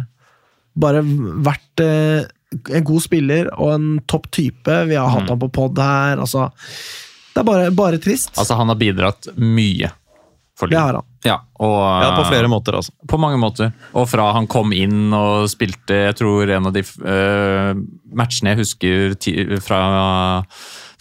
bare 0.79 1.01
vært 1.03 1.83
en 1.83 2.85
god 2.87 3.03
spiller 3.03 3.49
og 3.59 3.73
en 3.75 3.89
topp 4.11 4.29
type. 4.35 4.77
Vi 4.87 4.95
har 4.95 5.09
Mm. 5.11 5.15
hatt 5.17 5.29
han 5.35 5.41
på 5.43 5.49
pod 5.55 5.79
her. 5.83 6.23
Altså, 6.23 6.47
det 7.35 7.43
er 7.43 7.49
bare, 7.49 7.71
bare 7.75 7.99
trist. 7.99 8.31
Altså, 8.39 8.55
han 8.61 8.71
har 8.71 8.79
bidratt 8.79 9.27
mye 9.37 9.91
det 10.61 10.79
har 10.79 10.95
han. 10.95 11.07
Ja. 11.27 11.41
Og, 11.59 11.75
Ja, 12.05 12.13
på 12.15 12.25
flere 12.29 12.49
måter, 12.51 12.77
altså. 12.79 12.93
På 13.11 13.19
mange 13.19 13.39
måter. 13.41 13.73
Og 13.97 14.07
fra 14.11 14.29
han 14.37 14.47
kom 14.51 14.73
inn 14.77 15.13
og 15.17 15.49
spilte 15.51 15.97
Jeg 16.07 16.17
tror 16.21 16.51
en 16.53 16.69
av 16.71 16.75
de 16.77 16.85
uh, 16.85 17.75
matchene 18.15 18.53
jeg 18.53 18.61
husker 18.61 19.17
ti, 19.19 19.35
fra, 19.65 19.81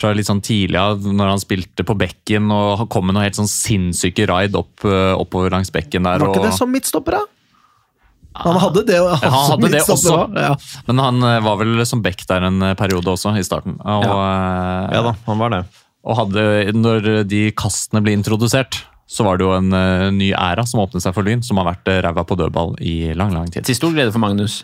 fra 0.01 0.13
litt 0.17 0.29
sånn 0.29 0.41
tidlig 0.43 0.79
av, 0.81 1.05
når 1.05 1.35
han 1.35 1.43
spilte 1.43 1.85
på 1.85 1.95
bekken 1.99 2.49
og 2.53 2.87
kom 2.93 3.05
med 3.07 3.17
noen 3.17 3.27
helt 3.27 3.37
sånn 3.37 3.51
sinnssyke 3.51 4.25
raid 4.29 4.57
opp, 4.57 4.73
uh, 4.87 5.13
oppover 5.19 5.53
langs 5.53 5.69
bekken 5.73 6.09
der. 6.09 6.23
Var 6.23 6.33
ikke 6.33 6.43
og, 6.45 6.49
det 6.49 6.57
som 6.57 6.73
midtstopper, 6.73 7.19
da? 7.19 7.29
Han 8.41 8.57
hadde 8.57 8.81
det, 8.87 8.97
han 8.97 9.19
han 9.21 9.51
hadde 9.51 9.69
det 9.69 9.83
også. 9.83 9.93
også, 9.93 10.41
Ja. 10.41 10.55
Men 10.87 10.97
han 11.03 11.21
øh, 11.21 11.35
var 11.45 11.59
vel 11.59 11.83
som 11.85 12.01
back 12.01 12.23
der 12.25 12.47
en 12.47 12.63
periode 12.79 13.11
også, 13.11 13.35
i 13.37 13.43
starten. 13.45 13.75
Og, 13.77 14.07
ja. 14.07 14.87
Ja 14.89 15.03
da, 15.05 15.13
han 15.27 15.37
var 15.37 15.53
det. 15.53 15.59
og 16.01 16.17
hadde, 16.17 16.47
når 16.73 17.11
de 17.29 17.43
kastene 17.53 18.01
ble 18.01 18.15
introdusert, 18.17 18.79
så 19.09 19.25
var 19.27 19.37
det 19.37 19.45
jo 19.45 19.53
en 19.55 19.73
uh, 19.75 20.09
ny 20.13 20.31
æra 20.37 20.65
som 20.69 20.81
åpnet 20.83 21.03
seg 21.03 21.15
for 21.15 21.27
Lyn, 21.27 21.43
som 21.45 21.59
har 21.59 21.69
vært 21.73 21.89
uh, 21.91 21.99
ræva 22.05 22.23
på 22.27 22.37
dødball 22.39 22.75
i 22.81 23.13
lang, 23.17 23.33
lang 23.35 23.51
tid. 23.51 23.65
Til 23.67 23.77
stor 23.77 23.95
glede 23.95 24.13
for 24.15 24.23
Magnus. 24.23 24.61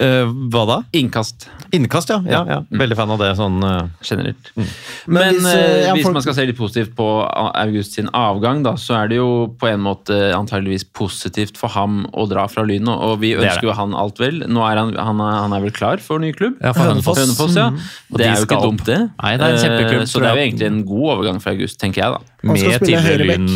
Eh, 0.00 0.30
hva 0.48 0.62
da? 0.64 0.76
Innkast 0.96 1.44
Innkast, 1.76 2.08
ja. 2.10 2.18
ja, 2.26 2.40
ja. 2.48 2.58
Veldig 2.72 2.96
fan 2.98 3.10
av 3.14 3.20
det. 3.20 3.28
sånn... 3.38 3.60
uh... 3.62 3.84
generelt. 4.02 4.48
Men 4.56 4.70
Men, 5.06 5.36
hvis, 5.36 5.44
uh, 5.46 5.90
hvis 5.94 6.08
man 6.08 6.24
skal 6.24 6.34
se 6.38 6.46
litt 6.48 6.58
positivt 6.58 6.94
på 6.98 7.06
August 7.30 7.94
sin 7.98 8.08
avgang, 8.16 8.64
da, 8.64 8.72
så 8.80 8.96
er 8.98 9.12
det 9.12 9.20
jo 9.20 9.28
på 9.60 9.68
en 9.68 9.84
måte 9.84 10.16
antageligvis 10.34 10.86
positivt 10.96 11.60
for 11.60 11.70
ham 11.76 12.02
å 12.10 12.24
dra 12.30 12.48
fra 12.50 12.64
Lyn. 12.66 12.88
Og 12.90 13.20
vi 13.22 13.34
er 13.36 13.44
det. 13.44 13.52
ønsker 13.52 13.70
jo 13.70 13.76
han 13.76 13.94
alt 13.94 14.18
vel. 14.22 14.42
Nå 14.50 14.64
er 14.66 14.80
han, 14.80 14.96
han, 14.96 15.22
er, 15.22 15.36
han 15.44 15.54
er 15.54 15.64
vel 15.68 15.76
klar 15.76 16.02
for 16.02 16.22
ny 16.22 16.32
klubb? 16.34 16.58
Ja, 16.58 16.72
for 16.74 16.90
Hønefoss. 16.90 17.20
Hønefoss, 17.20 17.60
ja. 17.60 17.68
Og 18.10 18.18
Det 18.18 18.26
er 18.26 18.34
jo 18.40 18.48
ikke 18.48 18.62
dumt, 18.64 18.84
det. 18.88 18.98
Nei, 19.20 19.36
det 19.36 19.46
er 19.46 19.54
en 19.54 19.62
kjempeklubb, 19.66 20.10
Så 20.10 20.24
det 20.24 20.32
er 20.32 20.40
jo 20.40 20.46
egentlig 20.48 20.70
en 20.72 20.82
god 20.88 21.06
overgang 21.14 21.42
for 21.44 21.54
August, 21.54 21.78
tenker 21.82 22.02
jeg, 22.02 22.16
da. 22.16 22.36
Med 22.40 22.80
tidligere, 22.80 23.26
lyn, 23.28 23.48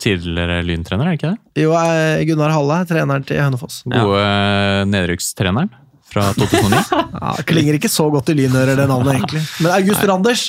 tidligere 0.00 0.62
Lyn-trener, 0.64 1.04
er 1.04 1.14
det 1.14 1.20
ikke 1.20 1.34
det? 1.34 1.62
Jo, 1.62 1.72
Gunnar 2.30 2.52
Halle 2.56 2.80
er 2.80 2.88
treneren 2.88 3.24
til 3.28 3.40
Hønefoss. 3.44 3.82
Gode 3.84 4.22
ja. 4.24 4.86
nedrykkstreneren 4.88 5.65
fra 6.16 6.30
2009. 6.38 6.84
Ja, 7.16 7.32
klinger 7.48 7.76
ikke 7.78 7.90
så 7.90 8.06
godt 8.12 8.28
i 8.30 8.36
lynører, 8.38 8.76
det 8.78 8.84
navnet, 8.90 9.16
egentlig. 9.16 9.40
Men 9.64 9.72
August 9.74 10.04
Randers, 10.06 10.42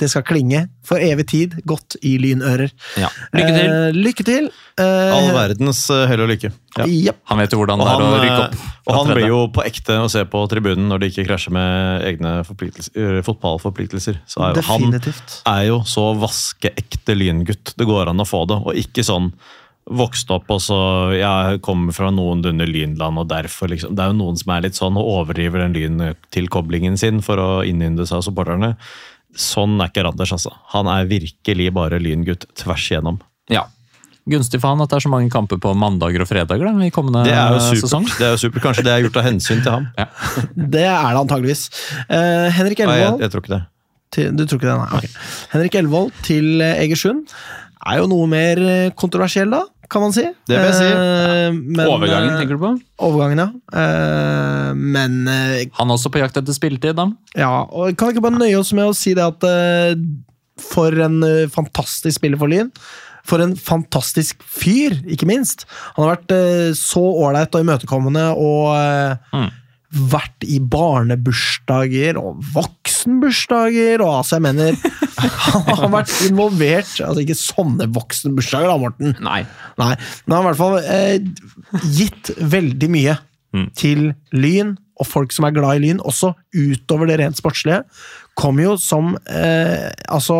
det 0.00 0.08
skal 0.10 0.24
klinge 0.24 0.62
for 0.86 1.00
evig 1.02 1.26
tid 1.28 1.54
godt 1.68 1.96
i 2.06 2.14
lynører. 2.20 2.72
Ja. 2.98 3.10
Lykke 3.36 3.52
til. 3.52 3.68
Eh, 3.68 3.98
lykke 4.06 4.26
til. 4.26 4.48
Eh, 4.80 5.12
All 5.14 5.30
verdens 5.36 5.82
eh, 5.92 6.06
hell 6.08 6.24
og 6.24 6.30
lykke. 6.32 6.50
Ja. 6.78 6.86
Yep. 6.88 7.20
Han 7.30 7.42
vet 7.42 7.54
jo 7.54 7.60
hvordan 7.60 7.82
det 7.82 7.88
er 7.92 8.04
å 8.04 8.10
rykke 8.14 8.32
eh, 8.32 8.42
opp. 8.46 8.66
og 8.86 8.98
han 8.98 9.12
blir 9.12 9.28
jo 9.28 9.40
på 9.54 9.64
ekte 9.68 9.98
å 10.00 10.08
se 10.12 10.24
på 10.32 10.42
tribunen 10.52 10.88
når 10.90 11.02
de 11.02 11.12
ikke 11.12 11.26
krasjer 11.28 11.54
med 11.56 12.06
egne 12.10 12.34
eh, 12.40 13.20
fotballforpliktelser. 13.26 14.20
Så 14.30 14.44
er 14.46 14.56
jo 14.56 14.66
han 14.70 14.98
er 14.98 15.64
jo 15.68 15.80
så 15.88 16.10
vaskeekte 16.20 17.16
lyngutt 17.18 17.74
det 17.76 17.88
går 17.88 18.12
an 18.12 18.24
å 18.24 18.28
få 18.28 18.46
det, 18.50 18.60
og 18.64 18.80
ikke 18.80 19.04
sånn 19.06 19.32
vokst 19.90 20.30
opp 20.30 20.50
og 20.52 20.60
så 20.62 20.76
Jeg 21.16 21.60
kommer 21.64 21.94
fra 21.96 22.10
noenlunde 22.14 22.66
lynland, 22.68 23.18
og 23.18 23.30
derfor 23.30 23.70
liksom 23.72 23.96
Det 23.96 24.04
er 24.04 24.12
jo 24.12 24.18
noen 24.20 24.38
som 24.38 24.52
er 24.54 24.66
litt 24.66 24.78
sånn 24.78 24.98
og 25.00 25.08
overdriver 25.16 25.64
den 25.64 25.74
lyntilkoblingen 25.76 26.98
sin 27.00 27.22
for 27.24 27.40
å 27.40 27.48
innynde 27.66 28.06
seg 28.06 28.20
av 28.20 28.26
supporterne. 28.28 28.74
Sånn 29.38 29.78
er 29.80 29.90
ikke 29.90 30.04
Randers, 30.06 30.32
altså. 30.34 30.52
Han 30.74 30.90
er 30.90 31.10
virkelig 31.10 31.68
bare 31.74 32.00
lyngutt 32.02 32.48
tvers 32.58 32.88
igjennom. 32.90 33.20
Ja. 33.50 33.66
Gunstig 34.30 34.60
for 34.60 34.74
han 34.74 34.82
at 34.84 34.90
det 34.92 34.98
er 34.98 35.04
så 35.06 35.10
mange 35.10 35.30
kamper 35.32 35.58
på 35.62 35.72
mandager 35.78 36.22
og 36.22 36.28
fredager 36.28 36.68
da, 36.68 36.72
i 36.84 36.92
kommende 36.94 37.24
Det 37.26 37.34
er 37.34 37.54
jo 37.56 37.80
sesong. 37.80 38.06
Det 38.18 38.26
er 38.26 38.34
jo 38.34 38.40
supert. 38.42 38.62
Kanskje 38.66 38.84
det 38.86 38.92
er 38.92 39.04
gjort 39.06 39.18
av 39.22 39.26
hensyn 39.26 39.62
til 39.64 39.72
ham. 39.74 39.88
Det 40.76 40.84
er 40.84 41.08
det 41.08 41.22
antageligvis. 41.24 41.66
Uh, 42.10 42.50
Henrik 42.54 42.82
Nei, 42.84 42.98
jeg, 43.00 43.16
jeg 43.24 43.32
tror 43.32 43.44
ikke 43.44 43.54
det. 43.56 43.62
til, 44.14 44.36
Du 44.36 44.44
tror 44.44 44.60
ikke 44.60 44.68
det, 44.68 44.76
nei? 44.82 45.00
Okay. 45.00 45.14
Henrik 45.54 45.78
Elvold 45.80 46.12
til 46.26 46.62
Egersund 46.68 47.32
er 47.88 48.00
jo 48.02 48.08
noe 48.10 48.26
mer 48.30 48.60
eh, 48.60 48.90
kontroversiell, 48.98 49.50
da, 49.52 49.62
kan 49.90 50.02
man 50.04 50.12
si. 50.14 50.22
Det 50.46 50.54
vil 50.58 50.66
jeg 50.68 50.76
si. 50.78 50.88
Eh, 50.92 51.50
men, 51.56 51.82
Overgangen, 51.88 52.30
eh, 52.34 52.40
tenker 52.42 52.58
du 52.58 52.62
på? 52.62 52.72
Overgangen, 53.08 53.40
ja. 53.42 53.48
Eh, 53.80 54.72
men 54.76 55.20
eh, 55.30 55.64
Han 55.80 55.88
er 55.90 55.96
også 55.96 56.12
på 56.14 56.20
jakt 56.22 56.36
etter 56.40 56.56
spilletid, 56.56 56.94
da. 56.98 57.08
Ja, 57.38 57.52
og 57.66 57.94
kan 57.98 58.10
vi 58.10 58.16
ikke 58.18 58.26
bare 58.28 58.38
nøye 58.40 58.58
oss 58.60 58.72
med 58.76 58.90
å 58.90 58.96
si 58.96 59.14
det 59.18 59.24
at 59.26 59.46
eh, 59.48 59.94
for 60.60 60.92
en 61.06 61.22
fantastisk 61.50 62.20
spiller 62.20 62.38
for 62.40 62.52
Lyn. 62.52 62.68
For 63.30 63.40
en 63.44 63.52
fantastisk 63.56 64.40
fyr, 64.44 64.94
ikke 65.12 65.26
minst. 65.28 65.66
Han 65.96 66.06
har 66.06 66.16
vært 66.18 66.76
så 66.78 67.00
ålreit 67.04 67.54
og 67.56 67.64
imøtekommende 67.66 68.28
og 68.36 68.70
Mm. 69.36 69.48
Vært 69.90 70.44
i 70.46 70.60
barnebursdager 70.70 72.18
og 72.20 72.42
voksenbursdager 72.54 74.02
og 74.04 74.20
altså, 74.20 74.36
jeg 74.38 74.44
mener 74.44 74.76
Han 75.50 75.64
har 75.66 75.90
vært 75.92 76.12
involvert 76.28 76.92
Altså 77.02 77.24
ikke 77.24 77.36
sånne 77.38 77.88
voksenbursdager, 77.94 78.70
da, 78.70 78.76
Morten. 78.80 79.16
Nei. 79.24 79.40
Nei, 79.80 79.90
men 80.26 80.36
han 80.36 80.38
har 80.38 80.44
i 80.44 80.48
hvert 80.52 80.60
fall 80.60 80.78
eh, 80.84 81.82
gitt 81.98 82.32
veldig 82.38 82.92
mye 82.94 83.18
Mm. 83.50 83.64
til 83.74 84.00
Lyn, 84.30 84.76
og 85.02 85.08
folk 85.10 85.32
som 85.34 85.42
er 85.48 85.50
glad 85.56 85.80
i 85.80 85.82
Lyn, 85.82 85.98
også 86.06 86.28
utover 86.54 87.08
det 87.10 87.16
rent 87.18 87.34
sportslige. 87.40 87.80
Kom 88.38 88.60
jo 88.62 88.76
som 88.78 89.16
eh, 89.26 89.88
Altså, 90.06 90.36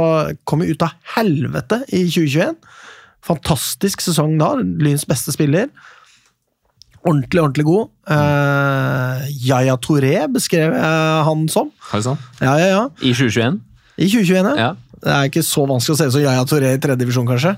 kom 0.47 0.63
jo 0.63 0.77
ut 0.77 0.85
av 0.87 0.93
helvete 1.17 1.81
i 1.91 2.05
2021. 2.07 2.55
Fantastisk 3.27 4.05
sesong 4.07 4.37
da. 4.39 4.53
Lyns 4.63 5.03
beste 5.11 5.35
spiller. 5.35 5.73
Ordentlig, 7.07 7.41
ordentlig 7.41 7.65
god. 7.65 7.89
Uh, 8.11 9.25
Yaya 9.41 9.77
Touré 9.81 10.15
beskrev 10.33 10.75
jeg 10.77 11.25
han 11.27 11.49
som. 11.53 11.73
Sånn? 11.95 12.21
Ja, 12.43 12.55
ja, 12.61 12.69
ja. 12.75 12.85
I 13.01 13.15
2021? 13.17 13.61
I 13.97 14.09
2021, 14.11 14.55
ja. 14.61 14.71
Det 15.01 15.13
er 15.15 15.31
ikke 15.31 15.41
så 15.41 15.63
vanskelig 15.65 15.95
å 15.95 15.97
se 15.97 16.07
ut 16.11 16.13
som 16.13 16.21
Yaya 16.21 16.43
Touré 16.49 16.75
i 16.77 16.81
tredje 16.81 17.01
divisjon, 17.01 17.29
kanskje. 17.29 17.55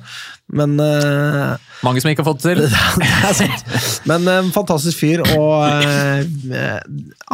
Men 0.54 0.76
uh, 0.78 1.56
Mange 1.82 2.02
som 2.02 2.12
ikke 2.12 2.22
har 2.22 2.28
fått 2.28 2.44
det 2.44 2.54
til. 2.54 2.62
det 3.02 3.32
sant. 3.40 3.64
Men 4.06 4.28
en 4.30 4.52
fantastisk 4.54 5.00
fyr, 5.02 5.24
og 5.34 5.82
uh, 5.82 6.78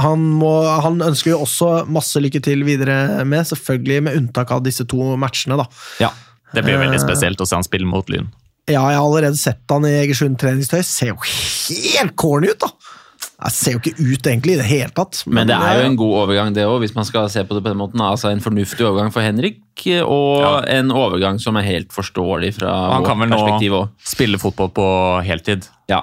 han, 0.01 0.25
må, 0.41 0.55
han 0.87 1.05
ønsker 1.11 1.35
jo 1.35 1.43
også 1.45 1.85
masse 1.93 2.25
lykke 2.25 2.41
til 2.45 2.65
videre 2.65 3.27
med, 3.29 3.45
selvfølgelig 3.53 4.07
med 4.09 4.23
unntak 4.23 4.57
av 4.57 4.65
disse 4.65 4.89
to 4.89 5.13
matchene, 5.21 5.61
da. 5.61 5.69
Ja. 6.01 6.15
Det 6.55 6.65
blir 6.65 6.81
veldig 6.81 6.97
Eh, 6.97 7.05
spesielt 7.05 7.41
å 7.41 7.47
se 7.49 7.59
han 7.59 7.67
spille 7.67 7.89
mot 7.89 8.09
Lyn. 8.09 8.31
Ja, 8.69 8.83
jeg 8.93 8.99
har 9.01 9.05
allerede 9.05 9.39
sett 9.41 9.63
han 9.73 9.87
i 9.89 9.95
Egersund 10.03 10.39
treningstøy. 10.41 10.83
Ser 10.85 11.15
jo 11.15 11.19
helt 11.25 12.17
corny 12.21 12.53
ut, 12.53 12.61
da! 12.61 12.71
Jeg 13.39 13.55
ser 13.55 13.75
jo 13.77 13.79
ikke 13.79 14.03
ut 14.03 14.27
egentlig 14.27 14.55
i 14.57 14.59
det 14.59 14.67
hele 14.67 14.91
tatt. 14.95 15.21
Men 15.31 15.47
det 15.47 15.55
er 15.55 15.77
jo 15.79 15.83
eh, 15.85 15.89
en 15.93 15.97
god 15.99 16.15
overgang, 16.25 16.49
det 16.57 16.65
òg, 16.67 16.81
hvis 16.83 16.95
man 16.97 17.07
skal 17.07 17.29
se 17.31 17.45
på 17.47 17.55
det 17.55 17.63
på 17.63 17.71
den 17.71 17.79
måten. 17.79 18.03
Altså 18.03 18.33
En 18.33 18.43
fornuftig 18.43 18.83
overgang 18.87 19.13
for 19.15 19.23
Henrik, 19.23 19.61
og 20.03 20.43
Ja. 20.43 20.53
en 20.81 20.91
overgang 20.91 21.39
som 21.43 21.57
er 21.57 21.67
helt 21.69 21.95
forståelig 21.95 22.57
fra 22.59 22.73
Han 22.97 23.07
kan 23.07 23.19
vel 23.23 23.31
nå 23.31 23.83
spille 24.03 24.41
fotball 24.43 24.73
på 24.75 24.87
heltid, 25.27 25.69
Ja. 25.89 26.03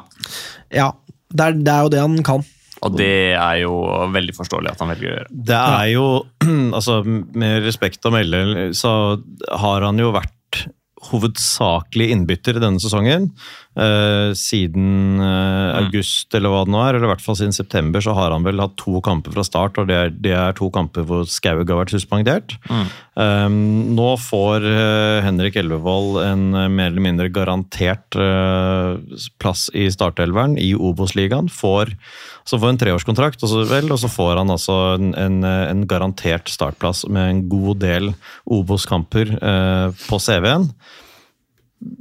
Ja, 0.72 0.92
det 1.32 1.44
er, 1.46 1.52
det 1.60 1.74
er 1.74 1.82
jo 1.84 1.90
det 1.92 2.00
han 2.00 2.24
kan. 2.24 2.46
og 2.86 2.96
det 2.98 3.36
er 3.36 3.56
jo 3.64 3.74
veldig 4.14 4.36
forståelig 4.36 4.72
at 4.72 4.80
han 4.80 4.90
velger 4.94 5.10
å 5.10 5.16
gjøre. 5.18 5.28
Det 5.52 5.60
er 5.60 5.88
jo 5.92 6.08
Altså, 6.78 7.02
med 7.04 7.64
respekt 7.68 8.06
å 8.08 8.12
melde, 8.16 8.72
så 8.74 9.20
har 9.60 9.82
han 9.82 10.00
jo 10.00 10.12
vært 10.16 10.32
hovedsakelig 11.12 12.10
innbytter 12.14 12.60
denne 12.62 12.82
sesongen. 12.82 13.30
Eh, 13.76 14.32
siden 14.40 15.20
eh, 15.20 15.72
august, 15.82 16.30
eller 16.38 16.54
hva 16.54 16.62
det 16.66 16.72
nå 16.72 16.80
er, 16.84 16.96
eller 16.96 17.10
i 17.10 17.12
hvert 17.12 17.24
fall 17.26 17.38
siden 17.40 17.56
september, 17.56 18.04
så 18.04 18.16
har 18.16 18.32
han 18.32 18.46
vel 18.48 18.62
hatt 18.64 18.78
to 18.80 19.02
kamper 19.06 19.36
fra 19.36 19.44
start, 19.48 19.80
og 19.82 19.90
det 19.92 19.98
er, 20.00 20.14
det 20.16 20.36
er 20.38 20.56
to 20.56 20.70
kamper 20.74 21.04
hvor 21.08 21.26
Skaug 21.28 21.66
har 21.68 21.82
vært 21.84 21.96
suspendert. 21.96 22.56
Eh, 22.72 22.96
nå 23.16 24.08
får 24.20 24.66
eh, 24.68 25.22
Henrik 25.24 25.56
Elvevold 25.56 26.18
en 26.20 26.54
eh, 26.54 26.68
mer 26.68 26.90
eller 26.90 27.02
mindre 27.02 27.30
garantert 27.32 28.16
eh, 28.20 28.98
plass 29.40 29.70
i 29.74 29.88
startelveren 29.92 30.58
i 30.60 30.74
Obos-ligaen. 30.76 31.48
Så 31.48 32.60
får 32.60 32.70
en 32.74 32.82
treårskontrakt, 32.82 33.40
og 33.44 33.50
så, 33.54 33.64
vel, 33.72 33.88
og 33.92 34.02
så 34.04 34.12
får 34.12 34.42
han 34.42 34.52
altså 34.52 34.76
en, 34.98 35.16
en, 35.16 35.40
en 35.48 35.88
garantert 35.88 36.52
startplass 36.52 37.06
med 37.08 37.30
en 37.30 37.42
god 37.50 37.80
del 37.86 38.12
Obos-kamper 38.44 39.32
på 40.10 40.20
CV-en. 40.20 40.70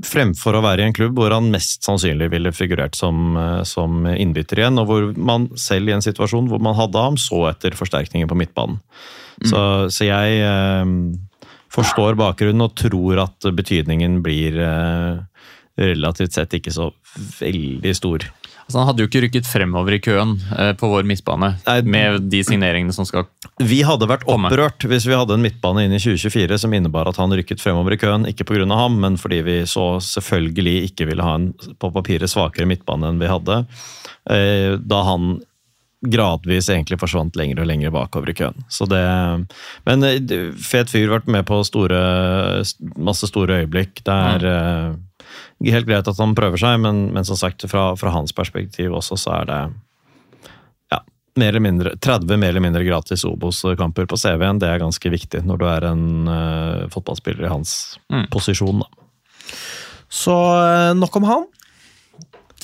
Fremfor 0.04 0.58
å 0.58 0.64
være 0.64 0.82
i 0.82 0.88
en 0.88 0.96
klubb 0.96 1.18
hvor 1.18 1.32
han 1.34 1.50
mest 1.52 1.86
sannsynlig 1.86 2.32
ville 2.34 2.52
figurert 2.56 2.98
som, 2.98 3.36
som 3.68 4.02
innbytter 4.10 4.64
igjen, 4.64 4.80
og 4.82 4.90
hvor 4.90 5.12
man 5.14 5.52
selv 5.60 5.90
i 5.90 5.94
en 5.94 6.04
situasjon 6.04 6.50
hvor 6.50 6.62
man 6.62 6.76
hadde 6.78 7.06
ham, 7.06 7.20
så 7.20 7.46
etter 7.52 7.78
forsterkninger 7.78 8.30
på 8.30 8.38
midtbanen. 8.42 8.82
Så, 9.42 9.60
så 9.90 10.06
jeg 10.06 10.40
eh, 10.46 10.94
forstår 11.74 12.18
bakgrunnen 12.20 12.66
og 12.66 12.76
tror 12.78 13.24
at 13.26 13.50
betydningen 13.56 14.20
blir 14.24 14.58
eh, 14.62 15.22
relativt 15.80 16.36
sett 16.36 16.54
ikke 16.60 16.74
så 16.74 16.92
veldig 17.40 17.94
stor. 17.96 18.26
Altså, 18.64 18.78
han 18.80 18.88
hadde 18.88 19.02
jo 19.04 19.08
ikke 19.10 19.20
rykket 19.26 19.48
fremover 19.48 19.96
i 19.96 20.00
køen 20.00 20.38
eh, 20.56 20.70
på 20.78 20.88
vår 20.88 21.04
midtbane 21.08 21.50
Nei. 21.66 21.76
med 21.84 22.30
de 22.32 22.40
signeringene 22.46 22.94
som 22.96 23.04
skal 23.04 23.26
Vi 23.60 23.82
hadde 23.84 24.08
vært 24.08 24.24
Komme. 24.24 24.48
opprørt 24.48 24.86
hvis 24.88 25.04
vi 25.08 25.16
hadde 25.18 25.36
en 25.36 25.44
midtbane 25.44 25.84
inn 25.84 25.92
i 25.92 26.00
2024 26.00 26.62
som 26.62 26.76
innebar 26.76 27.10
at 27.10 27.20
han 27.20 27.34
rykket 27.36 27.60
fremover 27.60 27.96
i 27.96 28.00
køen, 28.00 28.24
ikke 28.30 28.46
pga. 28.48 28.64
ham, 28.72 28.96
men 29.02 29.18
fordi 29.20 29.42
vi 29.44 29.58
så 29.68 29.98
selvfølgelig 30.00 30.76
ikke 30.88 31.10
ville 31.10 31.26
ha 31.26 31.36
en 31.36 31.50
på 31.52 31.92
papiret 31.92 32.32
svakere 32.32 32.68
midtbane 32.70 33.10
enn 33.10 33.20
vi 33.20 33.28
hadde, 33.28 33.64
eh, 34.32 34.80
da 34.80 35.02
han 35.10 35.36
gradvis 36.10 36.68
egentlig 36.72 36.98
forsvant 37.00 37.36
lenger 37.38 37.62
og 37.62 37.68
lenger 37.70 37.92
bakover 37.94 38.30
i 38.30 38.36
køen. 38.36 38.64
Så 38.72 38.86
det, 38.90 39.00
men 39.86 40.04
eh, 40.08 40.50
fet 40.60 40.92
fyr, 40.92 41.08
vært 41.12 41.30
med 41.30 41.46
på 41.48 41.62
store, 41.66 42.00
masse 43.00 43.28
store 43.30 43.62
øyeblikk. 43.62 44.02
Det 44.04 44.16
er 44.34 44.46
eh, 44.50 45.70
helt 45.72 45.88
greit 45.88 46.10
at 46.10 46.20
han 46.20 46.34
prøver 46.36 46.60
seg, 46.60 46.80
men, 46.84 47.06
men 47.14 47.24
som 47.24 47.38
sagt, 47.40 47.64
fra, 47.70 47.92
fra 47.96 48.12
hans 48.14 48.34
perspektiv 48.36 48.92
også, 48.98 49.16
så 49.20 49.32
er 49.38 49.48
det 49.50 49.60
ja, 50.92 51.00
mer 51.40 51.54
eller 51.54 51.64
mindre, 51.64 51.94
30 52.04 52.36
mer 52.38 52.52
eller 52.52 52.64
mindre 52.66 52.84
gratis 52.86 53.24
Obos-kamper 53.28 54.06
på 54.10 54.18
CV-en. 54.20 54.60
Det 54.62 54.68
er 54.70 54.82
ganske 54.84 55.10
viktig 55.16 55.40
når 55.48 55.62
du 55.62 55.66
er 55.70 55.88
en 55.88 56.04
uh, 56.28 56.84
fotballspiller 56.94 57.48
i 57.48 57.52
hans 57.56 57.74
Mm. 58.12 58.26
posisjon. 58.30 58.82
Da. 58.84 58.90
Så 60.12 60.34
nok 60.94 61.16
om 61.18 61.24
han. 61.26 61.46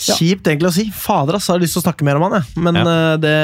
Kjipt 0.01 0.49
egentlig 0.49 0.71
å 0.71 0.75
si. 0.75 0.87
Fader, 0.95 1.37
ass, 1.39 1.47
jeg 1.51 1.57
har 1.59 1.63
lyst 1.65 1.77
til 1.77 1.83
å 1.83 1.87
snakke 1.89 2.07
mer 2.09 2.17
om 2.21 2.27
han, 2.29 2.39
jeg. 2.41 2.57
Men 2.65 2.81
Ja. 2.81 2.87
uh, 2.89 3.17
det, 3.21 3.37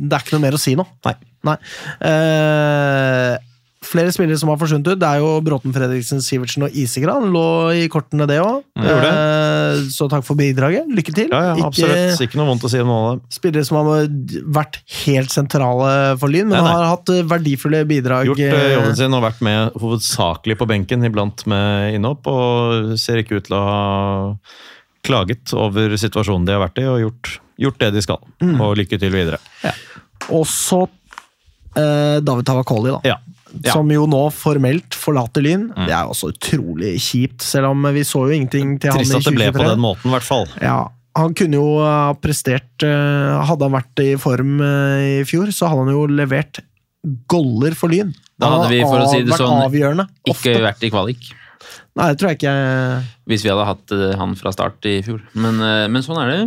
det 0.00 0.16
er 0.16 0.24
ikke 0.24 0.36
noe 0.38 0.46
mer 0.48 0.56
å 0.58 0.62
si 0.62 0.74
nå. 0.78 0.86
Nei. 1.06 1.14
Nei. 1.48 1.56
Uh, 2.04 3.36
flere 3.90 4.12
spillere 4.12 4.36
som 4.38 4.50
har 4.52 4.58
forsvunnet 4.60 4.90
ut. 4.92 4.98
Det 5.00 5.08
er 5.08 5.22
jo 5.22 5.30
Bråten, 5.44 5.72
Fredriksen, 5.74 6.20
Sivertsen 6.22 6.66
og 6.66 6.74
Isegran 6.76 7.30
Lå 7.32 7.44
i 7.80 7.86
kortene, 7.90 8.26
det 8.28 8.36
òg. 8.42 8.60
Uh, 8.76 9.80
så 9.90 10.04
takk 10.12 10.24
for 10.26 10.36
bidraget. 10.38 10.88
Lykke 10.92 11.14
til. 11.16 11.30
Ja, 11.32 11.54
ja, 11.54 11.66
absolutt. 11.66 12.20
Ikke 12.26 12.38
noe 12.40 12.50
vondt 12.52 12.66
å 12.68 12.70
si 12.70 12.80
om 12.82 12.90
noen 12.90 13.06
av 13.06 13.14
dem. 13.16 13.22
spillere 13.32 13.64
som 13.66 13.78
har 13.80 14.04
vært 14.60 14.80
helt 15.06 15.32
sentrale 15.32 15.92
for 16.20 16.28
Lyn, 16.32 16.50
men 16.50 16.58
Nei, 16.58 16.64
nei. 16.66 16.74
har 16.76 16.90
hatt 16.92 17.12
eh, 17.14 17.22
verdifulle 17.30 17.82
bidrag. 17.88 18.28
Gjort 18.30 18.42
eh, 18.44 18.52
eh, 18.52 18.74
jobben 18.76 18.98
sin 19.00 19.16
og 19.16 19.24
vært 19.24 19.40
med 19.48 19.78
hovedsakelig 19.80 20.58
på 20.60 20.68
benken, 20.70 21.06
iblant 21.08 21.46
med 21.50 21.96
innhopp, 21.96 22.28
og 22.30 22.92
ser 23.00 23.22
ikke 23.24 23.40
ut 23.40 23.48
til 23.48 23.56
å 23.58 23.64
ha 23.64 23.80
klaget 25.06 25.54
over 25.56 25.96
situasjonen 26.00 26.46
de 26.48 26.56
har 26.56 26.62
vært 26.64 26.80
i, 26.82 26.86
og 26.90 27.00
gjort, 27.04 27.34
gjort 27.60 27.82
det 27.82 27.90
de 27.96 28.04
skal. 28.04 28.22
Mm. 28.42 28.56
Og 28.60 28.76
lykke 28.80 29.00
til 29.00 29.12
videre. 29.14 29.40
Og 30.30 30.46
så 30.48 30.84
eh, 30.84 32.20
David 32.24 32.48
Tavakoli, 32.48 32.94
da. 32.96 33.02
Ja. 33.14 33.18
Ja. 33.64 33.74
Som 33.74 33.90
jo 33.90 34.04
nå 34.06 34.22
formelt 34.30 34.94
forlater 34.94 35.42
Lyn. 35.42 35.66
Det 35.74 35.90
er 35.90 36.06
jo 36.06 36.14
også 36.14 36.30
utrolig 36.30 36.94
kjipt, 37.02 37.42
selv 37.42 37.72
om 37.72 37.88
vi 37.96 38.04
så 38.06 38.22
jo 38.28 38.36
ingenting 38.36 38.76
til 38.78 38.92
han 38.94 39.02
i 39.02 39.08
Trist 39.08 39.18
at 39.18 39.26
det 39.26 39.36
ble 39.40 39.50
på 39.56 39.66
den 39.66 39.82
måten, 39.82 40.06
i 40.06 40.14
hvert 40.14 40.26
fall. 40.26 40.46
Ja, 40.62 40.84
han 41.18 41.34
kunne 41.34 41.58
jo 41.58 41.80
ha 41.82 42.12
prestert 42.22 42.84
eh, 42.86 43.40
Hadde 43.48 43.66
han 43.66 43.74
vært 43.74 44.02
i 44.04 44.12
form 44.22 44.60
eh, 44.62 45.06
i 45.18 45.24
fjor, 45.26 45.50
så 45.54 45.70
hadde 45.72 45.88
han 45.88 45.96
jo 45.96 46.04
levert 46.14 46.62
goller 47.30 47.74
for 47.74 47.90
Lyn. 47.92 48.12
Da 48.40 48.52
hadde 48.54 48.70
vi, 48.70 48.80
for 48.84 49.02
å 49.02 49.10
si 49.10 49.24
det 49.24 49.36
sånn. 49.40 50.04
Ikke 50.30 50.56
vært 50.62 50.84
i 50.86 50.92
kvalik. 50.92 51.30
Nei, 52.00 52.06
det 52.14 52.20
tror 52.20 52.30
jeg 52.30 52.38
ikke. 52.38 52.52
Hvis 53.28 53.42
vi 53.44 53.50
hadde 53.52 53.66
hatt 53.68 53.92
eh, 53.92 54.14
han 54.16 54.32
fra 54.38 54.52
start 54.54 54.86
i 54.88 54.94
fjor. 55.04 55.20
Men, 55.36 55.58
eh, 55.60 55.84
men 55.92 56.04
sånn 56.04 56.20
er 56.22 56.30
det. 56.32 56.38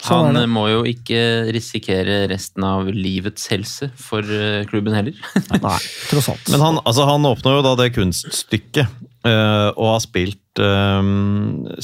sånn 0.00 0.22
er 0.22 0.30
han 0.30 0.38
det. 0.38 0.44
eh, 0.46 0.52
må 0.54 0.64
jo 0.72 0.78
ikke 0.88 1.20
risikere 1.54 2.22
resten 2.30 2.64
av 2.64 2.88
livets 2.94 3.50
helse 3.52 3.90
for 4.00 4.24
klubben 4.70 4.96
heller. 4.96 5.18
Nei, 5.66 5.76
tross 6.08 6.30
alt. 6.32 6.48
Men 6.54 6.64
han, 6.64 6.80
altså, 6.88 7.04
han 7.10 7.28
åpner 7.28 7.58
jo 7.58 7.66
da 7.68 7.74
det 7.82 7.90
kunststykket, 7.98 8.96
eh, 9.28 9.68
og 9.74 9.92
har 9.92 10.02
spilt, 10.04 10.42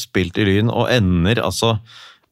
spilt 0.01 0.41
i 0.41 0.49
Lyn, 0.49 0.73
og 0.73 0.89
ender 0.91 1.39
altså 1.45 1.77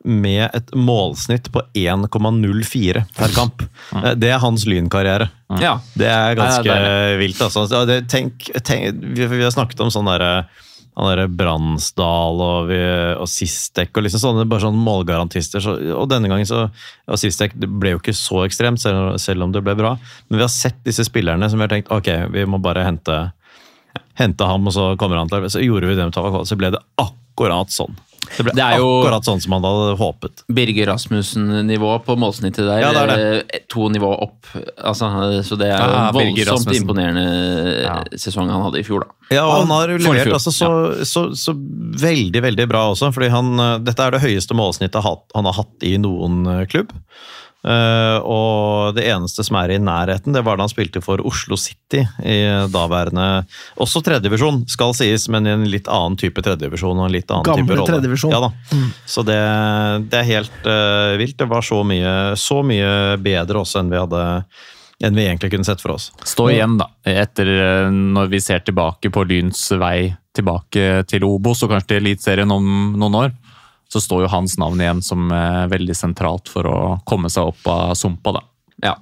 med 0.05 0.51
et 0.55 0.71
målsnitt 0.75 1.47
på 1.55 1.61
1,04 1.79 3.05
per 3.17 3.29
kamp. 3.37 3.63
Eh, 3.95 4.15
Det 4.19 4.31
er 4.35 4.39
hans 4.43 4.65
lynkarriere. 4.67 5.29
ja. 5.61 5.79
Det 5.95 6.07
er 6.09 6.35
ganske 6.37 6.67
Ja, 6.67 6.75
det 6.83 7.19
vilt, 7.21 7.41
altså. 7.41 7.87
Det, 7.87 8.01
tenk, 8.09 8.51
tenk, 8.65 9.01
vi, 9.15 9.27
vi 9.27 9.43
har 9.43 9.51
snakket 9.55 9.81
om 9.81 9.91
sånn 9.91 10.07
derre 10.11 10.47
han 10.95 11.07
derre 11.09 11.25
Bransdal 11.33 12.37
og, 12.45 12.67
vi- 12.69 13.15
og 13.17 13.25
Sistek 13.27 13.97
og 13.97 14.03
liksom 14.05 14.21
sånne 14.21 14.45
bare 14.47 14.61
sånne 14.61 14.77
målgarantister. 14.85 15.63
Så, 15.65 15.73
og 15.97 16.09
denne 16.11 16.29
gangen 16.29 16.45
så 16.45 16.67
og 17.09 17.17
Sistek 17.17 17.55
det 17.57 17.71
ble 17.81 17.95
jo 17.95 17.99
ikke 18.03 18.13
så 18.13 18.43
ekstremt, 18.45 18.79
selv, 18.83 19.17
selv 19.19 19.43
om 19.47 19.53
det 19.55 19.63
ble 19.65 19.73
bra. 19.79 19.95
Men 20.29 20.37
vi 20.37 20.45
har 20.45 20.53
sett 20.53 20.83
disse 20.85 21.07
spillerne 21.09 21.49
som 21.49 21.59
vi 21.59 21.65
har 21.65 21.73
tenkt 21.73 21.89
ok, 21.91 22.11
vi 22.35 22.45
må 22.45 22.61
bare 22.61 22.85
hente, 22.85 23.33
hente 24.21 24.45
ham, 24.45 24.67
og 24.69 24.73
så 24.77 24.91
kommer 25.01 25.17
han 25.17 25.29
til 25.33 25.49
Så 25.49 25.65
gjorde 25.65 25.89
vi 25.89 25.95
det 25.97 26.05
med 26.05 26.13
Tavakol, 26.13 26.45
så 26.45 26.59
ble 26.61 26.71
det 26.75 26.83
akkurat 27.01 27.73
sånn. 27.73 27.97
Det 28.33 28.45
ble 28.47 28.55
Det 28.57 28.65
akkurat 28.79 29.27
sånn 29.27 29.41
som 29.43 29.57
han 29.57 29.65
hadde 29.67 29.97
håpet. 30.01 30.43
Birger 30.49 30.87
Rasmussen-nivå 30.93 31.91
på 32.07 32.17
målsnittet 32.21 32.65
der. 32.65 32.81
Ja, 32.85 32.93
det 32.95 33.03
er 33.17 33.35
eh, 33.43 33.61
To 33.73 33.89
nivå 33.93 34.09
opp. 34.25 34.47
Altså, 34.79 35.11
eh, 35.27 35.41
så 35.47 35.59
det 35.61 35.69
er 35.69 35.83
jo 35.83 35.91
Ja, 35.93 36.07
voldsomt 36.17 36.77
imponerende 36.77 37.27
Ja. 37.83 37.99
sesong 38.17 38.49
han 38.53 38.63
hadde 38.63 38.81
i 38.81 38.87
fjor, 38.87 39.05
da. 39.05 39.37
Ja, 39.37 39.45
og 39.47 39.67
han 39.67 39.75
har 39.75 39.95
levert 39.97 40.33
altså, 40.33 40.53
så, 40.53 40.71
så, 41.09 41.27
så 41.37 41.55
veldig, 41.57 42.43
veldig 42.43 42.69
bra 42.69 42.87
også. 42.93 43.13
fordi 43.13 43.31
han, 43.33 43.53
eh, 43.59 43.79
Dette 43.85 44.07
er 44.07 44.17
det 44.17 44.25
høyeste 44.25 44.57
målsnittet 44.57 45.03
han 45.03 45.45
har 45.51 45.59
hatt 45.61 45.87
i 45.89 45.97
noen 46.01 46.47
eh, 46.47 46.67
klubb. 46.67 46.93
Eh, 47.63 48.19
og 48.27 48.97
det 48.97 49.05
eneste 49.07 49.45
som 49.47 49.57
er 49.61 49.77
i 49.77 49.79
nærheten, 49.79 50.35
det 50.35 50.43
var 50.43 50.59
da 50.59 50.67
han 50.67 50.73
spilte 50.73 51.03
for 51.05 51.23
Oslo 51.27 51.55
City 51.61 52.01
i 52.27 52.39
daværende 52.73 53.45
Også 53.83 54.03
tredjedivisjon, 54.03 54.65
skal 54.71 54.97
sies, 54.99 55.29
men 55.31 55.47
i 55.47 55.55
en 55.55 55.69
litt 55.71 55.91
annen 55.91 56.19
type 56.19 56.43
tredjedivisjon 56.43 56.99
og 56.99 57.07
en 57.07 57.15
litt 57.15 57.31
annen 57.31 57.47
Gamle 57.47 57.63
type 57.63 57.79
rolle. 57.79 57.89
tredjedivisjon. 57.93 58.35
Ja, 58.35 58.43
da. 58.49 58.83
Så 59.07 59.23
det, 59.27 59.39
det 60.11 60.23
er 60.23 60.31
helt 60.33 60.67
uh, 60.67 61.15
vilt. 61.21 61.39
Det 61.39 61.51
var 61.51 61.67
så 61.67 61.83
mye, 61.87 62.15
så 62.41 62.63
mye 62.67 63.19
bedre 63.23 63.63
også 63.63 63.83
enn 63.83 63.93
vi 63.93 64.01
hadde 64.01 64.25
enn 65.03 65.17
vi 65.19 65.25
egentlig 65.27 65.51
kunne 65.51 65.67
sett 65.67 65.83
for 65.83 65.97
oss. 65.97 66.11
Stå 66.27 66.49
igjen, 66.53 66.77
da, 66.79 66.87
etter 67.11 67.49
eh, 67.51 67.89
når 67.91 68.29
vi 68.31 68.39
ser 68.43 68.63
tilbake 68.63 69.11
på 69.11 69.25
Lyns 69.27 69.65
vei 69.75 70.13
tilbake 70.33 71.03
til 71.11 71.27
Obos 71.27 71.65
og 71.65 71.73
kanskje 71.73 71.93
til 71.93 72.05
Eliteserien 72.05 72.55
om 72.55 72.69
noen 72.99 73.19
år. 73.25 73.33
Så 73.93 74.01
står 74.01 74.23
jo 74.25 74.29
hans 74.33 74.55
navn 74.57 74.81
igjen 74.81 75.03
som 75.05 75.27
eh, 75.37 75.67
veldig 75.69 75.95
sentralt 75.99 76.49
for 76.49 76.65
å 76.71 76.77
komme 77.05 77.29
seg 77.33 77.51
opp 77.53 77.67
av 77.69 77.91
sumpa, 77.99 78.33
da. 78.39 78.41
Ja. 78.83 78.95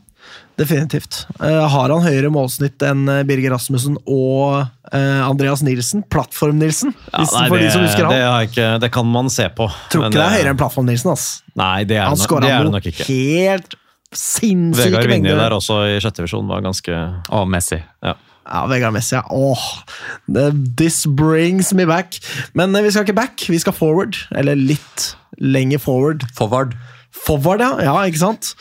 Definitivt. 0.59 1.23
Eh, 1.41 1.61
har 1.73 1.93
han 1.95 2.03
høyere 2.05 2.29
målsnitt 2.35 2.83
enn 2.85 3.05
eh, 3.09 3.23
Birger 3.29 3.55
Rasmussen 3.55 3.95
og 4.05 4.67
Andreas 4.93 5.63
Nilsen? 5.63 6.03
Plattform-Nilsen, 6.11 6.91
Ja, 7.13 7.23
nei, 7.23 7.45
for 7.49 7.63
de 7.63 7.69
som 7.71 7.85
husker 7.87 8.09
det, 8.11 8.17
han. 8.19 8.33
har 8.35 8.49
ikke, 8.49 8.67
det 8.83 8.91
kan 8.93 9.07
man 9.07 9.31
se 9.31 9.47
på. 9.55 9.69
Tror 9.93 10.09
ikke 10.09 10.17
det 10.19 10.25
er 10.27 10.35
høyere 10.35 10.53
enn 10.57 10.59
Plattform-Nilsen. 10.61 11.13
ass. 11.15 11.29
Nei, 11.55 11.85
det 11.87 12.01
er, 12.01 12.09
Han 12.11 12.19
det 12.19 12.27
nok- 12.27 12.43
det 12.43 12.51
er 12.51 12.65
noe 12.67 12.75
nok 12.81 12.89
ikke. 12.91 13.07
helt 13.07 13.79
sinnssyke 14.11 14.89
Vegard 14.91 15.07
Vinje 15.13 15.37
der 15.39 15.55
også 15.55 15.77
i 15.87 16.01
sjette 16.03 16.19
divisjon 16.25 16.49
var 16.51 16.65
ganske 16.67 16.97
Og 17.31 17.47
Messi. 17.49 17.79
ja. 18.03 18.17
Ja, 18.51 18.65
Vegard 18.67 18.95
Messi, 18.97 19.15
ja. 19.15 19.25
Åh, 19.31 19.85
this 20.77 21.05
brings 21.07 21.73
me 21.73 21.87
back. 21.87 22.19
Men 22.53 22.75
eh, 22.75 22.83
vi 22.83 22.91
skal 22.91 23.07
ikke 23.07 23.21
back, 23.21 23.45
vi 23.49 23.59
skal 23.63 23.77
forward. 23.77 24.19
Eller 24.35 24.59
litt 24.59 25.13
lenger 25.39 25.79
forward. 25.79 26.27
Forward. 26.37 26.75
Forward, 27.15 27.63
ja. 27.63 27.71
ja 27.85 27.95
ikke 28.07 28.23
sant? 28.23 28.55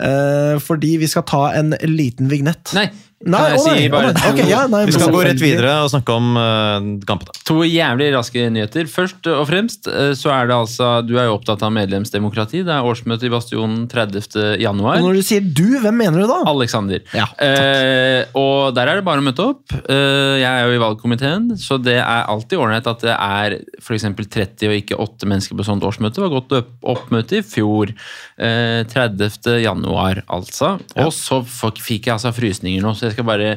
Eh, 0.00 0.56
fordi 0.60 0.96
vi 1.00 1.08
skal 1.10 1.26
ta 1.28 1.46
en 1.56 1.74
liten 1.84 2.32
vignett. 2.32 2.72
Nei, 2.76 2.88
Nei, 3.24 3.38
kan 3.40 3.54
jeg 3.54 3.56
å 3.56 3.64
nei, 3.64 3.74
si 3.78 3.86
å 3.88 3.92
bare 3.92 4.08
nei. 4.10 4.30
Okay, 4.32 4.48
ja, 4.50 4.60
nei, 4.68 4.80
Vi 4.88 4.94
skal 4.96 5.12
gå 5.14 5.20
rett 5.24 5.40
videre 5.40 5.70
og 5.84 5.90
snakke 5.92 6.16
om 6.18 6.34
uh, 6.36 6.86
kampene. 7.08 7.32
to 7.48 7.56
jævlig 7.64 8.08
raske 8.12 8.42
nyheter. 8.52 8.88
Først 8.90 9.28
og 9.32 9.46
fremst 9.48 9.88
eh, 9.88 10.12
så 10.18 10.32
er 10.34 10.50
det 10.50 10.56
altså 10.56 10.88
Du 11.06 11.14
er 11.16 11.28
jo 11.28 11.36
opptatt 11.38 11.62
av 11.64 11.72
medlemsdemokrati. 11.72 12.60
Det 12.66 12.74
er 12.74 12.84
årsmøte 12.84 13.28
i 13.28 13.32
Bastionen 13.32 13.86
30. 13.88 14.58
januar. 14.60 14.98
Og 14.98 15.08
når 15.08 15.20
du 15.20 15.24
sier 15.24 15.46
du, 15.46 15.78
hvem 15.80 15.96
mener 16.02 16.20
du 16.24 16.28
da? 16.28 16.42
Alexander. 16.50 17.00
Ja, 17.16 17.28
uh, 17.32 18.34
og 18.40 18.74
der 18.76 18.92
er 18.92 19.00
det 19.00 19.06
bare 19.06 19.24
å 19.24 19.26
møte 19.26 19.48
opp. 19.54 19.64
Uh, 19.88 20.36
jeg 20.42 20.50
er 20.50 20.68
jo 20.68 20.76
i 20.76 20.82
valgkomiteen, 20.82 21.54
så 21.60 21.78
det 21.80 21.96
er 22.02 22.28
alltid 22.28 22.60
ålreit 22.60 22.90
at 22.90 23.06
det 23.06 23.16
er 23.16 23.58
f.eks. 23.80 24.08
30 24.34 24.68
og 24.68 24.76
ikke 24.82 25.00
8 25.00 25.30
mennesker 25.30 25.56
på 25.56 25.66
sånt 25.66 25.86
årsmøte. 25.86 26.18
Det 26.18 26.26
var 26.26 26.34
godt 26.36 26.56
opp 26.60 26.72
oppmøte 26.94 27.40
i 27.40 27.46
fjor. 27.46 27.94
Uh, 28.36 28.84
30. 28.92 29.62
januar, 29.64 30.20
altså. 30.28 30.74
Og 31.00 31.12
så 31.14 31.40
fikk 31.46 32.10
jeg 32.10 32.16
altså 32.18 32.34
frysninger 32.34 32.84
nå, 32.84 32.92
så 32.98 33.03
jeg 33.08 33.16
skal 33.16 33.26
bare 33.28 33.50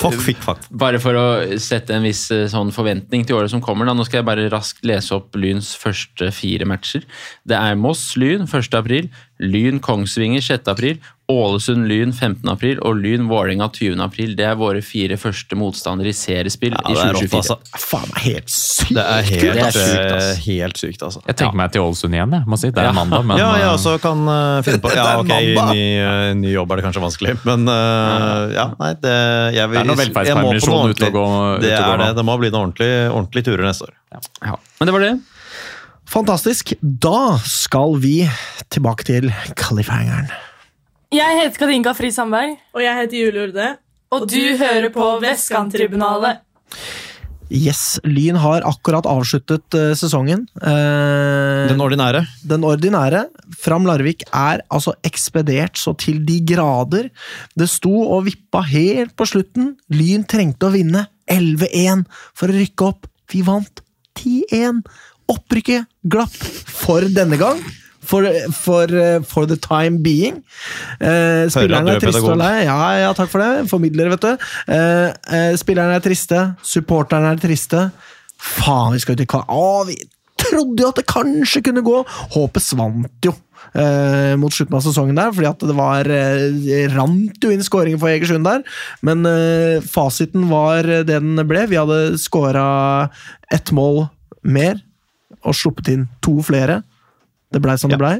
Fuck, 0.00 0.16
fuck, 0.24 0.40
fuck. 0.44 0.66
bare 0.70 1.00
for 1.02 1.18
å 1.18 1.24
sette 1.62 1.94
en 1.96 2.04
viss 2.06 2.26
eh, 2.34 2.46
sånn 2.50 2.72
forventning 2.74 3.24
til 3.26 3.38
året 3.38 3.52
som 3.52 3.62
kommer. 3.64 3.88
Da. 3.88 3.94
Nå 3.96 4.06
skal 4.08 4.22
jeg 4.22 4.28
bare 4.28 4.48
raskt 4.52 4.84
lese 4.86 5.14
opp 5.16 5.36
Lyns 5.38 5.74
første 5.78 6.30
fire 6.34 6.66
matcher. 6.68 7.04
Det 7.46 7.56
er 7.58 7.78
Moss-Lyn 7.80 8.48
1. 8.48 8.74
april, 8.80 9.10
Lyn-Kongsvinger 9.42 10.40
6. 10.44 10.68
april, 10.70 10.98
Ålesund-Lyn 11.32 12.12
15. 12.12 12.44
april 12.52 12.78
og 12.84 12.98
Lyn-Vålerenga 13.00 13.70
20. 13.72 13.96
april. 14.04 14.34
Det 14.36 14.44
er 14.44 14.58
våre 14.60 14.82
fire 14.84 15.16
første 15.18 15.56
motstandere 15.56 16.10
i 16.12 16.14
seriespill 16.16 16.74
Ja, 16.76 16.82
i 16.84 16.94
det 16.94 17.00
er 17.00 17.16
rått, 17.16 17.30
2024. 17.32 17.40
altså. 17.40 17.80
Faen 17.88 18.12
meg 18.12 18.26
helt 18.26 18.52
sykt! 18.52 18.92
Det 18.94 19.04
er 19.04 19.26
helt, 19.30 19.40
Det 19.40 19.64
er 19.64 19.72
sykt, 19.78 20.12
altså. 20.12 20.44
helt 20.44 20.82
sykt, 20.82 21.02
altså. 21.08 21.22
Jeg 21.26 21.38
tenker 21.40 21.58
meg 21.62 21.72
til 21.74 21.86
Ålesund 21.86 22.18
igjen, 22.18 22.36
jeg 22.38 22.52
må 22.52 22.60
si. 22.60 22.70
Det 22.76 22.84
er 22.84 22.94
mandag, 22.94 23.26
men 23.26 23.40
ja, 23.40 23.50
jeg 23.58 23.66
eh, 23.66 23.72
også 23.72 23.96
kan 24.04 24.22
uh, 24.28 24.60
finne 24.68 24.82
på 24.84 24.92
Ja, 24.98 25.06
er 25.14 25.24
ok, 25.24 25.34
i 25.34 25.56
ny, 25.72 25.84
uh, 26.04 26.30
ny 26.44 26.54
jobb 26.54 26.70
er 26.70 26.82
det 26.82 26.86
kanskje 26.90 27.04
vanskelig, 27.08 27.36
men 27.48 27.66
uh, 27.72 28.54
ja, 28.54 28.68
nei, 28.84 28.92
det 29.02 29.18
jeg 29.58 29.72
vil, 29.72 29.80
Det 29.80 29.82
er 29.82 29.88
noe 29.88 29.94
må 29.94 29.98
på 29.98 30.02
velferdspermisjon 30.04 30.92
ute 30.94 31.08
og 31.08 31.16
gå- 31.18 31.24
ordentlig. 31.24 31.70
Det 31.72 31.78
er 31.80 32.02
det. 32.04 32.10
Det 32.20 32.28
må 32.28 32.38
bli 32.38 32.52
noen 32.52 32.68
ordentlige 32.68 33.04
ordentlig 33.10 33.48
turer 33.48 33.64
neste 33.66 33.88
år. 33.88 33.96
Ja. 34.44 34.58
Men 34.78 34.90
det 34.90 34.94
var 34.94 35.08
det. 35.08 35.14
Fantastisk. 36.14 36.74
Da 36.80 37.38
skal 37.42 37.96
vi 38.02 38.20
tilbake 38.70 39.06
til 39.08 39.30
cliffhangeren. 39.58 40.28
Jeg 41.14 41.40
heter 41.40 41.58
Kadinka 41.64 41.94
Fri 41.94 42.10
Sandberg, 42.14 42.56
Og 42.74 42.82
jeg 42.82 42.94
heter 43.00 43.18
Julie 43.18 43.48
Urde. 43.48 43.76
og 44.14 44.28
du 44.30 44.56
hører 44.58 44.90
på 44.94 45.06
Vestkanttribunalet. 45.22 46.38
Yes, 47.50 47.98
Lyn 48.04 48.36
har 48.40 48.62
akkurat 48.66 49.06
avsluttet 49.06 49.74
uh, 49.74 49.92
sesongen. 49.94 50.46
Uh, 50.62 51.66
Den 51.68 51.80
ordinære. 51.82 52.24
den 52.46 52.64
ordinære. 52.64 53.26
Fram 53.58 53.84
Larvik 53.86 54.22
er 54.32 54.62
altså 54.70 54.94
ekspedert 55.04 55.76
så 55.76 55.92
til 55.98 56.24
de 56.24 56.40
grader. 56.40 57.10
Det 57.58 57.68
sto 57.68 57.90
og 57.90 58.24
vippa 58.26 58.62
helt 58.62 59.14
på 59.16 59.26
slutten. 59.26 59.76
Lyn 59.90 60.24
trengte 60.24 60.66
å 60.66 60.74
vinne 60.74 61.08
11-1 61.30 62.06
for 62.34 62.48
å 62.48 62.54
rykke 62.54 62.86
opp. 62.88 63.06
Vi 63.30 63.42
vant 63.42 63.82
10-1. 64.18 64.82
Opprykket 65.30 65.88
glapp 66.04 66.34
for 66.84 67.06
denne 67.14 67.38
gang. 67.40 67.62
For, 68.04 68.26
for, 68.52 68.90
eh, 68.92 69.22
for 69.24 69.46
the 69.48 69.56
time 69.56 70.02
being. 70.04 70.42
Eh, 71.00 71.48
spillerne 71.48 71.94
er 71.94 71.96
er 71.96 72.02
triste 72.04 72.20
og 72.28 72.36
lei. 72.36 72.66
Ja, 72.66 72.80
ja, 73.00 73.12
takk 73.16 73.30
for 73.32 73.40
det. 73.40 73.68
Formidler, 73.70 74.10
vet 74.12 74.26
du. 74.26 74.44
Eh, 74.68 75.14
eh, 75.32 75.54
spillerne 75.56 75.96
er 75.96 76.04
triste. 76.04 76.42
Supporterne 76.60 77.32
er 77.32 77.40
triste. 77.40 77.86
Faen, 78.36 78.92
vi 78.92 79.00
skal 79.00 79.16
ut 79.16 79.24
i 79.24 79.28
kvar... 79.30 79.48
Å, 79.48 79.86
vi 79.88 79.96
trodde 80.44 80.84
jo 80.84 80.92
at 80.92 81.00
det 81.00 81.08
kanskje 81.08 81.64
kunne 81.64 81.84
gå! 81.86 82.02
Håpet 82.34 82.64
svant 82.64 83.24
jo 83.24 83.32
eh, 83.72 84.34
mot 84.40 84.52
slutten 84.52 84.76
av 84.76 84.84
sesongen 84.84 85.18
der, 85.18 85.32
fordi 85.34 85.48
at 85.50 85.64
det 85.64 85.76
var 85.78 86.10
eh, 86.12 86.88
rant 86.92 87.40
jo 87.40 87.52
inn 87.54 87.64
skåringer 87.64 88.00
for 88.02 88.12
Egersund 88.12 88.44
der. 88.48 88.64
Men 89.06 89.24
eh, 89.30 89.80
fasiten 89.80 90.48
var 90.52 90.84
det 90.84 91.06
den 91.08 91.38
ble. 91.48 91.64
Vi 91.70 91.80
hadde 91.80 92.18
skåra 92.20 92.66
ett 93.54 93.72
mål 93.74 94.06
mer 94.44 94.82
og 95.44 95.56
sluppet 95.56 95.92
inn 95.94 96.06
to 96.24 96.38
flere. 96.44 96.82
Det 97.52 97.62
blei 97.62 97.76
som 97.78 97.92
det 97.92 98.00
blei. 98.00 98.16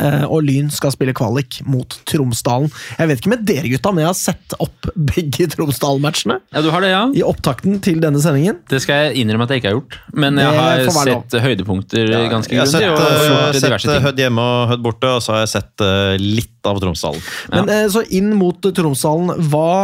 Eh, 0.00 0.24
og 0.24 0.44
Lyn 0.46 0.70
skal 0.72 0.92
spille 0.94 1.14
kvalik 1.16 1.60
mot 1.68 1.96
Tromsdalen. 2.08 2.70
Jeg 2.98 3.10
vet 3.10 3.20
ikke 3.20 3.32
med 3.34 3.44
dere, 3.48 3.70
gutta, 3.72 3.92
men 3.92 4.04
jeg 4.04 4.10
har 4.10 4.18
sett 4.18 4.56
opp 4.62 4.88
begge 5.12 5.48
Tromsdalen-matchene 5.52 6.38
Ja, 6.54 6.62
du 6.64 6.70
har 6.72 6.84
det, 6.84 6.92
ja? 6.94 7.02
i 7.16 7.24
opptakten 7.26 7.80
til 7.84 8.00
denne 8.02 8.22
sendingen. 8.22 8.62
Det 8.70 8.82
skal 8.84 9.08
jeg 9.08 9.22
innrømme 9.22 9.48
at 9.48 9.54
jeg 9.54 9.62
ikke 9.62 9.72
har 9.72 9.78
gjort. 9.80 9.98
Men 10.14 10.40
jeg 10.40 10.60
har 10.60 10.84
sett 10.86 11.10
lov. 11.12 11.42
høydepunkter 11.46 12.14
ganske 12.32 12.56
Jeg 12.56 12.62
har 12.62 12.70
sett, 12.70 12.86
grundig. 12.86 13.58
Eh, 13.58 13.58
sett 13.60 13.90
eh. 13.96 14.00
Hødd 14.06 14.22
hjemme 14.24 14.46
og 14.46 14.72
Hødd 14.72 14.86
borte, 14.86 15.16
og 15.18 15.24
så 15.24 15.36
har 15.36 15.44
jeg 15.44 15.52
sett 15.56 15.86
litt 16.22 16.70
av 16.70 16.80
Tromsdalen. 16.82 17.26
Men 17.52 17.74
eh, 17.74 17.84
så 17.92 18.04
inn 18.14 18.32
mot 18.38 18.70
Tromsdalen, 18.72 19.34
hva 19.52 19.74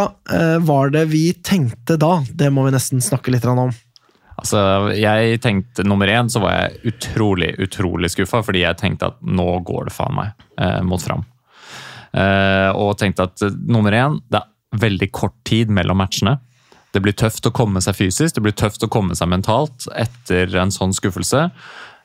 var 0.64 0.90
det 0.94 1.04
vi 1.10 1.30
tenkte 1.44 1.98
da? 2.00 2.18
Det 2.28 2.50
må 2.54 2.66
vi 2.66 2.74
nesten 2.74 3.02
snakke 3.04 3.32
litt 3.34 3.46
om. 3.48 3.72
Altså, 4.38 4.60
jeg 4.94 5.40
tenkte, 5.42 5.82
Nummer 5.86 6.10
én 6.12 6.28
så 6.30 6.42
var 6.42 6.54
jeg 6.54 6.92
utrolig 6.92 7.54
utrolig 7.64 8.12
skuffa, 8.14 8.42
fordi 8.46 8.62
jeg 8.62 8.78
tenkte 8.78 9.10
at 9.10 9.18
nå 9.26 9.48
går 9.66 9.88
det 9.88 9.94
faen 9.96 10.14
meg 10.14 10.44
eh, 10.60 10.80
mot 10.86 11.02
fram. 11.02 11.24
Eh, 12.14 12.70
og 12.78 12.94
tenkte 13.00 13.26
at 13.26 13.42
eh, 13.44 13.56
nummer 13.66 13.94
én, 13.94 14.20
det 14.30 14.40
er 14.40 14.84
veldig 14.84 15.10
kort 15.16 15.34
tid 15.48 15.72
mellom 15.74 15.98
matchene. 15.98 16.36
Det 16.94 17.02
blir 17.04 17.16
tøft 17.18 17.44
å 17.48 17.52
komme 17.52 17.82
seg 17.84 17.98
fysisk, 17.98 18.36
det 18.36 18.44
blir 18.46 18.56
tøft 18.56 18.84
å 18.86 18.90
komme 18.92 19.16
seg 19.18 19.28
mentalt 19.28 19.88
etter 19.98 20.54
en 20.56 20.72
sånn 20.72 20.94
skuffelse. 20.96 21.48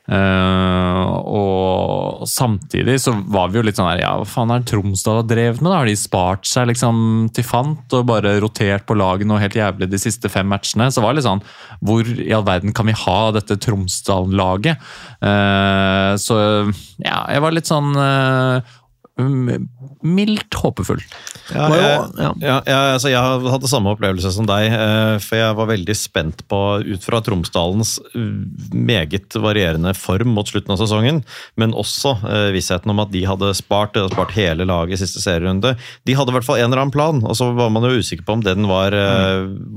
Eh, 0.04 1.12
og 1.24 2.26
samtidig 2.28 2.98
så 3.00 3.14
var 3.32 3.48
vi 3.48 3.56
jo 3.56 3.62
litt 3.64 3.78
sånn 3.78 3.88
her 3.88 4.02
Ja, 4.02 4.10
hva 4.20 4.26
faen 4.28 4.50
er 4.52 4.60
det 4.60 4.68
Tromsdal 4.68 5.22
har 5.22 5.28
drevet 5.30 5.62
med? 5.62 5.70
da? 5.70 5.78
Har 5.80 5.88
de 5.88 5.96
spart 5.96 6.44
seg 6.48 6.68
liksom 6.68 6.98
til 7.32 7.46
fant 7.48 7.96
og 7.96 8.04
bare 8.10 8.34
rotert 8.44 8.84
på 8.84 8.98
laget 9.00 9.30
noe 9.30 9.40
helt 9.40 9.56
jævlig 9.56 9.88
de 9.88 10.00
siste 10.02 10.28
fem 10.28 10.48
matchene? 10.52 10.90
Så 10.92 11.00
var 11.00 11.14
det 11.14 11.22
litt 11.22 11.30
sånn 11.30 11.44
Hvor 11.80 12.04
i 12.04 12.28
all 12.36 12.44
verden 12.44 12.76
kan 12.76 12.90
vi 12.90 12.98
ha 13.00 13.18
dette 13.32 13.56
Tromsdal-laget? 13.64 14.84
Uh, 15.24 16.12
så 16.20 16.36
ja, 17.00 17.24
jeg 17.32 17.40
var 17.40 17.54
litt 17.56 17.68
sånn 17.68 17.94
eh, 17.96 18.56
um, 18.60 18.83
mildt 19.14 20.56
håpefull. 20.58 20.98
Ja, 21.54 21.68
jeg, 21.70 21.98
ja. 22.18 22.56
jeg, 22.66 22.78
altså, 22.96 23.10
jeg 23.12 23.50
hadde 23.52 23.70
samme 23.70 23.92
opplevelse 23.94 24.32
som 24.34 24.48
deg, 24.48 24.72
eh, 24.74 25.18
for 25.22 25.38
jeg 25.38 25.56
var 25.60 25.68
veldig 25.70 25.96
spent 25.98 26.42
på, 26.50 26.60
ut 26.82 27.06
fra 27.06 27.20
Tromsdalens 27.22 27.96
eh, 28.10 28.26
meget 28.74 29.38
varierende 29.38 29.94
form 29.94 30.34
mot 30.34 30.50
slutten 30.50 30.74
av 30.74 30.82
sesongen, 30.82 31.22
men 31.60 31.76
også 31.78 32.16
eh, 32.26 32.48
vissheten 32.56 32.90
om 32.90 33.04
at 33.04 33.14
de 33.14 33.22
hadde 33.28 33.54
spart, 33.54 33.94
de 33.94 34.02
hadde 34.02 34.16
spart 34.16 34.34
hele 34.34 34.66
laget 34.66 34.98
i 34.98 35.02
siste 35.04 35.22
serierunde. 35.22 35.76
De 36.08 36.18
hadde 36.18 36.34
i 36.34 36.38
hvert 36.38 36.48
fall 36.48 36.58
en 36.58 36.72
eller 36.72 36.82
annen 36.82 36.96
plan, 36.96 37.22
og 37.22 37.38
så 37.38 37.52
var 37.54 37.70
man 37.70 37.86
jo 37.86 38.02
usikker 38.02 38.26
på 38.26 38.40
om 38.40 38.42
den 38.42 38.66
var, 38.66 38.96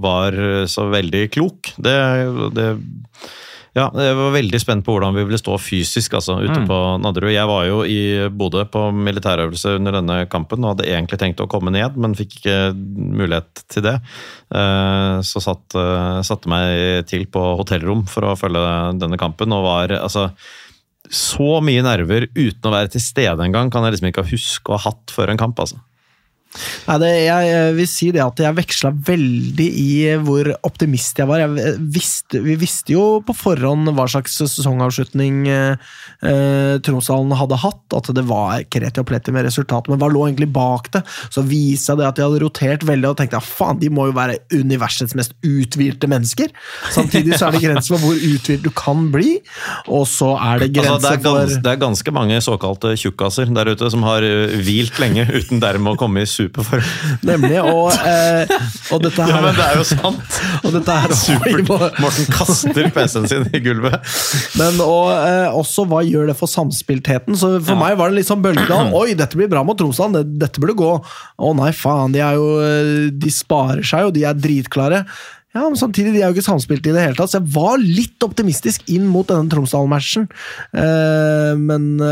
var 0.01 0.33
så 0.71 0.87
veldig 0.89 1.27
klok. 1.35 1.75
Det, 1.77 1.97
det 2.57 2.71
ja, 3.77 3.85
jeg 3.93 4.15
var 4.17 4.31
veldig 4.33 4.59
spent 4.61 4.85
på 4.85 4.95
hvordan 4.95 5.13
vi 5.13 5.23
ville 5.27 5.37
stå 5.37 5.53
fysisk 5.61 6.15
altså, 6.17 6.39
ute 6.41 6.63
på 6.65 6.77
Nadderud. 7.03 7.29
Jeg 7.29 7.49
var 7.49 7.65
jo 7.67 7.83
i 7.85 7.99
Bodø 8.33 8.63
på 8.73 8.87
militærøvelse 8.95 9.75
under 9.77 9.99
denne 9.99 10.15
kampen 10.33 10.65
og 10.65 10.73
hadde 10.73 10.87
egentlig 10.89 11.19
tenkt 11.21 11.43
å 11.43 11.49
komme 11.51 11.73
ned, 11.75 11.99
men 12.01 12.15
fikk 12.17 12.39
ikke 12.39 12.57
mulighet 12.73 13.63
til 13.69 13.85
det. 13.85 13.97
Eh, 14.49 15.19
Så 15.27 15.43
satt, 15.43 15.77
eh, 15.77 16.21
satte 16.25 16.49
meg 16.49 17.05
til 17.11 17.27
på 17.29 17.43
hotellrom 17.61 18.07
for 18.09 18.25
å 18.25 18.37
følge 18.39 18.63
denne 18.97 19.19
kampen, 19.21 19.53
og 19.53 19.67
var 19.67 19.93
altså 19.99 20.31
så 21.07 21.61
mye 21.63 21.85
nerver 21.85 22.27
uten 22.35 22.67
å 22.67 22.73
være 22.73 22.91
til 22.91 23.01
stede 23.01 23.45
engang, 23.45 23.69
kan 23.71 23.85
jeg 23.85 23.95
liksom 23.95 24.09
ikke 24.09 24.27
huske 24.33 24.73
å 24.73 24.79
ha 24.79 24.89
hatt 24.89 25.13
før 25.13 25.31
en 25.31 25.39
kamp. 25.39 25.59
altså. 25.59 25.79
Nei, 26.87 26.97
det, 27.03 27.09
jeg 27.27 27.47
jeg, 27.47 27.73
vil 27.77 27.89
si 27.89 28.09
det 28.15 28.21
at 28.23 28.41
jeg 28.41 28.57
veksla 28.57 28.91
veldig 29.07 29.67
i 29.67 29.89
hvor 30.23 30.49
optimist 30.67 31.19
jeg 31.19 31.29
var. 31.29 31.43
Jeg 31.43 31.63
eh, 31.63 31.79
visste, 31.97 32.41
vi 32.43 32.55
visste 32.59 32.95
jo 32.95 33.05
på 33.25 33.35
forhånd 33.35 33.91
hva 33.97 34.07
slags 34.09 34.37
sesongavslutning 34.39 35.41
eh, 35.51 35.91
eh, 36.25 36.77
Tromsdalen 36.85 37.35
hadde 37.37 37.59
hatt. 37.61 37.83
At 37.97 38.11
det 38.15 38.25
var 38.29 38.63
kreti 38.71 39.03
og 39.03 39.09
pletti 39.09 39.33
med 39.35 39.47
resultatet, 39.47 39.91
men 39.91 40.01
hva 40.01 40.09
lå 40.11 40.25
egentlig 40.27 40.49
bak 40.55 40.91
det? 40.95 41.03
Så 41.33 41.43
viste 41.47 41.93
jeg 41.93 42.01
det 42.01 42.09
at 42.09 42.19
de 42.19 42.25
hadde 42.25 42.41
rotert 42.43 42.87
veldig, 42.87 43.11
og 43.11 43.19
tenkte 43.19 43.39
ja, 43.39 43.43
faen, 43.43 43.81
de 43.81 43.91
må 43.93 44.09
jo 44.09 44.17
være 44.17 44.39
universets 44.55 45.15
mest 45.17 45.35
uthvilte 45.45 46.09
mennesker. 46.09 46.53
Samtidig 46.95 47.37
så 47.37 47.49
er 47.49 47.57
det 47.57 47.63
grenser 47.65 47.95
for 47.95 48.07
hvor 48.07 48.17
uthvilt 48.17 48.65
du 48.65 48.71
kan 48.75 49.07
bli, 49.13 49.37
og 49.85 50.07
så 50.09 50.33
er 50.35 50.63
det 50.63 50.71
Altså, 50.77 50.81
grenser 50.81 51.03
det, 51.03 51.11
er 51.17 51.23
gans, 51.23 51.53
for 51.53 51.63
det 51.63 51.71
er 51.71 51.79
ganske 51.81 52.11
mange 52.13 52.37
såkalte 52.43 52.91
tjukkaser 52.99 53.51
der 53.55 53.71
ute 53.71 53.87
som 53.91 54.03
har 54.05 54.25
hvilt 54.67 54.99
lenge 55.01 55.23
uten 55.31 55.61
dermed 55.63 55.95
å 55.95 55.99
komme 55.99 56.23
i 56.23 56.29
superform. 56.47 56.83
Nemlig. 57.29 57.59
Og, 57.61 57.91
eh, 58.07 58.49
og 58.95 59.03
dette 59.03 59.23
her 59.23 59.33
Ja, 59.33 59.41
men 59.43 59.57
det 59.57 59.65
er 59.65 59.79
jo 59.79 59.85
sant! 59.87 60.39
og 60.65 60.73
dette 60.75 60.97
her 61.03 61.15
Supert. 61.17 61.71
Morten 62.01 62.29
kaster 62.33 62.89
PC-en 62.95 63.29
sin 63.29 63.47
i 63.51 63.61
gulvet. 63.63 63.97
Men 64.59 64.81
og, 64.83 65.11
eh, 65.13 65.47
også 65.51 65.87
hva 65.89 66.03
gjør 66.07 66.31
det 66.31 66.37
for 66.39 66.51
samspiltheten? 66.51 67.37
Så 67.37 67.57
For 67.61 67.79
meg 67.79 67.97
var 67.99 68.11
det 68.11 68.21
litt 68.21 68.29
sånn 68.29 68.43
bølgedal. 68.43 68.93
Oi, 68.99 69.11
dette 69.17 69.39
blir 69.39 69.51
bra 69.51 69.63
mot 69.67 69.77
Tromsdalen, 69.79 70.19
det, 70.19 70.41
dette 70.47 70.63
burde 70.63 70.77
gå. 70.79 70.91
Å 71.37 71.53
nei, 71.57 71.71
faen, 71.75 72.15
de 72.15 72.23
er 72.23 72.37
jo 72.39 72.47
eh, 72.63 73.07
De 73.13 73.33
sparer 73.33 73.85
seg 73.85 74.07
jo, 74.07 74.13
de 74.15 74.25
er 74.27 74.37
dritklare. 74.37 75.03
Ja, 75.57 75.65
men 75.67 75.79
samtidig, 75.79 76.13
de 76.15 76.21
er 76.21 76.29
jo 76.31 76.37
ikke 76.37 76.45
samspilt 76.45 76.85
i 76.87 76.93
det 76.93 77.03
hele 77.03 77.17
tatt, 77.17 77.31
så 77.31 77.39
jeg 77.39 77.49
var 77.55 77.81
litt 77.81 78.23
optimistisk 78.25 78.85
inn 78.93 79.07
mot 79.09 79.27
denne 79.29 79.49
Tromsdal-matchen. 79.51 80.27
Eh, 80.77 81.65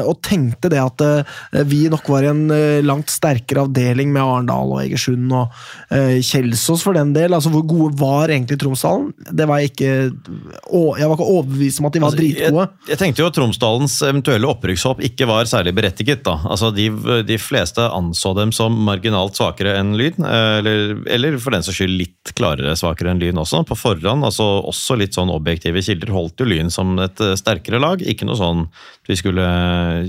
og 0.06 0.20
tenkte 0.26 0.72
det 0.74 0.82
at 0.82 1.04
eh, 1.06 1.62
vi 1.70 1.86
nok 1.92 2.10
var 2.12 2.26
i 2.26 2.32
en 2.32 2.44
eh, 2.54 2.82
langt 2.86 3.12
sterkere 3.14 3.66
avdeling 3.66 4.12
med 4.14 4.24
Arendal 4.24 4.74
og 4.76 4.82
Egersund 4.84 5.32
og 5.36 5.54
eh, 5.94 6.18
Kjelsås 6.26 6.84
for 6.86 6.98
den 6.98 7.14
del. 7.16 7.36
Altså, 7.38 7.52
hvor 7.54 7.66
gode 7.70 8.00
var 8.00 8.34
egentlig 8.34 8.60
Tromsdalen? 8.62 9.12
Det 9.30 9.48
var 9.50 9.62
jeg 9.62 9.74
ikke 9.74 9.84
Jeg 9.86 11.08
var 11.10 11.16
ikke 11.16 11.30
overbevist 11.30 11.82
om 11.82 11.90
at 11.90 11.96
de 11.96 12.02
var 12.04 12.12
Altså, 12.12 12.22
dritgode. 12.22 12.66
Jeg, 12.66 12.90
jeg 12.92 13.02
tenkte 13.02 13.24
jo 13.24 13.30
at 13.30 13.38
Tromsdalens 13.38 13.96
eventuelle 14.06 14.50
opprykkshåp 14.50 15.02
ikke 15.06 15.28
var 15.30 15.50
særlig 15.50 15.76
berettiget. 15.78 16.24
da. 16.26 16.38
Altså, 16.50 16.72
de, 16.76 16.90
de 17.28 17.38
fleste 17.42 17.82
anså 17.86 18.34
dem 18.38 18.54
som 18.56 18.76
marginalt 18.88 19.38
svakere 19.38 19.76
enn 19.80 19.96
Lyn, 20.00 20.20
eh, 20.22 20.58
eller, 20.60 20.96
eller 21.12 21.40
for 21.42 21.56
den 21.56 21.66
saks 21.66 21.80
skyld 21.80 21.98
litt 22.00 22.34
klarere 22.38 22.76
svakere 22.80 23.14
enn 23.14 23.22
Lyn 23.22 23.35
også. 23.42 23.64
På 23.68 23.78
forhånd, 23.78 24.26
altså 24.28 24.46
også 24.66 24.98
litt 25.00 25.18
sånn 25.18 25.34
objektive 25.34 25.84
kilder, 25.86 26.14
holdt 26.16 26.42
jo 26.42 26.50
Lyn 26.50 26.72
som 26.74 26.96
et 27.04 27.22
eh, 27.24 27.38
sterkere 27.40 27.82
lag. 27.82 28.04
Ikke 28.04 28.28
noe 28.28 28.40
sånn 28.40 28.66
at 28.68 29.12
vi 29.12 29.18
skulle 29.20 29.46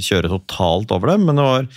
kjøre 0.02 0.32
totalt 0.32 0.94
over 0.94 1.14
dem, 1.14 1.28
men 1.28 1.40
det 1.40 1.46
var 1.46 1.70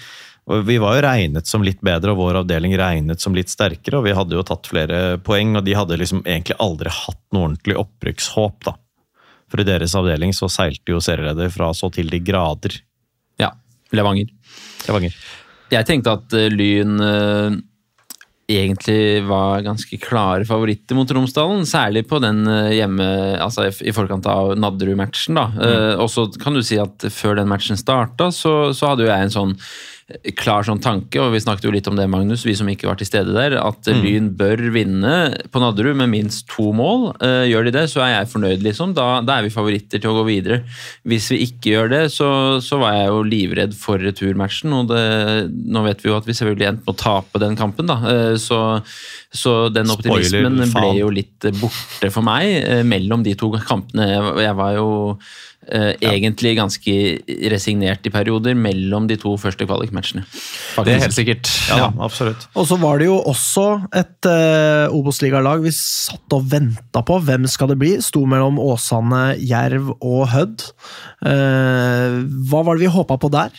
Vi 0.50 0.80
var 0.82 0.96
jo 0.98 1.02
regnet 1.06 1.46
som 1.46 1.62
litt 1.62 1.78
bedre, 1.86 2.16
og 2.16 2.24
vår 2.24 2.40
avdeling 2.40 2.74
regnet 2.74 3.22
som 3.22 3.36
litt 3.38 3.52
sterkere. 3.54 4.00
og 4.00 4.08
Vi 4.08 4.16
hadde 4.18 4.34
jo 4.34 4.42
tatt 4.42 4.66
flere 4.66 5.20
poeng, 5.22 5.56
og 5.60 5.66
de 5.68 5.76
hadde 5.78 6.00
liksom 6.02 6.24
egentlig 6.26 6.58
aldri 6.58 6.90
hatt 6.90 7.22
noe 7.32 7.52
ordentlig 7.52 7.78
opprykkshåp. 7.78 8.64
da. 8.66 8.74
For 9.50 9.62
i 9.62 9.68
deres 9.68 9.94
avdeling 9.94 10.34
så 10.34 10.50
seilte 10.50 10.96
jo 10.96 11.02
serieleder 11.02 11.54
fra 11.54 11.70
så 11.78 11.92
til 11.94 12.10
de 12.10 12.18
grader. 12.18 12.80
Ja, 13.38 13.52
Levanger. 13.94 14.30
Levanger. 14.88 15.14
Jeg 15.70 15.86
tenkte 15.86 16.16
at 16.18 16.34
eh, 16.34 16.50
Lyn 16.50 16.98
eh, 16.98 17.58
egentlig 18.50 19.24
var 19.30 19.62
ganske 19.66 20.00
klare 20.02 20.46
favoritter 20.50 20.98
mot 20.98 21.12
Romsdalen. 21.14 21.62
Særlig 21.70 22.06
på 22.10 22.20
den 22.24 22.42
eh, 22.50 22.72
hjemme, 22.80 23.06
altså 23.42 23.68
i- 23.70 23.94
forkant 23.96 24.26
av 24.30 24.56
Nadderud-matchen. 24.58 25.36
da. 25.38 25.46
Eh, 25.62 25.94
og 26.02 26.10
så 26.10 26.28
kan 26.42 26.58
du 26.58 26.62
si 26.66 26.80
at 26.82 27.06
før 27.14 27.38
den 27.42 27.48
matchen 27.52 27.78
starta, 27.80 28.32
så, 28.34 28.74
så 28.74 28.92
hadde 28.92 29.06
jo 29.06 29.12
jeg 29.14 29.28
en 29.30 29.36
sånn 29.38 29.56
klar 30.40 30.66
sånn 30.66 30.82
tanke, 30.82 31.20
og 31.22 31.34
vi 31.36 31.42
snakket 31.44 31.68
jo 31.68 31.74
litt 31.74 31.88
om 31.90 31.98
det, 31.98 32.08
Magnus, 32.10 32.46
vi 32.48 32.56
som 32.58 32.70
ikke 32.72 32.88
var 32.90 32.98
til 33.00 33.08
stede 33.10 33.34
der, 33.36 33.56
at 33.62 33.86
mm. 33.86 34.00
Lyn 34.02 34.30
bør 34.40 34.64
vinne 34.74 35.16
på 35.54 35.62
Nadderud 35.62 35.98
med 36.00 36.10
minst 36.12 36.48
to 36.50 36.72
mål. 36.76 37.12
Eh, 37.26 37.46
gjør 37.52 37.68
de 37.68 37.74
det, 37.76 37.86
så 37.92 38.02
er 38.06 38.14
jeg 38.16 38.32
fornøyd, 38.32 38.64
liksom. 38.66 38.96
Da, 38.98 39.08
da 39.26 39.38
er 39.38 39.46
vi 39.46 39.54
favoritter 39.54 40.02
til 40.02 40.12
å 40.12 40.20
gå 40.20 40.26
videre. 40.32 40.62
Hvis 41.10 41.30
vi 41.34 41.42
ikke 41.46 41.76
gjør 41.76 41.94
det, 41.94 42.02
så, 42.16 42.30
så 42.66 42.82
var 42.82 42.98
jeg 42.98 43.12
jo 43.12 43.22
livredd 43.28 43.76
for 43.78 44.02
returmatchen, 44.02 44.74
og 44.76 44.90
det, 44.94 45.04
nå 45.50 45.86
vet 45.86 46.02
vi 46.06 46.12
jo 46.12 46.18
at 46.18 46.30
vi 46.30 46.38
selvfølgelig 46.38 46.70
endte 46.72 46.88
med 46.88 46.96
å 46.96 47.02
tape 47.04 47.44
den 47.46 47.60
kampen, 47.60 47.92
da. 47.92 48.00
Eh, 48.10 48.34
så, 48.42 48.80
så 49.30 49.60
den 49.74 49.92
Spoiler, 49.94 50.50
optimismen 50.50 50.74
ble 50.74 50.90
jo 51.04 51.14
litt 51.14 51.52
borte 51.62 52.10
for 52.14 52.26
meg 52.26 52.50
eh, 52.64 52.82
mellom 52.88 53.22
de 53.28 53.38
to 53.38 53.52
kampene. 53.60 54.10
Jeg, 54.10 54.34
jeg 54.48 54.58
var 54.58 54.74
jo 54.80 54.90
eh, 55.72 55.92
egentlig 56.10 56.56
ganske 56.58 56.96
resignert 57.52 58.06
i 58.08 58.12
perioder 58.14 58.58
mellom 58.58 59.08
de 59.10 59.18
to 59.20 59.36
første 59.40 59.68
kvalikmatchene. 59.68 60.26
Det 60.86 60.94
er 60.96 61.04
helt 61.06 61.16
sikkert. 61.16 61.52
Ja, 61.70 61.90
absolutt. 62.02 62.48
Og 62.58 62.68
så 62.70 62.80
var 62.82 63.02
det 63.02 63.10
jo 63.10 63.20
også 63.30 63.68
et 63.96 64.30
uh, 64.30 64.96
Obos-ligalag 64.96 65.64
vi 65.66 65.74
satt 65.76 66.36
og 66.36 66.50
venta 66.52 67.04
på. 67.06 67.20
Hvem 67.28 67.48
skal 67.52 67.74
det 67.74 67.80
bli? 67.82 67.94
Sto 68.04 68.26
mellom 68.30 68.60
Åsane, 68.62 69.36
Jerv 69.40 69.94
og 70.00 70.26
Hødd. 70.34 70.68
Uh, 71.24 72.26
hva 72.50 72.66
var 72.66 72.76
det 72.76 72.88
vi 72.88 72.94
håpa 72.98 73.20
på 73.22 73.32
der? 73.34 73.56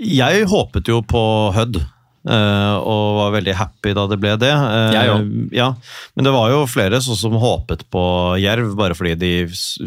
Jeg 0.00 0.46
håpet 0.50 0.88
jo 0.90 1.00
på 1.02 1.22
Hødd. 1.56 1.82
Eh, 2.28 2.76
og 2.78 3.20
var 3.20 3.34
veldig 3.36 3.54
happy 3.58 3.94
da 3.96 4.06
det 4.10 4.18
ble 4.22 4.34
det. 4.40 4.52
Jeg 4.94 5.12
òg. 5.14 5.30
Ja, 5.56 5.70
men 6.14 6.28
det 6.28 6.34
var 6.34 6.50
jo 6.52 6.64
flere 6.70 7.00
som 7.04 7.38
håpet 7.40 7.86
på 7.92 8.02
Jerv, 8.42 8.74
bare 8.78 8.96
fordi 8.98 9.16
de 9.20 9.32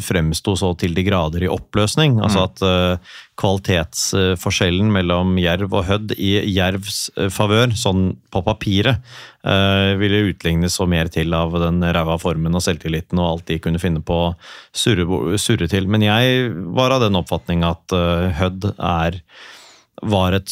fremsto 0.03 0.55
så 0.59 0.73
til 0.79 0.95
de 0.97 1.05
grader 1.05 1.45
i 1.45 1.51
oppløsning. 1.51 2.19
Altså 2.23 2.47
at 2.47 2.65
eh, 2.67 3.13
kvalitetsforskjellen 3.39 4.91
mellom 4.93 5.37
Jerv 5.41 5.73
og 5.73 5.87
Hødd 5.87 6.13
i 6.21 6.35
Jervs 6.53 7.07
eh, 7.17 7.29
favør, 7.33 7.73
sånn 7.77 8.11
på 8.33 8.43
papiret, 8.45 9.01
eh, 9.47 9.93
ville 9.99 10.27
utlignes 10.29 10.77
så 10.77 10.87
mer 10.89 11.09
til 11.13 11.33
av 11.37 11.55
den 11.63 11.81
ræva 11.81 12.19
formen 12.21 12.53
og 12.53 12.63
selvtilliten 12.65 13.21
og 13.21 13.29
alt 13.29 13.47
de 13.49 13.59
kunne 13.63 13.81
finne 13.81 14.03
på 14.05 14.19
å 14.27 14.29
surre, 14.75 15.37
surre 15.41 15.69
til. 15.71 15.89
Men 15.89 16.05
jeg 16.05 16.51
var 16.77 16.93
av 16.95 17.05
den 17.05 17.17
oppfatning 17.19 17.65
at 17.67 17.95
eh, 17.97 18.29
Hødd 18.37 18.73
er 18.77 19.21
var 20.03 20.35
et 20.35 20.51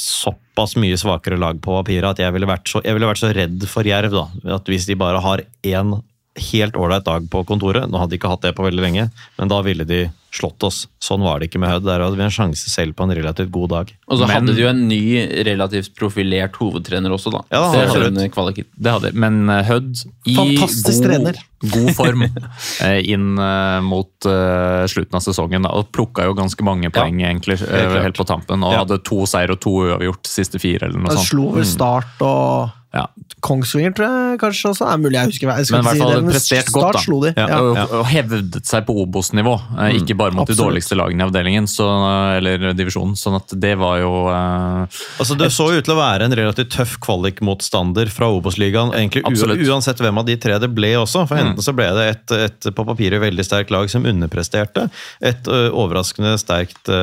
såpass 0.61 0.77
mye 0.79 0.97
svakere 0.99 1.39
lag 1.39 1.59
på 1.61 1.73
papiret 1.79 2.13
at 2.13 2.21
jeg 2.21 2.33
ville 2.35 2.49
vært 2.49 2.69
så, 2.69 2.81
ville 2.85 3.09
vært 3.09 3.21
så 3.21 3.31
redd 3.33 3.65
for 3.69 3.87
Jerv. 3.87 4.13
da, 4.13 4.55
At 4.57 4.69
hvis 4.69 4.85
de 4.85 4.95
bare 4.95 5.21
har 5.21 5.43
én 5.63 6.01
helt 6.39 6.75
ålreit 6.79 7.03
dag 7.05 7.25
på 7.29 7.43
kontoret, 7.45 7.89
nå 7.91 7.99
hadde 7.99 8.13
de 8.13 8.19
ikke 8.21 8.29
hatt 8.31 8.41
det 8.45 8.55
på 8.55 8.63
veldig 8.63 8.81
lenge, 8.85 9.09
men 9.37 9.49
da 9.51 9.61
ville 9.65 9.83
de 9.83 10.05
slått 10.31 10.63
oss. 10.63 10.85
Sånn 11.03 11.19
var 11.25 11.41
det 11.41 11.49
ikke 11.49 11.59
med 11.59 11.67
Hødd. 11.73 11.83
Der 11.83 11.99
hadde 11.99 12.15
vi 12.15 12.23
en 12.23 12.31
sjanse 12.31 12.69
selv 12.71 12.95
på 12.95 13.03
en 13.03 13.11
relativt 13.11 13.51
god 13.51 13.69
dag. 13.73 13.89
Og 14.07 14.17
så 14.17 14.27
Men- 14.27 14.37
hadde 14.47 14.55
de 14.55 14.61
jo 14.61 14.69
en 14.69 14.87
ny, 14.87 15.27
relativt 15.43 15.93
profilert 15.93 16.55
hovedtrener 16.55 17.11
også, 17.11 17.33
da. 17.35 17.41
Ja, 17.51 17.71
det, 17.75 17.89
hadde 17.91 18.29
kvaliken. 18.31 18.65
Det 18.79 18.93
hadde, 18.95 19.11
men 19.13 19.49
eh, 19.49 19.63
Hødd 19.67 20.05
i 20.25 20.35
Fantastisk 20.39 21.03
god, 21.03 21.09
trener. 21.09 21.35
god 21.67 21.91
form 21.99 22.23
eh, 22.87 23.01
inn 23.11 23.37
eh, 23.37 23.81
mot 23.83 24.07
uh, 24.25 24.87
slutten 24.87 25.19
av 25.19 25.21
sesongen. 25.27 25.63
Da, 25.67 25.75
og 25.75 25.91
plukka 25.91 26.23
jo 26.23 26.33
ganske 26.33 26.63
mange 26.63 26.89
poeng 26.95 27.19
egentlig 27.19 27.59
eh, 27.67 27.89
helt 27.91 28.03
helt 28.07 28.15
på 28.23 28.25
tampen. 28.31 28.63
Og 28.63 28.71
Ja. 28.71 28.85
hadde 28.85 29.03
to 29.03 29.25
seier 29.27 29.51
og 29.51 29.59
to 29.59 29.69
uavgjort 29.83 30.23
siste 30.31 30.59
fire. 30.63 30.87
eller 30.87 30.97
noe 30.99 31.11
sånt. 31.11 31.27
slo 31.27 31.51
vel 31.51 31.65
Start 31.67 32.23
og 32.23 32.71
Ja. 32.91 33.05
Kongsvinger, 33.41 33.93
tror 33.95 34.09
jeg 34.11 34.39
kanskje 34.41 34.69
også. 34.73 34.85
Er 34.91 34.97
mulig 34.99 35.15
jeg 35.15 35.29
husker 35.31 35.47
jeg 35.55 35.67
skal 35.69 35.77
Men 35.77 35.81
i 35.81 35.87
hvert 35.87 35.95
ikke 36.01 36.09
si 36.11 36.25
det, 36.25 36.33
prestert 36.35 36.71
godt, 36.75 36.97
da. 36.97 37.01
slo 37.05 37.19
de. 37.23 37.29
Ja. 37.37 37.45
Ja. 37.47 37.59
Og, 37.63 37.93
og 38.01 38.05
hevdet 38.11 38.67
seg 38.67 38.83
på 38.89 38.95
Obos-nivå, 39.05 39.53
eh, 39.79 39.95
ikke 40.01 40.17
bare 40.19 40.35
mot 40.35 40.49
de 40.49 40.57
dårligste 40.59 40.97
lagene 40.99 41.23
i 41.23 41.27
avdelingen, 41.29 41.69
så, 41.71 41.87
eller 42.37 42.73
divisjonen. 42.77 43.15
sånn 43.15 43.37
at 43.39 43.55
det 43.63 43.71
var 43.79 44.01
jo 44.03 44.11
eh, 44.27 44.99
Altså 45.23 45.37
Det 45.39 45.47
så 45.55 45.69
ut 45.71 45.87
til 45.87 45.95
å 45.95 45.99
være 46.01 46.27
en 46.27 46.35
relativt 46.41 46.73
tøff 46.75 46.97
kvalikmotstander 47.05 48.11
fra 48.11 48.27
Obos-ligaen. 48.35 48.91
egentlig. 48.97 49.23
Uansett 49.71 50.03
hvem 50.03 50.19
av 50.21 50.27
de 50.27 50.35
tre 50.41 50.59
det 50.61 50.69
ble 50.75 50.91
også. 50.99 51.23
For 51.29 51.39
Enten 51.39 51.63
så 51.63 51.73
ble 51.77 51.87
det 51.95 52.05
et, 52.11 52.35
et 52.49 52.69
på 52.75 52.85
papiret 52.87 53.21
veldig 53.23 53.45
sterkt 53.47 53.71
lag 53.73 53.87
som 53.91 54.05
underpresterte, 54.07 54.89
et 55.23 55.47
ø, 55.47 55.61
overraskende 55.79 56.35
sterkt 56.41 56.91
ø, 56.91 56.99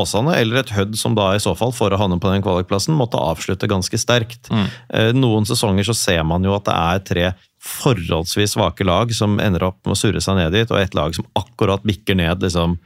Åsane, 0.00 0.34
eller 0.40 0.62
et 0.64 0.70
Hødd 0.74 0.96
som 0.98 1.14
da 1.18 1.32
i 1.36 1.40
så 1.42 1.52
fall, 1.58 1.72
for 1.76 1.92
å 1.92 1.98
havne 2.00 2.18
på 2.22 2.30
den 2.32 2.42
kvalikplassen, 2.44 2.94
måtte 2.96 3.20
avslutte 3.20 3.68
ganske 3.70 3.98
sterkt. 4.00 4.48
Eh, 4.50 5.09
Noen 5.16 5.46
sesonger 5.48 5.86
så 5.86 5.96
ser 5.96 6.22
man 6.26 6.44
jo 6.44 6.54
at 6.56 6.66
det 6.68 6.76
er 6.76 7.06
tre 7.10 7.30
forholdsvis 7.60 8.54
svake 8.54 8.84
lag 8.88 9.10
som 9.12 9.36
ender 9.40 9.66
opp 9.66 9.82
med 9.84 9.92
å 9.92 9.98
surre 9.98 10.20
seg 10.24 10.38
ned 10.38 10.54
dit, 10.56 10.70
og 10.72 10.80
et 10.80 10.94
lag 10.96 11.12
som 11.12 11.26
akkurat 11.36 11.82
bikker 11.84 12.16
ned 12.16 12.40
liksom, 12.40 12.78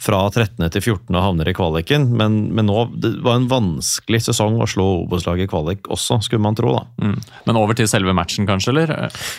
fra 0.00 0.22
13. 0.30 0.56
til 0.72 0.80
14. 0.80 1.12
og 1.12 1.20
havner 1.20 1.50
i 1.50 1.54
kvaliken. 1.56 2.06
Men, 2.16 2.38
men 2.56 2.70
nå, 2.70 2.86
det 2.96 3.14
var 3.24 3.36
en 3.36 3.48
vanskelig 3.50 4.22
sesong 4.30 4.56
å 4.62 4.68
slå 4.70 4.86
Obos-laget 5.02 5.48
i 5.48 5.52
kvalik 5.52 5.90
også, 5.92 6.22
skulle 6.24 6.44
man 6.44 6.56
tro. 6.56 6.72
da. 6.78 6.86
mm. 7.04 7.18
Men 7.48 7.60
over 7.60 7.76
til 7.76 7.90
selve 7.90 8.14
matchen, 8.16 8.48
kanskje? 8.48 8.72
eller? 8.72 8.94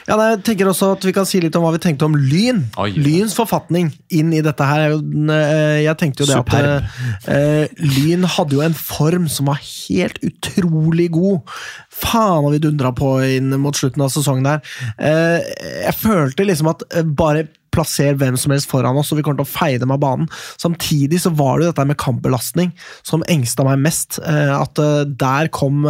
Ja, 0.06 0.18
nei, 0.20 0.30
jeg 0.36 0.44
tenker 0.50 0.70
også 0.70 0.92
at 0.94 1.06
Vi 1.08 1.14
kan 1.16 1.26
si 1.28 1.42
litt 1.42 1.56
om 1.58 1.66
hva 1.66 1.74
vi 1.74 1.82
tenkte 1.82 2.06
om 2.06 2.18
Lyn. 2.18 2.62
Oi. 2.82 2.92
Lyns 2.94 3.34
forfatning 3.38 3.90
inn 4.14 4.30
i 4.36 4.44
dette 4.46 4.68
her. 4.68 4.92
er 4.92 5.34
eh, 5.34 5.80
Jeg 5.88 5.98
tenkte 6.02 6.24
jo 6.24 6.30
det 6.30 6.38
Superb. 6.38 6.86
at 6.86 7.30
uh, 7.34 7.86
Lyn 7.98 8.28
hadde 8.36 8.60
jo 8.60 8.64
en 8.66 8.78
form 8.78 9.26
som 9.32 9.50
var 9.50 9.62
helt 9.64 10.22
utrolig 10.22 11.10
god. 11.18 11.42
Faen 11.94 12.46
har 12.46 12.54
vi 12.54 12.62
dundra 12.62 12.94
på 12.96 13.16
inn 13.40 13.54
mot 13.62 13.78
slutten 13.78 14.06
av 14.06 14.14
sesongen 14.14 14.46
der. 14.48 14.62
Eh, 14.98 15.52
jeg 15.88 15.98
følte 16.00 16.48
liksom 16.48 16.72
at 16.74 16.86
eh, 16.94 17.06
bare 17.06 17.48
plasser 17.74 18.14
hvem 18.14 18.36
som 18.38 18.52
helst 18.54 18.70
foran 18.70 19.00
oss, 19.02 19.10
og 19.10 19.18
vi 19.18 19.24
kommer 19.26 19.40
til 19.42 19.48
å 19.48 19.50
feie 19.50 19.80
dem 19.82 19.90
av 19.96 20.02
banen. 20.04 20.28
Samtidig 20.62 21.24
så 21.24 21.32
var 21.34 21.58
det 21.58 21.66
jo 21.66 21.72
dette 21.72 21.86
med 21.90 21.98
kampbelastning 21.98 22.70
som 23.02 23.26
engsta 23.34 23.66
meg 23.66 23.82
mest. 23.82 24.20
Eh, 24.22 24.54
at 24.54 24.78
der 25.18 25.50
kom, 25.54 25.88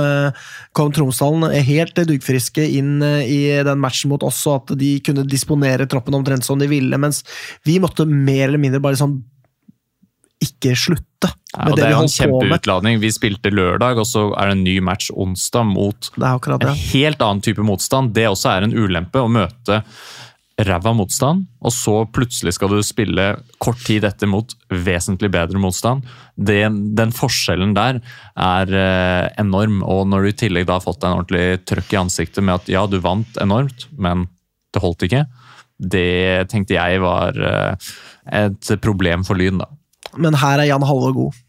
kom 0.72 0.94
Tromsdalen 0.96 1.52
helt 1.68 2.00
duggfriske 2.00 2.64
inn 2.80 3.04
i 3.04 3.42
den 3.68 3.84
matchen 3.84 4.14
mot 4.14 4.24
oss, 4.24 4.40
og 4.48 4.62
at 4.62 4.78
de 4.80 4.96
kunne 5.04 5.28
disponere 5.28 5.90
troppen 5.92 6.16
omtrent 6.16 6.48
som 6.48 6.62
de 6.62 6.72
ville, 6.72 7.00
mens 7.02 7.26
vi 7.68 7.82
måtte 7.84 8.08
mer 8.08 8.48
eller 8.48 8.64
mindre 8.64 8.84
bare 8.84 9.00
sånn 9.04 9.20
ikke 10.44 10.76
slutte 10.78 11.30
Ja, 11.54 11.70
det, 11.70 11.78
det 11.78 11.86
er 11.86 11.94
jo 11.94 12.02
en 12.04 12.12
kjempeutladning. 12.12 13.00
Vi 13.04 13.12
spilte 13.14 13.52
lørdag, 13.54 14.02
og 14.02 14.08
så 14.10 14.26
er 14.40 14.50
det 14.50 14.58
en 14.58 14.66
ny 14.66 14.76
match 14.84 15.12
onsdag 15.14 15.68
mot 15.70 16.10
en 16.18 16.84
helt 16.90 17.24
annen 17.24 17.44
type 17.46 17.64
motstand. 17.64 18.12
Det 18.18 18.28
også 18.32 18.52
er 18.56 18.68
en 18.68 18.76
ulempe 18.76 19.22
å 19.22 19.32
møte 19.32 19.84
ræva 20.62 20.92
motstand, 20.94 21.48
og 21.66 21.74
så 21.74 21.94
plutselig 22.14 22.54
skal 22.58 22.70
du 22.70 22.82
spille 22.86 23.26
kort 23.64 23.80
tid 23.88 24.06
etter 24.06 24.30
mot 24.30 24.52
vesentlig 24.70 25.32
bedre 25.34 25.62
motstand. 25.62 26.06
Det, 26.36 26.62
den 26.98 27.14
forskjellen 27.16 27.74
der 27.78 28.00
er 28.38 28.76
eh, 28.78 29.30
enorm, 29.42 29.82
og 29.82 30.06
når 30.12 30.22
du 30.22 30.30
i 30.30 30.38
tillegg 30.44 30.68
da 30.70 30.78
har 30.78 30.86
fått 30.86 31.06
en 31.08 31.18
ordentlig 31.18 31.64
trøkk 31.70 31.96
i 31.96 32.02
ansiktet 32.04 32.46
med 32.46 32.62
at 32.62 32.70
ja, 32.70 32.86
du 32.86 33.00
vant 33.02 33.42
enormt, 33.42 33.88
men 33.98 34.28
det 34.74 34.84
holdt 34.84 35.08
ikke, 35.08 35.26
det 35.84 36.50
tenkte 36.54 36.78
jeg 36.78 37.02
var 37.02 37.38
eh, 37.50 37.90
et 38.46 38.74
problem 38.84 39.26
for 39.26 39.40
Lyn, 39.40 39.62
da. 39.64 39.72
Men 40.18 40.36
her 40.42 40.60
er 40.62 40.70
Jan 40.70 40.86
Halvor 40.86 41.14
god. 41.16 41.40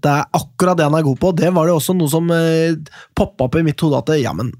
Det 0.00 0.10
er 0.10 0.26
akkurat 0.38 0.78
det 0.78 0.86
han 0.86 0.94
er 0.98 1.02
god 1.06 1.18
på. 1.22 1.32
Det 1.36 1.50
var 1.54 1.66
det 1.66 1.74
også 1.74 1.94
noe 1.98 2.10
som 2.12 2.28
eh, 2.34 2.76
poppa 3.18 3.48
opp 3.48 3.56
i 3.58 3.64
mitt 3.66 3.80
hode. 3.82 3.98
at 4.04 4.12
ja, 4.20 4.32
men 4.36 4.52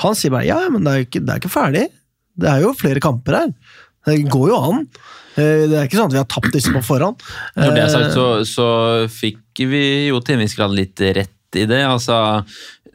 Han 0.00 0.14
sier 0.16 0.30
bare 0.32 0.46
ja, 0.46 0.60
men 0.70 0.84
det 0.86 0.92
er, 0.92 1.06
ikke, 1.08 1.20
det 1.26 1.32
er 1.34 1.40
ikke 1.42 1.52
ferdig. 1.52 1.86
Det 2.40 2.48
er 2.48 2.62
jo 2.62 2.70
flere 2.78 3.02
kamper 3.02 3.36
her. 3.40 3.50
Det 4.06 4.20
går 4.32 4.46
jo 4.52 4.60
an. 4.70 4.84
Eh, 5.36 5.66
Det 5.68 5.76
er 5.76 5.88
ikke 5.88 5.98
sånn 5.98 6.08
at 6.12 6.14
vi 6.16 6.22
har 6.22 6.30
tapt 6.30 6.52
disse 6.54 6.72
på 6.72 6.80
forhånd. 6.86 7.20
Når 7.58 7.74
det 7.76 7.82
er 7.82 7.92
sagt, 7.92 8.08
Eh, 8.10 8.14
så, 8.14 8.28
så 8.48 8.68
fikk 9.12 9.64
vi 9.68 9.82
jo 10.08 10.20
til 10.24 10.38
en 10.38 10.44
viss 10.46 10.56
grad 10.56 10.72
litt 10.76 11.00
rett 11.18 11.58
i 11.58 11.66
det. 11.66 11.82
Altså, 11.84 12.16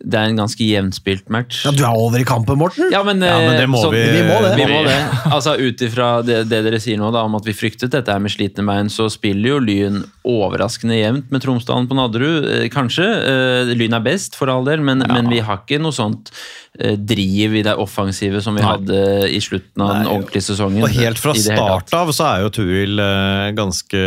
det 0.06 0.20
er 0.20 0.30
en 0.30 0.38
ganske 0.38 0.62
jevnspilt 0.62 1.30
match. 1.34 1.64
ja, 1.66 1.72
du 1.74 1.82
er 1.84 1.96
over 1.98 2.22
i 2.22 2.26
kampen, 2.28 2.58
Morten! 2.62 2.92
Ja, 2.94 3.02
men, 3.04 3.22
Ja, 3.26 3.40
men 3.42 3.56
det 3.58 3.64
eh, 3.66 3.72
må 3.72 3.82
vi- 3.92 4.04
Vi 4.16 4.22
må 4.28 4.38
det. 4.46 4.52
Vi 4.60 4.66
må 4.70 4.84
det. 4.86 4.98
Altså, 5.34 5.56
Ut 5.60 5.82
ifra 5.82 6.10
det, 6.26 6.44
det 6.50 6.64
dere 6.68 6.80
sier 6.84 6.98
nå, 7.02 7.12
da, 7.16 7.24
om 7.26 7.36
at 7.40 7.46
vi 7.48 7.54
fryktet 7.58 7.90
dette 7.96 8.12
her 8.14 8.20
med 8.22 8.32
slitne 8.32 8.66
bein, 8.68 8.88
så 8.94 9.10
spiller 9.10 9.56
jo 9.56 9.60
Lyn 9.60 10.04
overraskende 10.26 11.00
jevnt 11.00 11.32
med 11.34 11.42
Tromsdalen 11.42 11.88
på 11.90 11.98
Nadderud. 11.98 12.46
Eh, 12.52 12.68
Kanskje. 12.74 13.06
Eh, 13.06 13.74
Lyn 13.76 13.94
er 13.98 14.06
best, 14.06 14.36
for 14.36 14.50
all 14.54 14.64
del, 14.68 14.80
men, 14.86 15.00
men 15.10 15.30
vi 15.32 15.40
har 15.46 15.64
ikke 15.66 15.82
noe 15.82 15.96
sånt 15.96 16.32
driv 16.98 17.56
i 17.56 17.64
det 17.66 17.76
offensive 17.80 18.42
som 18.44 18.58
vi 18.58 18.64
Nei. 18.64 18.72
hadde 18.72 19.00
i 19.32 19.40
slutten 19.44 19.84
av 19.86 19.94
den 19.94 20.10
ordentlige 20.12 20.46
sesongen. 20.50 20.84
Og 20.84 20.92
helt 20.98 21.22
fra 21.22 21.36
start 21.38 21.94
av 21.96 22.12
så 22.16 22.28
er 22.28 22.44
jo 22.46 22.52
Tuil 22.56 23.02
eh, 23.02 23.52
ganske 23.56 24.04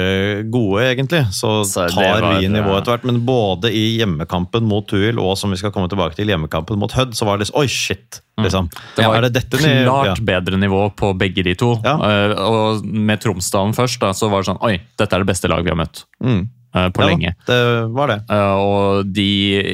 gode, 0.53 0.85
egentlig. 0.91 1.25
Så, 1.35 1.63
Så 1.69 1.89
tar 1.93 2.23
var, 2.23 2.39
vi 2.39 2.51
nivået 2.53 2.75
eh, 2.75 2.81
etter 2.83 2.95
hvert. 2.97 3.09
Men 3.09 3.21
både 3.29 3.73
i 3.73 3.85
hjemmekampen 3.99 4.69
mot 4.69 4.87
Tuil 4.89 5.21
og 5.23 5.37
som 5.41 5.53
vi 5.55 5.61
skal 5.61 5.73
komme 5.75 5.91
tilbake 5.91 6.19
til 6.19 6.31
hjemmekampen 6.33 6.81
mot 6.81 6.93
Hødd, 6.93 7.17
så 7.17 7.29
var 7.29 7.39
det 7.39 7.47
liksom 7.47 7.63
Oi, 7.63 7.69
shit! 7.73 8.23
Liksom. 8.39 8.69
Det 8.95 9.03
var 9.03 9.25
det 9.25 9.33
dette 9.35 9.59
klart 9.59 10.13
ja. 10.13 10.15
bedre 10.23 10.61
nivå 10.61 10.85
på 10.95 11.11
begge 11.19 11.43
de 11.43 11.57
to. 11.59 11.73
Ja. 11.83 11.97
Eh, 11.99 12.37
og 12.39 12.85
med 12.87 13.19
Tromsdalen 13.25 13.75
først, 13.75 13.99
da, 14.05 14.13
så 14.15 14.31
var 14.31 14.45
det 14.45 14.53
sånn 14.53 14.63
Oi, 14.63 14.77
dette 15.01 15.17
er 15.17 15.25
det 15.25 15.31
beste 15.33 15.51
laget 15.51 15.67
vi 15.67 15.75
har 15.75 15.83
møtt 15.83 16.05
Mm. 16.19 16.49
Eh, 16.79 16.89
på 16.95 17.03
Ja, 17.05 17.09
lenge. 17.11 17.33
Det 17.49 17.59
var 17.95 18.13
det. 18.13 18.19
Eh, 18.31 18.55
og 18.63 19.11
de, 19.15 19.27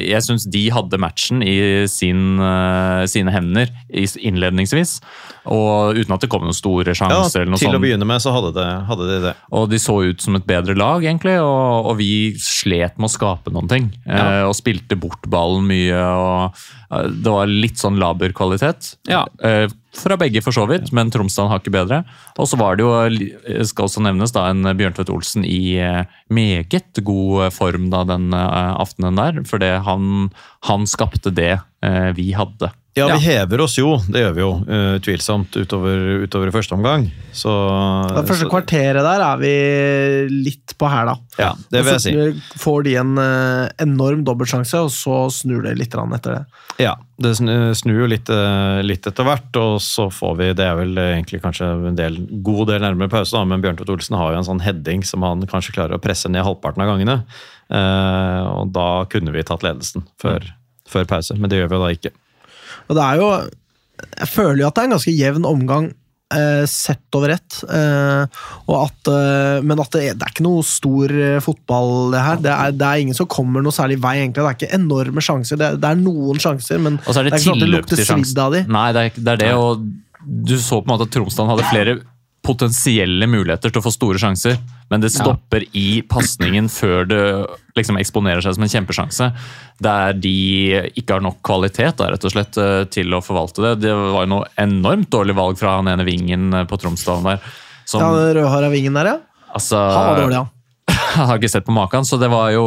jeg 0.09 0.25
syns 0.25 0.47
de 0.51 0.63
hadde 0.73 0.99
matchen 1.01 1.43
i 1.45 1.55
sin, 1.91 2.39
eh, 2.39 3.05
sine 3.11 3.33
hender 3.33 3.71
innledningsvis. 3.89 4.97
Og 5.53 5.99
uten 5.99 6.15
at 6.15 6.25
det 6.25 6.29
kom 6.33 6.45
noen 6.45 6.57
store 6.57 6.93
Ja, 6.95 6.99
sjanser. 7.05 7.43
eller 7.43 7.53
noe 7.53 7.61
til 7.61 7.77
å 7.77 7.81
begynne 7.83 8.07
med 8.09 8.23
så 8.23 8.33
hadde, 8.33 8.53
det, 8.57 8.67
hadde 8.89 9.09
de 9.11 9.19
det. 9.27 9.35
Og 9.53 9.69
de 9.69 9.81
så 9.81 9.97
ut 10.09 10.21
som 10.25 10.35
et 10.39 10.47
bedre 10.49 10.75
lag, 10.77 11.05
egentlig, 11.05 11.37
og, 11.41 11.91
og 11.91 11.97
vi 12.01 12.33
slet 12.41 12.97
med 12.97 13.09
å 13.09 13.13
skape 13.13 13.53
noen 13.53 13.69
ting. 13.71 13.91
Ja. 14.05 14.45
og 14.47 14.55
spilte 14.57 14.97
bort 14.99 15.25
ballen 15.29 15.65
mye, 15.69 15.95
og 15.95 17.05
det 17.21 17.31
var 17.31 17.49
litt 17.49 17.81
sånn 17.81 17.97
laber 18.01 18.33
kvalitet. 18.35 18.95
Ja. 19.09 19.25
Eh, 19.95 20.01
fra 20.01 20.17
begge, 20.19 20.41
for 20.43 20.55
så 20.55 20.65
vidt, 20.69 20.91
men 20.95 21.11
Tromsdalen 21.11 21.51
har 21.51 21.61
ikke 21.61 21.73
bedre. 21.75 22.03
Og 22.37 22.49
så 22.49 22.59
var 22.59 22.77
det 22.77 22.85
jo, 22.85 23.63
skal 23.65 23.87
også 23.87 24.03
nevnes, 24.05 24.33
da, 24.35 24.49
en 24.49 24.63
Bjørntvedt 24.77 25.11
Olsen 25.13 25.45
i 25.47 25.77
eh, 25.81 26.05
meget 26.29 27.03
god 27.05 27.51
form 27.55 27.89
da 27.93 28.03
den 28.07 28.33
eh, 28.33 28.73
aftenen 28.75 29.15
der. 29.19 29.43
For 29.47 29.61
han, 29.61 30.29
han 30.69 30.89
skapte 30.89 31.33
det 31.33 31.55
eh, 31.85 32.11
vi 32.17 32.31
hadde. 32.35 32.71
Ja, 32.95 33.09
vi 33.11 33.25
hever 33.25 33.59
oss 33.65 33.73
jo, 33.75 33.97
det 34.07 34.21
gjør 34.21 34.35
vi 34.37 34.39
jo 34.39 34.51
utvilsomt 34.95 35.55
utover, 35.59 36.23
utover 36.23 36.51
første 36.55 36.77
omgang. 36.77 37.09
Så, 37.35 37.51
Det 38.15 38.23
første 38.29 38.45
så- 38.45 38.51
kvarteret 38.53 39.03
der 39.03 39.19
er 39.25 39.37
vi 39.41 40.29
litt 40.31 40.77
på 40.79 40.87
hæla. 40.87 41.17
Ja, 41.37 41.53
det 41.71 41.83
vil 41.83 41.91
jeg 41.97 42.01
si. 42.01 42.13
Får 42.57 42.83
de 42.87 42.95
en 42.95 43.17
eh, 43.17 43.69
enorm 43.83 44.23
dobbeltsjanse, 44.23 44.79
og 44.79 44.89
så 44.95 45.27
snur 45.29 45.63
det 45.63 45.77
litt 45.77 45.93
etter 45.93 46.37
det. 46.37 46.45
Ja, 46.79 46.95
det 47.19 47.35
snur 47.35 47.99
jo 47.99 48.07
litt, 48.07 48.29
eh, 48.29 48.81
litt 48.83 49.05
etter 49.07 49.27
hvert, 49.27 49.51
og 49.59 49.79
så 49.83 50.07
får 50.11 50.37
vi 50.37 50.53
Det 50.53 50.65
er 50.65 50.75
vel 50.75 50.95
egentlig 50.95 51.41
kanskje 51.41 51.87
en 51.87 51.95
del, 51.95 52.15
god 52.43 52.67
del 52.67 52.79
nærmere 52.79 53.09
pause, 53.09 53.31
da, 53.31 53.43
men 53.43 53.61
Bjørntvedt 53.61 53.89
Olsen 53.91 54.15
har 54.15 54.31
jo 54.31 54.37
en 54.37 54.47
sånn 54.47 54.61
heading 54.61 55.03
som 55.03 55.21
han 55.21 55.41
kanskje 55.41 55.75
klarer 55.75 55.95
å 55.95 56.01
presse 56.01 56.29
ned 56.29 56.45
halvparten 56.45 56.81
av 56.81 56.95
gangene. 56.95 57.23
Eh, 57.69 58.45
og 58.55 58.71
da 58.71 59.03
kunne 59.05 59.33
vi 59.33 59.43
tatt 59.43 59.63
ledelsen 59.63 60.05
før, 60.21 60.39
før 60.87 61.03
pause, 61.05 61.35
men 61.35 61.49
det 61.49 61.59
gjør 61.59 61.69
vi 61.69 61.75
jo 61.75 61.83
da 61.83 61.91
ikke. 61.91 62.11
Og 62.89 62.95
det 62.97 63.03
er 63.03 63.21
jo 63.21 63.29
Jeg 64.19 64.27
føler 64.31 64.59
jo 64.63 64.67
at 64.67 64.75
det 64.75 64.81
er 64.83 64.89
en 64.89 64.95
ganske 64.97 65.13
jevn 65.15 65.45
omgang 65.49 65.85
eh, 66.35 66.65
sett 66.67 67.15
over 67.15 67.31
ett. 67.35 67.59
Eh, 67.63 68.25
og 68.67 68.75
at, 68.81 69.09
eh, 69.13 69.61
men 69.63 69.79
at 69.79 69.91
det, 69.95 70.01
er- 70.09 70.17
det 70.19 70.25
er 70.27 70.33
ikke 70.33 70.43
noe 70.45 70.63
stor 70.67 71.13
eh, 71.15 71.37
fotball, 71.45 72.11
det 72.11 72.23
her. 72.25 72.41
Det 72.43 72.51
er, 72.51 72.71
det 72.75 72.87
er 72.89 73.03
ingen 73.05 73.15
som 73.17 73.29
kommer 73.31 73.63
noe 73.63 73.71
særlig 73.75 73.97
vei, 74.03 74.17
egentlig. 74.23 74.41
Det 74.43 74.49
er 74.51 74.57
ikke 74.59 74.73
enorme 74.79 75.23
sjanser. 75.23 75.57
Det, 75.61 75.69
det 75.81 75.91
er 75.93 76.01
noen 76.01 76.41
sjanser, 76.43 76.81
men 76.81 76.99
Og 77.05 77.13
så 77.13 77.21
er 77.21 77.29
det, 77.29 77.33
ikke 77.37 77.45
sånn 77.45 77.55
at 77.61 77.63
det 77.65 77.71
lukter 77.71 78.01
svidd 78.03 78.41
av 78.43 78.57
de. 78.57 78.63
Nei, 78.77 78.87
det 78.97 79.05
er, 79.07 79.21
det 79.21 79.31
er 79.37 79.41
det, 79.45 79.53
og 79.55 79.85
du 80.25 80.55
så 80.59 80.81
på 80.81 80.89
en 80.89 80.93
måte 80.95 81.05
at 81.07 81.13
Tromsdalen 81.15 81.53
hadde 81.55 81.69
flere 81.71 81.97
potensielle 82.45 83.27
muligheter 83.29 83.73
til 83.73 83.81
å 83.81 83.85
få 83.85 83.91
store 83.93 84.21
sjanser, 84.21 84.57
men 84.91 85.01
det 85.01 85.11
stopper 85.13 85.65
i 85.75 86.01
pasningen 86.07 86.69
før 86.71 87.07
det 87.09 87.21
liksom 87.77 87.97
eksponerer 87.99 88.43
seg 88.45 88.55
som 88.55 88.65
en 88.65 88.71
kjempesjanse. 88.71 89.29
Der 89.83 90.15
de 90.15 90.33
ikke 90.93 91.17
har 91.17 91.23
nok 91.25 91.41
kvalitet 91.45 91.97
da, 91.99 92.11
rett 92.13 92.27
og 92.27 92.33
slett, 92.35 92.57
eh, 92.61 92.83
til 92.93 93.13
å 93.17 93.21
forvalte 93.25 93.63
det. 93.65 93.73
Det 93.87 93.93
var 93.95 94.27
jo 94.27 94.31
noe 94.37 94.49
enormt 94.61 95.09
dårlig 95.11 95.35
valg 95.37 95.59
fra 95.59 95.79
han 95.79 95.89
ene 95.91 96.05
vingen 96.07 96.51
eh, 96.53 96.67
på 96.69 96.79
Tromsdalen 96.81 97.31
der. 97.33 97.55
Som, 97.85 98.01
Ja, 98.01 98.11
den 98.17 98.37
rødhåra 98.39 98.69
vingen 98.73 98.97
der, 98.97 99.11
ja. 99.11 99.17
altså, 99.53 99.77
Han 99.77 100.09
var 100.11 100.21
dårlig, 100.23 100.41
han. 100.43 100.51
Jeg 101.15 101.29
har 101.31 101.41
ikke 101.41 101.53
sett 101.53 101.67
på 101.67 101.75
maken, 101.75 102.05
så 102.05 102.17
det 102.21 102.29
var 102.29 102.51
jo 102.53 102.65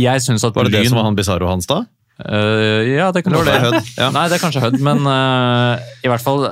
Jeg 0.00 0.22
syns 0.24 0.44
at 0.46 0.54
Var 0.56 0.68
det 0.68 0.78
det 0.78 0.88
som 0.88 0.98
var 0.98 1.08
han 1.08 1.16
Bizarro 1.18 1.48
hans 1.50 1.68
da? 1.70 1.82
Uh, 2.14 2.86
ja, 2.86 3.08
det 3.10 3.24
kan 3.24 3.34
Eller 3.34 3.48
være 3.48 3.58
det 3.58 3.64
Hød. 3.64 3.92
Ja. 3.98 4.08
Nei, 4.14 4.28
det 4.30 4.36
er 4.36 4.42
kanskje 4.44 4.62
Hødd, 4.62 4.76
men 4.84 5.02
uh, 5.02 5.82
i 6.04 6.10
hvert 6.12 6.22
fall 6.22 6.44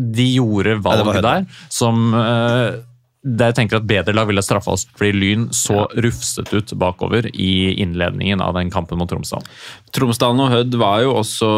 De 0.00 0.28
gjorde 0.36 0.78
valg 0.84 1.10
ja, 1.12 1.24
der 1.24 1.66
som 1.72 2.14
eh, 2.16 2.78
der 3.20 3.50
jeg 3.50 3.58
tenker 3.58 3.80
at 3.80 3.88
bedre 3.88 4.14
lag 4.16 4.28
ville 4.30 4.40
straffa 4.40 4.72
oss, 4.72 4.86
fordi 4.96 5.12
Lyn 5.12 5.42
så 5.52 5.82
rufset 6.00 6.48
ut 6.54 6.72
bakover 6.80 7.28
i 7.34 7.74
innledningen 7.82 8.40
av 8.40 8.54
den 8.56 8.72
kampen 8.72 8.96
mot 8.96 9.10
Tromsdalen. 9.12 9.44
Tromsdalen 9.92 10.40
og 10.40 10.54
Hødd 10.54 10.78
var 10.80 11.02
jo 11.04 11.18
også 11.20 11.50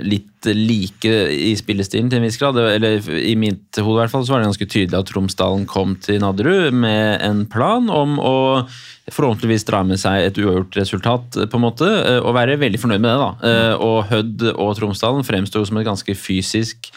litt 0.00 0.48
like 0.48 1.12
i 1.34 1.52
spillestilen 1.58 2.08
til 2.08 2.20
en 2.20 2.26
viss 2.26 2.38
grad. 2.40 2.56
Eller 2.56 3.04
i 3.20 3.34
mitt 3.36 3.76
hode 3.76 3.98
i 3.98 4.02
hvert 4.02 4.14
fall 4.14 4.24
så 4.24 4.34
var 4.34 4.42
det 4.42 4.48
ganske 4.48 4.70
tydelig 4.70 4.98
at 4.98 5.10
Tromsdalen 5.12 5.66
kom 5.68 5.96
til 6.04 6.22
Nadderud 6.24 6.72
med 6.76 7.20
en 7.24 7.44
plan 7.50 7.90
om 7.92 8.16
å 8.20 8.36
forhåpentligvis 9.12 9.66
dra 9.68 9.82
med 9.84 9.98
seg 10.00 10.24
et 10.30 10.38
uavgjort 10.40 10.76
resultat, 10.80 11.36
på 11.50 11.58
en 11.58 11.64
måte, 11.66 11.84
eh, 11.88 12.20
og 12.24 12.34
være 12.34 12.56
veldig 12.60 12.80
fornøyd 12.80 13.00
med 13.04 13.10
det. 13.10 13.18
da. 13.20 13.30
Eh, 13.50 13.74
Og 13.84 14.04
Hødd 14.08 14.42
og 14.54 14.76
Tromsdalen 14.78 15.24
fremsto 15.26 15.64
som 15.66 15.76
et 15.76 15.84
ganske 15.86 16.14
fysisk 16.16 16.88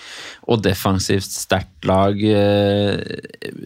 og 0.48 0.62
defensivt 0.64 1.28
sterkt 1.28 1.84
lag 1.84 2.16
eh, 2.24 2.96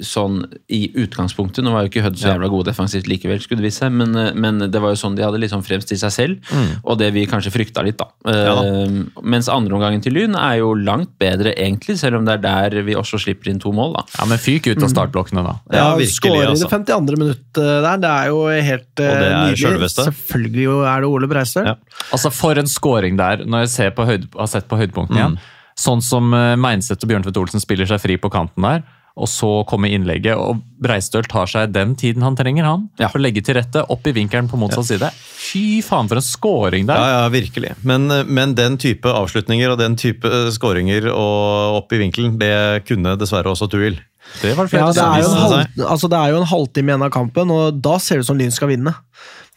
sånn 0.02 0.40
i 0.74 0.88
utgangspunktet. 1.04 1.62
Nå 1.64 1.74
var 1.76 1.86
jo 1.86 1.92
ikke 1.92 2.04
Hødd 2.08 2.18
så 2.18 2.32
jævla 2.32 2.50
gode 2.50 2.72
defensivt 2.72 3.06
likevel, 3.10 3.40
skulle 3.44 3.62
det 3.62 3.68
vise 3.70 3.84
seg, 3.84 3.94
men, 3.94 4.16
eh, 4.18 4.32
men 4.34 4.58
det 4.72 4.82
var 4.82 4.96
jo 4.96 5.00
sånn 5.04 5.16
de 5.18 5.26
hadde 5.26 5.42
liksom 5.44 5.62
fremstilt 5.66 6.02
seg 6.02 6.14
selv, 6.16 6.52
og 6.84 6.98
det 7.02 7.12
vi 7.14 7.28
kanskje 7.30 7.54
frykta 7.54 7.84
litt, 7.86 8.00
da. 8.02 8.08
Ja 8.26 8.56
da. 8.58 8.66
Eh, 8.66 8.98
Mens 9.32 9.48
andreomgangen 9.52 10.02
til 10.04 10.14
Lyn 10.18 10.34
er 10.36 10.58
jo 10.60 10.74
langt 10.74 11.14
bedre, 11.22 11.54
egentlig, 11.54 11.98
selv 12.02 12.18
om 12.18 12.26
det 12.26 12.40
er 12.40 12.42
der 12.72 12.82
vi 12.88 12.96
også 12.98 13.20
slipper 13.22 13.52
inn 13.52 13.60
to 13.62 13.72
mål, 13.76 13.94
da. 14.00 14.04
Ja, 14.18 14.26
men 14.26 14.42
fyk 14.42 14.68
ut 14.74 14.82
av 14.84 14.90
startblokkene, 14.90 15.44
da. 15.46 15.56
Ja, 15.72 15.78
Ja, 15.82 15.96
virkelig, 15.98 16.16
Skårer 16.18 16.44
i 16.44 16.50
altså. 16.52 16.68
det 16.70 16.88
52. 16.88 17.18
minutt 17.22 17.58
eh, 17.62 17.82
der, 17.86 17.98
det 18.02 18.10
er 18.12 18.28
jo 18.31 18.31
helt 18.64 19.00
eh, 19.04 19.10
Og 19.12 19.18
det 19.22 19.28
er 19.32 19.50
nydelig. 19.52 19.90
Selvfølgelig 19.96 20.64
jo 20.68 20.78
er 20.88 21.04
det 21.06 21.10
Ole 21.12 21.28
Breistøl. 21.32 21.66
Ja. 21.72 21.76
Altså, 22.16 22.32
for 22.34 22.58
en 22.62 22.68
scoring 22.72 23.18
der, 23.20 23.44
når 23.46 23.66
jeg 23.66 23.74
ser 23.76 23.92
på 23.98 24.06
høyde, 24.08 24.30
har 24.38 24.48
sett 24.52 24.68
på 24.72 24.80
høydepunktene 24.80 25.18
Mm. 25.18 25.22
igjen. 25.22 25.38
Sånn 25.82 26.02
som 26.04 26.34
uh, 26.36 26.56
Meinseth 26.60 27.04
og 27.06 27.10
Bjørnfjord 27.10 27.38
Olsen 27.46 27.62
spiller 27.64 27.88
seg 27.90 28.02
fri 28.04 28.18
på 28.22 28.30
kanten 28.30 28.62
der, 28.68 28.84
og 29.18 29.28
så 29.28 29.48
kommer 29.68 29.92
innlegget, 29.92 30.38
og 30.40 30.60
Breistøl 30.82 31.26
tar 31.28 31.48
seg 31.52 31.72
den 31.76 31.96
tiden 32.00 32.24
han 32.24 32.36
trenger, 32.40 32.64
han, 32.68 32.84
Ja. 33.00 33.08
for 33.12 33.20
å 33.20 33.24
legge 33.26 33.42
til 33.44 33.56
rette, 33.58 33.82
opp 33.92 34.06
i 34.08 34.14
vinkelen 34.16 34.48
på 34.52 34.60
motsatt 34.60 34.86
side. 34.88 35.10
Fy 35.36 35.82
faen, 35.84 36.08
for 36.08 36.16
en 36.20 36.24
scoring 36.24 36.86
der! 36.88 36.96
Ja, 37.02 37.24
ja, 37.24 37.30
virkelig. 37.34 37.74
Men, 37.84 38.08
men 38.32 38.54
den 38.56 38.78
type 38.78 39.04
avslutninger 39.12 39.74
og 39.74 39.80
den 39.82 39.98
type 40.00 40.28
eh, 40.28 40.48
skåringer 40.56 41.10
og 41.12 41.82
opp 41.82 41.92
i 41.94 42.00
vinkelen, 42.04 42.38
det 42.40 42.86
kunne 42.88 43.18
dessverre 43.20 43.52
også 43.52 43.68
Tuil. 43.72 44.00
Det 44.42 44.56
var 44.58 44.68
det 44.72 44.80
Ja, 44.80 44.88
det, 44.96 45.04
er 45.04 45.22
jo 45.22 45.30
en 45.30 45.42
halv, 45.44 45.86
altså, 45.92 46.10
det 46.10 46.18
er 46.22 46.30
jo 46.34 46.42
en 46.42 46.50
halvtime 46.54 46.90
igjen 46.94 47.04
av 47.08 47.12
kampen, 47.12 47.52
og 47.52 47.82
da 47.84 47.98
ser 48.00 48.16
det 48.22 48.26
ut 48.26 48.32
som 48.32 48.38
Lyn 48.40 48.52
skal 48.56 48.72
vinne. 48.72 48.96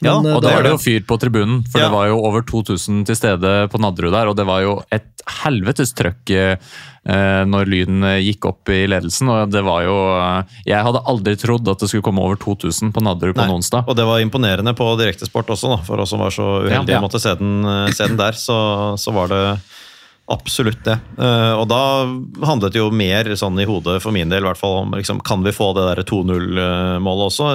Ja, 0.02 0.18
Men, 0.20 0.26
ja, 0.32 0.36
Og 0.36 0.42
da 0.42 0.48
da- 0.50 0.54
var 0.56 0.62
det 0.66 0.72
jo 0.74 0.78
fyr 0.82 1.04
på 1.06 1.16
tribunen, 1.22 1.62
for 1.70 1.78
Ja. 1.80 1.86
det 1.86 1.92
var 1.94 2.06
jo 2.10 2.18
over 2.26 2.42
2000 2.42 3.06
til 3.06 3.14
stede 3.16 3.68
på 3.70 3.78
Nadderud 3.80 4.12
der, 4.12 4.26
og 4.28 4.36
det 4.36 4.44
var 4.44 4.60
jo 4.60 4.82
et 4.92 5.06
helvetes 5.44 5.94
trøkk 5.94 6.30
eh, 6.34 7.44
når 7.48 7.64
Lyn 7.70 8.02
eh, 8.04 8.18
gikk 8.26 8.44
opp 8.50 8.68
i 8.74 8.82
ledelsen, 8.90 9.28
og 9.30 9.50
det 9.54 9.62
var 9.64 9.84
jo 9.86 9.94
eh, 10.18 10.42
Jeg 10.66 10.82
hadde 10.84 11.00
aldri 11.08 11.36
trodd 11.40 11.68
at 11.68 11.78
det 11.78 11.88
skulle 11.88 12.02
komme 12.04 12.20
over 12.20 12.36
2000 12.36 12.92
på 12.92 13.00
Nadderud 13.00 13.34
på 13.38 13.44
en 13.46 13.54
onsdag. 13.56 13.86
Og 13.88 13.96
det 13.96 14.04
var 14.04 14.20
imponerende 14.20 14.74
på 14.76 14.90
direktesport 15.00 15.46
også, 15.54 15.70
da, 15.76 15.82
for 15.86 16.00
oss 16.04 16.10
som 16.10 16.20
var 16.20 16.30
så 16.34 16.64
uheldige 16.66 16.96
Ja. 16.96 17.00
å 17.00 17.06
måtte 17.06 17.20
se 17.22 17.34
den, 17.36 17.64
eh, 17.64 17.92
se 17.92 18.06
den 18.08 18.16
der. 18.20 18.32
Så, 18.32 18.98
så 18.98 19.12
var 19.14 19.28
det 19.28 19.60
Absolutt 20.32 20.78
det. 20.86 20.94
Eh, 21.20 21.52
og 21.52 21.66
da 21.68 21.78
handlet 22.48 22.72
det 22.72 22.80
jo 22.80 22.86
mer 22.96 23.28
sånn 23.36 23.58
i 23.60 23.66
hodet 23.68 23.98
for 24.00 24.14
min 24.16 24.30
del 24.32 24.40
i 24.40 24.46
hvert 24.48 24.56
fall 24.56 24.78
om 24.86 24.94
liksom, 24.96 25.18
kan 25.20 25.42
vi 25.44 25.52
få 25.52 25.66
det 25.76 25.84
der 25.90 26.00
2-0-målet 26.08 27.26
også. 27.26 27.48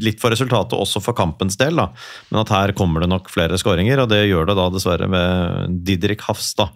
Litt 0.00 0.22
for 0.22 0.32
resultatet, 0.32 0.72
også 0.78 1.02
for 1.04 1.12
kampens 1.18 1.58
del. 1.60 1.76
da. 1.76 1.90
Men 2.30 2.40
at 2.40 2.52
her 2.54 2.72
kommer 2.78 3.04
det 3.04 3.10
nok 3.12 3.28
flere 3.32 3.58
skåringer, 3.60 4.00
og 4.06 4.08
det 4.14 4.22
gjør 4.30 4.48
det 4.48 4.56
da 4.56 4.70
dessverre 4.72 5.08
med 5.12 5.76
Didrik 5.84 6.24
Hafstad. 6.24 6.72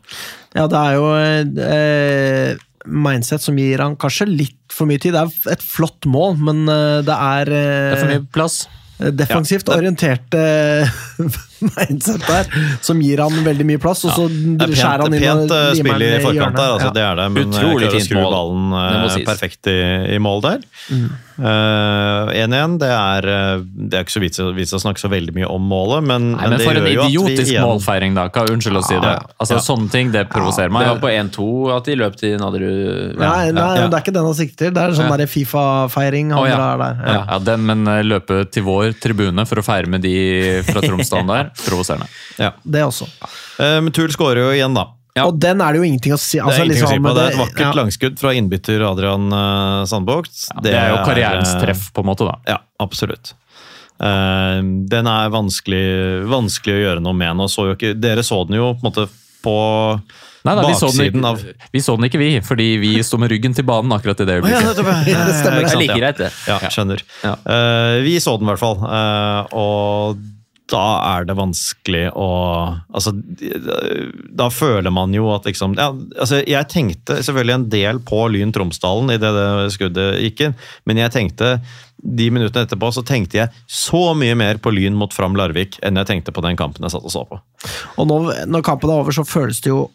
Ja, 0.53 0.67
det 0.69 0.83
er 0.85 0.99
jo 0.99 1.09
eh, 1.17 2.65
mindset 2.89 3.41
som 3.45 3.57
gir 3.61 3.81
han 3.85 3.97
kanskje 4.01 4.29
litt 4.29 4.57
for 4.73 4.85
mye 4.91 5.01
tid. 5.01 5.17
Det 5.17 5.25
er 5.25 5.57
et 5.57 5.65
flott 5.65 6.05
mål, 6.09 6.37
men 6.45 6.67
eh, 6.69 7.01
det 7.09 7.17
er, 7.17 7.55
eh, 7.57 7.73
Det 7.89 7.97
er 7.97 8.03
for 8.05 8.13
mye 8.19 8.27
plass. 8.37 8.67
defensivt 8.99 9.69
Ja, 9.69 9.77
det- 9.77 9.81
orientert 9.81 10.35
eh, 10.35 10.89
mindset 11.79 12.27
der, 12.27 12.51
som 12.85 13.01
gir 13.03 13.23
han 13.25 13.45
veldig 13.47 13.67
mye 13.69 13.83
plass, 13.83 14.05
og 14.09 14.15
så 14.17 14.27
ja, 14.29 14.67
er 14.67 14.75
skjærer 14.75 15.07
han 15.07 15.17
inn 15.19 15.25
og 15.25 15.45
pent 15.45 15.57
eh, 15.57 15.71
limer 15.79 15.97
spill 15.97 16.07
i 16.09 16.11
forkant 16.25 16.61
der, 16.61 16.75
altså, 16.77 16.91
Ja. 16.91 16.97
det 16.99 17.07
er 17.07 17.23
det. 17.23 17.31
Men 17.37 17.49
Utrolig 17.49 17.69
Utrolig 17.69 17.95
fint 17.97 18.09
skru 18.09 18.21
mål. 18.21 18.37
ballen 18.37 18.77
eh, 18.83 19.25
perfekt 19.29 19.73
i, 19.73 19.81
i 20.17 20.21
mål 20.23 20.45
der. 20.45 20.69
Mm. 20.89 21.09
Eh, 21.39 22.33
1-1, 22.35 22.73
det 22.83 22.89
er 22.91 23.27
eh, 23.31 23.61
Det 23.63 23.95
er 23.95 24.03
ikke 24.03 24.15
så 24.17 24.23
vits, 24.25 24.41
vits 24.57 24.75
å 24.75 24.81
snakke 24.83 24.99
så 24.99 25.11
veldig 25.13 25.37
mye 25.37 25.47
om 25.55 25.69
målet, 25.71 26.03
men, 26.03 26.33
Nei, 26.33 26.49
men 26.51 26.59
det 26.59 26.67
gjør 26.67 26.79
jo 26.81 26.83
at 26.83 26.89
vi 26.89 26.95
idiotisk 27.13 27.61
målfeiring, 27.63 28.17
da. 28.19 28.25
Hva, 28.35 28.47
unnskyld 28.51 28.81
å 28.81 28.83
si 28.83 28.97
det. 28.97 29.13
Ja. 29.15 29.37
Altså, 29.39 29.61
Sånne 29.63 29.91
ting, 29.93 30.11
det 30.15 30.25
provoserer 30.33 30.73
meg. 30.75 30.87
Det 30.89 30.97
var 30.97 31.03
på 31.05 31.13
1-2 31.13 31.47
at 31.77 31.87
de 31.91 31.97
løp 32.01 32.19
til 32.19 32.35
Nadderud. 32.41 33.19
Nei, 33.21 33.53
nei 33.55 33.69
ja. 33.79 33.87
det 33.87 34.01
er 34.01 34.03
ikke 34.03 34.17
den 34.17 34.27
han 34.27 34.39
sikter 34.39 34.67
til. 34.67 34.75
Det 34.75 34.83
er 34.83 34.97
sånn 34.99 35.15
Ja. 35.19 35.27
Fifa-feiring 35.29 36.33
han 36.35 36.41
Å, 36.41 36.47
ja. 36.49 36.59
der. 36.81 37.01
Ja. 37.05 37.17
Ja, 37.29 37.39
den, 37.43 37.65
men 37.69 37.87
eh, 37.91 38.03
løpe 38.07 38.41
til 38.51 38.67
vår 38.67 38.97
tribune 39.03 39.45
for 39.49 39.63
å 39.63 39.67
feire 39.67 39.91
med 39.91 40.03
de 40.03 40.15
fra 40.67 40.83
Tromsdalen 40.83 41.31
der, 41.31 41.48
provoserende. 41.65 42.09
Ja. 42.39 42.53
Det 42.63 42.85
også. 42.87 43.09
Eh, 43.59 43.81
Men 43.85 43.93
Tull 43.95 44.13
skårer 44.15 44.45
jo 44.47 44.55
igjen, 44.55 44.77
da. 44.77 44.89
Ja. 45.19 45.27
Og 45.27 45.39
den 45.43 45.63
er 45.65 45.75
det 45.75 45.81
jo 45.81 45.89
ingenting 45.89 46.15
å 46.15 46.21
si. 46.21 46.39
Det 46.39 46.45
Altså, 46.45 46.63
er 46.63 46.69
ingenting 46.69 46.87
å 46.87 46.91
si 46.93 46.99
liksom, 46.99 47.09
på. 47.09 47.17
Det 47.17 47.25
er 47.25 47.35
et 47.35 47.41
vakkert 47.43 47.67
ja. 47.67 47.75
langskudd 47.81 48.21
fra 48.21 48.33
innbytter 48.39 48.85
Adrian 48.87 49.27
uh, 49.35 49.83
Sandbukt. 49.91 50.47
Det 50.63 50.75
er 50.79 50.93
jo 50.93 51.03
karrierens 51.07 51.57
er, 51.57 51.65
treff, 51.67 51.89
på 51.95 52.05
en 52.05 52.11
måte, 52.13 52.29
da. 52.29 52.39
Ja, 52.55 52.61
absolutt. 52.85 53.35
Uh, 53.99 54.63
den 54.93 55.11
er 55.11 55.35
vanskelig, 55.35 55.85
vanskelig 56.31 56.77
å 56.77 56.85
gjøre 56.85 57.05
noe 57.05 57.19
med 57.19 57.41
nå. 57.41 57.51
Så 57.51 57.71
jo 57.71 57.79
ikke, 57.79 57.97
dere 57.99 58.27
så 58.27 58.45
den 58.47 58.61
jo 58.61 58.73
på 58.77 58.85
en 58.85 58.91
måte 58.93 59.09
på 59.43 59.59
Nei, 60.47 60.55
nei, 60.55 60.69
vi, 60.71 60.75
så 60.79 60.89
den 60.89 60.97
baksiden 60.97 61.27
av 61.27 61.41
vi 61.75 61.81
så 61.83 61.95
den 61.99 62.07
ikke, 62.09 62.21
vi, 62.21 62.29
fordi 62.47 62.67
vi 62.81 62.93
sto 63.05 63.19
med 63.21 63.33
ryggen 63.33 63.57
til 63.57 63.67
banen 63.69 63.93
akkurat 63.93 64.23
i 64.23 64.27
det 64.29 64.39
ja, 64.39 64.41
øyeblikket. 64.41 64.81
ja. 65.11 65.25
Det 65.27 65.35
stemmer, 65.35 65.67
Det 65.67 65.73
er 65.75 65.83
like 65.83 65.99
greit, 65.99 66.21
det. 66.23 66.31
Ja, 66.49 66.59
skjønner. 66.73 67.03
Ja. 67.27 67.35
Eh, 67.43 67.95
vi 68.07 68.15
så 68.23 68.37
den 68.39 68.47
i 68.47 68.53
hvert 68.53 68.63
fall, 68.63 68.79
eh, 68.87 69.57
og 69.59 70.23
da 70.69 70.85
er 71.17 71.27
det 71.29 71.37
vanskelig 71.39 72.05
å 72.19 72.29
Altså, 72.89 73.13
da 74.39 74.49
føler 74.53 74.93
man 74.95 75.15
jo 75.17 75.31
at 75.33 75.47
liksom 75.49 75.77
ja, 75.79 75.89
altså 75.93 76.43
Jeg 76.45 76.69
tenkte 76.73 77.19
selvfølgelig 77.23 77.57
en 77.57 77.69
del 77.73 78.01
på 78.07 78.23
Lyn 78.33 78.53
Tromsdalen 78.55 79.13
idet 79.15 79.33
det 79.37 79.75
skuddet 79.75 80.23
gikk 80.27 80.47
inn, 80.49 80.57
men 80.89 81.01
jeg 81.03 81.15
tenkte 81.15 81.53
de 81.99 82.29
minuttene 82.31 82.67
etterpå 82.67 82.93
så 82.95 83.03
tenkte 83.03 83.41
jeg 83.41 83.55
så 83.67 84.13
mye 84.15 84.37
mer 84.39 84.61
på 84.63 84.71
Lyn 84.75 84.97
mot 84.99 85.15
Fram 85.15 85.35
Larvik 85.39 85.81
enn 85.83 85.99
jeg 85.99 86.11
tenkte 86.13 86.35
på 86.35 86.45
den 86.45 86.59
kampen 86.59 86.87
jeg 86.87 86.95
satt 86.95 87.07
og 87.07 87.15
så 87.15 87.25
på. 87.27 87.41
Og 87.99 88.07
nå, 88.07 88.19
når 88.47 88.67
kampen 88.67 88.93
er 88.93 89.03
over, 89.03 89.15
så 89.15 89.27
føles 89.27 89.59
det 89.65 89.73
jo 89.73 89.89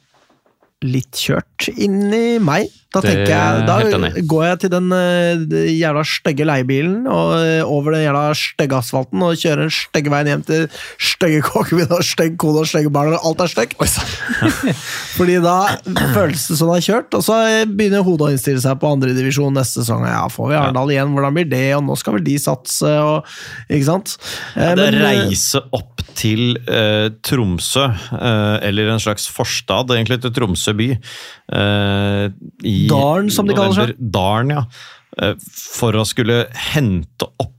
litt 0.85 1.19
kjørt 1.25 1.69
inni 1.73 2.39
meg. 2.43 2.71
Da 2.93 3.01
tenker 3.01 3.25
jeg, 3.25 3.61
da 3.65 4.09
går 4.29 4.43
jeg 4.45 4.57
til 4.61 4.69
den 4.69 4.91
eh, 4.93 5.53
jævla 5.73 6.03
stygge 6.05 6.45
leiebilen 6.45 7.07
og 7.09 7.31
eh, 7.39 7.63
over 7.65 7.95
den 7.95 8.03
jævla 8.03 8.35
stygge 8.37 8.77
asfalten 8.77 9.23
og 9.25 9.39
kjører 9.41 9.63
den 9.63 9.73
stygge 9.73 10.13
veien 10.13 10.29
hjem 10.29 10.43
til 10.45 10.67
stygge 11.01 11.39
kåken 11.47 11.79
min 11.79 11.95
og 11.95 12.03
stygg 12.05 12.35
kone 12.43 12.61
og 12.61 12.69
stygge 12.69 12.91
barn, 12.93 13.15
og 13.17 13.25
alt 13.31 13.41
er 13.47 13.49
stygt. 13.49 13.81
Fordi 15.17 15.39
da 15.41 15.55
føles 16.13 16.45
det 16.51 16.59
som 16.59 16.69
det 16.69 16.77
er 16.83 16.85
kjørt, 16.91 17.17
og 17.17 17.25
så 17.25 17.39
begynner 17.71 18.05
hodet 18.05 18.27
å 18.27 18.35
innstille 18.35 18.61
seg 18.61 18.77
på 18.83 18.93
andredivisjon 18.93 19.57
neste 19.57 19.81
sesong. 19.81 20.05
Ja, 20.05 20.27
får 20.29 20.51
vi 20.51 20.59
Arendal 20.59 20.93
igjen, 20.93 21.17
hvordan 21.17 21.39
blir 21.39 21.49
det, 21.49 21.65
og 21.79 21.87
nå 21.87 21.97
skal 21.97 22.19
vel 22.19 22.27
de 22.27 22.37
satse, 22.45 22.93
og 23.01 23.33
Ikke 23.73 23.89
sant? 23.89 24.17
Ja, 24.53 24.75
Det 24.77 24.91
men, 24.91 25.01
eh, 25.01 25.25
reise 25.31 25.63
opp 25.73 25.92
til 26.17 26.57
eh, 26.69 27.09
Tromsø, 27.25 27.85
eh, 28.17 28.57
eller 28.69 28.93
en 28.93 29.01
slags 29.03 29.27
forstad 29.31 29.93
egentlig 29.95 30.21
til 30.23 30.33
Tromsø 30.35 30.75
by 30.77 30.89
eh, 30.93 32.25
i 32.69 32.77
Dalen, 32.91 33.31
som 33.33 33.49
de 33.49 33.57
kaller 33.57 33.77
seg. 33.77 33.95
Darn 33.97 34.13
Dalen, 34.17 34.55
ja. 34.57 34.65
Eh, 35.21 35.35
for 35.53 35.97
å 35.99 36.05
skulle 36.07 36.45
hente 36.73 37.27
opp 37.37 37.52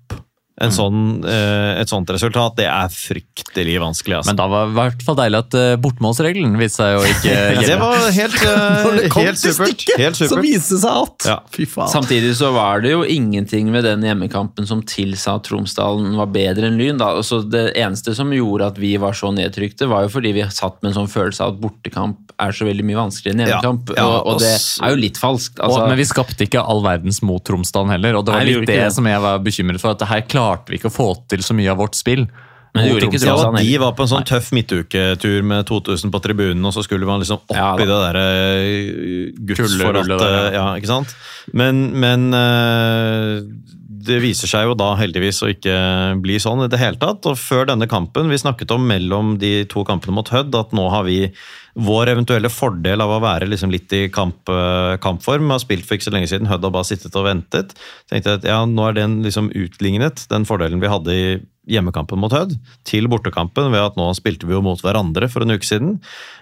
en 0.65 0.73
Mm. 0.73 0.77
sånn, 0.77 1.01
eh, 1.29 1.81
et 1.83 1.89
sånt 1.93 2.09
resultat, 2.11 2.57
det 2.57 2.67
er 2.67 2.89
fryktelig 2.93 3.77
vanskelig. 3.83 4.17
Altså. 4.21 4.31
Men 4.33 4.37
da 4.41 4.47
var 4.49 4.65
det 4.67 4.73
i 4.73 4.77
hvert 4.79 5.03
fall 5.07 5.17
deilig 5.19 5.39
at 5.45 5.55
uh, 5.59 5.77
bortmålsregelen 5.85 6.57
viste 6.59 6.81
seg 6.83 6.99
å 6.99 7.05
ikke 7.05 7.35
gjelde. 7.35 7.67
det 7.69 7.79
var 7.81 8.05
helt, 8.19 8.39
eh, 8.43 8.75
Når 8.85 8.99
det 9.03 9.11
kom 9.13 9.25
helt 9.29 9.41
til 9.41 9.53
supert. 9.55 9.75
stykket, 9.77 10.01
Helt 10.01 10.17
så 10.21 10.41
viste 10.43 10.75
det 10.77 10.83
seg 10.85 11.03
at 11.05 11.29
Ja. 11.31 11.37
Fy 11.55 11.67
faen. 11.71 11.91
Samtidig 11.93 12.33
så 12.39 12.53
var 12.57 12.81
det 12.85 12.95
jo 12.95 13.03
ingenting 13.05 13.71
ved 13.75 13.85
den 13.87 14.03
hjemmekampen 14.07 14.67
som 14.67 14.83
tilsa 14.83 15.37
at 15.39 15.45
Tromsdalen 15.49 16.17
var 16.19 16.27
bedre 16.35 16.69
enn 16.71 16.79
Lyn. 16.81 16.99
Da. 16.99 17.13
Altså 17.21 17.43
det 17.49 17.75
eneste 17.77 18.15
som 18.17 18.31
gjorde 18.35 18.67
at 18.73 18.79
vi 18.81 18.97
var 19.01 19.13
så 19.17 19.31
nedtrykte, 19.35 19.89
var 19.91 20.07
jo 20.09 20.13
fordi 20.17 20.33
vi 20.35 20.43
satt 20.51 20.81
med 20.83 20.93
en 20.95 20.99
sånn 21.05 21.11
følelse 21.13 21.41
av 21.45 21.55
at 21.55 21.61
bortekamp 21.63 22.33
er 22.41 22.51
så 22.57 22.67
veldig 22.67 22.85
mye 22.89 22.99
vanskeligere 22.99 23.37
enn 23.39 23.47
hjemmekamp. 23.47 23.93
ja, 23.97 24.05
og, 24.07 24.27
og 24.35 24.41
det 24.43 24.51
er 24.55 24.91
jo 24.91 24.99
litt 24.99 25.19
falskt. 25.21 25.61
Og, 25.61 25.69
Altså, 25.71 25.89
men 25.89 25.99
vi 26.01 26.05
skapte 26.09 26.47
ikke 26.49 26.63
all 26.65 26.83
verdens 26.83 27.21
mot 27.23 27.43
Tromsdalen 27.47 27.91
heller, 27.95 28.17
og 28.19 28.25
det 28.27 28.35
var 28.35 28.43
Nei, 28.43 28.55
litt 28.55 28.67
det, 28.67 28.79
det. 28.83 28.93
som 28.97 29.07
jeg 29.07 29.21
var 29.23 29.39
bekymret 29.45 29.81
for. 29.83 29.95
At 29.95 30.03
det 30.03 30.09
her 30.11 30.23
klarte 30.55 30.73
vi 30.75 30.81
ikke 30.81 30.93
å 30.93 30.95
få 30.95 31.09
til 31.31 31.45
så 31.45 31.57
mye 31.57 31.73
av 31.73 31.81
vårt 31.83 31.99
spill. 31.99 32.27
Men 32.75 32.89
det 32.89 33.07
ikke 33.07 33.21
Ja, 33.23 33.51
de 33.55 33.77
var 33.79 33.93
på 33.95 34.03
en 34.03 34.11
sånn 34.11 34.25
tøff 34.27 34.49
midtuketur 34.55 35.45
med 35.47 35.69
2000 35.69 36.11
på 36.11 36.21
tribunen, 36.25 36.65
og 36.67 36.75
så 36.75 36.83
skulle 36.83 37.07
man 37.07 37.23
liksom 37.23 37.39
opp 37.45 37.55
Ja, 37.55 37.69
i 37.79 37.87
det 37.87 37.99
derre 38.03 38.25
eh, 38.59 39.29
Guds 39.47 39.77
for 39.79 40.01
at 40.03 40.55
Ja, 40.57 40.65
ikke 40.75 40.91
sant? 40.91 41.15
Men, 41.55 41.93
men 42.03 42.35
eh, 42.35 43.45
det 44.05 44.21
viser 44.23 44.51
seg 44.51 44.69
jo 44.69 44.77
da 44.79 44.91
heldigvis 44.99 45.43
å 45.45 45.51
ikke 45.53 45.75
bli 46.23 46.37
sånn 46.43 46.65
i 46.65 46.71
det 46.71 46.81
hele 46.81 47.01
tatt. 47.01 47.27
Og 47.31 47.39
før 47.41 47.69
denne 47.71 47.89
kampen, 47.91 48.31
vi 48.33 48.41
snakket 48.41 48.75
om 48.75 48.85
mellom 48.89 49.35
de 49.41 49.65
to 49.71 49.85
kampene 49.89 50.15
mot 50.17 50.31
Hødd, 50.33 50.55
at 50.59 50.75
nå 50.77 50.87
har 50.93 51.07
vi 51.09 51.19
vår 51.75 52.13
eventuelle 52.13 52.51
fordel 52.53 53.03
av 53.03 53.17
å 53.17 53.23
være 53.25 53.49
liksom 53.51 53.73
litt 53.75 53.93
i 53.97 54.07
kamp, 54.13 54.45
kampform. 54.47 55.01
kampform. 55.05 55.51
Har 55.55 55.63
spilt 55.63 55.89
for 55.89 55.97
ikke 55.97 56.09
så 56.09 56.15
lenge 56.15 56.31
siden, 56.31 56.51
Hødd 56.51 56.67
har 56.67 56.75
bare 56.75 56.89
sittet 56.89 57.17
og 57.19 57.27
ventet. 57.29 57.75
Tenkte 58.11 58.35
jeg 58.35 58.43
at 58.43 58.49
ja, 58.53 58.61
nå 58.69 58.89
er 58.89 59.01
den 59.01 59.19
liksom 59.27 59.51
utlignet, 59.55 60.27
den 60.31 60.47
fordelen 60.49 60.83
vi 60.83 60.93
hadde 60.93 61.19
i 61.19 61.27
hjemmekampen 61.71 62.21
mot 62.21 62.33
Hødd, 62.35 62.57
til 62.87 63.09
bortekampen 63.11 63.71
ved 63.73 63.83
at 63.83 63.99
nå 63.99 64.11
spilte 64.17 64.49
vi 64.49 64.57
jo 64.57 64.63
mot 64.65 64.81
hverandre 64.85 65.29
for 65.33 65.45
en 65.45 65.55
uke 65.55 65.67
siden. 65.67 65.95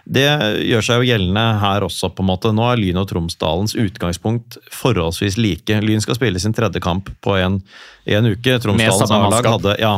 Det 0.04 0.26
gjør 0.66 0.86
seg 0.86 1.02
jo 1.02 1.08
gjeldende 1.12 1.44
her 1.62 1.86
også, 1.86 2.10
på 2.14 2.24
en 2.24 2.30
måte. 2.32 2.54
Nå 2.54 2.66
er 2.70 2.80
Lyn 2.80 3.02
og 3.02 3.10
Tromsdalens 3.10 3.76
utgangspunkt 3.78 4.58
forholdsvis 4.74 5.38
like. 5.38 5.82
Lyn 5.84 6.02
skal 6.02 6.18
spille 6.18 6.42
sin 6.42 6.56
tredje 6.56 6.82
kamp 6.82 7.12
på 7.22 7.36
en, 7.38 7.60
en 8.06 8.32
uke. 8.32 8.58
Tromsdalens 8.64 9.14
A-lag 9.14 9.52
hadde, 9.56 9.76
ja, 9.82 9.94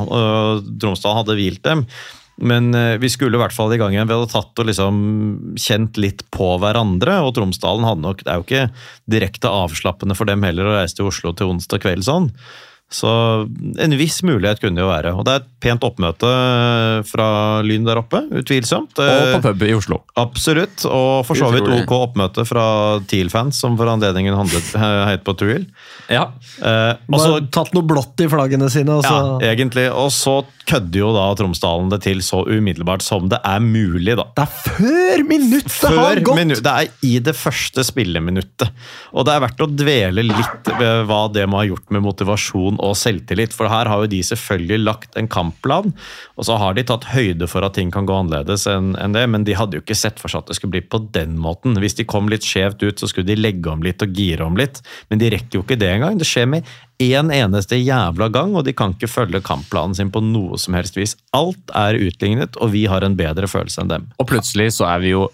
Tromsdal 0.83 1.23
hadde 1.23 1.39
hvilt 1.41 1.65
dem. 1.65 1.87
Men 2.37 2.75
eh, 2.75 2.97
vi 2.99 3.09
skulle 3.11 3.39
i 3.39 3.41
hvert 3.41 3.55
fall 3.55 3.73
i 3.75 3.79
gang 3.79 3.95
igjen. 3.95 4.09
Vi 4.11 4.17
hadde 4.17 4.33
tatt 4.33 4.59
og 4.59 4.69
liksom 4.69 4.97
kjent 5.61 5.99
litt 6.03 6.25
på 6.35 6.55
hverandre. 6.63 7.21
Og 7.27 7.35
Tromsdalen 7.37 7.87
hadde 7.87 8.05
nok 8.05 8.25
Det 8.25 8.33
er 8.33 8.41
jo 8.41 8.47
ikke 8.47 8.65
direkte 9.11 9.53
avslappende 9.53 10.19
for 10.19 10.29
dem 10.31 10.43
heller 10.47 10.69
å 10.69 10.79
reise 10.81 10.99
til 10.99 11.11
Oslo 11.11 11.35
til 11.37 11.55
onsdag 11.55 11.85
kveld 11.85 12.07
sånn. 12.07 12.33
Så 12.95 13.11
en 13.83 13.95
viss 13.99 14.21
mulighet 14.23 14.61
kunne 14.63 14.79
det 14.79 14.85
jo 14.85 14.91
være. 14.93 15.13
Og 15.19 15.25
det 15.27 15.33
er 15.35 15.43
et 15.43 15.49
pent 15.65 15.83
oppmøte 15.89 16.29
eh, 16.31 17.01
fra 17.09 17.27
Lyn 17.67 17.87
der 17.89 17.99
oppe, 18.03 18.21
utvilsomt. 18.41 18.95
Og 19.03 19.11
Eh, 19.11 19.33
på 19.35 19.41
pub 19.49 19.65
i 19.67 19.73
Oslo. 19.75 19.99
Absolutt. 20.21 20.85
Og 20.87 21.25
for 21.27 21.39
så 21.39 21.49
vidt 21.55 21.67
OK 21.75 21.95
oppmøte 21.97 22.45
fra 22.47 22.67
TIL-fans, 23.11 23.59
som 23.65 23.75
for 23.81 23.91
anledningen 23.91 24.37
handlet 24.39 24.71
heit 25.11 25.25
på 25.27 25.35
Tuil. 25.41 25.67
ja. 26.13 26.29
Eh, 26.63 26.93
også, 27.11 27.33
Bare 27.35 27.49
tatt 27.55 27.73
noe 27.75 27.87
blått 27.89 28.21
i 28.23 28.29
flaggene 28.31 28.69
sine, 28.71 29.01
og 29.01 29.05
så 29.07 29.15
ja, 29.43 29.53
egentlig. 29.55 29.89
Og 29.91 30.13
så 30.15 30.39
kødder 30.69 31.01
jo 31.03 31.11
da 31.17 31.25
Tromsdalen 31.37 31.91
det 31.93 31.99
til 32.07 32.23
så 32.25 32.45
umiddelbart 32.49 33.03
som 33.05 33.27
det 33.29 33.41
er 33.45 33.61
mulig, 33.61 34.15
da. 34.17 34.25
Det 34.39 34.45
er 34.47 34.55
før 34.79 35.25
minuttet 35.29 35.99
har 35.99 36.21
gått! 36.25 36.39
minu- 36.39 36.61
det 36.65 36.73
er 36.73 36.93
i 37.05 37.19
det 37.27 37.35
første 37.37 37.85
spilleminuttet. 37.85 38.71
Og 39.13 39.27
det 39.29 39.35
er 39.35 39.43
verdt 39.45 39.65
å 39.67 39.69
dvele 39.69 40.25
litt 40.31 40.71
ved 40.79 41.05
hva 41.11 41.25
det 41.35 41.45
må 41.51 41.61
ha 41.61 41.67
gjort 41.69 41.91
med 41.95 42.05
motivasjon 42.07 42.79
og 42.85 42.97
selvtillit. 42.99 43.55
For 43.57 43.71
her 43.71 43.89
har 43.91 44.05
jo 44.05 44.11
de 44.11 44.21
selvfølgelig 44.27 44.81
lagt 44.85 45.19
en 45.19 45.29
kampplan, 45.31 45.93
og 46.37 46.49
så 46.49 46.59
har 46.61 46.77
de 46.77 46.85
tatt 46.87 47.09
høyde 47.13 47.49
for 47.51 47.67
at 47.67 47.77
ting 47.79 47.93
kan 47.95 48.09
gå 48.09 48.17
annerledes 48.23 48.67
enn 48.71 48.95
det, 49.15 49.25
men 49.31 49.47
de 49.47 49.57
hadde 49.59 49.79
jo 49.79 49.85
ikke 49.85 49.99
sett 49.99 50.21
for 50.23 50.33
seg 50.33 50.45
at 50.45 50.53
det 50.53 50.59
skulle 50.59 50.77
bli 50.77 50.85
på 50.87 51.03
den 51.15 51.39
måten. 51.41 51.79
Hvis 51.81 51.99
de 51.99 52.09
kom 52.09 52.31
litt 52.33 52.47
skjevt 52.47 52.83
ut, 52.85 53.01
så 53.01 53.11
skulle 53.11 53.31
de 53.31 53.39
legge 53.41 53.71
om 53.73 53.85
litt 53.85 54.03
og 54.05 54.15
gire 54.17 54.47
om 54.47 54.59
litt, 54.59 54.83
men 55.11 55.23
de 55.23 55.31
rekker 55.35 55.59
jo 55.59 55.65
ikke 55.67 55.81
det 55.81 55.93
engang. 55.97 56.19
Det 56.21 56.29
skjer 56.29 56.51
med 56.51 56.75
én 57.03 57.31
eneste 57.35 57.79
jævla 57.81 58.29
gang, 58.35 58.55
og 58.55 58.67
de 58.67 58.75
kan 58.77 58.95
ikke 58.95 59.11
følge 59.11 59.43
kampplanen 59.45 59.97
sin 59.99 60.13
på 60.15 60.23
noe 60.25 60.59
som 60.61 60.77
helst 60.79 60.99
vis. 60.99 61.17
Alt 61.35 61.73
er 61.75 61.99
utlignet, 61.99 62.59
og 62.63 62.75
vi 62.75 62.87
har 62.91 63.07
en 63.07 63.17
bedre 63.19 63.51
følelse 63.51 63.83
enn 63.83 63.95
dem. 63.97 64.13
Og 64.19 64.31
plutselig 64.31 64.75
så 64.79 64.89
er 64.93 65.03
vi 65.03 65.15
jo 65.15 65.29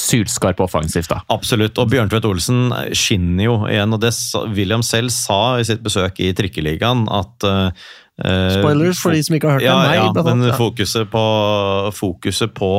sylskarpe 0.00 0.64
offensivt, 0.64 1.10
da. 1.12 1.22
Absolutt, 1.32 1.78
og 1.80 1.90
Bjørntvedt 1.92 2.28
Olsen 2.28 2.70
skinner 2.96 3.46
jo 3.46 3.54
igjen. 3.68 3.94
og 3.96 4.02
Det 4.02 4.12
William 4.56 4.84
selv 4.86 5.14
sa 5.14 5.58
i 5.60 5.66
sitt 5.66 5.84
besøk 5.84 6.20
i 6.20 6.32
Trikkeligaen 6.36 7.06
at 7.12 7.46
eh, 7.48 7.86
Spoilers 8.16 8.98
for 9.02 9.12
de 9.12 9.20
som 9.22 9.34
ikke 9.36 9.44
har 9.50 9.58
hørt 9.58 9.60
det. 9.60 9.66
ja, 9.68 9.76
Meg, 9.76 9.96
ja, 9.98 10.12
men 10.16 10.28
annet. 10.32 10.48
Ja. 10.48 10.56
fokuset 10.56 11.10
på, 11.12 11.24
fokuset 11.92 12.54
på 12.56 12.70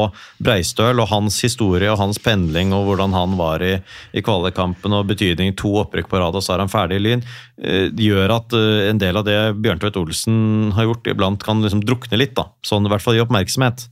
Breistøl 0.43 0.97
og 1.03 1.09
hans 1.11 1.37
historie 1.45 1.89
og 1.91 1.99
hans 2.01 2.17
pendling 2.23 2.73
og 2.73 2.87
hvordan 2.89 3.13
han 3.13 3.35
var 3.37 3.61
i, 3.61 3.75
i 4.17 4.23
kvalikkampen 4.25 4.95
og 4.97 5.05
betydning 5.11 5.53
to 5.59 5.75
opprykk 5.83 6.09
på 6.09 6.21
rad 6.23 6.35
og 6.37 6.41
så 6.45 6.55
er 6.55 6.63
han 6.65 6.71
ferdig 6.73 6.97
i 6.97 7.03
Lyn, 7.05 7.23
eh, 7.61 7.87
gjør 7.93 8.33
at 8.37 8.57
eh, 8.57 8.89
en 8.89 9.01
del 9.03 9.19
av 9.21 9.27
det 9.29 9.37
Bjørntvedt 9.61 9.99
Olsen 10.01 10.39
har 10.77 10.89
gjort, 10.89 11.11
iblant 11.13 11.43
kan 11.45 11.61
liksom 11.61 11.85
drukne 11.85 12.17
litt. 12.17 12.33
da, 12.37 12.47
Sånn 12.65 12.85
i 12.87 12.91
hvert 12.91 13.05
fall 13.05 13.19
i 13.19 13.23
oppmerksomhet. 13.23 13.87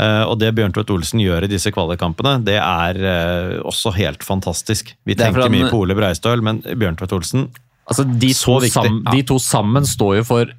Eh, 0.00 0.24
Og 0.28 0.38
det 0.42 0.50
Bjørntvedt 0.58 0.90
Olsen 0.90 1.22
gjør 1.22 1.46
i 1.46 1.52
disse 1.54 1.70
kvalikkampene, 1.74 2.38
det 2.44 2.58
er 2.58 2.98
eh, 2.98 3.58
også 3.62 3.94
helt 3.94 4.26
fantastisk. 4.26 4.94
Vi 5.06 5.14
er 5.14 5.22
tenker 5.22 5.42
han- 5.46 5.52
mye 5.54 5.70
på 5.70 5.78
Ole 5.84 5.94
Breistøl, 5.94 6.42
men 6.42 6.60
Bjørntvedt 6.62 7.12
Olsen 7.14 7.48
Altså, 7.88 8.04
de, 8.04 8.28
Så 8.36 8.44
to 8.44 8.60
viktig. 8.66 8.72
sam, 8.84 8.98
de 9.14 9.22
to 9.24 9.38
sammen 9.40 9.86
står 9.88 10.18
jo 10.18 10.24
for 10.28 10.50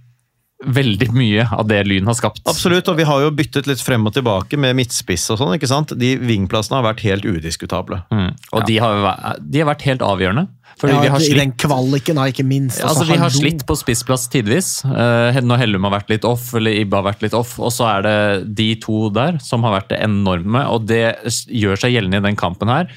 veldig 0.59 1.07
mye 1.15 1.45
av 1.55 1.67
det 1.69 1.79
Lyn 1.87 2.07
har 2.09 2.17
skapt. 2.17 2.41
Absolutt, 2.49 2.89
og 2.91 2.97
vi 2.99 3.07
har 3.07 3.23
jo 3.23 3.31
byttet 3.31 3.67
litt 3.69 3.81
frem 3.83 4.03
og 4.09 4.13
tilbake 4.15 4.59
med 4.59 4.75
midtspiss 4.75 5.29
og 5.31 5.39
sånn, 5.39 5.53
ikke 5.55 5.69
sant? 5.71 5.93
De 5.95 6.13
vingplassene 6.19 6.81
har 6.81 6.87
vært 6.89 7.03
helt 7.05 7.27
udiskutable. 7.27 8.01
Mm. 8.11 8.31
Og 8.51 8.65
de, 8.67 8.79
har, 8.83 9.37
de 9.39 9.61
har 9.63 9.69
vært 9.71 9.85
helt 9.87 10.03
avgjørende. 10.03 10.49
Fordi 10.79 10.93
Ja, 10.93 11.01
vi 11.03 11.11
har 11.11 11.19
I 11.19 11.27
slitt 11.27 11.41
den 11.41 11.53
kvaliken, 11.59 12.19
da, 12.19 12.27
ikke 12.31 12.45
minst. 12.47 12.79
Altså, 12.83 13.07
vi 13.07 13.19
har 13.19 13.31
slitt 13.33 13.65
på 13.67 13.75
spissplass 13.75 14.27
tidvis. 14.31 14.71
Uh, 14.87 15.35
når 15.43 15.63
Hellum 15.63 15.87
har 15.87 15.97
vært 15.97 16.11
litt 16.13 16.27
off, 16.27 16.53
eller 16.55 16.77
Ibba 16.79 17.01
har 17.01 17.09
vært 17.11 17.25
litt 17.25 17.35
off. 17.35 17.57
Og 17.59 17.73
så 17.75 17.87
er 17.97 18.05
det 18.05 18.17
de 18.59 18.69
to 18.83 19.07
der 19.15 19.39
som 19.43 19.65
har 19.67 19.75
vært 19.79 19.91
det 19.91 20.01
enorme, 20.05 20.63
og 20.71 20.87
det 20.87 21.17
gjør 21.51 21.79
seg 21.83 21.95
gjeldende 21.95 22.23
i 22.23 22.27
den 22.29 22.39
kampen 22.39 22.71
her. 22.71 22.91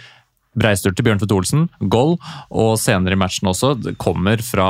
Breistur 0.58 0.92
til 0.92 1.06
Bjørnfjord 1.06 1.32
Olsen, 1.32 1.68
goal, 1.90 2.18
og 2.52 2.74
senere 2.80 3.16
i 3.16 3.20
matchen 3.20 3.48
også. 3.48 3.72
Kommer 4.00 4.42
fra 4.44 4.68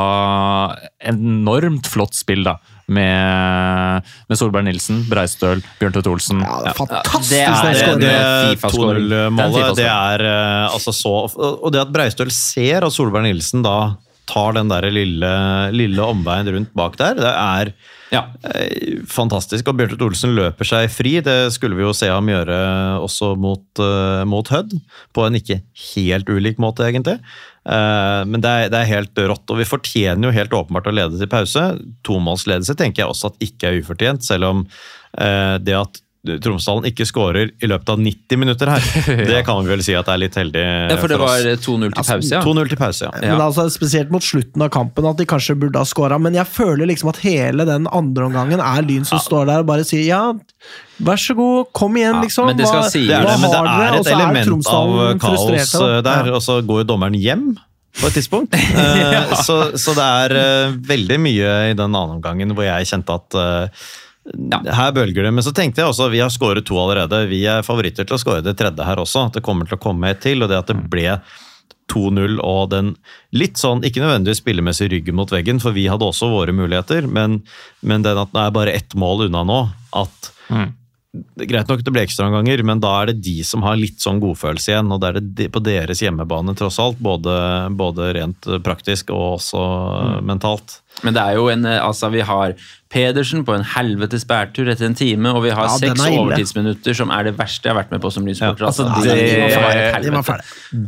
enormt 1.11 1.91
flott 1.91 2.15
spill, 2.15 2.47
da. 2.47 2.61
Med, 2.91 4.03
med 4.29 4.39
Solberg 4.39 4.67
Nilsen, 4.67 5.03
Breistøl, 5.11 5.63
Bjørn 5.79 5.95
Tvedt 5.95 6.09
Olsen. 6.11 6.41
Ja, 6.45 6.59
det 6.65 6.73
er 6.73 6.79
fantastisk! 6.79 7.31
det 7.31 7.43
er- 7.43 7.99
Det, 8.03 8.61
det 8.61 8.73
2-0-målet, 8.75 9.77
Det 9.79 9.87
er 9.89 10.25
eh, 10.27 10.73
altså 10.75 10.93
så 10.97 11.15
Og 11.39 11.69
det 11.73 11.81
at 11.85 11.93
Breistøl 11.95 12.31
ser 12.35 12.85
at 12.87 12.93
Solberg 12.93 13.23
Nilsen 13.29 13.63
da 13.65 13.95
tar 14.33 14.55
den 14.55 14.69
der 14.71 14.87
lille, 14.95 15.31
lille 15.75 16.01
omveien 16.07 16.47
rundt 16.55 16.71
bak 16.79 16.95
der, 16.97 17.15
det 17.19 17.33
er 17.33 17.73
Ja. 18.13 18.23
eh, 18.45 19.01
fantastisk. 19.09 19.67
Og 19.69 19.77
Bjørntvedt 19.77 20.03
Olsen 20.07 20.35
løper 20.37 20.65
seg 20.69 20.89
fri. 20.93 21.15
Det 21.25 21.51
skulle 21.53 21.75
vi 21.77 21.83
jo 21.83 21.93
se 21.97 22.07
ham 22.09 22.27
gjøre 22.31 23.01
også 23.03 23.33
mot, 23.37 23.65
uh, 23.81 24.23
mot 24.29 24.47
Hødd. 24.49 24.75
På 25.13 25.27
en 25.27 25.35
ikke 25.41 25.61
helt 25.95 26.29
ulik 26.29 26.59
måte, 26.63 26.85
egentlig. 26.87 27.19
Eh, 27.63 28.23
men 28.27 28.43
det 28.43 28.51
er, 28.51 28.71
det 28.73 28.81
er 28.81 28.91
helt 28.91 29.23
rått. 29.33 29.45
Og 29.53 29.61
vi 29.61 29.69
fortjener 29.69 30.29
jo 30.29 30.37
helt 30.37 30.57
åpenbart 30.57 30.91
å 30.91 30.95
lede 30.95 31.21
til 31.21 31.31
pause. 31.31 31.67
Tomålsledelse 32.07 32.77
tenker 32.79 33.05
jeg 33.05 33.13
også 33.13 33.33
at 33.33 33.45
ikke 33.49 33.71
er 33.71 33.83
ufortjent, 33.83 34.27
selv 34.27 34.51
om 34.51 34.65
eh, 35.19 35.57
det 35.63 35.79
at 35.79 36.03
Tromsdalen 36.23 36.85
ikke 36.87 37.03
skårer 37.03 37.49
i 37.59 37.67
løpet 37.67 37.89
av 37.91 37.99
90 37.99 38.39
minutter 38.39 38.69
her, 38.71 38.85
det 39.33 39.41
kan 39.43 39.59
vi 39.65 39.73
vel 39.73 39.81
si 39.83 39.95
at 39.99 40.07
er 40.07 40.21
litt 40.23 40.37
heldig 40.39 40.61
ja, 40.63 40.95
for 41.01 41.11
det 41.11 41.17
for 41.19 41.25
var 41.27 41.47
2-0 41.65 41.89
til 41.97 41.97
pause, 41.99 42.29
ja. 42.31 42.43
2-0 42.47 42.69
til 42.71 42.79
pause, 42.79 43.09
ja. 43.09 43.23
Men 43.25 43.43
altså, 43.43 43.65
Spesielt 43.75 44.13
mot 44.15 44.23
slutten 44.23 44.63
av 44.63 44.71
kampen 44.71 45.09
at 45.11 45.19
de 45.19 45.27
kanskje 45.27 45.57
burde 45.59 45.83
ha 45.83 45.89
skåra, 45.89 46.21
Men 46.23 46.37
jeg 46.39 46.47
føler 46.47 46.87
liksom 46.87 47.11
at 47.11 47.19
hele 47.25 47.67
den 47.67 47.89
andre 47.91 48.29
omgangen 48.29 48.63
er 48.63 48.87
Lyn 48.87 49.09
som 49.09 49.19
står 49.23 49.51
der 49.51 49.65
og 49.65 49.67
bare 49.73 49.87
sier 49.89 50.05
ja, 50.07 50.21
vær 51.03 51.19
så 51.19 51.35
god, 51.35 51.73
kom 51.75 51.99
igjen, 51.99 52.15
Ja, 52.21 52.23
liksom. 52.23 52.47
men 52.53 52.61
det 52.61 52.71
skal 52.71 52.87
Hva- 52.87 52.93
Det 52.93 53.19
er 53.19 53.27
det, 53.27 53.35
men 53.43 53.51
det 53.51 53.65
er 53.73 53.99
et 53.99 54.13
element 54.15 54.71
av 54.71 54.95
kaos 55.27 55.75
eh, 55.83 55.99
der, 56.07 56.31
Ja. 56.31 56.37
og 56.39 56.43
så 56.47 56.61
går 56.63 56.85
jo 56.85 56.89
dommeren 56.93 57.19
hjem 57.19 57.49
på 57.99 58.07
et 58.09 58.15
tidspunkt. 58.17 58.55
ja. 58.79 59.27
så, 59.43 59.75
så 59.77 59.93
det 59.99 60.07
er 60.07 60.37
eh, 60.39 60.79
veldig 60.87 61.19
mye 61.21 61.51
i 61.73 61.75
den 61.75 61.91
andre 61.91 62.15
omgangen 62.21 62.55
hvor 62.55 62.65
jeg 62.65 62.89
kjente 62.95 63.19
at 63.19 63.37
eh, 64.31 64.73
her 64.79 64.93
bølger 64.97 65.27
det. 65.27 65.33
Men 65.35 65.47
så 65.47 65.55
tenkte 65.57 65.83
jeg 65.83 65.93
også 65.93 66.11
vi 66.13 66.23
har 66.23 66.33
skåret 66.33 66.67
to 66.69 66.79
allerede. 66.81 67.25
Vi 67.31 67.45
er 67.51 67.67
favoritter 67.67 68.09
til 68.09 68.19
å 68.19 68.23
skåre 68.23 68.45
det 68.45 68.57
tredje 68.61 68.87
her 68.87 69.03
også. 69.03 69.29
At 69.29 69.39
det 69.39 69.47
kommer 69.47 69.69
til 69.69 69.79
å 69.79 69.83
komme 69.83 70.13
et 70.13 70.23
til. 70.25 70.45
Og 70.45 70.53
det 70.53 70.61
at 70.61 70.73
det 70.73 70.79
ble 70.93 71.17
2-0 71.93 72.39
og 72.41 72.71
den 72.73 72.95
litt 73.37 73.61
sånn, 73.61 73.83
ikke 73.85 74.01
nødvendigvis 74.03 74.41
spillemessig 74.41 74.89
ryggen 74.93 75.19
mot 75.19 75.33
veggen, 75.33 75.61
for 75.61 75.77
vi 75.77 75.89
hadde 75.91 76.07
også 76.07 76.31
våre 76.33 76.55
muligheter, 76.57 77.05
men, 77.11 77.43
men 77.85 78.07
den 78.07 78.21
at 78.23 78.31
det 78.33 78.45
er 78.45 78.55
bare 78.55 78.77
ett 78.79 78.97
mål 78.97 79.27
unna 79.27 79.43
nå, 79.45 79.59
at 79.99 80.33
det 81.13 81.45
er 81.45 81.51
Greit 81.51 81.69
nok 81.69 81.83
det 81.85 81.93
ble 81.93 82.07
ekstraomganger, 82.07 82.63
men 82.65 82.81
da 82.81 82.95
er 83.03 83.11
det 83.11 83.21
de 83.27 83.43
som 83.45 83.61
har 83.67 83.77
litt 83.77 84.01
sånn 84.01 84.21
godfølelse 84.23 84.71
igjen. 84.73 84.93
Og 84.95 85.01
da 85.03 85.11
er 85.11 85.19
det 85.19 85.35
de, 85.37 85.49
på 85.53 85.61
deres 85.61 86.01
hjemmebane, 86.01 86.55
tross 86.57 86.79
alt. 86.81 86.97
Både, 87.05 87.35
både 87.77 88.15
rent 88.17 88.49
praktisk 88.65 89.13
og 89.13 89.35
også 89.35 89.61
mm. 89.61 90.31
mentalt. 90.31 90.79
Men 91.03 91.17
det 91.17 91.23
er 91.23 91.35
jo 91.39 91.49
en, 91.51 91.65
eh, 91.67 91.81
altså 91.83 92.11
vi 92.13 92.21
har 92.23 92.53
Pedersen 92.93 93.41
på 93.49 93.55
en 93.57 93.65
helvetes 93.65 94.27
bærtur 94.29 94.69
etter 94.69 94.85
en 94.87 94.95
time, 94.95 95.31
og 95.33 95.43
vi 95.47 95.51
har 95.51 95.65
Ja, 95.65 95.79
seks 95.81 96.03
er 96.05 96.13
overtidsminutter, 96.21 96.95
som 96.95 97.11
er 97.11 97.25
det 97.31 97.33
verste 97.39 97.65
jeg 97.67 97.73
har 97.75 97.79
vært 97.83 97.91
med 97.95 98.03
på 98.05 98.11
som 98.13 98.27
lynsporter. 98.29 98.61
Ja, 98.61 98.67
altså, 98.69 98.85
altså, 98.85 99.15
det- 99.17 99.31
det, 99.33 99.57
var 99.57 99.73
et 99.73 99.95
helvete. 99.97 100.37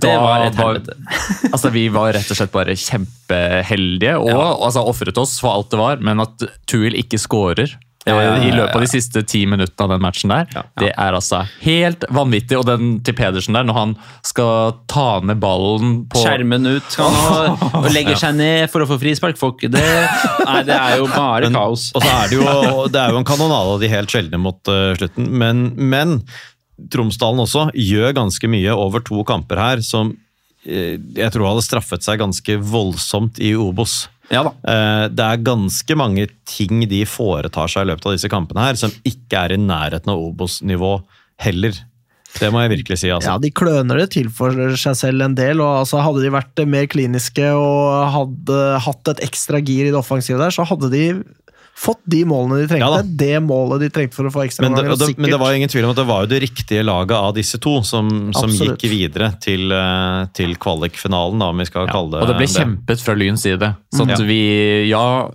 Det 0.04 0.16
var 0.20 0.44
et 0.46 0.54
helvete. 0.60 0.96
altså, 1.54 1.72
vi 1.72 1.88
var 1.88 2.12
rett 2.12 2.30
og 2.30 2.36
slett 2.36 2.52
bare 2.52 2.76
kjempeheldige, 2.76 4.18
og 4.20 4.28
Ja. 4.28 4.44
altså, 4.68 4.84
ofret 4.86 5.18
oss 5.18 5.38
for 5.40 5.54
alt 5.56 5.70
det 5.70 5.78
var, 5.80 5.96
men 5.96 6.20
at 6.20 6.46
Tuil 6.68 6.92
ikke 6.94 7.18
scorer 7.18 7.72
Ja, 8.04 8.14
ja, 8.14 8.22
ja, 8.22 8.32
eh, 8.36 8.48
i 8.48 8.52
løpet 8.52 8.76
av 8.76 8.82
de 8.84 8.88
siste 8.90 9.22
ti 9.24 9.44
minuttene 9.48 9.86
av 9.86 9.92
den 9.94 10.02
matchen 10.04 10.32
der, 10.32 10.48
det 10.80 10.90
er 10.92 11.16
altså 11.16 11.40
helt 11.62 12.04
vanvittig. 12.12 12.58
Og 12.60 12.66
den 12.68 12.98
til 13.04 13.16
Pedersen 13.16 13.56
der, 13.56 13.64
når 13.64 13.78
han 13.78 13.94
skal 14.26 14.74
ta 14.90 15.20
ned 15.24 15.40
ballen 15.40 16.02
på 16.12 16.20
Skjermen 16.20 16.68
ut 16.68 16.98
han 17.00 17.56
og 17.80 17.88
legger 17.94 18.18
seg 18.20 18.36
ned 18.36 18.68
for 18.72 18.84
å 18.84 18.88
få 18.90 19.00
frispark. 19.00 19.40
Får 19.40 19.56
det. 19.72 19.84
Nei, 20.44 20.60
det 20.68 20.76
er 20.76 20.98
jo 21.00 21.08
bare 21.12 21.48
kaos. 21.54 21.88
Og 21.96 22.04
så 22.04 22.10
er 22.12 22.32
det 22.32 22.40
jo, 22.40 22.88
det 22.92 23.00
er 23.00 23.14
jo 23.14 23.22
en 23.22 23.28
kanonade 23.28 23.76
av 23.76 23.80
de 23.80 23.92
helt 23.92 24.12
sjeldne 24.12 24.40
mot 24.40 24.72
uh, 24.72 24.92
slutten, 24.98 25.30
men, 25.40 25.70
men 25.78 26.18
Tromsdalen 26.90 27.44
også 27.44 27.68
gjør 27.78 28.16
ganske 28.16 28.50
mye 28.50 28.74
over 28.76 29.02
to 29.04 29.22
kamper 29.26 29.60
her 29.62 29.82
som 29.86 30.10
eh, 30.66 30.96
jeg 30.98 31.30
tror 31.32 31.52
hadde 31.52 31.64
straffet 31.64 32.04
seg 32.04 32.18
ganske 32.20 32.56
voldsomt 32.58 33.38
i 33.38 33.54
Obos. 33.54 34.04
Ja. 34.32 34.44
Eh, 34.66 35.08
Det 35.12 35.24
er 35.24 35.42
ganske 35.44 35.96
mange 35.98 36.28
ting 36.48 36.84
de 36.88 37.02
foretar 37.08 37.68
seg 37.68 37.84
i 37.84 37.90
løpet 37.92 38.06
av 38.06 38.14
disse 38.16 38.30
kampene 38.32 38.68
her, 38.68 38.78
som 38.80 38.92
ikke 39.04 39.42
er 39.44 39.56
i 39.56 39.60
nærheten 39.60 40.08
av 40.12 40.22
Obos-nivå 40.30 40.94
heller. 41.44 41.76
Det 42.34 42.48
må 42.50 42.64
jeg 42.64 42.72
virkelig 42.72 42.98
si. 42.98 43.10
altså. 43.14 43.34
Ja, 43.34 43.38
de 43.38 43.50
kløner 43.54 44.00
det 44.00 44.08
til 44.16 44.26
for 44.34 44.50
seg 44.80 44.96
selv 44.98 45.22
en 45.22 45.36
del. 45.38 45.60
og 45.62 45.84
altså, 45.84 46.00
Hadde 46.02 46.24
de 46.24 46.32
vært 46.34 46.64
mer 46.66 46.88
kliniske 46.90 47.46
og 47.54 48.10
hadde 48.10 48.60
hatt 48.82 49.12
et 49.12 49.22
ekstra 49.28 49.60
gir 49.62 49.86
i 49.86 49.92
det 49.92 50.00
offensive 50.00 50.40
der, 50.42 50.50
så 50.50 50.66
hadde 50.66 50.90
de 50.90 51.04
fått 51.76 52.00
de 52.06 52.20
målene 52.24 52.60
de 52.62 52.68
trengte. 52.70 52.86
Ja 52.86 53.02
det 53.04 53.40
målet 53.42 53.80
de 53.82 53.88
trengte 53.90 54.14
for 54.14 54.28
å 54.28 54.32
få 54.32 54.44
ekstra 54.46 54.62
Men 54.68 54.76
det, 54.78 54.84
det, 55.00 55.08
men 55.18 55.30
det 55.32 55.38
var 55.40 55.50
jo 55.50 55.58
ingen 55.58 55.68
tvil 55.72 55.84
om 55.88 55.90
at 55.94 55.98
det 55.98 56.06
var 56.06 56.22
jo 56.24 56.30
det 56.30 56.38
riktige 56.44 56.84
laget 56.86 57.16
av 57.18 57.32
disse 57.34 57.58
to 57.58 57.72
som, 57.82 58.10
som 58.36 58.50
gikk 58.54 58.84
videre 58.90 59.32
til, 59.42 59.72
eh, 59.74 60.26
til 60.38 60.54
kvalikfinalen, 60.62 61.42
da, 61.42 61.48
om 61.50 61.58
vi 61.58 61.66
skal 61.66 61.88
kalle 61.90 62.14
det 62.14 62.22
Og 62.22 62.30
det 62.30 62.36
ble 62.38 62.46
det. 62.46 62.54
kjempet 62.54 63.02
fra 63.04 63.14
Lyns 63.18 63.42
side. 63.42 63.72
Så 63.94 64.06
at 64.06 64.14
Ja. 64.14 64.20
vi, 64.24 64.40
ja, 64.90 65.28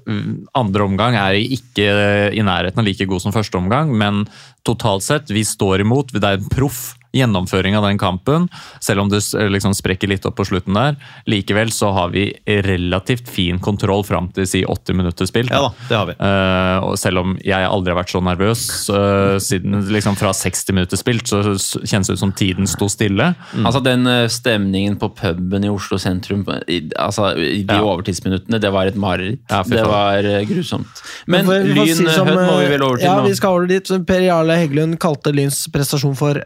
andre 0.56 0.84
omgang 0.88 1.16
er 1.20 1.34
ikke 1.40 1.90
i 2.34 2.42
nærheten 2.46 2.80
av 2.80 2.86
like 2.88 3.06
god 3.10 3.22
som 3.22 3.36
første 3.36 3.58
omgang, 3.60 3.92
men 3.98 4.24
totalt 4.68 5.04
sett, 5.04 5.28
vi 5.30 5.44
står 5.44 5.82
imot. 5.84 6.12
Det 6.16 6.24
er 6.24 6.38
en 6.40 6.50
proff 6.50 6.96
gjennomføring 7.16 7.76
av 7.78 7.84
den 7.88 7.98
kampen, 7.98 8.48
selv 8.84 9.02
om 9.02 9.10
det 9.10 9.22
liksom 9.50 9.74
sprekker 9.78 10.10
litt 10.12 10.26
opp 10.30 10.36
på 10.38 10.46
slutten 10.46 10.78
der. 10.78 10.98
Likevel 11.30 11.72
så 11.74 11.90
har 11.96 12.12
vi 12.14 12.28
relativt 12.46 13.30
fin 13.30 13.60
kontroll 13.60 14.04
fram 14.06 14.28
til 14.36 14.46
si 14.50 14.62
80 14.66 14.98
minutter 15.00 15.26
spilt. 15.30 15.50
Ja 15.54 15.64
da, 15.68 15.72
det 15.90 15.98
har 15.98 16.10
vi. 16.12 16.16
Uh, 16.22 16.90
og 16.92 16.98
selv 17.02 17.24
om 17.24 17.36
jeg 17.44 17.66
aldri 17.66 17.94
har 17.94 18.00
vært 18.02 18.14
så 18.14 18.22
nervøs 18.24 18.64
uh, 18.94 19.38
siden 19.42 19.82
liksom 19.94 20.18
fra 20.20 20.34
60 20.36 20.76
minutter 20.78 21.00
spilt, 21.02 21.26
så 21.30 21.42
kjennes 21.84 22.10
det 22.10 22.18
ut 22.20 22.22
som 22.22 22.34
tiden 22.36 22.70
sto 22.70 22.90
stille. 22.92 23.32
Altså 23.66 23.82
Den 23.84 24.06
eh, 24.10 24.28
stemningen 24.32 24.98
på 25.02 25.10
puben 25.18 25.66
i 25.66 25.70
Oslo 25.72 25.98
sentrum 26.02 26.44
i, 26.68 26.80
altså, 27.00 27.32
i 27.38 27.64
de 27.68 27.76
Ja. 27.80 27.84
overtidsminuttene, 27.86 28.60
det 28.62 28.72
var 28.74 28.90
et 28.90 28.96
mareritt. 29.00 29.42
Ja, 29.50 29.64
det 29.66 29.84
var 29.88 30.26
eh, 30.26 30.44
grusomt. 30.50 31.02
Men 31.28 31.46
For- 31.50 31.66
Lyn 31.70 31.96
si 31.96 32.06
som, 32.14 32.28
Hødd 32.28 32.40
må 32.46 32.58
vi 32.62 32.70
vel 32.74 32.84
over 32.86 32.98
til 33.02 33.08
ja, 33.10 33.16
nå. 33.20 33.28
vi 33.30 33.36
skal 33.38 33.58
over 33.58 33.70
dit. 33.72 33.92
Per 34.10 34.24
Jarle 34.26 34.58
Heggelund 34.60 34.98
kalte 35.02 35.34
Lyns 35.36 35.64
prestasjon 35.74 36.16
for 36.20 36.40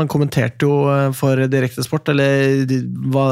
Han 0.00 0.08
kommenterte 0.10 0.66
jo 0.66 0.88
eh, 0.92 1.10
for 1.16 1.36
Direktesport, 1.50 2.08
eller 2.12 2.64
de- 2.66 2.82
hva, 3.12 3.26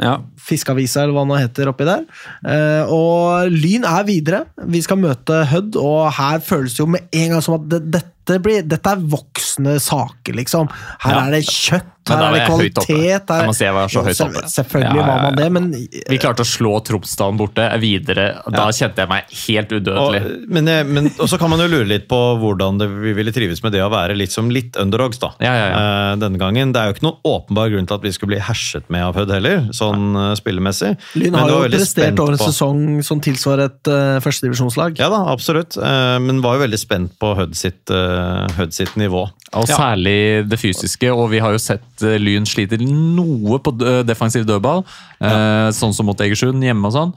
Ja. 0.00 0.16
Fiskeavisa, 0.42 1.02
eller 1.04 1.12
hva 1.14 1.22
det 1.26 1.30
nå 1.32 1.38
heter 1.40 1.70
oppi 1.72 1.84
der. 1.86 2.04
Eh, 2.44 2.84
og 2.92 3.50
Lyn 3.52 3.84
er 3.84 4.04
videre. 4.08 4.44
Vi 4.66 4.80
skal 4.82 4.98
møte 4.98 5.44
Hødd, 5.52 5.76
og 5.76 6.12
her 6.18 6.38
føles 6.40 6.74
det 6.74 6.82
jo 6.84 6.86
med 6.86 7.06
en 7.12 7.30
gang 7.36 7.42
som 7.42 7.54
at 7.60 7.68
dette 7.68 8.08
dette, 8.26 8.42
blir, 8.42 8.62
dette 8.68 8.86
er 8.96 8.96
voksne 9.12 9.78
saker, 9.82 10.32
liksom. 10.38 10.68
Her 11.02 11.12
Ja. 11.16 11.24
er 11.26 11.30
det 11.36 11.42
kjøtt, 11.48 11.88
her 12.08 12.18
er 12.18 12.32
det 12.34 12.46
kvalitet. 12.48 13.28
her- 13.30 13.42
Jeg 13.42 13.46
må 13.46 13.54
si 13.54 13.64
jeg 13.64 13.74
var 13.74 13.86
så 13.88 13.94
Jo, 13.94 14.02
høyt 14.02 14.20
oppe. 14.24 14.40
Selvfølgelig 14.50 14.96
Ja, 14.96 15.02
ja, 15.02 15.06
var 15.06 15.22
man 15.22 15.36
det, 15.36 15.52
men 15.52 15.70
Vi 16.10 16.18
klarte 16.18 16.42
å 16.42 16.48
slå 16.48 16.72
Tromsdalen 16.82 17.38
borte 17.38 17.66
videre. 17.80 18.42
Da 18.50 18.64
kjente 18.74 18.96
jeg 19.04 19.08
meg 19.08 19.24
helt 19.46 19.68
udødelig. 19.70 20.22
Og, 20.24 20.48
men, 20.50 20.64
men 20.92 21.06
og 21.18 21.28
så 21.30 21.38
kan 21.38 21.48
man 21.50 21.60
jo 21.62 21.68
lure 21.70 21.86
litt 21.86 22.08
på 22.10 22.18
hvordan 22.42 22.78
det, 22.80 22.88
vi 22.90 23.12
ville 23.14 23.30
trives 23.32 23.62
med 23.62 23.72
det 23.72 23.82
å 23.86 23.90
være 23.92 24.16
litt 24.18 24.32
som 24.34 24.50
litt 24.50 24.74
underdogs 24.76 25.18
da. 25.22 25.30
Ja, 25.40 25.52
ja, 25.54 25.68
Eh, 25.72 26.16
denne 26.18 26.38
gangen. 26.38 26.72
Det 26.72 26.80
er 26.82 26.90
jo 26.90 26.94
ikke 26.96 27.06
noen 27.06 27.22
åpenbar 27.24 27.70
grunn 27.70 27.86
til 27.86 27.94
at 27.94 28.02
vi 28.02 28.10
skulle 28.10 28.34
bli 28.34 28.40
herset 28.42 28.82
med 28.90 29.02
av 29.02 29.14
Hødd 29.14 29.30
heller, 29.30 29.68
sånn 29.72 30.10
eh, 30.18 30.34
spillemessig. 30.38 30.96
Lyn 31.14 31.34
har 31.38 31.48
jo 31.48 31.62
prestert 31.70 32.18
over 32.18 32.32
en 32.32 32.38
på- 32.38 32.50
sesong 32.50 33.04
som 33.04 33.20
tilsvarer 33.20 33.64
et 33.70 33.88
uh, 33.88 34.18
førstedivisjonslag. 34.20 34.98
Ja 34.98 35.08
da, 35.08 35.22
absolutt. 35.32 35.76
Uh, 35.78 36.18
men 36.18 36.42
var 36.42 36.58
jo 36.58 36.66
veldig 36.66 36.78
spent 36.82 37.14
på 37.22 37.34
Hødd 37.38 37.54
sitt, 37.54 37.88
eh, 37.90 38.11
Hødd 38.58 38.74
sitt 38.76 38.96
nivå. 39.00 39.26
Og 39.52 39.68
særlig 39.68 40.46
det 40.48 40.58
fysiske, 40.60 41.10
og 41.12 41.26
vi 41.32 41.42
har 41.44 41.52
jo 41.52 41.60
sett 41.60 42.04
eh, 42.06 42.16
Lyn 42.20 42.46
sliter 42.48 42.80
noe 42.80 43.58
på 43.62 43.74
defensiv 44.08 44.46
dødball. 44.48 44.84
Ja. 45.22 45.70
Sånn 45.76 45.92
som 45.94 46.08
mot 46.08 46.20
Egersund 46.24 46.64
hjemme 46.64 46.88
og 46.88 46.96
sånn. 46.96 47.12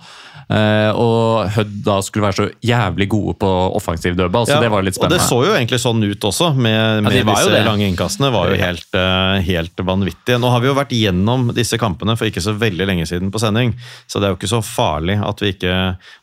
Eh, 0.46 0.92
og 0.94 1.50
Hødd 1.56 1.78
da 1.88 1.96
skulle 2.06 2.28
være 2.28 2.38
så 2.38 2.46
jævlig 2.62 3.08
gode 3.10 3.34
på 3.42 3.50
offensiv 3.78 4.14
dødball, 4.18 4.46
så 4.46 4.60
Ja, 4.60 4.62
det 4.62 4.70
var 4.74 4.86
litt 4.86 4.98
spennende. 4.98 5.18
Og 5.18 5.24
det 5.24 5.30
så 5.30 5.40
jo 5.42 5.56
egentlig 5.58 5.80
sånn 5.82 6.04
ut 6.06 6.28
også, 6.30 6.52
med, 6.54 7.06
med 7.06 7.16
de 7.18 7.24
disse 7.26 7.64
lange 7.66 7.88
innkastene. 7.90 8.30
var 8.34 8.52
jo 8.52 8.60
helt, 8.60 8.90
eh, 8.94 9.40
helt 9.48 9.86
vanvittige. 9.90 10.38
Nå 10.42 10.52
har 10.54 10.62
vi 10.62 10.70
jo 10.70 10.78
vært 10.78 10.94
gjennom 10.94 11.50
disse 11.56 11.80
kampene 11.82 12.18
for 12.18 12.30
ikke 12.30 12.44
så 12.46 12.54
veldig 12.58 12.90
lenge 12.92 13.08
siden 13.10 13.34
på 13.34 13.42
sending, 13.42 13.74
så 14.06 14.22
det 14.22 14.28
er 14.28 14.36
jo 14.36 14.40
ikke 14.40 14.54
så 14.54 14.62
farlig 14.66 15.18
at 15.26 15.42
vi 15.42 15.54
ikke, 15.56 15.74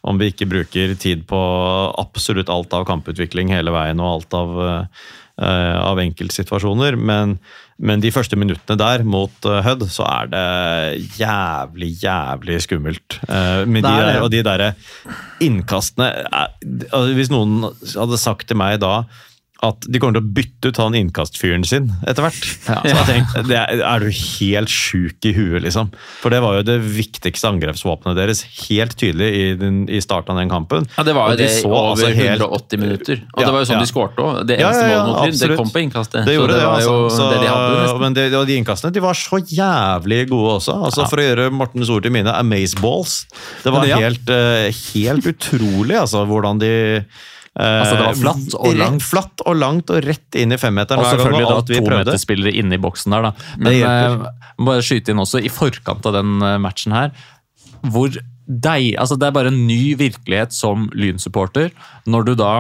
om 0.07 0.23
vi 0.23 0.31
ikke 0.31 0.51
bruker 0.51 0.95
tid 0.95 1.27
på 1.27 1.43
absolutt 1.99 2.53
alt 2.53 2.73
av 2.79 2.87
kamputvikling 2.87 3.51
hele 3.51 3.75
veien 3.75 4.01
og 4.01 4.13
alt 4.13 4.39
av, 4.39 4.63
eh, 5.43 5.79
av 5.83 5.99
enkeltsituasjoner. 5.99 6.97
Men, 6.97 7.39
men 7.83 8.01
de 8.03 8.13
første 8.15 8.37
minuttene 8.39 8.77
der 8.79 9.03
mot 9.05 9.49
eh, 9.51 9.59
Hødd, 9.67 9.83
så 9.91 10.05
er 10.07 10.29
det 10.31 10.45
jævlig, 11.19 11.89
jævlig 12.05 12.61
skummelt. 12.63 13.19
Eh, 13.27 13.65
med 13.67 13.83
de 13.83 13.91
er 13.91 14.07
der, 14.13 14.21
og 14.23 14.31
de 14.31 14.43
derre 14.47 14.69
innkastene 15.43 16.09
er- 16.23 16.53
altså, 16.93 17.13
Hvis 17.19 17.31
noen 17.33 17.65
hadde 17.97 18.19
sagt 18.23 18.47
til 18.49 18.57
meg 18.61 18.79
da 18.83 19.03
at 19.63 19.85
de 19.87 20.01
kommer 20.03 20.17
til 20.19 20.25
å 20.25 20.33
bytte 20.35 20.71
ut 20.73 20.79
han 20.83 20.95
innkastfyren 20.99 21.63
sin 21.67 21.85
etter 22.11 22.25
hvert. 22.25 22.47
Så 22.67 22.75
jeg 22.91 23.05
tenkte, 23.07 23.43
det 23.47 23.59
er, 23.61 23.83
er 23.87 24.03
du 24.03 24.09
helt 24.11 24.73
sjuk 24.73 25.29
i 25.29 25.33
huet, 25.37 25.63
liksom? 25.63 25.93
For 26.23 26.35
det 26.35 26.41
var 26.43 26.57
jo 26.59 26.65
det 26.67 26.77
viktigste 26.83 27.47
angrepsvåpenet 27.53 28.19
deres, 28.19 28.41
helt 28.69 28.97
tydelig 28.99 29.29
i, 29.39 29.45
den, 29.61 29.85
i 29.87 30.01
starten 30.03 30.35
av 30.35 30.41
den 30.43 30.51
kampen. 30.51 30.89
Ja, 30.97 31.05
Det 31.07 31.15
var 31.15 31.31
jo 31.31 31.39
de 31.39 31.47
det 31.47 31.53
i 31.53 31.61
så 31.63 31.71
over 31.71 31.93
altså 31.95 32.11
helt- 32.19 32.43
180 32.43 32.83
minutter. 32.83 33.23
Og 33.33 33.39
Ja, 33.39 33.47
det 33.47 33.53
var 33.55 33.63
jo 33.63 33.69
sånn 33.71 33.79
ja. 33.79 33.85
de 33.87 33.93
skårte 33.93 34.27
òg. 34.27 34.43
Det 34.51 34.59
eneste 34.59 34.83
ja, 34.83 34.91
ja, 34.91 35.01
målet 35.07 35.15
mot 35.15 35.31
Lyn, 35.31 35.39
det 35.53 35.59
kom 35.63 35.71
på 35.77 35.83
innkastet. 35.87 36.27
Det 36.27 36.35
gjorde 36.37 36.53
så 36.53 36.59
det 36.59 36.61
det, 36.63 36.67
var 36.67 36.83
altså. 36.83 37.17
Så, 37.17 37.31
det 37.31 37.39
de 37.45 37.51
hadde. 37.53 37.79
nesten. 37.83 38.01
men 38.03 38.19
det, 38.19 38.27
og 38.43 38.47
de 38.51 38.57
innkastene 38.59 38.93
de 38.99 39.05
var 39.07 39.15
så 39.23 39.41
jævlig 39.47 40.21
gode 40.35 40.57
også. 40.59 40.79
Altså 40.91 41.07
For 41.13 41.23
å 41.23 41.29
gjøre 41.31 41.49
Mortens 41.55 41.91
ord 41.95 42.03
til 42.03 42.15
mine, 42.19 42.35
amazeballs. 42.35 43.21
Det 43.63 43.73
var 43.79 43.87
Ja. 43.87 44.03
helt, 44.03 44.27
eh, 44.29 44.73
helt 44.93 45.27
utrolig, 45.31 45.97
altså, 46.03 46.27
hvordan 46.27 46.59
de 46.59 46.75
Altså, 47.53 47.97
det 47.99 48.05
var 48.07 48.17
flatt 48.17 48.55
og 48.57 48.77
langt. 48.81 49.05
Flatt 49.05 49.43
og 49.45 49.57
langt 49.61 49.91
og 49.93 50.07
rett 50.07 50.39
inn 50.41 50.55
i 50.55 50.59
femmeteren. 50.61 51.03
Og 51.03 51.11
selvfølgelig 51.11 51.51
da 51.51 51.59
to 51.69 51.81
meterspillere 51.85 52.55
inne 52.63 52.79
i 52.79 52.81
boksen 52.81 53.13
der, 53.13 53.29
da. 53.29 53.51
Men 53.61 53.77
eh, 53.77 54.15
må 54.57 54.71
bare 54.73 54.87
skyte 54.87 55.13
inn 55.13 55.21
også, 55.21 55.43
i 55.43 55.53
forkant 55.53 56.09
av 56.09 56.17
den 56.17 56.39
eh, 56.41 56.57
matchen 56.63 56.97
her, 56.97 57.13
hvor 57.93 58.15
deg, 58.47 58.95
altså 59.01 59.19
det 59.21 59.29
er 59.29 59.37
bare 59.37 59.53
en 59.53 59.61
ny 59.69 59.95
virkelighet 60.01 60.55
som 60.57 60.89
Lyn-supporter, 60.97 61.71
når 62.11 62.27
du 62.27 62.33
da 62.41 62.55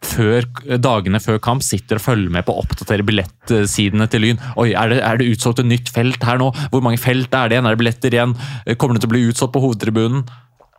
før, 0.00 0.46
dagene 0.80 1.20
før 1.20 1.38
kamp 1.44 1.62
sitter 1.64 2.00
og 2.00 2.04
følger 2.06 2.32
med 2.32 2.46
på 2.46 2.54
å 2.54 2.62
oppdatere 2.64 3.04
billettsidene 3.06 4.08
til 4.10 4.24
Lyn. 4.24 4.40
Oi, 4.60 4.70
er 4.72 4.94
det, 4.94 5.00
er 5.04 5.20
det 5.20 5.28
utsolgt 5.34 5.60
et 5.60 5.68
nytt 5.68 5.92
felt 5.92 6.24
her 6.24 6.40
nå? 6.40 6.48
Hvor 6.72 6.84
mange 6.84 7.00
felt 7.00 7.34
er 7.36 7.50
det 7.50 7.58
igjen? 7.58 7.68
Er 7.68 7.76
det 7.76 7.82
billetter 7.82 8.16
igjen? 8.16 8.32
Kommer 8.80 8.96
det 8.96 9.04
til 9.04 9.10
å 9.10 9.14
bli 9.14 9.26
utsolgt 9.28 9.54
på 9.56 9.62
hovedtribunen? 9.66 10.24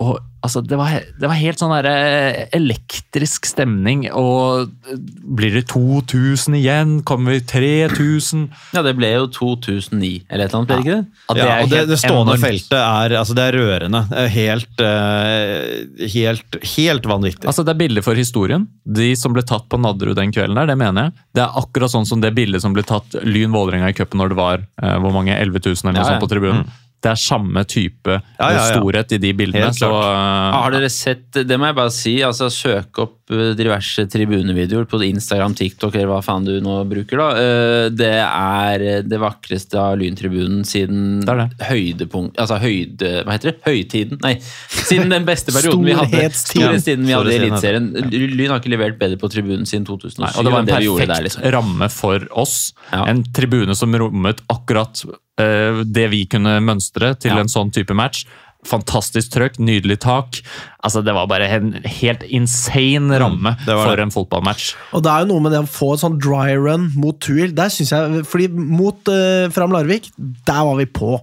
Og, 0.02 0.16
altså, 0.42 0.64
det, 0.66 0.78
var, 0.80 0.96
det 1.22 1.28
var 1.30 1.38
helt 1.38 1.60
sånn 1.62 1.70
der, 1.76 1.86
eh, 1.92 2.38
elektrisk 2.58 3.46
stemning. 3.46 4.08
Og 4.18 4.72
eh, 4.90 4.96
blir 5.38 5.54
det 5.54 5.68
2000 5.70 6.56
igjen? 6.58 6.96
Kommer 7.06 7.36
vi 7.36 7.42
3000? 7.46 8.48
Ja, 8.74 8.82
det 8.88 8.96
ble 8.98 9.12
jo 9.14 9.28
2009 9.36 10.24
eller 10.32 10.48
et 10.48 10.56
eller 10.56 10.58
annet, 10.64 10.72
ble 10.72 10.80
det 10.80 10.82
ikke 10.88 10.96
det? 10.96 11.06
Ja, 11.38 11.46
Ja, 11.52 11.60
og 11.62 11.70
det, 11.70 11.84
det 11.92 12.00
stående 12.02 12.34
enormt. 12.34 12.46
feltet 12.48 12.78
er, 12.80 13.16
altså 13.22 13.38
det 13.38 13.46
er 13.52 13.60
rørende. 13.60 14.04
Det 14.10 14.26
er 14.26 14.34
Helt, 14.40 14.84
eh, 14.88 16.10
helt, 16.18 16.60
helt 16.76 17.10
vanvittig. 17.14 17.46
Altså, 17.52 17.66
det 17.68 17.76
er 17.76 17.82
bilder 17.86 18.06
for 18.06 18.18
historien. 18.18 18.66
De 18.86 19.12
som 19.20 19.36
ble 19.38 19.46
tatt 19.46 19.68
på 19.70 19.78
Nadderud 19.82 20.18
den 20.18 20.34
kvelden 20.34 20.58
der, 20.58 20.72
det 20.74 20.80
mener 20.82 21.10
jeg. 21.12 21.18
Det 21.38 21.46
er 21.46 21.60
akkurat 21.62 21.94
sånn 21.94 22.08
som 22.10 22.24
det 22.24 22.34
bildet 22.38 22.64
som 22.66 22.74
ble 22.74 22.84
tatt 22.88 23.20
Lyn 23.28 23.54
Vålerenga 23.54 23.92
i 23.94 23.98
cupen 23.98 24.22
når 24.24 24.34
det 24.34 24.40
var 24.42 24.64
eh, 24.66 24.98
hvor 25.04 25.14
mange 25.16 25.36
11 25.38 25.62
000 25.70 25.84
eller 25.84 25.94
noe 25.94 26.02
Ja, 26.02 26.08
ja. 26.08 26.16
sånt 26.16 26.26
på 26.26 26.32
tribunen. 26.34 26.66
Det 27.02 27.10
er 27.10 27.18
samme 27.18 27.64
type 27.66 28.14
Ja, 28.14 28.22
ja, 28.40 28.50
ja. 28.60 28.66
storhet 28.76 29.12
i 29.16 29.18
de 29.18 29.32
bildene. 29.34 29.72
Så, 29.74 29.88
eh, 29.90 30.52
Har 30.54 30.70
dere 30.76 30.90
sett, 30.94 31.32
det 31.34 31.58
må 31.58 31.66
jeg 31.72 31.76
bare 31.80 31.94
si, 31.96 32.14
altså 32.22 32.46
søk 32.54 33.00
opp 33.02 33.32
eh, 33.34 33.54
diverse 33.58 34.06
tribunevideoer 34.12 34.86
på 34.92 35.00
Instagram, 35.08 35.56
TikTok 35.58 35.96
eller 35.98 36.12
hva 36.12 36.20
faen 36.26 36.46
du 36.46 36.60
nå 36.62 36.76
bruker 36.90 37.18
da. 37.24 37.30
Eh, 37.42 37.88
Det 37.90 38.12
er 38.22 39.02
det 39.02 39.20
vakreste 39.22 39.80
av 39.82 39.98
Lyntribunen 39.98 40.62
siden 40.68 41.24
Det 41.26 41.36
det. 41.40 41.48
høydepunkt, 41.72 42.38
altså 42.38 42.60
høyde, 42.62 43.24
hva 43.26 43.34
heter 43.34 43.52
det? 43.52 43.58
Høytiden? 43.66 44.22
Nei, 44.22 44.36
siden 44.70 45.10
den 45.10 45.26
beste 45.26 45.52
perioden 45.56 45.84
vi 45.90 45.98
hadde. 45.98 46.22
Storhetstiden. 46.38 47.06
Vi 47.10 47.18
hadde 47.18 47.34
i 47.34 47.40
Eliteserien. 47.42 47.90
Lyn 48.14 48.54
har 48.54 48.62
ikke 48.62 48.76
levert 48.76 49.00
bedre 49.02 49.18
på 49.18 49.30
tribunen 49.34 49.66
siden 49.66 49.86
2007 49.90 50.22
Nei, 50.22 50.32
og 50.38 50.46
det 50.46 50.54
var 50.54 50.62
en 50.68 50.70
perfekt 50.70 51.08
der, 51.16 51.26
liksom. 51.26 51.50
ramme 51.58 51.90
for 51.90 52.28
oss. 52.46 52.74
Ja. 52.94 53.06
En 53.10 53.24
tribune 53.34 53.74
som 53.76 53.90
rommet 53.98 54.42
akkurat 54.54 55.02
det 55.38 56.08
vi 56.12 56.26
kunne 56.30 56.60
mønstre 56.62 57.16
til 57.20 57.32
Ja. 57.32 57.40
en 57.40 57.48
sånn 57.50 57.72
type 57.74 57.94
match. 57.96 58.26
Fantastisk 58.68 59.32
trøkk, 59.34 59.56
nydelig 59.58 60.00
tak. 60.04 60.38
Altså, 60.86 61.02
det 61.04 61.16
var 61.16 61.26
bare 61.26 61.48
en 61.50 61.72
helt 61.82 62.22
insane 62.30 63.18
ramme 63.18 63.56
det 63.66 63.66
det. 63.74 63.78
for 63.88 63.98
en 64.04 64.12
fotballmatch. 64.14 64.76
Og 64.94 65.02
det 65.02 65.10
er 65.10 65.24
jo 65.24 65.32
noe 65.34 65.42
med 65.42 65.52
det 65.56 65.64
å 65.64 65.70
få 65.72 65.94
en 65.96 66.04
sånn 66.04 66.20
dry 66.22 66.54
run 66.60 66.92
mot 66.96 67.18
Tuil. 67.20 67.56
Der 67.58 67.70
synes 67.74 67.90
jeg, 67.90 68.26
fordi 68.30 68.48
Mot 68.54 69.02
uh, 69.10 69.50
Fram 69.50 69.72
Larvik, 69.74 70.12
der 70.46 70.62
var 70.68 70.78
vi 70.78 70.86
på. 70.86 71.18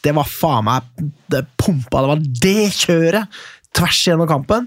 Det 0.00 0.14
var 0.14 0.24
faen 0.24 0.64
meg 0.64 0.82
Det 1.28 1.44
pumpa. 1.58 2.00
Det 2.00 2.08
var 2.08 2.24
det 2.46 2.72
kjøret! 2.72 3.28
Tvers 3.78 4.00
gjennom 4.08 4.28
kampen. 4.30 4.66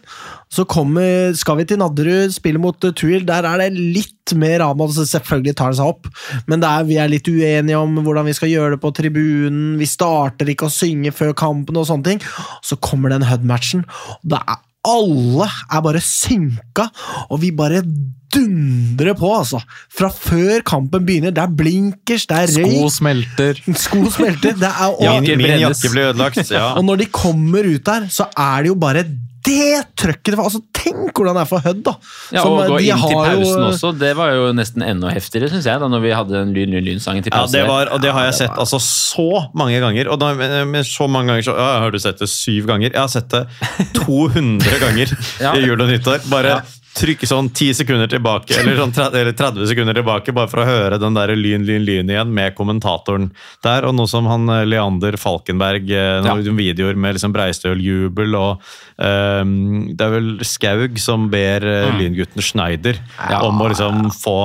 Så 0.51 0.65
kommer, 0.69 1.35
skal 1.37 1.59
vi 1.59 1.67
til 1.67 1.79
Nadderud, 1.81 2.33
spille 2.35 2.61
mot 2.61 2.75
uh, 2.87 2.93
Tuil. 2.95 3.25
Der 3.27 3.47
er 3.47 3.61
det 3.61 3.69
litt 3.75 4.35
mer 4.37 4.63
altså 4.63 5.03
Selvfølgelig 5.07 5.55
tar 5.59 5.73
det 5.73 5.79
seg 5.81 5.91
opp, 5.91 6.07
men 6.47 6.63
er, 6.63 6.85
vi 6.87 6.95
er 7.01 7.09
litt 7.11 7.27
uenige 7.27 7.79
om 7.79 7.97
hvordan 8.05 8.29
vi 8.29 8.35
skal 8.37 8.51
gjøre 8.51 8.75
det 8.75 8.81
på 8.83 8.93
tribunen. 8.95 9.77
Vi 9.81 9.89
starter 9.89 10.47
ikke 10.51 10.69
å 10.69 10.73
synge 10.73 11.11
før 11.15 11.35
kampen 11.35 11.79
og 11.79 11.89
sånne 11.89 12.07
ting. 12.07 12.25
Så 12.63 12.79
kommer 12.79 13.11
den 13.11 13.27
Hud-matchen. 13.27 13.83
det 14.23 14.39
er 14.39 14.61
alle 14.87 15.45
er 15.71 15.81
bare 15.85 16.01
synka, 16.01 16.87
og 17.29 17.41
vi 17.41 17.51
bare 17.53 17.83
dundrer 18.31 19.13
på, 19.19 19.27
altså. 19.35 19.59
Fra 19.91 20.07
før 20.13 20.61
kampen 20.65 21.05
begynner. 21.05 21.33
Det 21.35 21.43
er 21.43 21.51
blinkers, 21.57 22.25
det 22.29 22.37
er 22.37 22.53
Sko 22.55 22.87
smelter. 22.89 23.59
sko 23.75 24.05
smelter. 24.09 24.55
Det 24.57 24.69
er, 24.69 24.87
og, 24.95 25.21
min, 25.25 25.37
min 25.37 25.59
jakke 25.65 25.91
ble 25.91 26.07
ødelagt. 26.09 26.39
Ja. 26.51 26.71
og 26.79 26.85
når 26.87 27.03
de 27.03 27.09
kommer 27.11 27.67
ut 27.75 27.85
der, 27.85 28.07
så 28.09 28.29
er 28.37 28.63
det 28.63 28.71
jo 28.71 28.77
bare 28.79 29.03
det 29.45 29.81
trøkket 29.97 30.31
det 30.33 30.37
var. 30.39 30.47
Altså, 30.49 30.61
tenk 30.75 31.11
hvordan 31.17 31.37
det 31.37 31.41
er 31.43 31.49
for 31.49 31.63
Hødd, 31.65 31.79
da! 31.85 31.93
Ja, 32.35 32.43
Som, 32.43 32.57
og 32.59 32.71
gå 32.73 32.79
inn 32.81 32.99
til 33.01 33.15
pausen 33.15 33.15
jo- 33.15 33.41
pausen 33.41 33.65
også, 33.67 33.91
det 34.01 34.11
var 34.19 34.33
jo 34.35 34.51
nesten 34.57 34.83
enda 34.85 35.11
heftigere, 35.15 35.49
synes 35.53 35.65
jeg, 35.69 35.79
da 35.81 35.87
når 35.91 36.03
vi 36.05 36.11
hadde 36.15 36.35
den 36.35 36.53
Lyn, 36.55 36.73
Lyn, 36.75 36.85
Lyn-sangen 36.89 37.23
til 37.25 37.33
Ja, 37.33 37.45
det 37.51 37.63
var, 37.69 37.91
og 37.95 38.01
det 38.03 38.11
har 38.13 38.27
jeg 38.29 38.37
sett 38.43 38.57
altså, 38.61 38.79
så 38.81 39.27
mange 39.57 39.79
ganger. 39.83 40.09
Og 40.13 40.19
da, 40.21 40.33
med 40.65 40.85
så 40.87 41.07
mange 41.09 41.31
ganger 41.33 41.47
så, 41.49 41.55
ja, 41.57 41.71
Har 41.85 41.91
du 41.91 41.99
sett 41.99 42.19
det 42.21 42.29
syv 42.29 42.67
ganger? 42.69 42.91
Jeg 42.93 43.01
har 43.01 43.09
sett 43.11 43.29
det 43.33 43.45
200 44.03 44.79
ganger 44.83 45.11
i 45.57 45.65
jul 45.65 45.79
og 45.81 45.89
nyttår. 45.91 46.23
Bare 46.31 46.55
Ja. 46.57 46.61
Trykke 46.93 47.27
sånn 47.29 47.47
10 47.53 47.73
sekunder 47.81 48.07
tilbake, 48.11 48.51
eller, 48.59 48.75
sånn 48.77 48.91
30, 48.93 49.15
eller 49.21 49.31
30 49.33 49.67
sekunder 49.69 49.93
tilbake, 49.95 50.33
bare 50.35 50.49
for 50.51 50.59
å 50.61 50.65
høre 50.67 50.99
den 50.99 51.13
der 51.15 51.31
lyn, 51.35 51.63
lyn, 51.65 51.85
lyn 51.87 52.09
igjen 52.11 52.33
med 52.33 52.55
kommentatoren 52.57 53.29
der. 53.63 53.85
Og 53.87 53.95
noe 53.95 54.07
som 54.11 54.25
han 54.27 54.47
eh, 54.49 54.65
Leander 54.65 55.15
Falkenberg, 55.17 55.89
eh, 55.89 56.21
noen 56.25 56.57
videoer 56.59 56.95
med 56.99 57.15
liksom 57.15 57.31
Breistøl-jubel, 57.33 58.35
og 58.35 58.59
um, 59.01 59.95
det 59.95 60.01
er 60.05 60.11
vel 60.17 60.29
Skaug 60.45 60.99
som 60.99 61.29
ber 61.31 61.61
Mm. 61.61 61.71
eh, 61.71 61.97
lyngutten 61.99 62.41
Schneider 62.43 62.97
om 63.41 63.59
å 63.61 63.69
liksom 63.71 64.11
få 64.11 64.35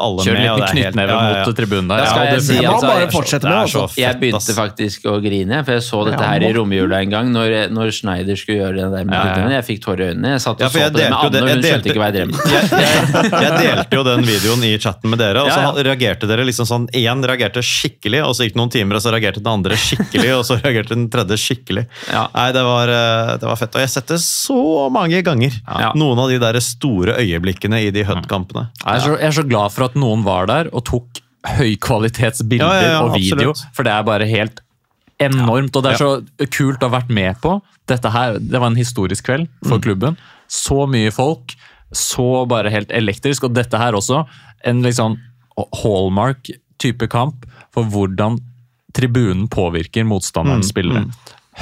alle 0.00 0.24
Kjør 0.24 0.34
med. 0.34 0.42
litt 0.42 0.50
er 0.50 0.60
helt- 0.60 0.94
knyttneve 0.94 1.08
ja, 1.08 1.20
ja, 1.20 1.36
ja. 1.40 1.44
mot 1.46 1.56
tribunen 1.56 1.88
der. 1.88 2.06
Skal 2.06 2.24
Ja, 2.24 2.32
jeg 2.34 2.42
si 2.42 2.56
altså, 2.64 2.86
bare 2.86 3.00
jeg- 3.00 3.12
fortsette 3.12 3.40
det 3.42 3.50
med. 3.50 3.62
er 3.62 3.66
så 3.66 3.80
Altså. 3.80 3.94
fett, 3.94 4.04
Jeg 4.04 4.20
begynte 4.20 4.54
faktisk 4.54 5.00
å 5.10 5.14
grine, 5.22 5.64
for 5.64 5.72
jeg 5.72 5.82
så 5.82 6.04
dette 6.10 6.24
her 6.24 6.40
i 6.42 6.52
romjula 6.52 7.00
en 7.02 7.10
gang, 7.10 7.32
når, 7.32 7.70
når 7.70 7.86
Schneider 7.92 8.36
skulle 8.36 8.58
gjøre 8.60 8.76
det 8.76 8.90
der 8.90 9.04
med 9.04 9.14
Ja, 9.14 9.20
ja, 9.20 9.26
ja. 9.26 9.34
knyttneven. 9.34 9.50
Jeg 9.50 9.64
fikk 9.70 9.80
tårer 9.84 10.00
i 10.00 10.14
øynene. 10.14 10.28
Jeg 10.34 10.40
satt 10.40 10.54
og 10.54 10.60
Ja, 10.60 10.68
så 10.68 10.78
jeg 10.80 10.92
på 10.92 10.96
det 10.98 11.10
med 11.10 11.18
jeg 11.38 11.54
hun 11.54 11.62
skjønte 11.62 11.88
ikke 11.90 12.00
hva 12.02 12.08
jeg 12.10 12.14
drev 12.16 12.26
med. 12.30 12.38
jeg, 12.50 12.64
jeg, 12.70 13.30
jeg 13.30 13.52
delte 13.60 13.96
jo 13.96 14.02
den 14.08 14.22
videoen 14.26 14.64
i 14.64 14.72
chatten 14.78 15.10
med 15.10 15.18
dere, 15.22 15.42
og 15.44 15.50
så 15.52 15.60
Ja, 15.60 15.70
ja. 15.76 15.84
reagerte 15.90 16.26
dere 16.30 16.44
liksom 16.48 16.66
sånn 16.66 16.88
Én 16.96 17.22
reagerte 17.24 17.62
skikkelig, 17.62 18.22
og 18.26 18.34
så 18.34 18.44
gikk 18.46 18.54
det 18.56 18.60
noen 18.62 18.72
timer, 18.74 18.96
og 18.96 19.02
så 19.04 19.12
reagerte 19.14 19.40
den 19.42 19.52
andre 19.52 19.76
skikkelig, 19.76 20.30
og 20.38 20.44
så 20.48 20.58
reagerte 20.64 20.94
den 20.96 21.08
tredje 21.12 21.36
skikkelig. 21.38 21.86
Ja. 22.10 22.26
Nei, 22.34 22.48
det 22.52 22.62
var, 22.66 22.88
eh, 22.88 23.32
det 23.38 23.46
var 23.48 23.56
fett. 23.56 23.74
Og 23.74 23.80
jeg 23.84 23.88
har 23.90 23.94
sett 23.94 24.12
det 24.14 24.20
så 24.24 24.88
mange 24.90 25.22
ganger. 25.22 25.56
Noen 25.94 26.18
av 26.18 26.28
de 26.32 26.38
der 26.42 26.58
store 26.64 27.16
øyeblikkene 27.20 27.82
i 27.86 27.90
de 27.94 28.04
HUD-kampene. 28.04 28.68
Jeg 28.84 29.00
jeg 29.10 29.28
er 29.30 29.36
så 29.36 29.42
glad 29.46 29.70
for 29.72 29.84
at 29.84 29.94
noen 29.94 30.22
var 30.24 30.46
der 30.50 30.68
og 30.72 30.84
tok 30.88 31.20
høykvalitetsbilder 31.46 32.98
og 33.00 33.14
video. 33.16 33.50
absolutt. 33.52 33.62
For 33.76 33.86
det 33.86 33.92
er 33.94 34.02
bare 34.06 34.26
helt 34.28 34.60
enormt, 35.20 35.74
og 35.76 35.84
det 35.84 35.94
er 35.94 36.00
så 36.00 36.10
kult 36.52 36.80
å 36.82 36.88
ha 36.90 36.98
vært 36.98 37.10
med 37.12 37.36
på. 37.42 37.58
Dette 37.90 38.10
her, 38.14 38.38
Det 38.38 38.60
var 38.60 38.70
en 38.70 38.76
historisk 38.78 39.24
kveld 39.26 39.48
for 39.66 39.78
Mm. 39.78 39.82
klubben. 39.82 40.16
Så 40.50 40.82
mye 40.90 41.12
folk, 41.14 41.54
så 41.94 42.44
bare 42.50 42.72
helt 42.74 42.90
elektrisk. 42.94 43.44
Og 43.46 43.54
dette 43.54 43.78
her 43.78 43.94
også, 43.98 44.24
en 44.66 44.82
litt 44.82 44.98
sånn 44.98 45.14
hallmark-type 45.84 47.08
kamp 47.12 47.46
for 47.74 47.86
hvordan 47.90 48.38
tribunen 48.96 49.46
påvirker 49.50 50.02
Mm, 50.04 50.16
spillere. 50.18 50.64
spillere. 50.66 51.04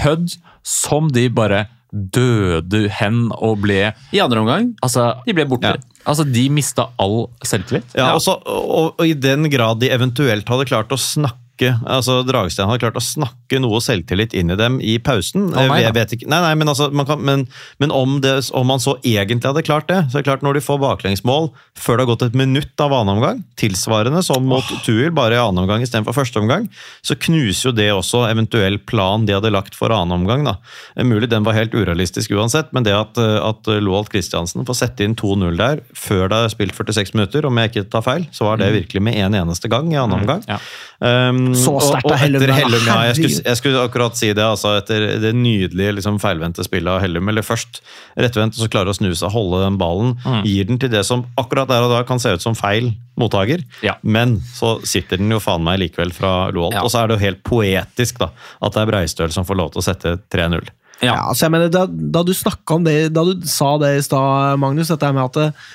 Hødd, 0.05 0.37
som 0.65 1.09
de 1.13 1.29
bare 1.29 1.67
døde 1.93 2.89
hen 2.93 3.31
og 3.33 3.63
ble 3.63 3.95
I 4.13 4.19
andre 4.21 4.41
omgang 4.43 4.75
Altså, 4.85 5.23
de 5.25 5.33
ble 5.33 5.47
borte. 5.49 5.65
Ja. 5.65 5.77
altså 6.05 6.25
de 6.31 6.49
mista 6.53 6.85
all 7.01 7.29
selvtillit. 7.43 7.95
Ja, 7.97 8.11
også, 8.15 8.35
og, 8.47 8.95
og 9.01 9.07
i 9.07 9.15
den 9.15 9.49
grad 9.51 9.81
de 9.81 9.89
eventuelt 9.91 10.47
hadde 10.49 10.67
klart 10.69 10.93
å 10.93 10.99
snakke 11.01 11.39
altså 11.67 12.21
Dragstein 12.27 12.69
hadde 12.71 12.83
klart 12.85 12.99
å 12.99 13.03
snakke 13.03 13.59
noe 13.63 13.81
selvtillit 13.83 14.35
inn 14.39 14.53
i 14.55 14.59
dem 14.59 14.79
i 14.85 14.99
pausen. 15.03 15.49
Oh, 15.51 15.69
nei 15.73 15.83
jeg 15.83 15.95
vet 15.97 16.15
ikke, 16.17 16.29
nei, 16.31 16.41
nei, 16.45 16.55
men, 16.61 16.71
altså, 16.71 16.89
man 16.95 17.09
kan, 17.09 17.23
men, 17.25 17.45
men 17.83 17.95
om, 17.95 18.19
det, 18.25 18.37
om 18.57 18.69
man 18.69 18.83
så 18.83 18.97
egentlig 19.03 19.51
hadde 19.51 19.65
klart 19.67 19.89
det, 19.91 20.05
så 20.09 20.19
er 20.19 20.25
det 20.25 20.29
klart 20.31 20.45
når 20.47 20.59
de 20.59 20.65
får 20.65 20.81
baklengsmål 20.83 21.51
før 21.79 21.99
det 21.99 22.05
har 22.05 22.11
gått 22.13 22.27
et 22.29 22.39
minutt 22.39 22.85
av 22.85 22.95
annen 22.95 23.17
omgang, 23.17 23.43
tilsvarende 23.61 24.23
som 24.27 24.47
mot 24.49 24.71
Tuil, 24.87 25.11
bare 25.15 25.37
i 25.37 25.41
annen 25.43 25.65
omgang 25.65 25.83
istedenfor 25.85 26.17
første 26.17 26.41
omgang, 26.43 26.69
så 27.03 27.17
knuser 27.19 27.71
jo 27.71 27.75
det 27.77 27.89
også 27.95 28.25
eventuell 28.29 28.79
plan 28.79 29.27
de 29.27 29.37
hadde 29.37 29.53
lagt 29.55 29.79
for 29.79 29.95
annen 29.95 30.21
omgang. 30.21 30.47
da. 30.47 30.59
Er 30.95 31.09
Mulig 31.09 31.31
den 31.33 31.47
var 31.47 31.57
helt 31.57 31.75
urealistisk 31.75 32.35
uansett, 32.37 32.71
men 32.77 32.87
det 32.87 32.95
at, 32.97 33.19
at 33.19 33.73
Loalt 33.83 34.13
Kristiansen 34.13 34.67
får 34.69 34.81
sette 34.83 35.07
inn 35.07 35.17
2-0 35.19 35.59
der 35.59 35.83
før 35.97 36.29
det 36.31 36.43
er 36.45 36.53
spilt 36.53 36.77
46 36.77 37.15
minutter, 37.17 37.47
om 37.49 37.59
jeg 37.59 37.73
ikke 37.73 37.89
tar 37.93 38.05
feil, 38.07 38.29
så 38.35 38.47
var 38.49 38.61
det 38.61 38.71
virkelig 38.75 39.03
med 39.05 39.19
en 39.19 39.37
eneste 39.43 39.71
gang 39.73 39.91
i 39.93 39.99
annen 39.99 40.21
omgang. 40.21 40.45
Ja. 40.49 40.59
Um, 40.99 41.48
Så 41.57 41.75
sterkt 41.81 42.11
av 42.11 42.19
Hellum. 42.21 42.43
Hellum, 42.43 42.87
ja, 42.87 42.97
jeg, 43.09 43.19
skulle, 43.19 43.43
jeg 43.47 43.61
skulle 43.61 43.85
akkurat 43.89 44.19
si 44.19 44.31
det. 44.37 44.45
altså 44.45 44.75
Etter 44.81 45.07
det 45.23 45.33
nydelige 45.37 45.99
liksom, 45.99 46.19
feilvendte 46.23 46.67
spillet 46.67 46.91
av 46.93 47.03
Hellum. 47.05 47.31
Eller 47.33 47.47
først 47.47 47.83
rettvendt, 48.19 48.59
og 48.59 48.65
så 48.65 48.71
klarer 48.73 48.93
å 48.93 48.99
snu 48.99 49.11
seg, 49.13 49.33
holde 49.35 49.63
den 49.65 49.79
ballen. 49.81 50.17
Mm. 50.25 50.41
Gir 50.49 50.69
den 50.73 50.83
til 50.83 50.93
det 50.93 51.05
som 51.09 51.27
akkurat 51.41 51.71
der 51.71 51.87
og 51.87 51.95
da 51.95 52.03
kan 52.09 52.23
se 52.23 52.35
ut 52.35 52.45
som 52.45 52.59
feil 52.59 52.93
mottaker. 53.19 53.63
Ja. 53.87 53.97
Men 54.03 54.39
så 54.55 54.77
sitter 54.87 55.21
den 55.21 55.33
jo 55.35 55.41
faen 55.43 55.65
meg 55.67 55.81
likevel 55.83 56.15
fra 56.15 56.51
Loholt. 56.55 56.77
Ja. 56.79 56.85
Og 56.87 56.93
så 56.95 57.03
er 57.03 57.11
det 57.11 57.19
jo 57.19 57.25
helt 57.27 57.45
poetisk 57.47 58.21
da, 58.23 58.33
at 58.63 58.75
det 58.75 58.85
er 58.85 58.93
Breistøl 58.93 59.33
som 59.35 59.47
får 59.49 59.59
lov 59.59 59.73
til 59.75 59.83
å 59.83 59.89
sette 59.89 60.19
3-0. 60.33 60.69
Ja. 60.99 61.13
Ja, 61.13 61.29
altså 61.31 61.47
jeg 61.47 61.55
mener, 61.55 61.69
da, 61.71 61.85
da 61.87 62.25
du 62.27 62.33
snakket 62.35 62.75
om 62.75 62.87
det, 62.87 62.97
da 63.15 63.23
du 63.27 63.45
sa 63.47 63.75
det 63.79 63.93
i 63.99 64.05
stad, 64.05 64.59
Magnus, 64.59 64.91
dette 64.91 65.11
med 65.15 65.29
at 65.29 65.39
eh, 65.45 65.69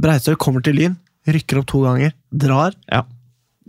Breistøl 0.00 0.38
kommer 0.40 0.62
til 0.62 0.78
Lyn, 0.78 0.94
rykker 1.26 1.60
opp 1.60 1.66
to 1.70 1.82
ganger, 1.82 2.14
drar. 2.30 2.76
Ja. 2.86 3.02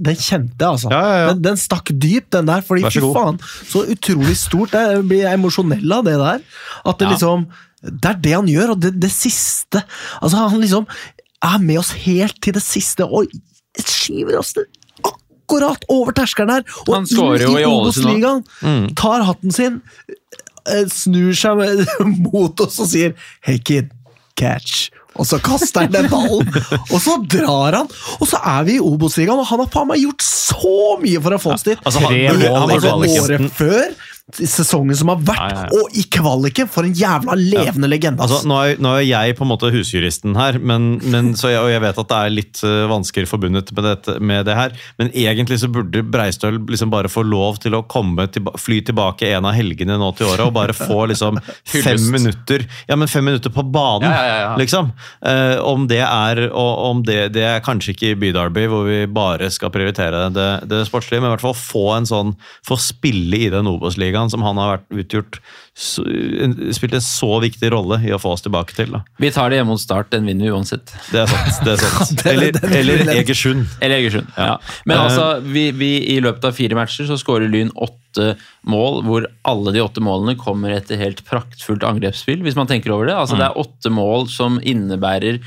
Den 0.02 0.18
kjente 0.18 0.58
jeg, 0.58 0.68
altså. 0.68 0.90
Ja, 0.90 1.02
ja, 1.02 1.18
ja. 1.22 1.32
Den, 1.32 1.44
den 1.46 1.60
stakk 1.62 1.92
dypt, 1.94 2.32
den 2.34 2.50
der. 2.50 2.64
Fordi 2.66 2.90
fy 2.90 3.04
faen, 3.14 3.40
så 3.70 3.84
utrolig 3.94 4.38
stort. 4.40 4.74
Jeg 4.74 5.06
blir 5.10 5.30
emosjonell 5.30 5.98
av 6.00 6.08
det 6.08 6.18
der. 6.22 6.44
At 6.86 7.02
det 7.02 7.14
liksom 7.14 7.48
Det 7.82 8.10
er 8.10 8.20
det 8.22 8.34
han 8.36 8.50
gjør, 8.50 8.76
og 8.76 8.82
det, 8.82 8.92
det 9.02 9.10
siste 9.10 9.82
Altså, 10.22 10.38
han 10.38 10.62
liksom 10.62 10.86
er 11.42 11.58
med 11.58 11.80
oss 11.82 11.96
helt 12.04 12.38
til 12.44 12.54
det 12.54 12.62
siste, 12.62 13.02
og 13.02 13.26
skyver 13.82 14.38
oss 14.38 14.54
ned 14.58 14.68
akkurat 15.52 15.86
over 15.92 16.16
terskelen 16.16 16.54
her, 16.54 16.64
og 16.88 16.94
Han 16.96 17.08
inn 17.10 17.58
i. 17.58 17.66
Obos-ligaen. 17.66 18.44
Mm. 18.62 18.86
Tar 18.96 19.26
hatten 19.28 19.52
sin, 19.52 19.82
eh, 20.70 20.86
snur 20.88 21.34
seg 21.36 21.86
mot 22.32 22.60
oss 22.62 22.80
og 22.80 22.88
sier 22.88 23.14
'Hey 23.42 23.60
kid, 23.60 23.92
catch'. 24.40 24.90
Og 25.20 25.28
så 25.28 25.38
kaster 25.44 25.86
han 25.86 25.92
den 25.92 26.08
ballen, 26.12 26.48
og 26.88 27.00
så 27.04 27.18
drar 27.28 27.76
han! 27.82 27.90
Og 28.20 28.30
så 28.32 28.40
er 28.48 28.64
vi 28.68 28.78
i 28.78 28.84
Obos-ligaen, 28.84 29.42
og 29.42 29.50
han 29.50 29.60
har 29.64 29.72
faen 29.74 29.90
meg 29.90 30.00
gjort 30.06 30.24
så 30.24 30.78
mye 31.02 31.20
for 31.24 31.36
å 31.36 31.40
få 31.42 31.52
oss 31.58 31.66
dit! 31.68 31.82
Altså, 31.84 32.04
han, 32.06 32.16
Året 32.48 33.52
før, 33.58 33.92
sesongen 34.40 34.98
som 34.98 35.12
har 35.14 35.22
vært, 35.22 35.42
nei, 35.42 35.56
nei. 35.58 35.68
ja. 35.68 35.80
og 35.80 35.98
i 35.98 36.06
kvaliken! 36.12 36.70
For 36.72 36.88
en 36.88 36.96
jævla 36.98 37.36
levende 37.40 37.90
legende! 37.92 38.24
Altså, 38.24 38.42
nå, 38.48 38.60
er, 38.66 38.82
nå 38.82 38.94
er 39.00 39.06
jeg 39.06 39.38
på 39.38 39.46
en 39.46 39.52
måte 39.52 39.72
husjuristen 39.74 40.38
her, 40.40 40.60
men, 40.60 40.94
men, 41.12 41.32
så 41.40 41.52
jeg, 41.54 41.62
og 41.64 41.72
jeg 41.72 41.84
vet 41.84 42.02
at 42.04 42.12
det 42.12 42.20
er 42.20 42.36
litt 42.36 42.62
uh, 42.66 42.86
vansker 42.92 43.28
forbundet 43.30 43.74
med, 43.76 43.88
dette, 43.88 44.18
med 44.32 44.48
det 44.50 44.58
her. 44.58 44.76
Men 45.02 45.12
egentlig 45.12 45.62
så 45.62 45.70
burde 45.72 46.04
Breistøl 46.12 46.60
liksom 46.70 46.94
bare 46.94 47.12
få 47.12 47.26
lov 47.28 47.62
til 47.64 47.78
å 47.78 47.84
komme 47.90 48.28
til, 48.32 48.48
fly 48.62 48.82
tilbake 48.88 49.32
en 49.36 49.48
av 49.50 49.56
helgene 49.58 49.98
nå 50.00 50.12
til 50.18 50.30
året 50.32 50.46
og 50.46 50.56
bare 50.56 50.76
få 50.78 51.06
liksom 51.12 51.40
fem 51.86 52.08
minutter 52.14 52.66
Ja, 52.90 52.98
men 53.00 53.10
fem 53.12 53.26
minutter 53.28 53.54
på 53.54 53.64
banen, 53.64 54.10
Ja, 54.10 54.22
ja, 54.28 54.38
ja. 54.46 54.52
liksom. 54.60 54.92
Uh, 55.24 55.58
om 55.66 55.88
det 55.90 56.04
er 56.06 56.46
og 56.52 56.72
om 56.90 57.02
det, 57.06 57.32
det 57.36 57.44
er 57.48 57.64
kanskje 57.64 57.94
ikke 57.96 58.12
i 58.12 58.18
Bydarby, 58.20 58.66
hvor 58.72 58.86
vi 58.88 59.04
bare 59.12 59.50
skal 59.54 59.72
prioritere 59.74 60.28
det, 60.34 60.50
det 60.70 60.84
sportslige, 60.88 61.22
men 61.22 61.32
i 61.32 61.36
hvert 61.36 61.46
fall 61.46 61.58
få 61.58 61.86
en 61.98 62.08
sånn 62.08 62.36
Få 62.68 62.78
spille 62.80 63.38
i 63.46 63.50
den 63.52 63.68
Obos-ligaen 63.70 64.21
som 64.30 64.44
han 64.46 64.58
har 64.62 64.78
vært 64.78 65.00
utgjort 65.02 65.40
så, 65.74 66.04
Spilt 66.76 66.94
en 66.94 67.02
så 67.02 67.40
viktig 67.42 67.72
rolle 67.72 67.98
i 68.06 68.12
å 68.14 68.20
få 68.22 68.34
oss 68.36 68.44
tilbake 68.46 68.76
til. 68.76 68.92
da. 68.92 69.00
Vi 69.18 69.32
tar 69.32 69.50
det 69.50 69.58
hjemme 69.62 69.72
mot 69.72 69.82
Start, 69.82 70.12
den 70.12 70.26
vinner 70.28 70.46
vi 70.46 70.52
uansett. 70.52 70.92
Det 71.12 71.22
er 71.24 71.28
sant. 71.32 71.64
det 71.66 71.72
er 71.74 71.78
sant. 71.88 72.26
Eller, 72.28 72.60
eller 72.76 73.14
Egersund. 73.16 73.66
Eller 73.82 73.96
Egersund. 74.04 74.28
Ja. 74.38 74.60
Men 74.86 74.98
Eh, 74.98 75.04
altså, 75.08 75.40
vi, 75.42 75.72
vi, 75.72 75.92
i 76.14 76.20
løpet 76.22 76.46
av 76.46 76.54
fire 76.60 76.76
matcher 76.78 77.08
så 77.10 77.18
skårer 77.18 77.50
Lyn 77.50 77.72
åtte 77.74 78.36
mål, 78.68 79.02
hvor 79.08 79.26
alle 79.48 79.72
de 79.74 79.82
åtte 79.82 80.04
målene 80.04 80.36
kommer 80.38 80.76
etter 80.76 81.00
helt 81.00 81.24
praktfullt 81.26 81.84
angrepsspill, 81.88 82.44
hvis 82.44 82.60
man 82.60 82.68
tenker 82.68 82.92
over 82.92 83.08
det. 83.08 83.16
Altså, 83.16 83.40
Det 83.40 83.48
er 83.48 83.58
åtte 83.64 83.90
mål 83.90 84.28
som 84.30 84.60
innebærer 84.62 85.40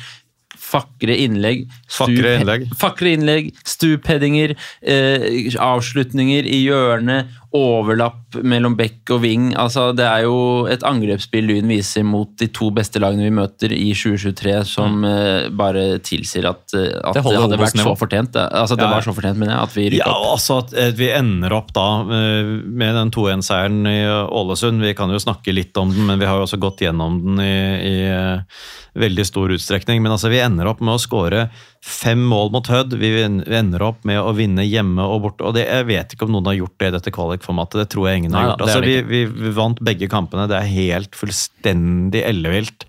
Fakre 0.65 1.13
innlegg, 1.21 1.67
Fakre 1.93 2.37
innlegg. 2.39 2.63
fakre 2.79 3.11
innlegg 3.13 3.49
stupheadinger, 3.69 4.55
eh, 4.81 5.27
avslutninger 5.61 6.47
i 6.49 6.63
hjørnet, 6.65 7.27
overlapp 7.55 8.35
mellom 8.43 8.75
back 8.75 9.11
og 9.15 9.21
ving. 9.23 9.53
Altså, 9.61 9.93
det 9.95 10.03
er 10.09 10.25
jo 10.27 10.67
et 10.67 10.83
angrepsspill 10.83 11.47
Lyn 11.47 11.69
viser 11.71 12.03
mot 12.03 12.33
de 12.41 12.49
to 12.51 12.71
beste 12.75 12.99
lagene 12.99 13.29
vi 13.29 13.35
møter 13.37 13.71
i 13.77 13.93
2023, 13.95 14.55
som 14.67 15.05
uh, 15.07 15.47
bare 15.55 16.01
tilsier 16.03 16.49
at, 16.51 16.65
eh, 16.75 16.89
at 16.99 17.15
Det 17.15 17.23
det, 17.23 17.37
hadde 17.45 17.61
vært 17.61 17.79
så 17.79 17.95
fortjent. 18.01 18.33
det. 18.35 18.47
Altså, 18.59 18.75
det 18.81 18.89
Ja, 18.89 18.91
var 18.97 19.07
så 19.07 19.15
fortjent, 19.15 19.39
mener 19.39 19.55
jeg, 19.55 19.63
at 19.69 19.77
vi 19.79 19.85
rykker 19.95 20.03
Ja, 20.03 20.17
opp. 20.19 20.33
altså 20.35 20.59
at 20.65 20.75
eh, 20.83 20.91
vi 20.99 21.11
ender 21.15 21.55
opp 21.55 21.71
da 21.77 21.87
med 22.05 22.95
den 22.99 23.13
2-1-seieren 23.15 23.87
i 23.87 24.01
Ålesund. 24.27 24.83
Vi 24.83 24.95
kan 24.99 25.15
jo 25.15 25.23
snakke 25.23 25.55
litt 25.55 25.77
om 25.79 25.95
den, 25.95 26.07
men 26.11 26.19
vi 26.19 26.27
har 26.27 26.41
jo 26.41 26.49
også 26.49 26.59
gått 26.59 26.83
gjennom 26.83 27.21
den 27.23 27.39
i, 27.45 27.55
i 27.87 28.99
veldig 28.99 29.25
stor 29.27 29.55
utstrekning. 29.55 30.03
Men 30.03 30.13
altså, 30.17 30.31
vi 30.33 30.43
ender 30.43 30.67
opp 30.71 30.83
med 30.83 30.95
å 30.99 31.03
skåre 31.03 31.49
fem 31.85 32.23
mål 32.25 32.49
mot 32.55 32.69
Hødd. 32.71 32.95
Vi 32.97 33.11
ender 33.21 33.83
opp 33.85 34.07
med 34.09 34.17
å 34.17 34.33
vinne 34.37 34.65
hjemme 34.65 35.05
og 35.05 35.21
borte. 35.27 35.45
Og 35.45 35.53
det, 35.57 35.67
jeg 35.69 35.87
vet 35.91 36.15
ikke 36.15 36.25
om 36.25 36.33
noen 36.33 36.49
har 36.49 36.57
gjort 36.57 36.77
det 36.81 36.89
i 36.89 36.95
dette 36.97 37.13
kvalikformatet. 37.13 37.83
Det 37.83 37.87
tror 37.93 38.09
jeg 38.09 38.23
ingen 38.23 38.37
har 38.37 38.47
Nei 38.47 38.53
gjort. 38.53 38.65
Altså, 38.65 38.81
vi, 38.87 38.95
vi, 39.11 39.21
vi 39.29 39.53
vant 39.59 39.83
begge 39.85 40.09
kampene. 40.13 40.47
Det 40.49 40.57
er 40.57 40.71
helt 40.73 41.19
fullstendig 41.19 42.25
ellevilt. 42.25 42.87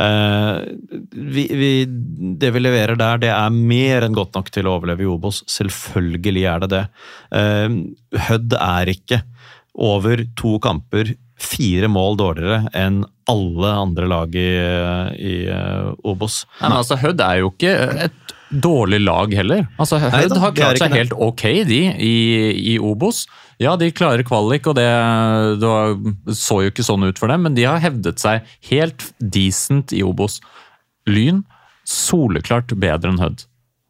Uh, 0.00 0.64
vi, 1.12 1.44
vi, 1.60 1.72
det 2.40 2.54
vi 2.56 2.64
leverer 2.64 2.96
der, 2.96 3.20
det 3.26 3.32
er 3.34 3.52
mer 3.52 4.06
enn 4.06 4.16
godt 4.16 4.38
nok 4.38 4.48
til 4.54 4.68
å 4.68 4.78
overleve 4.78 5.04
i 5.04 5.10
Obos. 5.12 5.42
Selvfølgelig 5.52 6.46
er 6.48 6.64
det 6.64 6.72
det. 6.72 6.84
Uh, 7.34 7.68
Hødd 8.30 8.56
er 8.56 8.96
ikke 8.96 9.22
over 9.78 10.24
to 10.40 10.56
kamper 10.64 11.12
fire 11.38 11.86
mål 11.92 12.16
dårligere 12.18 12.64
enn 12.76 13.02
alle 13.30 13.74
andre 13.84 14.08
lag 14.10 14.34
i, 14.34 14.48
i 15.20 15.34
eh, 15.52 15.90
Obos. 16.08 16.42
Nei, 16.58 16.70
men 16.70 16.78
altså, 16.80 16.98
Hødd 16.98 17.22
er 17.22 17.42
jo 17.42 17.52
ikke 17.52 17.74
et 18.08 18.34
dårlig 18.50 19.00
lag 19.04 19.34
heller. 19.34 19.66
Altså, 19.78 19.98
Hødd 20.00 20.36
har 20.40 20.54
klart 20.56 20.80
seg 20.80 20.94
helt 20.96 21.14
ok, 21.14 21.44
de, 21.68 21.82
i, 22.04 22.16
i 22.74 22.78
Obos. 22.80 23.26
Ja, 23.60 23.74
de 23.78 23.90
klarer 23.94 24.22
kvalik, 24.26 24.68
og 24.70 24.78
det, 24.78 24.86
det 25.62 26.34
så 26.38 26.62
jo 26.62 26.72
ikke 26.72 26.86
sånn 26.86 27.08
ut 27.08 27.20
for 27.20 27.30
dem, 27.32 27.44
men 27.46 27.58
de 27.58 27.66
har 27.66 27.82
hevdet 27.82 28.22
seg 28.22 28.46
helt 28.70 29.08
decent 29.18 29.94
i 29.96 30.04
Obos. 30.06 30.38
Lyn 31.08 31.42
soleklart 31.88 32.74
bedre 32.78 33.12
enn 33.12 33.22
Hødd. 33.22 33.46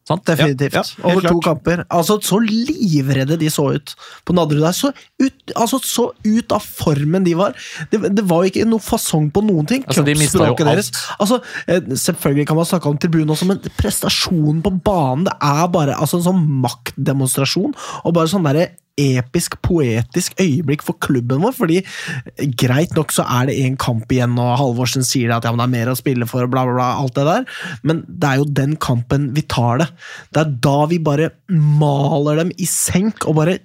Sant? 0.09 0.25
Definitivt. 0.25 0.73
Ja, 0.73 0.81
ja, 0.81 1.05
Over 1.05 1.21
to 1.21 1.35
klart. 1.35 1.43
kamper. 1.45 1.83
Altså, 1.93 2.17
Så 2.25 2.39
livredde 2.41 3.37
de 3.37 3.49
så 3.53 3.67
ut 3.77 3.93
på 4.25 4.33
Nadderud 4.33 4.65
der. 4.65 4.73
Så 4.73 4.89
ut, 5.21 5.53
altså, 5.55 5.79
så 5.85 6.07
ut 6.25 6.55
av 6.55 6.65
formen 6.65 7.23
de 7.27 7.35
var. 7.37 7.53
Det, 7.93 8.01
det 8.17 8.25
var 8.29 8.47
ikke 8.49 8.65
noe 8.67 8.81
fasong 8.81 9.29
på 9.35 9.43
noen 9.45 9.69
ting. 9.69 9.85
Altså, 9.85 10.03
de 10.07 10.17
mistet 10.17 10.41
jo 10.41 10.57
deres. 10.65 10.89
alt. 10.89 11.21
Altså, 11.21 11.39
eh, 11.69 11.81
selvfølgelig 12.07 12.47
kan 12.49 12.57
man 12.57 12.65
snakke 12.71 12.89
om 12.89 12.97
tribunen 12.97 13.29
også, 13.35 13.47
men 13.51 13.61
prestasjonen 13.77 14.63
på 14.65 14.73
banen 14.83 15.27
det 15.29 15.35
er 15.45 15.67
bare 15.71 15.95
altså, 15.99 16.17
en 16.19 16.27
sånn 16.31 16.43
maktdemonstrasjon. 16.65 17.75
Og 18.03 18.13
bare 18.17 18.31
sånn 18.31 18.45
derre 18.47 18.71
episk, 18.99 19.57
poetisk 19.65 20.35
øyeblikk 20.41 20.83
for 20.85 20.99
klubben 21.01 21.43
vår. 21.43 21.55
fordi 21.55 21.79
greit 22.59 22.95
nok 22.97 23.13
så 23.15 23.25
er 23.25 23.49
det 23.49 23.59
én 23.63 23.77
kamp 23.79 24.11
igjen, 24.11 24.37
og 24.39 24.57
Halvorsen 24.59 25.05
sier 25.07 25.33
at 25.35 25.47
ja, 25.47 25.53
det 25.55 25.65
er 25.65 25.73
mer 25.73 25.91
å 25.91 25.97
spille 25.97 26.27
for, 26.29 26.45
og 26.45 26.53
bla, 26.53 26.65
bla, 26.67 26.77
bla, 26.77 26.89
alt 27.03 27.15
det 27.17 27.27
der. 27.27 27.47
Men 27.83 28.03
det 28.07 28.29
er 28.29 28.41
jo 28.41 28.49
den 28.61 28.75
kampen 28.81 29.31
vi 29.35 29.45
tar 29.47 29.83
det. 29.83 29.89
Det 30.33 30.43
er 30.43 30.57
da 30.69 30.77
vi 30.91 31.01
bare 31.03 31.31
maler 31.49 32.43
dem 32.43 32.53
i 32.57 32.67
senk 32.69 33.27
og 33.29 33.39
bare 33.41 33.59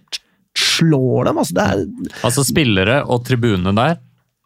slår 0.55 1.31
dem. 1.31 1.39
Altså, 1.43 1.69
Altså 2.25 2.47
Spillere 2.47 3.03
og 3.11 3.25
tribunene 3.27 3.75
der, 3.77 4.01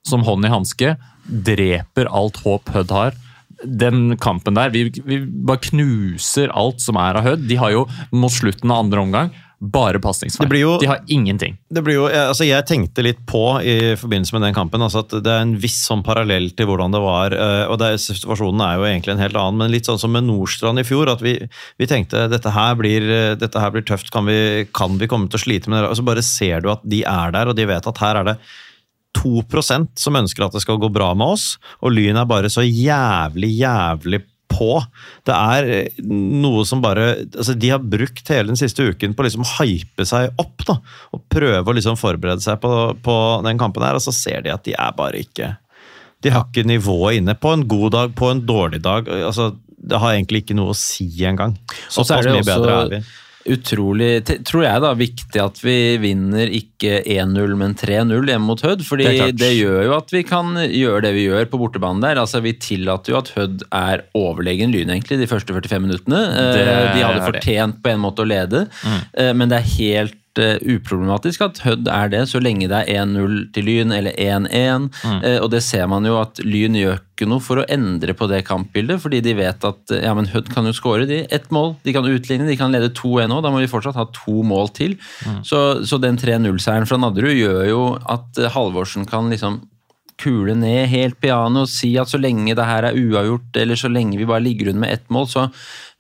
som 0.08 0.24
hånd 0.24 0.46
i 0.46 0.52
hanske, 0.52 0.94
dreper 1.28 2.08
alt 2.08 2.40
håp 2.44 2.70
Hødd 2.72 2.94
har. 2.94 3.18
Den 3.58 4.14
kampen 4.22 4.56
der, 4.56 4.70
vi, 4.72 4.86
vi 5.04 5.18
bare 5.26 5.60
knuser 5.68 6.52
alt 6.56 6.80
som 6.80 6.96
er 7.00 7.18
av 7.18 7.26
Hødd. 7.26 7.44
De 7.50 7.58
har 7.60 7.74
jo 7.74 7.84
mot 8.14 8.32
slutten 8.32 8.72
av 8.72 8.86
andre 8.86 9.04
omgang 9.04 9.34
bare 9.58 9.98
pasningsfeil. 9.98 10.46
De 10.78 10.86
har 10.86 11.00
ingenting. 11.10 11.56
Det 11.70 11.82
blir 11.82 11.96
jo, 11.98 12.04
altså 12.06 12.46
jeg 12.46 12.66
tenkte 12.68 13.02
litt 13.02 13.24
på 13.26 13.42
i 13.58 13.96
forbindelse 13.98 14.36
med 14.36 14.44
den 14.46 14.54
kampen 14.54 14.84
altså 14.84 15.02
at 15.02 15.16
det 15.24 15.32
er 15.32 15.42
en 15.42 15.56
viss 15.58 15.80
sånn 15.88 16.04
parallell 16.06 16.50
til 16.54 16.68
hvordan 16.70 16.94
det 16.94 17.00
var. 17.02 17.34
eh, 17.34 17.64
og 17.66 17.80
det 17.82 17.90
Situasjonen 18.04 18.62
er 18.62 18.78
jo 18.78 18.86
egentlig 18.86 19.16
en 19.16 19.24
helt 19.24 19.40
annen, 19.40 19.58
men 19.58 19.74
litt 19.74 19.90
sånn 19.90 19.98
som 19.98 20.14
med 20.14 20.28
Nordstrand 20.28 20.78
i 20.78 20.86
fjor. 20.86 21.10
At 21.10 21.24
vi, 21.24 21.34
vi 21.78 21.90
tenkte 21.90 22.28
dette 22.30 22.54
her 22.54 22.78
blir, 22.78 23.10
eh, 23.10 23.34
dette 23.40 23.58
her 23.58 23.74
blir 23.74 23.86
tøft, 23.88 24.12
kan 24.14 24.30
vi, 24.30 24.68
kan 24.74 24.94
vi 25.00 25.10
komme 25.10 25.26
til 25.26 25.40
å 25.40 25.44
slite 25.48 25.72
med 25.72 25.82
det? 25.82 25.90
Og 25.90 25.98
så 25.98 26.06
bare 26.06 26.26
ser 26.26 26.62
du 26.62 26.70
at 26.72 26.86
de 26.86 27.02
er 27.02 27.34
der, 27.34 27.50
og 27.50 27.58
de 27.58 27.66
vet 27.68 27.90
at 27.90 28.02
her 28.04 28.22
er 28.22 28.32
det 28.32 28.38
2% 29.18 29.98
som 29.98 30.18
ønsker 30.20 30.46
at 30.46 30.54
det 30.54 30.62
skal 30.62 30.78
gå 30.78 30.90
bra 30.92 31.10
med 31.18 31.34
oss, 31.34 31.56
og 31.82 31.96
Lyn 31.96 32.20
er 32.20 32.28
bare 32.28 32.50
så 32.52 32.62
jævlig, 32.62 33.56
jævlig 33.58 34.22
på. 34.58 34.70
Det 35.26 35.34
er 35.34 35.70
eh, 35.76 36.00
noe 36.08 36.64
som 36.68 36.82
bare 36.84 37.10
altså 37.28 37.54
De 37.58 37.70
har 37.72 37.82
brukt 37.82 38.32
hele 38.32 38.50
den 38.50 38.58
siste 38.60 38.88
uken 38.90 39.14
på 39.14 39.24
å 39.24 39.28
liksom 39.28 39.46
hype 39.56 40.06
seg 40.08 40.34
opp 40.40 40.66
da, 40.68 40.78
og 41.14 41.22
prøve 41.30 41.62
å 41.62 41.76
liksom 41.76 41.98
forberede 42.00 42.44
seg 42.44 42.58
på, 42.62 42.72
på 43.04 43.16
den 43.46 43.60
kampen 43.60 43.86
her, 43.86 43.98
og 43.98 44.04
så 44.04 44.14
ser 44.14 44.44
de 44.44 44.52
at 44.54 44.66
de 44.66 44.74
er 44.74 44.98
bare 44.98 45.22
ikke 45.22 45.54
De 46.24 46.34
har 46.34 46.48
ikke 46.48 46.66
nivået 46.66 47.20
inne. 47.20 47.36
På 47.38 47.54
en 47.54 47.64
god 47.70 47.94
dag, 47.94 48.14
på 48.18 48.32
en 48.32 48.42
dårlig 48.46 48.82
dag. 48.82 49.08
altså 49.30 49.52
Det 49.68 50.02
har 50.02 50.16
egentlig 50.16 50.42
ikke 50.42 50.58
noe 50.58 50.74
å 50.74 50.78
si 50.78 51.06
engang. 51.24 51.54
Såpass 51.86 52.26
mye 52.26 52.42
bedre 52.42 52.78
er 52.82 52.94
vi. 52.96 53.02
Utrolig, 53.54 54.10
tror 54.46 54.64
jeg 54.66 54.82
da, 54.84 54.92
viktig 54.98 55.40
at 55.42 55.58
vi 55.64 55.76
vinner 56.02 56.50
ikke 56.52 57.00
1-0, 57.04 57.54
men 57.60 57.74
3-0 57.78 58.28
hjemme 58.30 58.46
mot 58.48 58.62
Hødd. 58.64 58.84
fordi 58.86 59.06
Det 59.08 59.28
det, 59.40 59.50
gjør 59.58 59.82
jo 59.88 59.96
at 59.96 60.12
vi 60.14 60.22
kan 60.28 60.52
gjøre 60.66 61.02
det 61.08 61.14
vi 61.16 61.26
gjør 61.28 61.48
på 61.50 61.60
bortebanen 61.62 62.04
der. 62.04 62.20
altså 62.22 62.40
Vi 62.44 62.52
tillater 62.62 63.12
jo 63.14 63.18
at 63.22 63.32
Hødd 63.36 63.66
er 63.72 64.04
overlegen 64.18 64.72
Lyn 64.74 64.92
egentlig 64.94 65.18
de 65.22 65.26
første 65.30 65.52
45 65.56 65.84
minuttene. 65.86 66.22
Eh, 66.28 66.52
Det 66.58 66.64
De 66.94 67.02
hadde 67.04 67.20
de. 67.20 67.26
fortjent 67.32 67.82
på 67.82 67.92
en 67.94 68.00
måte 68.04 68.24
å 68.24 68.28
lede, 68.28 68.66
mm. 68.68 69.36
men 69.36 69.48
det 69.48 69.58
er 69.62 69.70
helt 69.78 70.16
eh, 70.42 70.58
uproblematisk 70.76 71.42
at 71.46 71.60
Hødd 71.64 71.88
er 71.92 72.08
det, 72.12 72.22
så 72.30 72.40
lenge 72.42 72.68
det 72.70 72.78
er 72.88 73.04
1-0 73.04 73.52
til 73.54 73.66
Lyn 73.68 73.92
eller 73.94 74.12
1-1. 74.18 74.88
Eh, 75.22 75.38
Og 75.42 75.50
det 75.52 75.62
ser 75.66 75.86
man 75.90 76.04
jo 76.08 76.16
at 76.20 76.40
Lyn 76.44 76.74
gjør 76.78 76.98
ikke 77.02 77.26
noe 77.30 77.42
for 77.42 77.58
å 77.62 77.66
endre 77.68 78.14
på 78.14 78.28
det 78.30 78.44
kampbildet, 78.46 79.00
fordi 79.02 79.20
de 79.24 79.34
vet 79.38 79.64
at 79.66 79.94
eh, 79.94 80.04
ja, 80.06 80.12
men 80.14 80.28
Hødd 80.30 80.50
kan 80.54 80.66
jo 80.68 80.74
skåre 80.76 81.06
de. 81.10 81.24
Ett 81.34 81.50
mål, 81.54 81.74
de 81.84 81.92
kan 81.96 82.06
utligne, 82.06 82.46
de 82.48 82.56
kan 82.60 82.70
lede 82.74 82.92
2-1 82.94 83.34
òg, 83.34 83.42
da 83.42 83.50
må 83.54 83.62
vi 83.64 83.70
fortsatt 83.70 83.98
ha 83.98 84.06
to 84.14 84.42
mål 84.46 84.70
til. 84.76 84.94
Så, 85.46 85.82
så 85.88 85.98
den 86.02 86.18
3-0-seieren 86.20 86.86
fra 86.88 86.98
Nadderud 87.02 87.34
gjør 87.34 87.64
jo 87.68 87.82
at 88.06 88.38
Halvorsen 88.54 89.04
kan 89.08 89.28
liksom 89.32 89.60
kule 90.18 90.50
ned 90.58 90.88
helt 90.90 91.14
piano 91.22 91.60
og 91.62 91.68
si 91.70 91.92
at 92.00 92.10
så 92.10 92.18
lenge 92.18 92.56
det 92.58 92.64
her 92.66 92.88
er 92.88 92.96
uavgjort, 92.98 93.54
eller 93.62 93.78
så 93.78 93.86
lenge 93.86 94.18
vi 94.18 94.26
bare 94.26 94.42
ligger 94.42 94.72
under 94.72 94.82
med 94.82 94.96
ett 94.96 95.04
mål, 95.14 95.28
så 95.30 95.44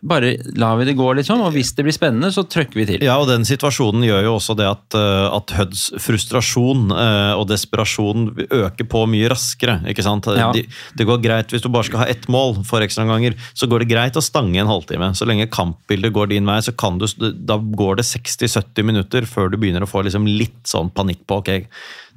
bare 0.00 0.36
lar 0.54 0.76
vi 0.78 0.84
det 0.86 0.94
gå, 0.94 1.06
liksom. 1.18 1.40
Og 1.42 1.54
hvis 1.56 1.72
det 1.74 1.82
blir 1.82 1.94
spennende, 1.94 2.30
så 2.30 2.44
trykker 2.46 2.78
vi 2.78 2.84
til. 2.86 3.02
Ja, 3.02 3.16
og 3.18 3.26
den 3.30 3.42
situasjonen 3.48 4.04
gjør 4.06 4.28
jo 4.28 4.34
også 4.36 4.54
det 4.58 4.68
at, 4.70 4.94
eh, 4.94 5.26
at 5.34 5.54
Huds 5.58 5.88
frustrasjon 6.04 6.92
eh, 6.94 7.32
og 7.34 7.48
desperasjon 7.50 8.28
øker 8.46 8.86
på 8.86 9.02
mye 9.10 9.32
raskere. 9.32 9.80
ikke 9.90 10.06
sant? 10.06 10.30
Ja. 10.38 10.52
De, 10.54 10.62
det 10.94 11.08
går 11.08 11.18
greit 11.24 11.50
Hvis 11.50 11.64
du 11.64 11.70
bare 11.72 11.88
skal 11.88 12.04
ha 12.04 12.08
ett 12.10 12.28
mål 12.30 12.60
for 12.68 12.84
ekstraomganger, 12.84 13.34
så 13.58 13.66
går 13.66 13.82
det 13.82 13.90
greit 13.90 14.18
å 14.18 14.22
stange 14.22 14.62
en 14.62 14.70
halvtime. 14.70 15.10
Så 15.18 15.26
lenge 15.26 15.50
kampbildet 15.50 16.14
går 16.14 16.30
din 16.30 16.46
vei, 16.46 16.60
så 16.62 16.74
kan 16.78 17.00
du, 17.02 17.08
da 17.18 17.58
går 17.58 17.98
det 17.98 18.06
60-70 18.06 18.86
minutter 18.86 19.26
før 19.26 19.50
du 19.50 19.58
begynner 19.58 19.82
å 19.82 19.90
få 19.90 20.06
liksom 20.06 20.30
litt 20.30 20.62
sånn 20.68 20.94
panikk 20.94 21.26
på 21.26 21.42
ok, 21.42 21.50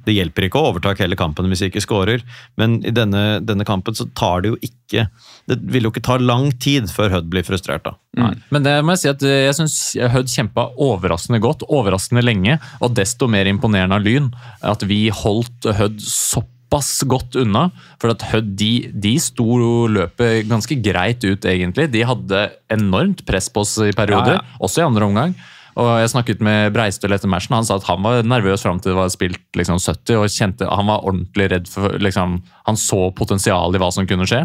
det 0.06 0.14
hjelper 0.16 0.46
ikke 0.46 0.60
å 0.60 0.70
overta 0.70 0.94
hele 0.98 1.18
kampen 1.18 1.48
hvis 1.50 1.62
de 1.64 1.70
ikke 1.70 1.82
skårer, 1.84 2.24
men 2.60 2.80
i 2.86 2.92
denne, 2.94 3.40
denne 3.44 3.66
kampen 3.68 3.96
så 3.96 4.08
tar 4.18 4.42
det 4.42 4.52
jo 4.52 4.58
ikke 4.60 5.06
Det 5.48 5.56
vil 5.72 5.86
jo 5.86 5.92
ikke 5.92 6.04
ta 6.04 6.18
lang 6.20 6.50
tid 6.60 6.90
før 6.92 7.14
Hødd 7.16 7.30
blir 7.32 7.46
frustrert, 7.46 7.86
da. 7.86 7.94
Mm. 8.18 8.40
Men 8.52 8.66
det 8.66 8.74
må 8.84 8.94
jeg 8.94 9.02
si 9.02 9.10
at 9.12 9.24
eh, 9.26 9.44
jeg 9.46 9.56
syns 9.56 9.76
Hødd 10.12 10.32
kjempa 10.32 10.66
overraskende 10.84 11.40
godt, 11.42 11.64
overraskende 11.72 12.24
lenge, 12.24 12.58
og 12.82 12.96
desto 12.98 13.28
mer 13.30 13.48
imponerende 13.50 13.98
av 13.98 14.04
Lyn. 14.04 14.28
At 14.60 14.84
vi 14.88 15.06
holdt 15.14 15.70
Hødd 15.78 16.02
såpass 16.04 16.92
godt 17.08 17.38
unna. 17.40 17.68
For 18.02 18.12
at 18.12 18.26
Hødd 18.32 18.52
de, 18.60 18.72
de 18.92 19.14
sto 19.22 19.56
løpet 19.88 20.50
ganske 20.50 20.76
greit 20.84 21.24
ut, 21.24 21.48
egentlig. 21.48 21.88
De 21.94 22.04
hadde 22.08 22.44
enormt 22.72 23.24
press 23.28 23.48
på 23.52 23.64
oss 23.64 23.78
i 23.80 23.94
perioder, 23.96 24.38
Ja, 24.40 24.60
også 24.60 24.84
i 24.84 24.88
andre 24.90 25.08
omgang. 25.08 25.36
Og 25.80 25.88
jeg 26.02 26.10
snakket 26.12 26.42
med 26.44 26.72
Breistøl 26.74 27.14
etter 27.16 27.30
matchen. 27.30 27.54
Han 27.56 27.66
sa 27.66 27.78
at 27.78 27.86
han 27.88 28.02
var 28.04 28.26
nervøs 28.26 28.64
fram 28.64 28.80
til 28.82 28.92
det 28.92 28.98
var 28.98 29.12
spilt 29.12 29.58
liksom 29.58 29.80
70, 29.80 30.18
og 30.18 30.32
kjente, 30.32 30.68
han 30.68 30.90
var 30.90 31.06
ordentlig 31.08 31.48
redd 31.52 31.70
for 31.70 31.96
liksom, 32.02 32.40
Han 32.68 32.78
så 32.78 33.06
potensial 33.16 33.74
i 33.74 33.80
hva 33.80 33.88
som 33.94 34.08
kunne 34.08 34.28
skje. 34.28 34.44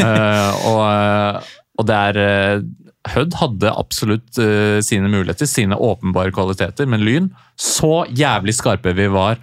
uh, 0.00 0.52
og, 0.70 0.80
eh, 0.88 1.52
og 1.78 1.86
der 1.90 2.22
er 2.22 2.56
eh, 2.60 2.64
Hødd 3.04 3.34
hadde 3.36 3.68
absolutt 3.68 4.38
uh, 4.40 4.80
sine 4.80 5.10
muligheter, 5.12 5.44
sine 5.44 5.76
åpenbare 5.76 6.32
kvaliteter, 6.32 6.88
men 6.88 7.04
Lyn 7.04 7.26
Så 7.60 8.06
jævlig 8.08 8.54
skarpe 8.56 8.94
vi 8.96 9.10
var 9.12 9.36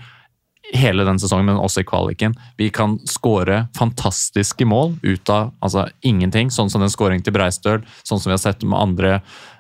hele 0.74 1.06
den 1.06 1.20
sesongen, 1.20 1.46
men 1.50 1.60
også 1.60 1.84
i 1.84 1.88
kvaliken. 1.88 2.34
Vi 2.58 2.70
kan 2.74 2.98
skåre 3.10 3.66
fantastiske 3.78 4.66
mål 4.68 4.96
ut 5.04 5.30
av 5.30 5.52
altså, 5.60 5.88
ingenting, 6.08 6.52
sånn 6.54 6.72
som 6.72 6.84
den 6.84 6.92
skåringen 6.92 7.26
til 7.26 7.36
Breistøl, 7.36 7.84
sånn 8.08 8.22
som 8.22 8.32
vi 8.32 8.38
har 8.38 8.44
sett 8.44 8.64
med 8.64 8.80
andre, 8.80 9.20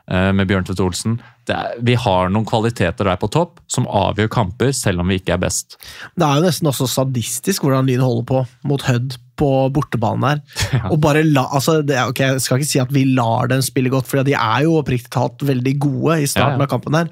eh, 0.09 0.31
Bjørn 0.47 0.65
Tvedt 0.67 0.81
Olsen. 0.83 1.19
Det 1.49 1.55
er, 1.57 1.73
vi 1.81 1.95
har 1.97 2.29
noen 2.29 2.45
kvaliteter 2.45 3.07
der 3.09 3.17
på 3.19 3.27
topp 3.33 3.59
som 3.71 3.87
avgjør 3.89 4.29
kamper, 4.31 4.71
selv 4.77 5.01
om 5.01 5.09
vi 5.09 5.17
ikke 5.19 5.33
er 5.35 5.41
best. 5.41 5.77
Det 6.15 6.23
er 6.27 6.37
jo 6.39 6.45
nesten 6.45 6.69
også 6.69 6.87
sadistisk 6.87 7.65
hvordan 7.65 7.89
Lyn 7.89 8.03
holder 8.05 8.27
på 8.29 8.43
mot 8.69 8.85
Hødd 8.85 9.17
på 9.41 9.49
bortebanen 9.73 10.27
her. 10.27 10.41
Og 10.93 10.99
bare 11.01 11.23
la, 11.25 11.47
altså 11.57 11.79
det, 11.81 11.95
er- 11.97 12.11
ok, 12.13 12.19
Jeg 12.35 12.41
skal 12.45 12.61
ikke 12.61 12.69
si 12.71 12.81
at 12.83 12.93
vi 12.93 13.07
lar 13.17 13.49
dem 13.49 13.63
spille 13.65 13.89
godt, 13.89 14.05
for 14.07 14.21
de 14.27 14.35
er 14.37 14.67
jo 14.67 14.77
oppriktig 14.79 15.09
talt 15.17 15.41
veldig 15.47 15.73
gode 15.81 16.19
i 16.21 16.29
starten 16.29 16.59
Ja, 16.61 16.61
ja. 16.61 16.67
av 16.69 16.73
kampen 16.75 16.99
her. 16.99 17.09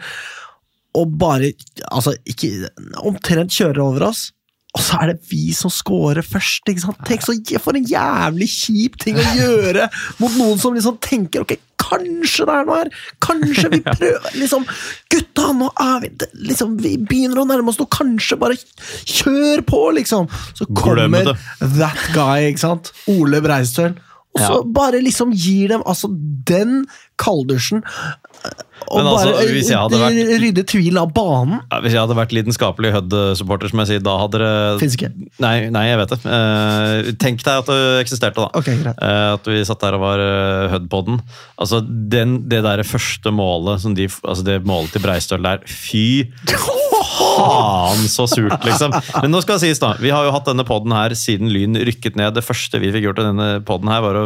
Og 0.99 1.11
bare 1.22 1.52
altså, 1.94 2.14
ikke, 2.30 2.70
omtrent 3.06 3.53
kjører 3.53 3.82
over 3.84 4.07
oss. 4.11 4.28
Og 4.78 4.84
så 4.86 4.99
er 5.02 5.11
det 5.16 5.24
vi 5.32 5.48
som 5.57 5.72
scorer 5.74 6.22
først. 6.26 6.70
ikke 6.70 6.84
sant? 6.84 6.99
Tenk 7.10 7.24
så, 7.26 7.34
For 7.64 7.74
en 7.78 7.88
jævlig 7.90 8.45
kjip 8.53 8.99
ting 9.02 9.18
å 9.18 9.26
gjøre 9.40 9.88
mot 10.22 10.36
noen 10.38 10.61
som 10.61 10.78
liksom 10.78 10.99
tenker 11.02 11.41
ok, 11.45 11.56
kanskje 11.80 12.48
det 12.50 12.56
er 12.56 12.68
noe 12.68 12.82
her! 12.82 12.92
Kanskje 13.24 13.72
vi 13.74 13.82
prøver 13.88 14.36
liksom, 14.40 14.68
Gutta, 15.10 15.50
nå 15.58 15.72
er 15.82 16.04
vi 16.04 16.12
liksom, 16.50 16.76
Vi 16.84 16.96
begynner 17.02 17.42
å 17.44 17.48
nærme 17.50 17.74
oss 17.74 17.80
noe, 17.82 17.90
kanskje 17.94 18.40
bare 18.42 18.60
kjør 18.60 19.66
på, 19.68 19.82
liksom! 19.98 20.30
Så 20.58 20.68
kommer 20.78 21.34
that 21.64 22.06
guy, 22.16 22.50
ikke 22.52 22.66
sant? 22.66 22.94
Ole 23.12 23.42
Breistøl. 23.46 23.98
Og 24.40 24.64
så 24.64 24.74
bare 24.80 25.03
liksom 25.03 25.36
gir 25.36 25.76
dem 25.76 25.86
altså 25.86 26.10
den 26.49 26.86
kalddusjen. 27.20 27.84
Og 28.90 29.03
altså, 29.03 29.34
bare 29.36 29.99
vært- 29.99 30.40
rydde 30.41 30.64
tvil 30.66 30.98
av 30.98 31.11
banen. 31.14 31.60
Ja, 31.70 31.82
hvis 31.84 31.94
jeg 31.94 32.02
hadde 32.02 32.16
vært 32.18 32.32
lidenskapelig 32.34 32.94
Hødd-supporter, 32.95 33.70
som 33.70 33.82
jeg 33.84 33.90
sier, 33.91 34.03
da 34.06 34.16
hadde 34.22 34.40
det 34.40 34.80
Fins 34.80 34.95
ikke. 34.95 35.11
Nei, 35.44 35.70
nei, 35.70 35.84
jeg 35.90 35.99
vet 35.99 36.14
det. 36.16 36.20
Uh, 36.26 37.11
tenk 37.22 37.44
deg 37.44 37.60
at 37.60 37.70
det 37.70 37.80
eksisterte, 38.06 38.40
da. 38.40 38.49
Okay. 38.56 38.80
Eh, 38.80 39.34
at 39.36 39.45
vi 39.52 39.60
satt 39.68 39.84
der 39.84 39.99
og 39.99 40.06
var 40.06 40.24
uh, 40.24 40.70
Hødd-podden. 40.74 41.20
Altså, 41.60 41.84
den, 41.86 42.40
det 42.49 42.64
der 42.66 42.84
første 42.88 43.36
målet, 43.36 43.84
som 43.84 43.94
de, 43.94 44.07
altså 44.07 44.48
det 44.48 44.61
målet 44.66 44.95
til 44.95 45.03
Breistøl 45.03 45.44
der, 45.44 45.66
fy 45.68 46.32
faen 47.20 48.08
så 48.12 48.26
surt, 48.30 48.58
liksom. 48.66 48.96
Men 49.22 49.34
nå 49.34 49.41
skal 49.44 49.60
det 49.60 49.68
sies, 49.68 49.82
da. 49.84 49.94
Vi 50.02 50.12
har 50.14 50.26
jo 50.28 50.34
hatt 50.36 50.48
denne 50.50 50.66
podden 50.68 50.96
her 50.96 51.14
siden 51.18 51.52
Lyn 51.54 51.78
rykket 51.90 52.18
ned. 52.20 52.34
Det 52.38 52.46
første 52.46 52.82
vi 52.82 52.91
fikk 52.96 53.10
gjort 53.10 53.22
i 53.22 53.28
denne 53.30 53.50
podden 53.68 53.91
her, 53.91 54.04
var 54.06 54.20
å 54.22 54.26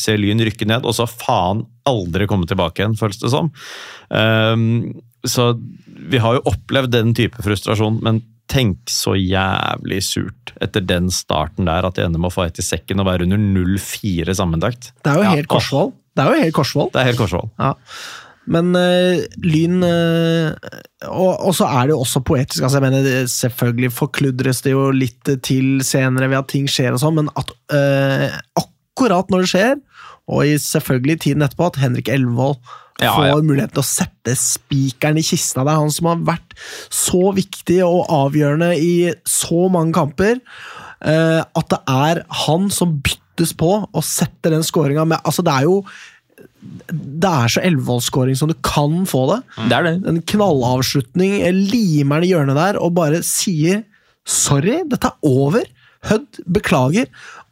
se 0.00 0.16
Lyn 0.18 0.42
rykke 0.48 0.68
ned, 0.70 0.88
og 0.88 0.96
så 0.96 1.08
faen 1.10 1.64
aldri 1.88 2.28
komme 2.30 2.48
tilbake 2.48 2.82
igjen, 2.82 2.98
føles 2.98 3.20
det 3.22 3.32
som. 3.32 3.52
Um, 4.10 4.92
så 5.26 5.52
vi 6.12 6.20
har 6.22 6.38
jo 6.38 6.46
opplevd 6.50 6.94
den 6.94 7.14
type 7.16 7.42
frustrasjon, 7.44 8.00
men 8.02 8.22
tenk 8.52 8.90
så 8.90 9.14
jævlig 9.16 10.02
surt 10.04 10.52
etter 10.62 10.84
den 10.84 11.08
starten 11.14 11.68
der, 11.68 11.86
at 11.86 11.96
de 11.96 12.04
ender 12.04 12.20
med 12.20 12.32
å 12.32 12.34
få 12.34 12.46
ett 12.48 12.60
i 12.60 12.64
sekken 12.66 13.00
og 13.00 13.08
være 13.08 13.26
under 13.28 13.40
0-4 13.40 14.34
sammenlagt. 14.36 14.90
Det 15.00 15.12
er 15.12 15.20
jo 15.20 15.24
Ja, 15.28 15.36
helt 15.38 15.50
Korsvoll. 15.52 15.94
Det 16.12 16.24
er 16.24 16.34
jo 16.34 16.42
helt 16.42 16.56
Korsvoll. 16.58 16.90
Det 16.92 17.00
er 17.00 17.08
helt 17.08 17.22
korsvoll. 17.22 17.48
Ja. 17.56 17.72
Men 18.50 18.74
eh, 18.74 19.22
Lyn 19.44 19.84
eh, 19.86 20.50
og, 21.06 21.30
og 21.46 21.54
så 21.54 21.68
er 21.68 21.88
det 21.88 21.94
jo 21.94 22.02
også 22.02 22.22
poetisk. 22.26 22.64
altså 22.64 22.80
jeg 22.80 22.86
mener 22.88 23.30
Selvfølgelig 23.30 23.92
forkludres 23.94 24.62
det 24.66 24.74
jo 24.74 24.88
litt 24.94 25.30
til 25.46 25.82
senere 25.86 26.30
ved 26.30 26.40
at 26.42 26.50
ting 26.50 26.68
skjer, 26.70 26.94
og 26.94 27.02
sånn, 27.02 27.20
men 27.20 27.32
at 27.38 27.52
eh, 27.74 28.34
akkurat 28.58 29.30
når 29.30 29.44
det 29.44 29.52
skjer, 29.52 29.74
og 30.32 30.46
i 30.46 30.56
selvfølgelig 30.60 31.20
tiden 31.24 31.44
etterpå, 31.46 31.70
at 31.70 31.82
Henrik 31.82 32.10
Elvold 32.12 32.58
Ja, 33.00 33.14
får 33.16 33.26
ja. 33.26 33.38
muligheten 33.42 33.74
til 33.74 33.82
å 33.82 33.88
sette 33.88 34.34
spikeren 34.38 35.18
i 35.18 35.24
kista. 35.26 35.64
Det 35.64 35.72
er 35.72 35.80
han 35.80 35.94
som 35.94 36.10
har 36.10 36.20
vært 36.28 36.54
så 36.92 37.32
viktig 37.34 37.80
og 37.86 38.04
avgjørende 38.12 38.68
i 38.78 38.94
så 39.26 39.66
mange 39.72 39.96
kamper. 39.96 40.38
at 41.02 41.72
det 41.72 41.80
er 41.90 42.20
han 42.44 42.68
som 42.70 43.00
byttes 43.02 43.56
på 43.58 43.72
og 43.82 44.04
setter 44.06 44.54
den 44.54 44.62
skåringa 44.62 45.02
med 45.08 45.18
Altså, 45.24 45.42
det 45.42 45.50
er 45.56 45.66
jo 45.66 45.80
Det 46.62 47.30
er 47.30 47.52
så 47.52 47.62
Elvevold-skåring 47.64 48.38
som 48.38 48.50
du 48.50 48.56
kan 48.66 49.02
få 49.08 49.24
det. 49.30 49.38
Det 49.70 49.76
er 49.76 49.88
det. 49.88 49.94
En 50.10 50.22
knallavslutning, 50.34 51.38
limer 51.72 52.22
det 52.22 52.32
hjørnet 52.32 52.58
der 52.58 52.80
og 52.82 52.94
bare 52.98 53.22
sier 53.26 53.84
sorry, 54.28 54.82
dette 54.88 55.10
er 55.10 55.28
over. 55.28 55.66
Hødd, 56.08 56.42
beklager. 56.50 57.08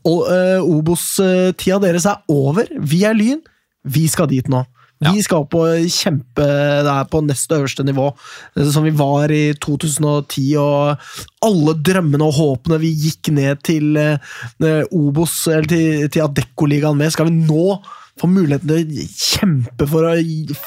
Og 0.08 0.26
uh, 0.26 0.60
Obos-tida 0.64 1.80
deres 1.82 2.08
er 2.08 2.22
over. 2.32 2.70
Vi 2.78 3.04
er 3.06 3.16
Lyn. 3.18 3.40
Vi 3.84 4.06
skal 4.10 4.30
dit 4.30 4.48
nå. 4.50 4.64
Vi 5.00 5.22
skal 5.24 5.46
opp 5.46 5.54
og 5.56 5.86
kjempe 5.88 6.44
der 6.84 7.06
på 7.08 7.22
neste 7.24 7.56
øverste 7.56 7.84
nivå, 7.88 8.10
eh, 8.52 8.66
som 8.68 8.84
vi 8.84 8.92
var 8.92 9.32
i 9.32 9.54
2010. 9.56 10.44
Og 10.60 11.46
alle 11.46 11.74
drømmene 11.88 12.26
og 12.26 12.36
håpene 12.36 12.80
vi 12.82 12.92
gikk 13.06 13.30
ned 13.32 13.62
til 13.64 13.96
eh, 13.96 14.82
Obos, 14.92 15.46
eller 15.48 15.70
til, 15.72 16.04
til 16.12 16.26
Adeccoligaen 16.26 17.00
med, 17.00 17.14
skal 17.14 17.30
vi 17.30 17.38
nå 17.38 17.78
få 18.20 18.30
muligheten 18.30 18.70
til 18.70 19.02
å 19.02 19.08
kjempe 19.10 19.88
for 19.90 20.06
å 20.08 20.14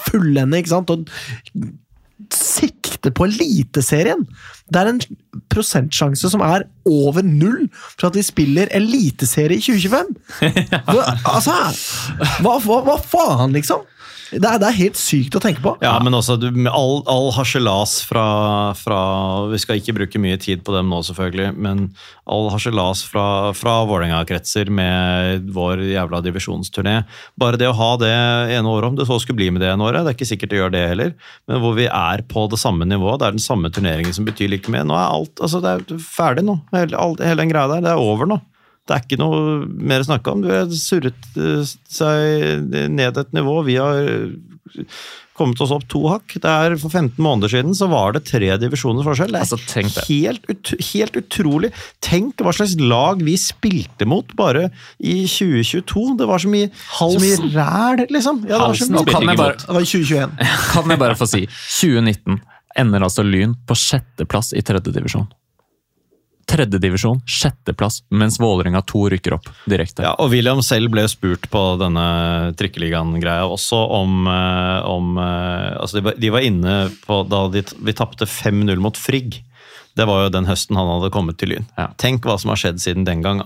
fullende, 0.10 0.60
ikke 0.60 0.74
sant? 0.74 0.94
Og 0.94 1.08
sikte 2.34 3.12
på 3.14 3.28
Eliteserien! 3.28 4.26
Det 4.74 4.80
er 4.80 4.90
en 4.90 5.02
prosentsjanse 5.54 6.30
som 6.32 6.42
er 6.46 6.66
over 6.90 7.26
null 7.26 7.68
for 7.76 8.10
at 8.10 8.18
vi 8.18 8.26
spiller 8.26 8.72
Eliteserie 8.74 9.60
i 9.60 9.64
2025! 9.64 10.14
Hva, 10.90 11.08
altså, 11.36 11.58
hva, 12.44 12.58
hva, 12.64 12.80
hva 12.88 12.98
faen, 13.02 13.54
liksom? 13.58 13.84
Det 14.34 14.48
er, 14.50 14.58
det 14.62 14.68
er 14.70 14.78
helt 14.80 14.98
sykt 15.00 15.36
å 15.38 15.42
tenke 15.44 15.62
på. 15.64 15.76
Ja, 15.84 15.94
men 16.04 16.16
også 16.18 16.36
du, 16.42 16.48
all, 16.72 17.02
all 17.12 17.30
harselas 17.36 18.00
fra, 18.08 18.24
fra 18.78 19.00
Vi 19.52 19.60
skal 19.62 19.80
ikke 19.82 19.96
bruke 20.00 20.22
mye 20.22 20.40
tid 20.42 20.64
på 20.66 20.74
dem 20.76 20.90
nå, 20.92 21.02
selvfølgelig, 21.06 21.52
men 21.62 21.84
all 22.30 22.50
harselas 22.54 23.04
fra, 23.06 23.26
fra 23.58 23.76
Vålerenga-kretser 23.90 24.72
med 24.74 25.50
vår 25.54 25.84
jævla 25.92 26.22
divisjonsturné 26.24 26.96
Bare 27.40 27.60
det 27.60 27.68
å 27.70 27.76
ha 27.78 27.90
det 28.02 28.14
ene 28.56 28.70
året, 28.72 28.90
om 28.94 28.98
det 29.00 29.08
så 29.10 29.20
skulle 29.22 29.42
bli 29.42 29.50
med 29.54 29.64
det 29.64 29.74
ene 29.74 29.86
året, 29.86 30.04
det 30.06 30.14
er 30.14 30.18
ikke 30.18 30.30
sikkert 30.32 30.54
det 30.54 30.62
gjør 30.62 30.74
det 30.76 30.86
heller, 30.94 31.14
men 31.50 31.62
hvor 31.64 31.76
vi 31.78 31.90
er 31.90 32.24
på 32.32 32.48
det 32.52 32.62
samme 32.62 32.88
nivået, 32.90 33.20
det 33.22 33.28
er 33.30 33.38
den 33.38 33.44
samme 33.44 33.72
turneringen 33.74 34.16
som 34.16 34.26
betyr 34.28 34.52
like 34.54 34.72
mye. 34.74 34.86
Nå 34.88 34.96
er 34.98 35.06
alt 35.20 35.44
altså 35.44 35.62
det 35.64 35.76
er 35.78 36.02
ferdig 36.04 36.46
nå. 36.48 36.58
Hele, 36.74 36.98
alt- 37.00 37.22
hele 37.24 37.44
den 37.44 37.52
greia 37.52 37.70
der. 37.72 37.84
Det 37.86 37.94
er 37.94 38.02
over 38.02 38.30
nå. 38.30 38.40
Det 38.84 38.96
er 38.96 39.04
ikke 39.06 39.20
noe 39.22 39.64
mer 39.68 40.04
å 40.04 40.08
snakke 40.10 40.32
om. 40.34 40.42
Du 40.44 40.50
har 40.52 40.72
surret 40.76 41.28
eh, 41.40 41.62
seg 41.88 42.72
ned 42.92 43.20
et 43.22 43.36
nivå. 43.36 43.62
Vi 43.64 43.78
har 43.80 44.02
eh, 44.04 44.88
kommet 45.38 45.62
oss 45.64 45.72
opp 45.74 45.86
to 45.92 46.02
hakk. 46.12 46.36
Det 46.44 46.50
er 46.50 46.76
For 46.82 46.92
15 46.92 47.16
måneder 47.24 47.52
siden 47.54 47.76
så 47.78 47.88
var 47.92 48.14
det 48.16 48.26
tre 48.28 48.52
divisjoners 48.62 49.08
forskjell. 49.08 49.32
Det 49.34 49.40
er 49.40 49.46
Altså, 49.46 49.60
tenk 49.72 49.94
det. 49.96 50.04
helt, 50.10 50.50
ut, 50.52 50.74
helt 50.92 51.20
utrolig. 51.20 51.72
Tenk 52.04 52.44
hva 52.44 52.54
slags 52.56 52.76
lag 52.82 53.24
vi 53.24 53.38
spilte 53.40 54.08
mot 54.10 54.36
bare 54.40 54.68
i 55.00 55.24
2022. 55.32 56.18
Det 56.20 56.28
var 56.30 56.44
så 56.44 56.52
mye, 56.52 56.72
så 56.92 57.12
mye 57.24 57.54
ræl, 57.56 58.04
liksom. 58.12 58.44
Ja, 58.50 58.58
det 58.58 58.66
var 58.66 58.82
så 58.82 58.90
Halsen 58.90 58.98
mye. 59.00 59.06
Kan 59.14 59.30
jeg 59.32 59.40
bare, 59.42 59.60
Det 59.64 59.78
var 59.80 59.88
2021. 59.94 60.36
kan 60.74 60.96
jeg 60.96 61.04
bare 61.08 61.20
få 61.24 61.30
si 61.30 61.46
2019 61.48 62.42
ender 62.84 63.06
altså 63.06 63.24
Lyn 63.26 63.54
på 63.70 63.76
sjetteplass 63.78 64.52
i 64.58 64.62
tredjedivisjon. 64.66 65.28
Tredjedivisjon, 66.54 67.22
sjetteplass, 67.26 68.04
mens 68.14 68.38
Vålerenga 68.42 68.84
2 68.86 69.08
rykker 69.16 69.34
opp 69.40 69.48
direkte. 69.66 70.04
Ja, 70.06 70.12
og 70.22 70.30
William 70.36 70.62
selv 70.66 70.92
ble 70.94 71.08
spurt 71.10 71.48
på 71.50 71.62
denne 71.82 72.04
trikkeligaen-greia 72.60 73.48
også 73.50 73.80
om, 73.98 74.28
eh, 74.30 74.86
om 74.86 75.18
eh, 75.18 75.72
altså 75.82 75.98
de, 75.98 76.04
var, 76.06 76.20
de 76.22 76.32
var 76.36 76.46
inne 76.46 76.76
på 77.08 77.24
da 77.26 77.48
de, 77.54 77.64
vi 77.82 77.96
tapte 77.98 78.30
5-0 78.30 78.84
mot 78.86 79.00
Frigg. 79.00 79.40
Det 79.98 80.06
var 80.10 80.28
jo 80.28 80.34
den 80.36 80.46
høsten 80.50 80.78
han 80.78 80.92
hadde 80.96 81.10
kommet 81.14 81.40
til 81.42 81.56
Lyn. 81.56 81.66
Ja. 81.78 81.90
Tenk 82.02 82.30
hva 82.30 82.38
som 82.42 82.54
har 82.54 82.62
skjedd 82.62 82.82
siden 82.86 83.10
den 83.10 83.26
gang. 83.26 83.42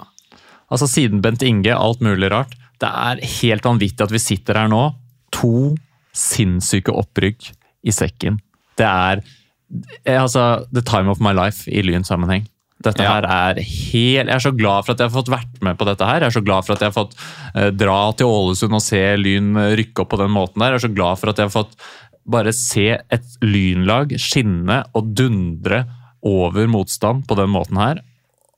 Altså 0.68 0.90
Siden 0.92 1.24
Bent 1.24 1.44
Inge, 1.48 1.72
alt 1.76 2.04
mulig 2.04 2.32
rart. 2.34 2.56
Det 2.82 2.90
er 2.92 3.24
helt 3.40 3.66
vanvittig 3.66 4.04
at 4.04 4.14
vi 4.14 4.22
sitter 4.22 4.60
her 4.60 4.72
nå. 4.72 4.84
To 5.40 5.78
sinnssyke 6.18 6.92
opprykk 6.92 7.50
i 7.88 7.96
sekken. 7.96 8.42
Det 8.78 8.88
er 8.88 9.24
eh, 10.04 10.20
altså 10.20 10.68
the 10.76 10.84
time 10.84 11.12
of 11.12 11.24
my 11.24 11.32
life 11.36 11.72
i 11.72 11.84
Lyn-sammenheng. 11.88 12.48
Dette 12.84 13.02
Ja. 13.02 13.14
her 13.16 13.26
er 13.26 13.56
helt 13.64 14.28
Jeg 14.30 14.36
er 14.36 14.40
så 14.44 14.52
glad 14.56 14.86
for 14.86 14.94
at 14.94 15.00
jeg 15.02 15.10
har 15.10 15.16
fått 15.24 15.32
vært 15.34 15.62
med 15.66 15.78
på 15.80 15.86
dette 15.86 16.06
her. 16.06 16.20
Jeg 16.22 16.28
er 16.30 16.36
så 16.40 16.44
glad 16.46 16.66
for 16.66 16.74
at 16.76 16.80
jeg 16.86 16.92
har 16.92 16.98
fått 16.98 17.16
eh, 17.56 17.70
dra 17.72 18.12
til 18.14 18.28
Ålesund 18.30 18.74
og 18.78 18.82
se 18.86 19.02
Lyn 19.18 19.56
rykke 19.80 20.04
opp 20.04 20.10
på 20.14 20.20
den 20.22 20.30
måten 20.32 20.62
der. 20.62 20.76
Jeg 20.76 20.82
er 20.84 20.88
så 20.88 20.94
glad 20.94 21.18
for 21.18 21.30
at 21.34 21.38
jeg 21.42 21.50
har 21.50 21.56
fått 21.64 21.76
bare 22.28 22.52
se 22.54 22.90
et 23.00 23.38
lynlag 23.42 24.14
skinne 24.20 24.84
og 24.94 25.14
dundre 25.16 25.86
over 26.28 26.68
motstand 26.68 27.26
på 27.28 27.38
den 27.40 27.50
måten 27.50 27.78
her. 27.82 28.02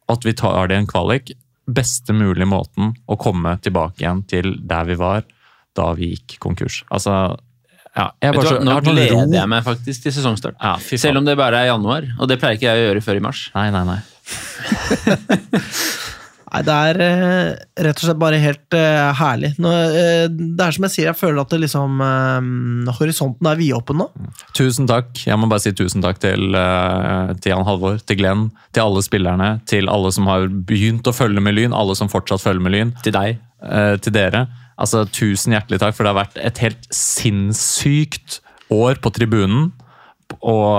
At 0.10 0.26
vi 0.26 0.34
tar 0.34 0.68
det 0.68 0.76
i 0.76 0.82
en 0.84 0.88
kvalik. 0.90 1.32
Beste 1.70 2.12
mulig 2.18 2.48
måten 2.50 2.96
å 3.08 3.16
komme 3.22 3.56
tilbake 3.62 4.02
igjen 4.02 4.24
til 4.28 4.56
der 4.66 4.88
vi 4.90 4.96
var 5.00 5.24
da 5.78 5.94
vi 5.94 6.16
gikk 6.16 6.40
konkurs. 6.42 6.82
Altså, 6.92 7.38
ja, 8.00 8.08
jeg 8.24 8.34
du 8.34 8.40
bare 8.40 8.52
så, 8.52 8.60
nå 8.64 8.76
jeg 8.78 8.88
gleder 8.88 9.16
ro. 9.18 9.24
jeg 9.36 9.52
meg 9.52 9.66
faktisk 9.68 10.06
til 10.06 10.16
sesongstart. 10.16 10.60
Ja. 10.62 10.76
Selv 10.80 11.22
om 11.22 11.28
det 11.28 11.36
bare 11.40 11.64
er 11.64 11.74
januar, 11.74 12.08
og 12.18 12.32
det 12.32 12.40
pleier 12.42 12.60
ikke 12.60 12.70
jeg 12.70 12.84
å 12.84 12.86
gjøre 12.90 13.06
før 13.06 13.20
i 13.20 13.26
mars. 13.30 13.48
Nei, 13.58 13.68
nei, 13.76 13.84
nei. 13.94 14.00
Nei, 16.50 16.64
det 16.66 16.76
er 16.90 16.98
eh, 17.06 17.50
rett 17.86 18.00
og 18.00 18.08
slett 18.08 18.18
bare 18.22 18.40
helt 18.42 18.74
uh, 18.74 19.12
herlig. 19.20 19.52
Nå, 19.62 19.70
uh, 19.70 20.24
det 20.34 20.64
er 20.66 20.74
som 20.74 20.88
jeg 20.88 20.94
sier, 20.96 21.10
jeg 21.12 21.20
føler 21.20 21.44
at 21.44 21.52
det 21.54 21.60
liksom 21.62 22.02
uh, 22.02 22.90
Horisonten 22.98 23.50
er 23.52 23.60
vidåpen 23.60 24.02
nå. 24.02 24.08
Tusen 24.58 24.90
takk. 24.90 25.12
Jeg 25.28 25.38
må 25.38 25.46
bare 25.52 25.62
si 25.62 25.76
tusen 25.78 26.02
takk 26.02 26.18
til, 26.24 26.58
til 27.38 27.54
Jan 27.54 27.68
Halvor, 27.68 28.02
til 28.02 28.18
Glenn, 28.24 28.48
til 28.74 28.82
alle 28.88 29.06
spillerne, 29.06 29.52
til 29.70 29.94
alle 29.94 30.10
som 30.16 30.26
har 30.32 30.50
begynt 30.50 31.06
å 31.06 31.14
følge 31.14 31.44
med 31.44 31.54
Lyn, 31.60 31.78
alle 31.78 31.94
som 32.00 32.10
fortsatt 32.10 32.42
følger 32.42 32.66
med 32.66 32.74
Lyn. 32.80 32.96
Til 33.06 33.14
deg. 33.14 33.38
eh, 33.64 33.96
til 34.02 34.16
dere. 34.16 34.48
Altså, 34.80 35.04
Tusen 35.12 35.56
hjertelig 35.56 35.82
takk, 35.82 35.98
for 35.98 36.06
det 36.06 36.14
har 36.14 36.22
vært 36.22 36.40
et 36.40 36.64
helt 36.64 36.90
sinnssykt 36.96 38.40
år 38.74 39.02
på 39.04 39.12
tribunen. 39.16 39.72
Og 40.40 40.70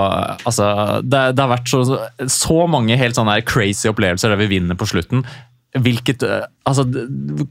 altså, 0.47 1.01
det, 1.03 1.23
det 1.35 1.43
har 1.43 1.51
vært 1.51 1.69
så, 1.69 1.83
så 2.31 2.59
mange 2.71 2.97
helt 2.97 3.17
sånne 3.17 3.41
crazy 3.45 3.89
opplevelser 3.91 4.31
der 4.31 4.39
vi 4.39 4.51
vinner 4.55 4.79
på 4.79 4.87
slutten. 4.89 5.25
Hvilket, 5.71 6.23
eh, 6.27 6.47
altså, 6.67 6.85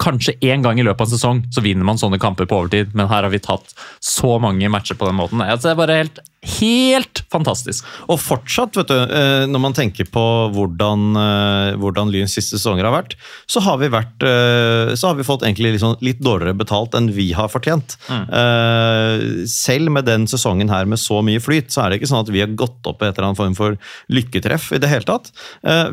Kanskje 0.00 0.36
én 0.44 0.64
gang 0.64 0.80
i 0.80 0.84
løpet 0.84 1.04
av 1.04 1.08
en 1.08 1.14
sesong 1.14 1.44
så 1.54 1.64
vinner 1.64 1.86
man 1.88 2.00
sånne 2.00 2.20
kamper 2.20 2.48
på 2.48 2.58
overtid, 2.58 2.96
men 2.96 3.08
her 3.12 3.24
har 3.24 3.32
vi 3.32 3.42
tatt 3.44 3.74
så 4.04 4.38
mange 4.42 4.68
matcher 4.72 4.98
på 4.98 5.08
den 5.08 5.20
måten. 5.20 5.44
Altså, 5.44 5.70
det 5.70 5.74
er 5.74 5.82
bare 5.82 6.00
helt, 6.02 6.20
helt 6.40 7.20
fantastisk. 7.28 7.84
Og 8.08 8.16
fortsatt, 8.20 8.76
vet 8.78 8.88
du, 8.88 8.96
eh, 8.96 9.44
når 9.50 9.60
man 9.60 9.74
tenker 9.76 10.06
på 10.08 10.22
hvordan, 10.54 11.02
eh, 11.20 11.76
hvordan 11.76 12.08
Lyns 12.08 12.32
siste 12.32 12.56
sesonger 12.56 12.88
har 12.88 12.94
vært, 12.94 13.16
så 13.44 13.60
har 13.60 13.76
vi, 13.82 13.90
vært, 13.92 14.24
eh, 14.24 14.94
så 14.96 15.10
har 15.10 15.18
vi 15.18 15.26
fått 15.26 15.44
egentlig 15.44 15.76
sånn, 15.82 15.98
litt 16.00 16.22
dårligere 16.24 16.56
betalt 16.56 16.96
enn 16.96 17.12
vi 17.12 17.32
har 17.36 17.52
fortjent. 17.52 17.96
Mm. 18.08 19.46
Selv 19.46 19.90
med 19.92 20.06
den 20.06 20.26
sesongen 20.26 20.70
her 20.70 20.86
med 20.86 20.98
så 20.98 21.20
mye 21.22 21.40
flyt, 21.40 21.70
så 21.70 21.84
er 21.84 21.90
det 21.90 22.00
ikke 22.00 22.08
sånn 22.08 22.24
at 22.24 22.32
vi 22.32 22.40
har 22.40 22.56
gått 22.56 22.86
opp 22.88 23.02
i 23.02 23.08
et 23.08 23.18
eller 23.18 23.30
annet 23.30 23.40
form 23.40 23.54
for 23.54 23.76
lykketreff 24.08 24.72
i 24.72 24.80
det 24.80 24.88
hele 24.88 25.04
tatt. 25.04 25.30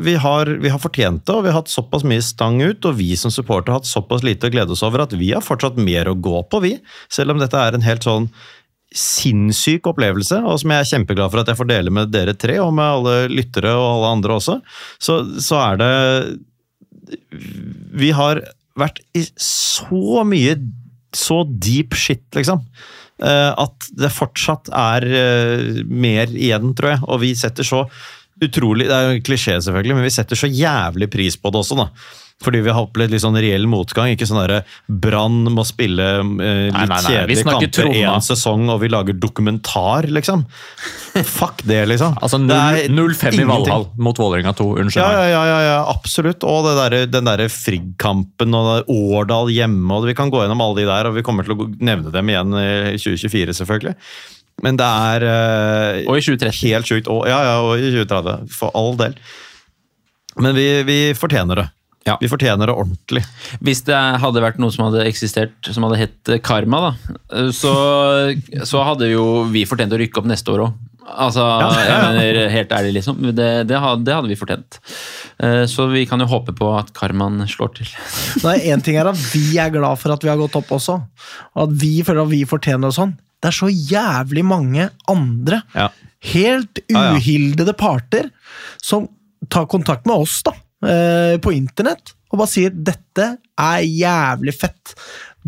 Vi 0.00 0.14
har, 0.16 0.46
vi 0.46 0.72
har 0.72 0.80
fortjent 0.80 1.24
det, 1.26 1.34
og 1.34 1.44
vi 1.44 1.52
har 1.52 1.60
hatt 1.60 1.72
såpass 1.72 2.04
mye 2.04 2.22
stang 2.24 2.60
ut, 2.62 2.84
og 2.84 2.96
vi 2.96 3.14
som 3.16 3.30
supporter 3.30 3.72
har 3.72 3.80
hatt 3.80 3.90
såpass 3.90 4.24
lite 4.24 4.48
å 4.48 4.52
glede 4.54 4.72
oss 4.72 4.84
over 4.86 5.04
at 5.04 5.12
vi 5.12 5.32
har 5.32 5.44
fortsatt 5.44 5.76
mer 5.76 6.08
å 6.08 6.16
gå 6.16 6.42
på, 6.48 6.62
vi. 6.64 6.78
Selv 7.12 7.34
om 7.34 7.42
dette 7.42 7.58
er 7.58 7.74
en 7.74 7.84
helt 7.84 8.06
sånn 8.06 8.30
sinnssyk 8.94 9.86
opplevelse, 9.90 10.38
og 10.48 10.60
som 10.62 10.72
jeg 10.72 10.80
er 10.84 10.90
kjempeglad 10.92 11.32
for 11.32 11.42
at 11.42 11.50
jeg 11.52 11.58
får 11.58 11.68
dele 11.68 11.92
med 11.92 12.12
dere 12.12 12.32
tre, 12.32 12.56
og 12.62 12.72
med 12.76 12.84
alle 12.88 13.16
lyttere 13.32 13.74
og 13.76 13.88
alle 13.98 14.12
andre 14.16 14.38
også, 14.38 14.58
så, 15.02 15.18
så 15.44 15.58
er 15.60 15.82
det 15.82 15.90
Vi 18.00 18.12
har 18.16 18.40
vært 18.78 19.00
i 19.16 19.24
så 19.42 20.22
mye 20.28 20.56
så 21.16 21.40
deep 21.48 21.96
shit, 21.96 22.24
liksom. 22.36 22.62
eh, 23.24 23.52
At 23.56 23.88
det 23.96 24.12
fortsatt 24.12 24.68
er 24.76 25.06
eh, 25.08 25.82
mer 25.88 26.28
igjen, 26.32 26.74
tror 26.76 26.92
jeg. 26.94 27.02
Og 27.08 27.22
vi 27.24 27.34
setter 27.38 27.64
så 27.66 27.86
utrolig 28.44 28.86
Det 28.86 28.94
er 28.94 29.06
jo 29.06 29.14
en 29.16 29.24
klisjé, 29.24 29.56
selvfølgelig, 29.64 29.96
men 29.96 30.04
vi 30.06 30.14
setter 30.14 30.38
så 30.38 30.46
jævlig 30.52 31.08
pris 31.10 31.36
på 31.40 31.50
det 31.50 31.58
også, 31.64 31.78
da. 31.80 31.88
Fordi 32.38 32.60
vi 32.62 32.70
har 32.70 32.84
opplevd 32.86 33.10
litt 33.10 33.22
sånn 33.24 33.34
reell 33.34 33.64
motgang. 33.66 34.12
Ikke 34.14 34.26
sånn 34.28 34.38
derre 34.38 34.60
Brann 34.86 35.40
må 35.50 35.64
spille 35.66 36.04
eh, 36.22 36.68
litt 36.68 36.74
Nei, 36.76 36.84
nei, 36.86 36.86
nei, 36.86 36.98
kjedelige 37.02 37.44
kamper 37.48 37.88
én 37.98 38.22
sesong, 38.22 38.68
og 38.70 38.78
vi 38.84 38.90
lager 38.92 39.16
dokumentar, 39.18 40.06
liksom. 40.06 40.44
Fuck 41.26 41.64
det, 41.66 41.80
liksom. 41.90 42.14
Altså 42.22 42.38
er 42.38 42.84
0-5 42.94 43.40
i. 43.42 43.46
Valhall 43.48 43.88
mot 43.98 44.20
Vålerenga 44.22 44.52
2. 44.54 44.68
Unnskyld 44.84 45.02
Ja, 45.02 45.08
meg. 45.16 45.32
ja, 45.32 45.40
ja, 45.50 45.58
ja, 45.66 45.78
absolutt. 45.90 46.46
Og 46.46 46.68
det 46.68 46.76
der, 46.78 46.96
den 47.10 47.26
derre 47.26 47.48
Frigg-kampen 47.50 48.54
og 48.54 48.92
Årdal 48.94 49.50
hjemme. 49.50 49.90
og 49.98 50.06
Vi 50.06 50.14
kan 50.18 50.30
gå 50.30 50.44
gjennom 50.44 50.62
alle 50.62 50.78
de 50.84 50.86
der, 50.92 51.10
og 51.10 51.18
vi 51.18 51.24
kommer 51.26 51.42
til 51.48 51.56
å 51.58 51.66
nevne 51.74 52.12
dem 52.14 52.30
igjen 52.30 52.54
i 52.54 52.94
2024, 53.02 53.56
selvfølgelig. 53.64 53.96
Men 54.62 54.78
det 54.78 54.86
er 54.86 55.26
eh, 55.26 56.04
Og 56.06 56.18
i 56.18 56.22
2030. 56.22 56.62
helt 56.70 56.86
sjukt. 56.90 57.10
Og, 57.10 57.26
ja, 57.30 57.40
ja, 57.46 57.58
og 57.66 57.82
i 57.82 57.90
2030. 57.94 58.46
For 58.54 58.70
all 58.78 58.94
del. 58.98 59.18
Men 60.38 60.54
vi, 60.54 60.68
vi 60.86 60.98
fortjener 61.18 61.64
det. 61.64 61.66
Ja. 62.06 62.14
Vi 62.20 62.28
fortjener 62.30 62.66
det 62.70 62.74
ordentlig. 62.78 63.24
Hvis 63.60 63.82
det 63.84 63.96
hadde 64.22 64.40
vært 64.40 64.58
noe 64.62 64.72
som 64.72 64.86
hadde 64.86 65.02
eksistert 65.08 65.66
som 65.74 65.84
hadde 65.84 65.98
hett 66.00 66.30
karma, 66.46 66.78
da, 66.86 67.48
så, 67.52 67.72
så 68.64 68.84
hadde 68.86 69.10
jo 69.10 69.44
vi 69.52 69.64
fortjent 69.68 69.92
å 69.92 69.98
rykke 70.00 70.22
opp 70.22 70.28
neste 70.30 70.54
år 70.54 70.62
òg. 70.68 70.76
Altså, 71.08 71.40
jeg 71.80 72.00
mener 72.04 72.50
helt 72.52 72.72
ærlig, 72.76 72.90
liksom. 72.98 73.20
Det, 73.32 73.48
det, 73.68 73.76
hadde, 73.80 74.04
det 74.04 74.12
hadde 74.12 74.28
vi 74.28 74.36
fortjent. 74.36 74.76
Eh, 75.40 75.62
Så 75.70 75.86
vi 75.88 76.02
kan 76.08 76.20
jo 76.20 76.26
håpe 76.28 76.52
på 76.56 76.68
at 76.76 76.90
karmaen 76.96 77.40
slår 77.48 77.70
til. 77.78 77.88
Nei, 78.44 78.58
en 78.72 78.84
ting 78.84 78.98
er 79.00 79.08
at 79.08 79.22
vi 79.32 79.56
er 79.60 79.72
glad 79.72 79.96
for 80.00 80.12
at 80.12 80.24
vi 80.24 80.28
har 80.28 80.36
gått 80.40 80.58
opp 80.60 80.68
også, 80.76 80.98
og 81.56 81.62
at 81.64 81.72
vi 81.80 81.94
føler 82.04 82.26
at 82.26 82.32
vi 82.34 82.42
fortjener 82.48 82.88
det 82.92 82.98
sånn. 82.98 83.14
Det 83.40 83.48
er 83.52 83.56
så 83.56 83.68
jævlig 83.72 84.44
mange 84.44 84.88
andre 85.08 85.62
Ja. 85.76 85.88
helt 86.34 86.80
Ja, 86.90 87.04
ja. 87.12 87.16
uhildede 87.16 87.72
parter 87.78 88.28
som 88.82 89.08
tar 89.48 89.68
kontakt 89.70 90.04
med 90.10 90.24
oss 90.26 90.40
da, 90.44 90.52
eh, 90.84 91.38
på 91.42 91.54
internett 91.56 92.14
og 92.28 92.42
bare 92.42 92.52
sier 92.52 92.70
'dette 92.70 93.38
er 93.56 93.80
jævlig 93.88 94.52
fett'. 94.52 94.94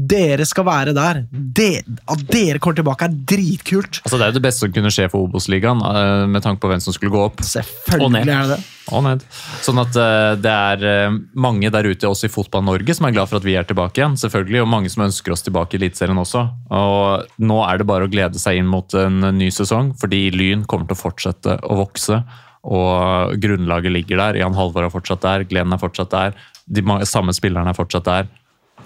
Dere 0.00 0.46
skal 0.48 0.64
være 0.64 0.94
der. 0.96 1.26
Det, 1.30 1.82
at 2.08 2.20
dere 2.30 2.60
kommer 2.62 2.78
tilbake, 2.78 3.04
er 3.04 3.16
dritkult. 3.28 3.98
Altså, 4.00 4.16
det 4.16 4.24
er 4.24 4.30
jo 4.30 4.36
det 4.38 4.42
beste 4.46 4.64
som 4.64 4.72
kunne 4.72 4.92
skje 4.94 5.08
for 5.12 5.26
Obos-ligaen, 5.26 5.82
eh, 5.84 6.26
med 6.30 6.40
tanke 6.42 6.62
på 6.62 6.70
hvem 6.70 6.80
som 6.80 6.94
skulle 6.94 7.12
gå 7.12 7.20
opp. 7.20 7.42
Og 7.42 7.44
Selvfølgelig 7.44 8.24
ned. 8.24 8.32
er 8.32 8.46
det 8.48 8.56
det. 8.56 8.64
Og 8.96 9.02
ned. 9.04 9.24
Sånn 9.60 9.82
at 9.82 9.98
eh, 10.00 10.36
det 10.40 10.54
er 10.54 10.86
eh, 10.88 11.18
mange 11.34 11.68
der 11.74 11.84
ute, 11.90 12.08
også 12.08 12.30
i 12.30 12.32
Fotball-Norge, 12.32 12.94
som 12.96 13.10
er 13.10 13.12
glad 13.18 13.28
for 13.28 13.42
at 13.42 13.44
vi 13.44 13.58
er 13.60 13.64
tilbake 13.68 14.00
igjen. 14.00 14.16
selvfølgelig, 14.16 14.62
Og 14.62 14.68
mange 14.72 14.88
som 14.88 15.04
ønsker 15.04 15.32
oss 15.32 15.42
tilbake 15.44 15.76
i 15.76 15.82
Eliteserien 15.82 16.16
også. 16.16 16.48
Og 16.70 17.26
nå 17.38 17.60
er 17.68 17.78
det 17.82 17.86
bare 17.90 18.08
å 18.08 18.10
glede 18.10 18.40
seg 18.40 18.56
inn 18.56 18.70
mot 18.70 18.94
en 18.94 19.20
ny 19.36 19.50
sesong, 19.50 19.92
fordi 20.00 20.30
Lyn 20.32 20.64
kommer 20.64 20.88
til 20.88 20.96
å 20.96 21.02
fortsette 21.02 21.60
å 21.60 21.76
vokse. 21.76 22.22
Og 22.68 23.36
grunnlaget 23.40 23.94
ligger 23.94 24.20
der. 24.20 24.40
Jan 24.42 24.56
Halvor 24.56 24.84
er 24.84 24.92
fortsatt 24.92 25.24
der, 25.24 25.46
Glenn 25.48 25.72
er 25.72 25.80
fortsatt 25.80 26.12
der. 26.12 26.36
De 26.68 26.84
samme 27.08 27.32
spillerne 27.36 27.72
er 27.72 27.78
fortsatt 27.78 28.08
der. 28.08 28.28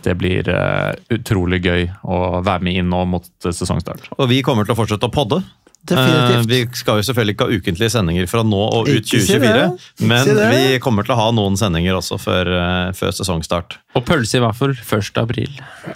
Det 0.05 0.15
blir 0.21 0.49
uh, 0.53 0.93
utrolig 1.15 1.63
gøy 1.65 1.87
å 2.05 2.41
være 2.45 2.67
med 2.67 2.81
inn 2.81 2.91
nå 2.93 3.05
mot 3.09 3.25
eh, 3.47 3.55
sesongstart. 3.55 4.11
Og 4.19 4.29
vi 4.29 4.43
kommer 4.45 4.67
til 4.67 4.75
å 4.75 4.79
fortsette 4.79 5.09
å 5.09 5.13
podde. 5.15 5.41
Definitivt. 5.85 6.39
Eh, 6.39 6.47
Vi 6.49 6.59
skal 6.81 6.97
jo 7.01 7.05
selvfølgelig 7.05 7.35
ikke 7.37 7.47
ha 7.49 7.57
ukentlige 7.59 7.93
sendinger 7.93 8.29
fra 8.31 8.43
nå 8.47 8.61
og 8.79 8.89
ut 8.89 8.95
Ikke 8.95 9.21
2024, 9.21 9.51
det. 9.59 10.07
Men 10.09 10.25
si 10.25 10.35
vi 10.55 10.79
kommer 10.85 11.05
til 11.05 11.13
å 11.13 11.19
ha 11.21 11.27
noen 11.37 11.59
sendinger 11.61 11.99
også 11.99 12.17
før, 12.23 12.51
eh, 12.57 12.93
før 12.97 13.13
sesongstart. 13.19 13.77
Og 13.95 14.07
pølse 14.09 14.39
i 14.41 14.43
vaffel 14.45 14.73
1. 14.81 15.21
april. 15.21 15.51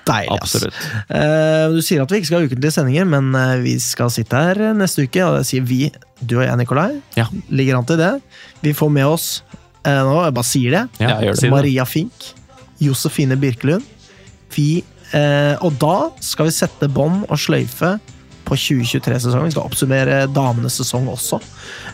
Deilig, 0.04 0.36
ass. 0.36 0.58
Absolutt. 0.58 0.82
Eh, 1.08 1.64
du 1.72 1.80
sier 1.84 2.02
at 2.04 2.12
vi 2.12 2.20
ikke 2.20 2.30
skal 2.30 2.42
ha 2.44 2.50
ukentlige 2.50 2.74
sendinger, 2.76 3.08
men 3.08 3.32
vi 3.64 3.78
skal 3.80 4.12
sitte 4.12 4.36
her 4.36 4.60
neste 4.76 5.06
uke, 5.08 5.24
og 5.24 5.38
det 5.40 5.46
sier 5.48 5.64
vi, 5.64 5.86
du 6.20 6.36
og 6.40 6.44
jeg, 6.44 6.56
Nikolai. 6.60 6.90
Ja. 7.16 7.26
Ligger 7.48 7.78
an 7.80 7.88
til 7.88 7.96
det. 8.00 8.12
Vi 8.62 8.74
får 8.76 8.92
med 8.92 9.06
oss 9.08 9.28
eh, 9.86 10.02
nå, 10.04 10.18
jeg 10.26 10.34
bare 10.36 10.48
sier 10.50 10.70
det, 10.76 10.84
Ja, 11.00 11.16
gjør 11.24 11.40
det. 11.40 11.50
Maria 11.54 11.84
Fink, 11.88 12.28
Josefine 12.82 13.36
Birkelund. 13.40 13.84
Vi, 14.54 14.82
eh, 15.16 15.56
og 15.64 15.76
da 15.80 16.10
skal 16.24 16.48
vi 16.48 16.54
sette 16.56 16.88
bånd 16.92 17.24
og 17.28 17.38
sløyfe 17.40 17.96
på 18.48 18.56
2023-sesongen. 18.58 19.50
Vi 19.50 19.54
skal 19.56 19.68
oppsummere 19.68 20.22
damenes 20.32 20.78
sesong 20.80 21.08
også, 21.12 21.40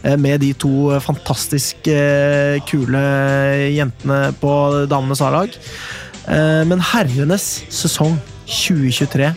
eh, 0.03 0.17
med 0.17 0.41
de 0.45 0.53
to 0.55 0.95
fantastisk 1.05 1.89
eh, 1.91 2.61
kule 2.69 3.03
jentene 3.75 4.33
på 4.41 4.55
damenes 4.91 5.23
A-lag. 5.25 5.59
Eh, 6.29 6.63
Men 6.65 6.81
herrenes 6.81 7.65
sesong 7.69 8.17
2023, 8.47 9.33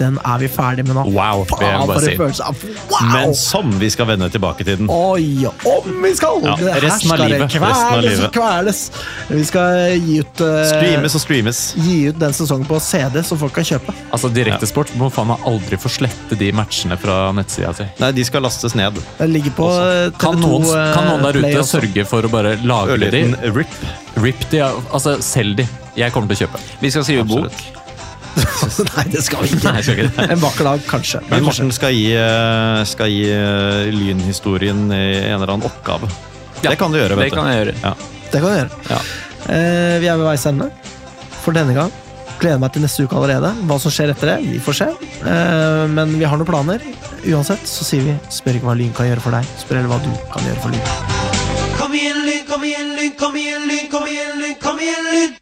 den 0.00 0.16
er 0.24 0.40
vi 0.40 0.48
ferdig 0.50 0.84
med 0.88 0.96
nå. 0.96 1.04
Wow, 1.14 1.44
Faen, 1.50 1.84
for 1.90 2.08
en 2.08 2.18
følelse 2.18 2.46
av 2.48 2.64
wow! 2.90 3.06
Men 3.12 3.34
som 3.36 3.70
vi 3.80 3.90
skal 3.92 4.08
vende 4.10 4.30
tilbake 4.32 4.64
til 4.66 4.80
den. 4.80 4.90
Oi, 4.90 5.46
om 5.68 5.90
vi 6.04 6.12
skal! 6.18 6.40
Ja, 6.46 6.56
resten 6.82 7.12
av 7.14 7.20
livet. 7.22 7.46
Resten 7.46 7.66
av 7.66 7.94
Kveles 7.94 8.08
livet. 8.08 8.24
og 8.26 8.34
kveles. 8.36 8.82
Vi 9.30 9.44
skal 9.48 9.96
gi 10.00 10.20
ut 10.24 10.42
uh, 10.44 10.60
Streames 10.70 11.16
og 11.18 11.24
streames. 11.24 11.62
Gi 11.80 11.98
ut 12.10 12.20
den 12.20 12.36
sesongen 12.36 12.68
på 12.68 12.80
CD, 12.84 13.20
så 13.26 13.38
folk 13.40 13.54
kan 13.58 13.68
kjøpe. 13.68 13.94
Altså, 14.10 14.32
Direktesport 14.34 14.92
må 15.00 15.10
faen 15.12 15.30
meg 15.32 15.44
aldri 15.50 15.78
få 15.80 15.92
slette 15.92 16.38
de 16.40 16.50
matchene 16.56 16.96
fra 17.00 17.18
nettsida 17.36 17.72
si. 17.76 17.88
Nei, 18.00 18.12
de 18.16 18.26
skal 18.26 18.44
lastes 18.46 18.76
ned. 18.78 18.98
Det 19.18 19.28
ligger 19.30 19.56
på 19.58 19.68
eh, 19.74 20.06
TV2 20.08 20.22
Kan 20.22 20.40
noen, 20.42 20.68
eh, 20.70 20.94
kan 20.96 21.10
noen 21.10 21.26
der 21.28 21.40
ute 21.42 21.66
sørge 21.68 22.06
for 22.08 22.26
å 22.26 22.32
bare 22.32 22.56
lagre 22.64 23.10
de? 23.12 23.24
Rip. 23.54 23.76
Rip 24.20 24.48
de, 24.52 24.64
altså 24.90 25.18
selg 25.24 25.60
de. 25.60 25.68
Jeg 25.98 26.14
kommer 26.14 26.30
til 26.30 26.38
å 26.38 26.48
kjøpe. 26.48 26.62
Vi 26.80 26.90
skal 26.94 27.06
skrive 27.06 27.26
bok. 27.28 27.79
Nei, 28.94 29.04
det 29.12 29.22
skal 29.26 29.42
vi 29.44 29.50
ikke. 29.54 29.72
Nei, 29.72 29.82
skal 29.84 30.04
ikke. 30.04 30.26
En 30.36 30.42
vakker 30.42 30.68
dag, 30.68 30.84
kanskje. 30.88 31.22
Men 31.30 31.46
Morten 31.46 31.72
skal 31.74 31.94
gi, 31.96 32.10
eh, 32.16 32.82
skal 32.88 33.10
gi 33.12 33.24
eh, 33.34 33.88
lynhistorien 33.94 34.86
i 34.92 35.02
en 35.24 35.38
eller 35.40 35.54
annen 35.56 35.66
oppgave. 35.68 36.10
Ja, 36.60 36.70
det 36.70 36.78
kan 36.80 36.92
du 36.92 37.00
gjøre, 37.00 37.16
Det 37.16 37.24
vet 37.24 37.34
kan 37.34 37.48
jeg 37.50 37.62
gjøre. 37.62 37.74
Det 38.30 38.38
kan 38.42 38.46
du 38.46 38.56
gjøre. 38.58 38.70
Ja. 38.90 39.00
Eh, 39.50 39.96
vi 40.02 40.08
er 40.12 40.20
ved 40.20 40.26
veis 40.28 40.46
ende 40.50 40.70
for 41.40 41.56
denne 41.56 41.74
gang. 41.76 41.92
Gleder 42.40 42.60
meg 42.62 42.72
til 42.72 42.84
neste 42.84 43.04
uke 43.04 43.16
allerede. 43.18 43.50
Hva 43.68 43.76
som 43.82 43.92
skjer 43.92 44.12
etter 44.14 44.34
det, 44.34 44.38
vi 44.46 44.60
får 44.64 44.78
se. 44.78 44.88
Eh, 45.20 45.84
men 45.92 46.14
vi 46.20 46.28
har 46.28 46.40
noen 46.40 46.48
planer. 46.48 46.84
Uansett 47.28 47.66
så 47.68 47.84
sier 47.84 48.06
vi 48.06 48.14
spør 48.32 48.56
ikke 48.60 48.70
hva 48.70 48.76
Lyn 48.78 48.94
kan 48.96 49.10
gjøre 49.10 49.24
for 49.24 49.36
deg, 49.36 49.48
spør 49.60 49.80
heller 49.80 49.92
hva 49.92 50.00
du 50.04 50.12
kan 50.32 50.46
gjøre 50.48 50.62
for 50.64 50.72
Lyn. 50.72 51.76
Kom 51.80 51.96
igjen, 51.96 52.22
Lyn, 52.28 52.42
kom 52.48 52.64
igjen, 52.64 52.94
Lyn, 52.96 53.12
kom 53.20 53.36
igjen, 53.36 53.68
Lyn, 53.68 53.86
kom 53.92 54.08
igjen, 54.08 54.34
Lyn, 54.40 54.56
kom 54.62 54.80
igjen, 54.80 55.10
Lyn! 55.12 55.38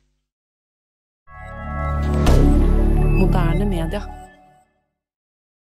Moderne 3.19 3.65
media. 3.65 4.18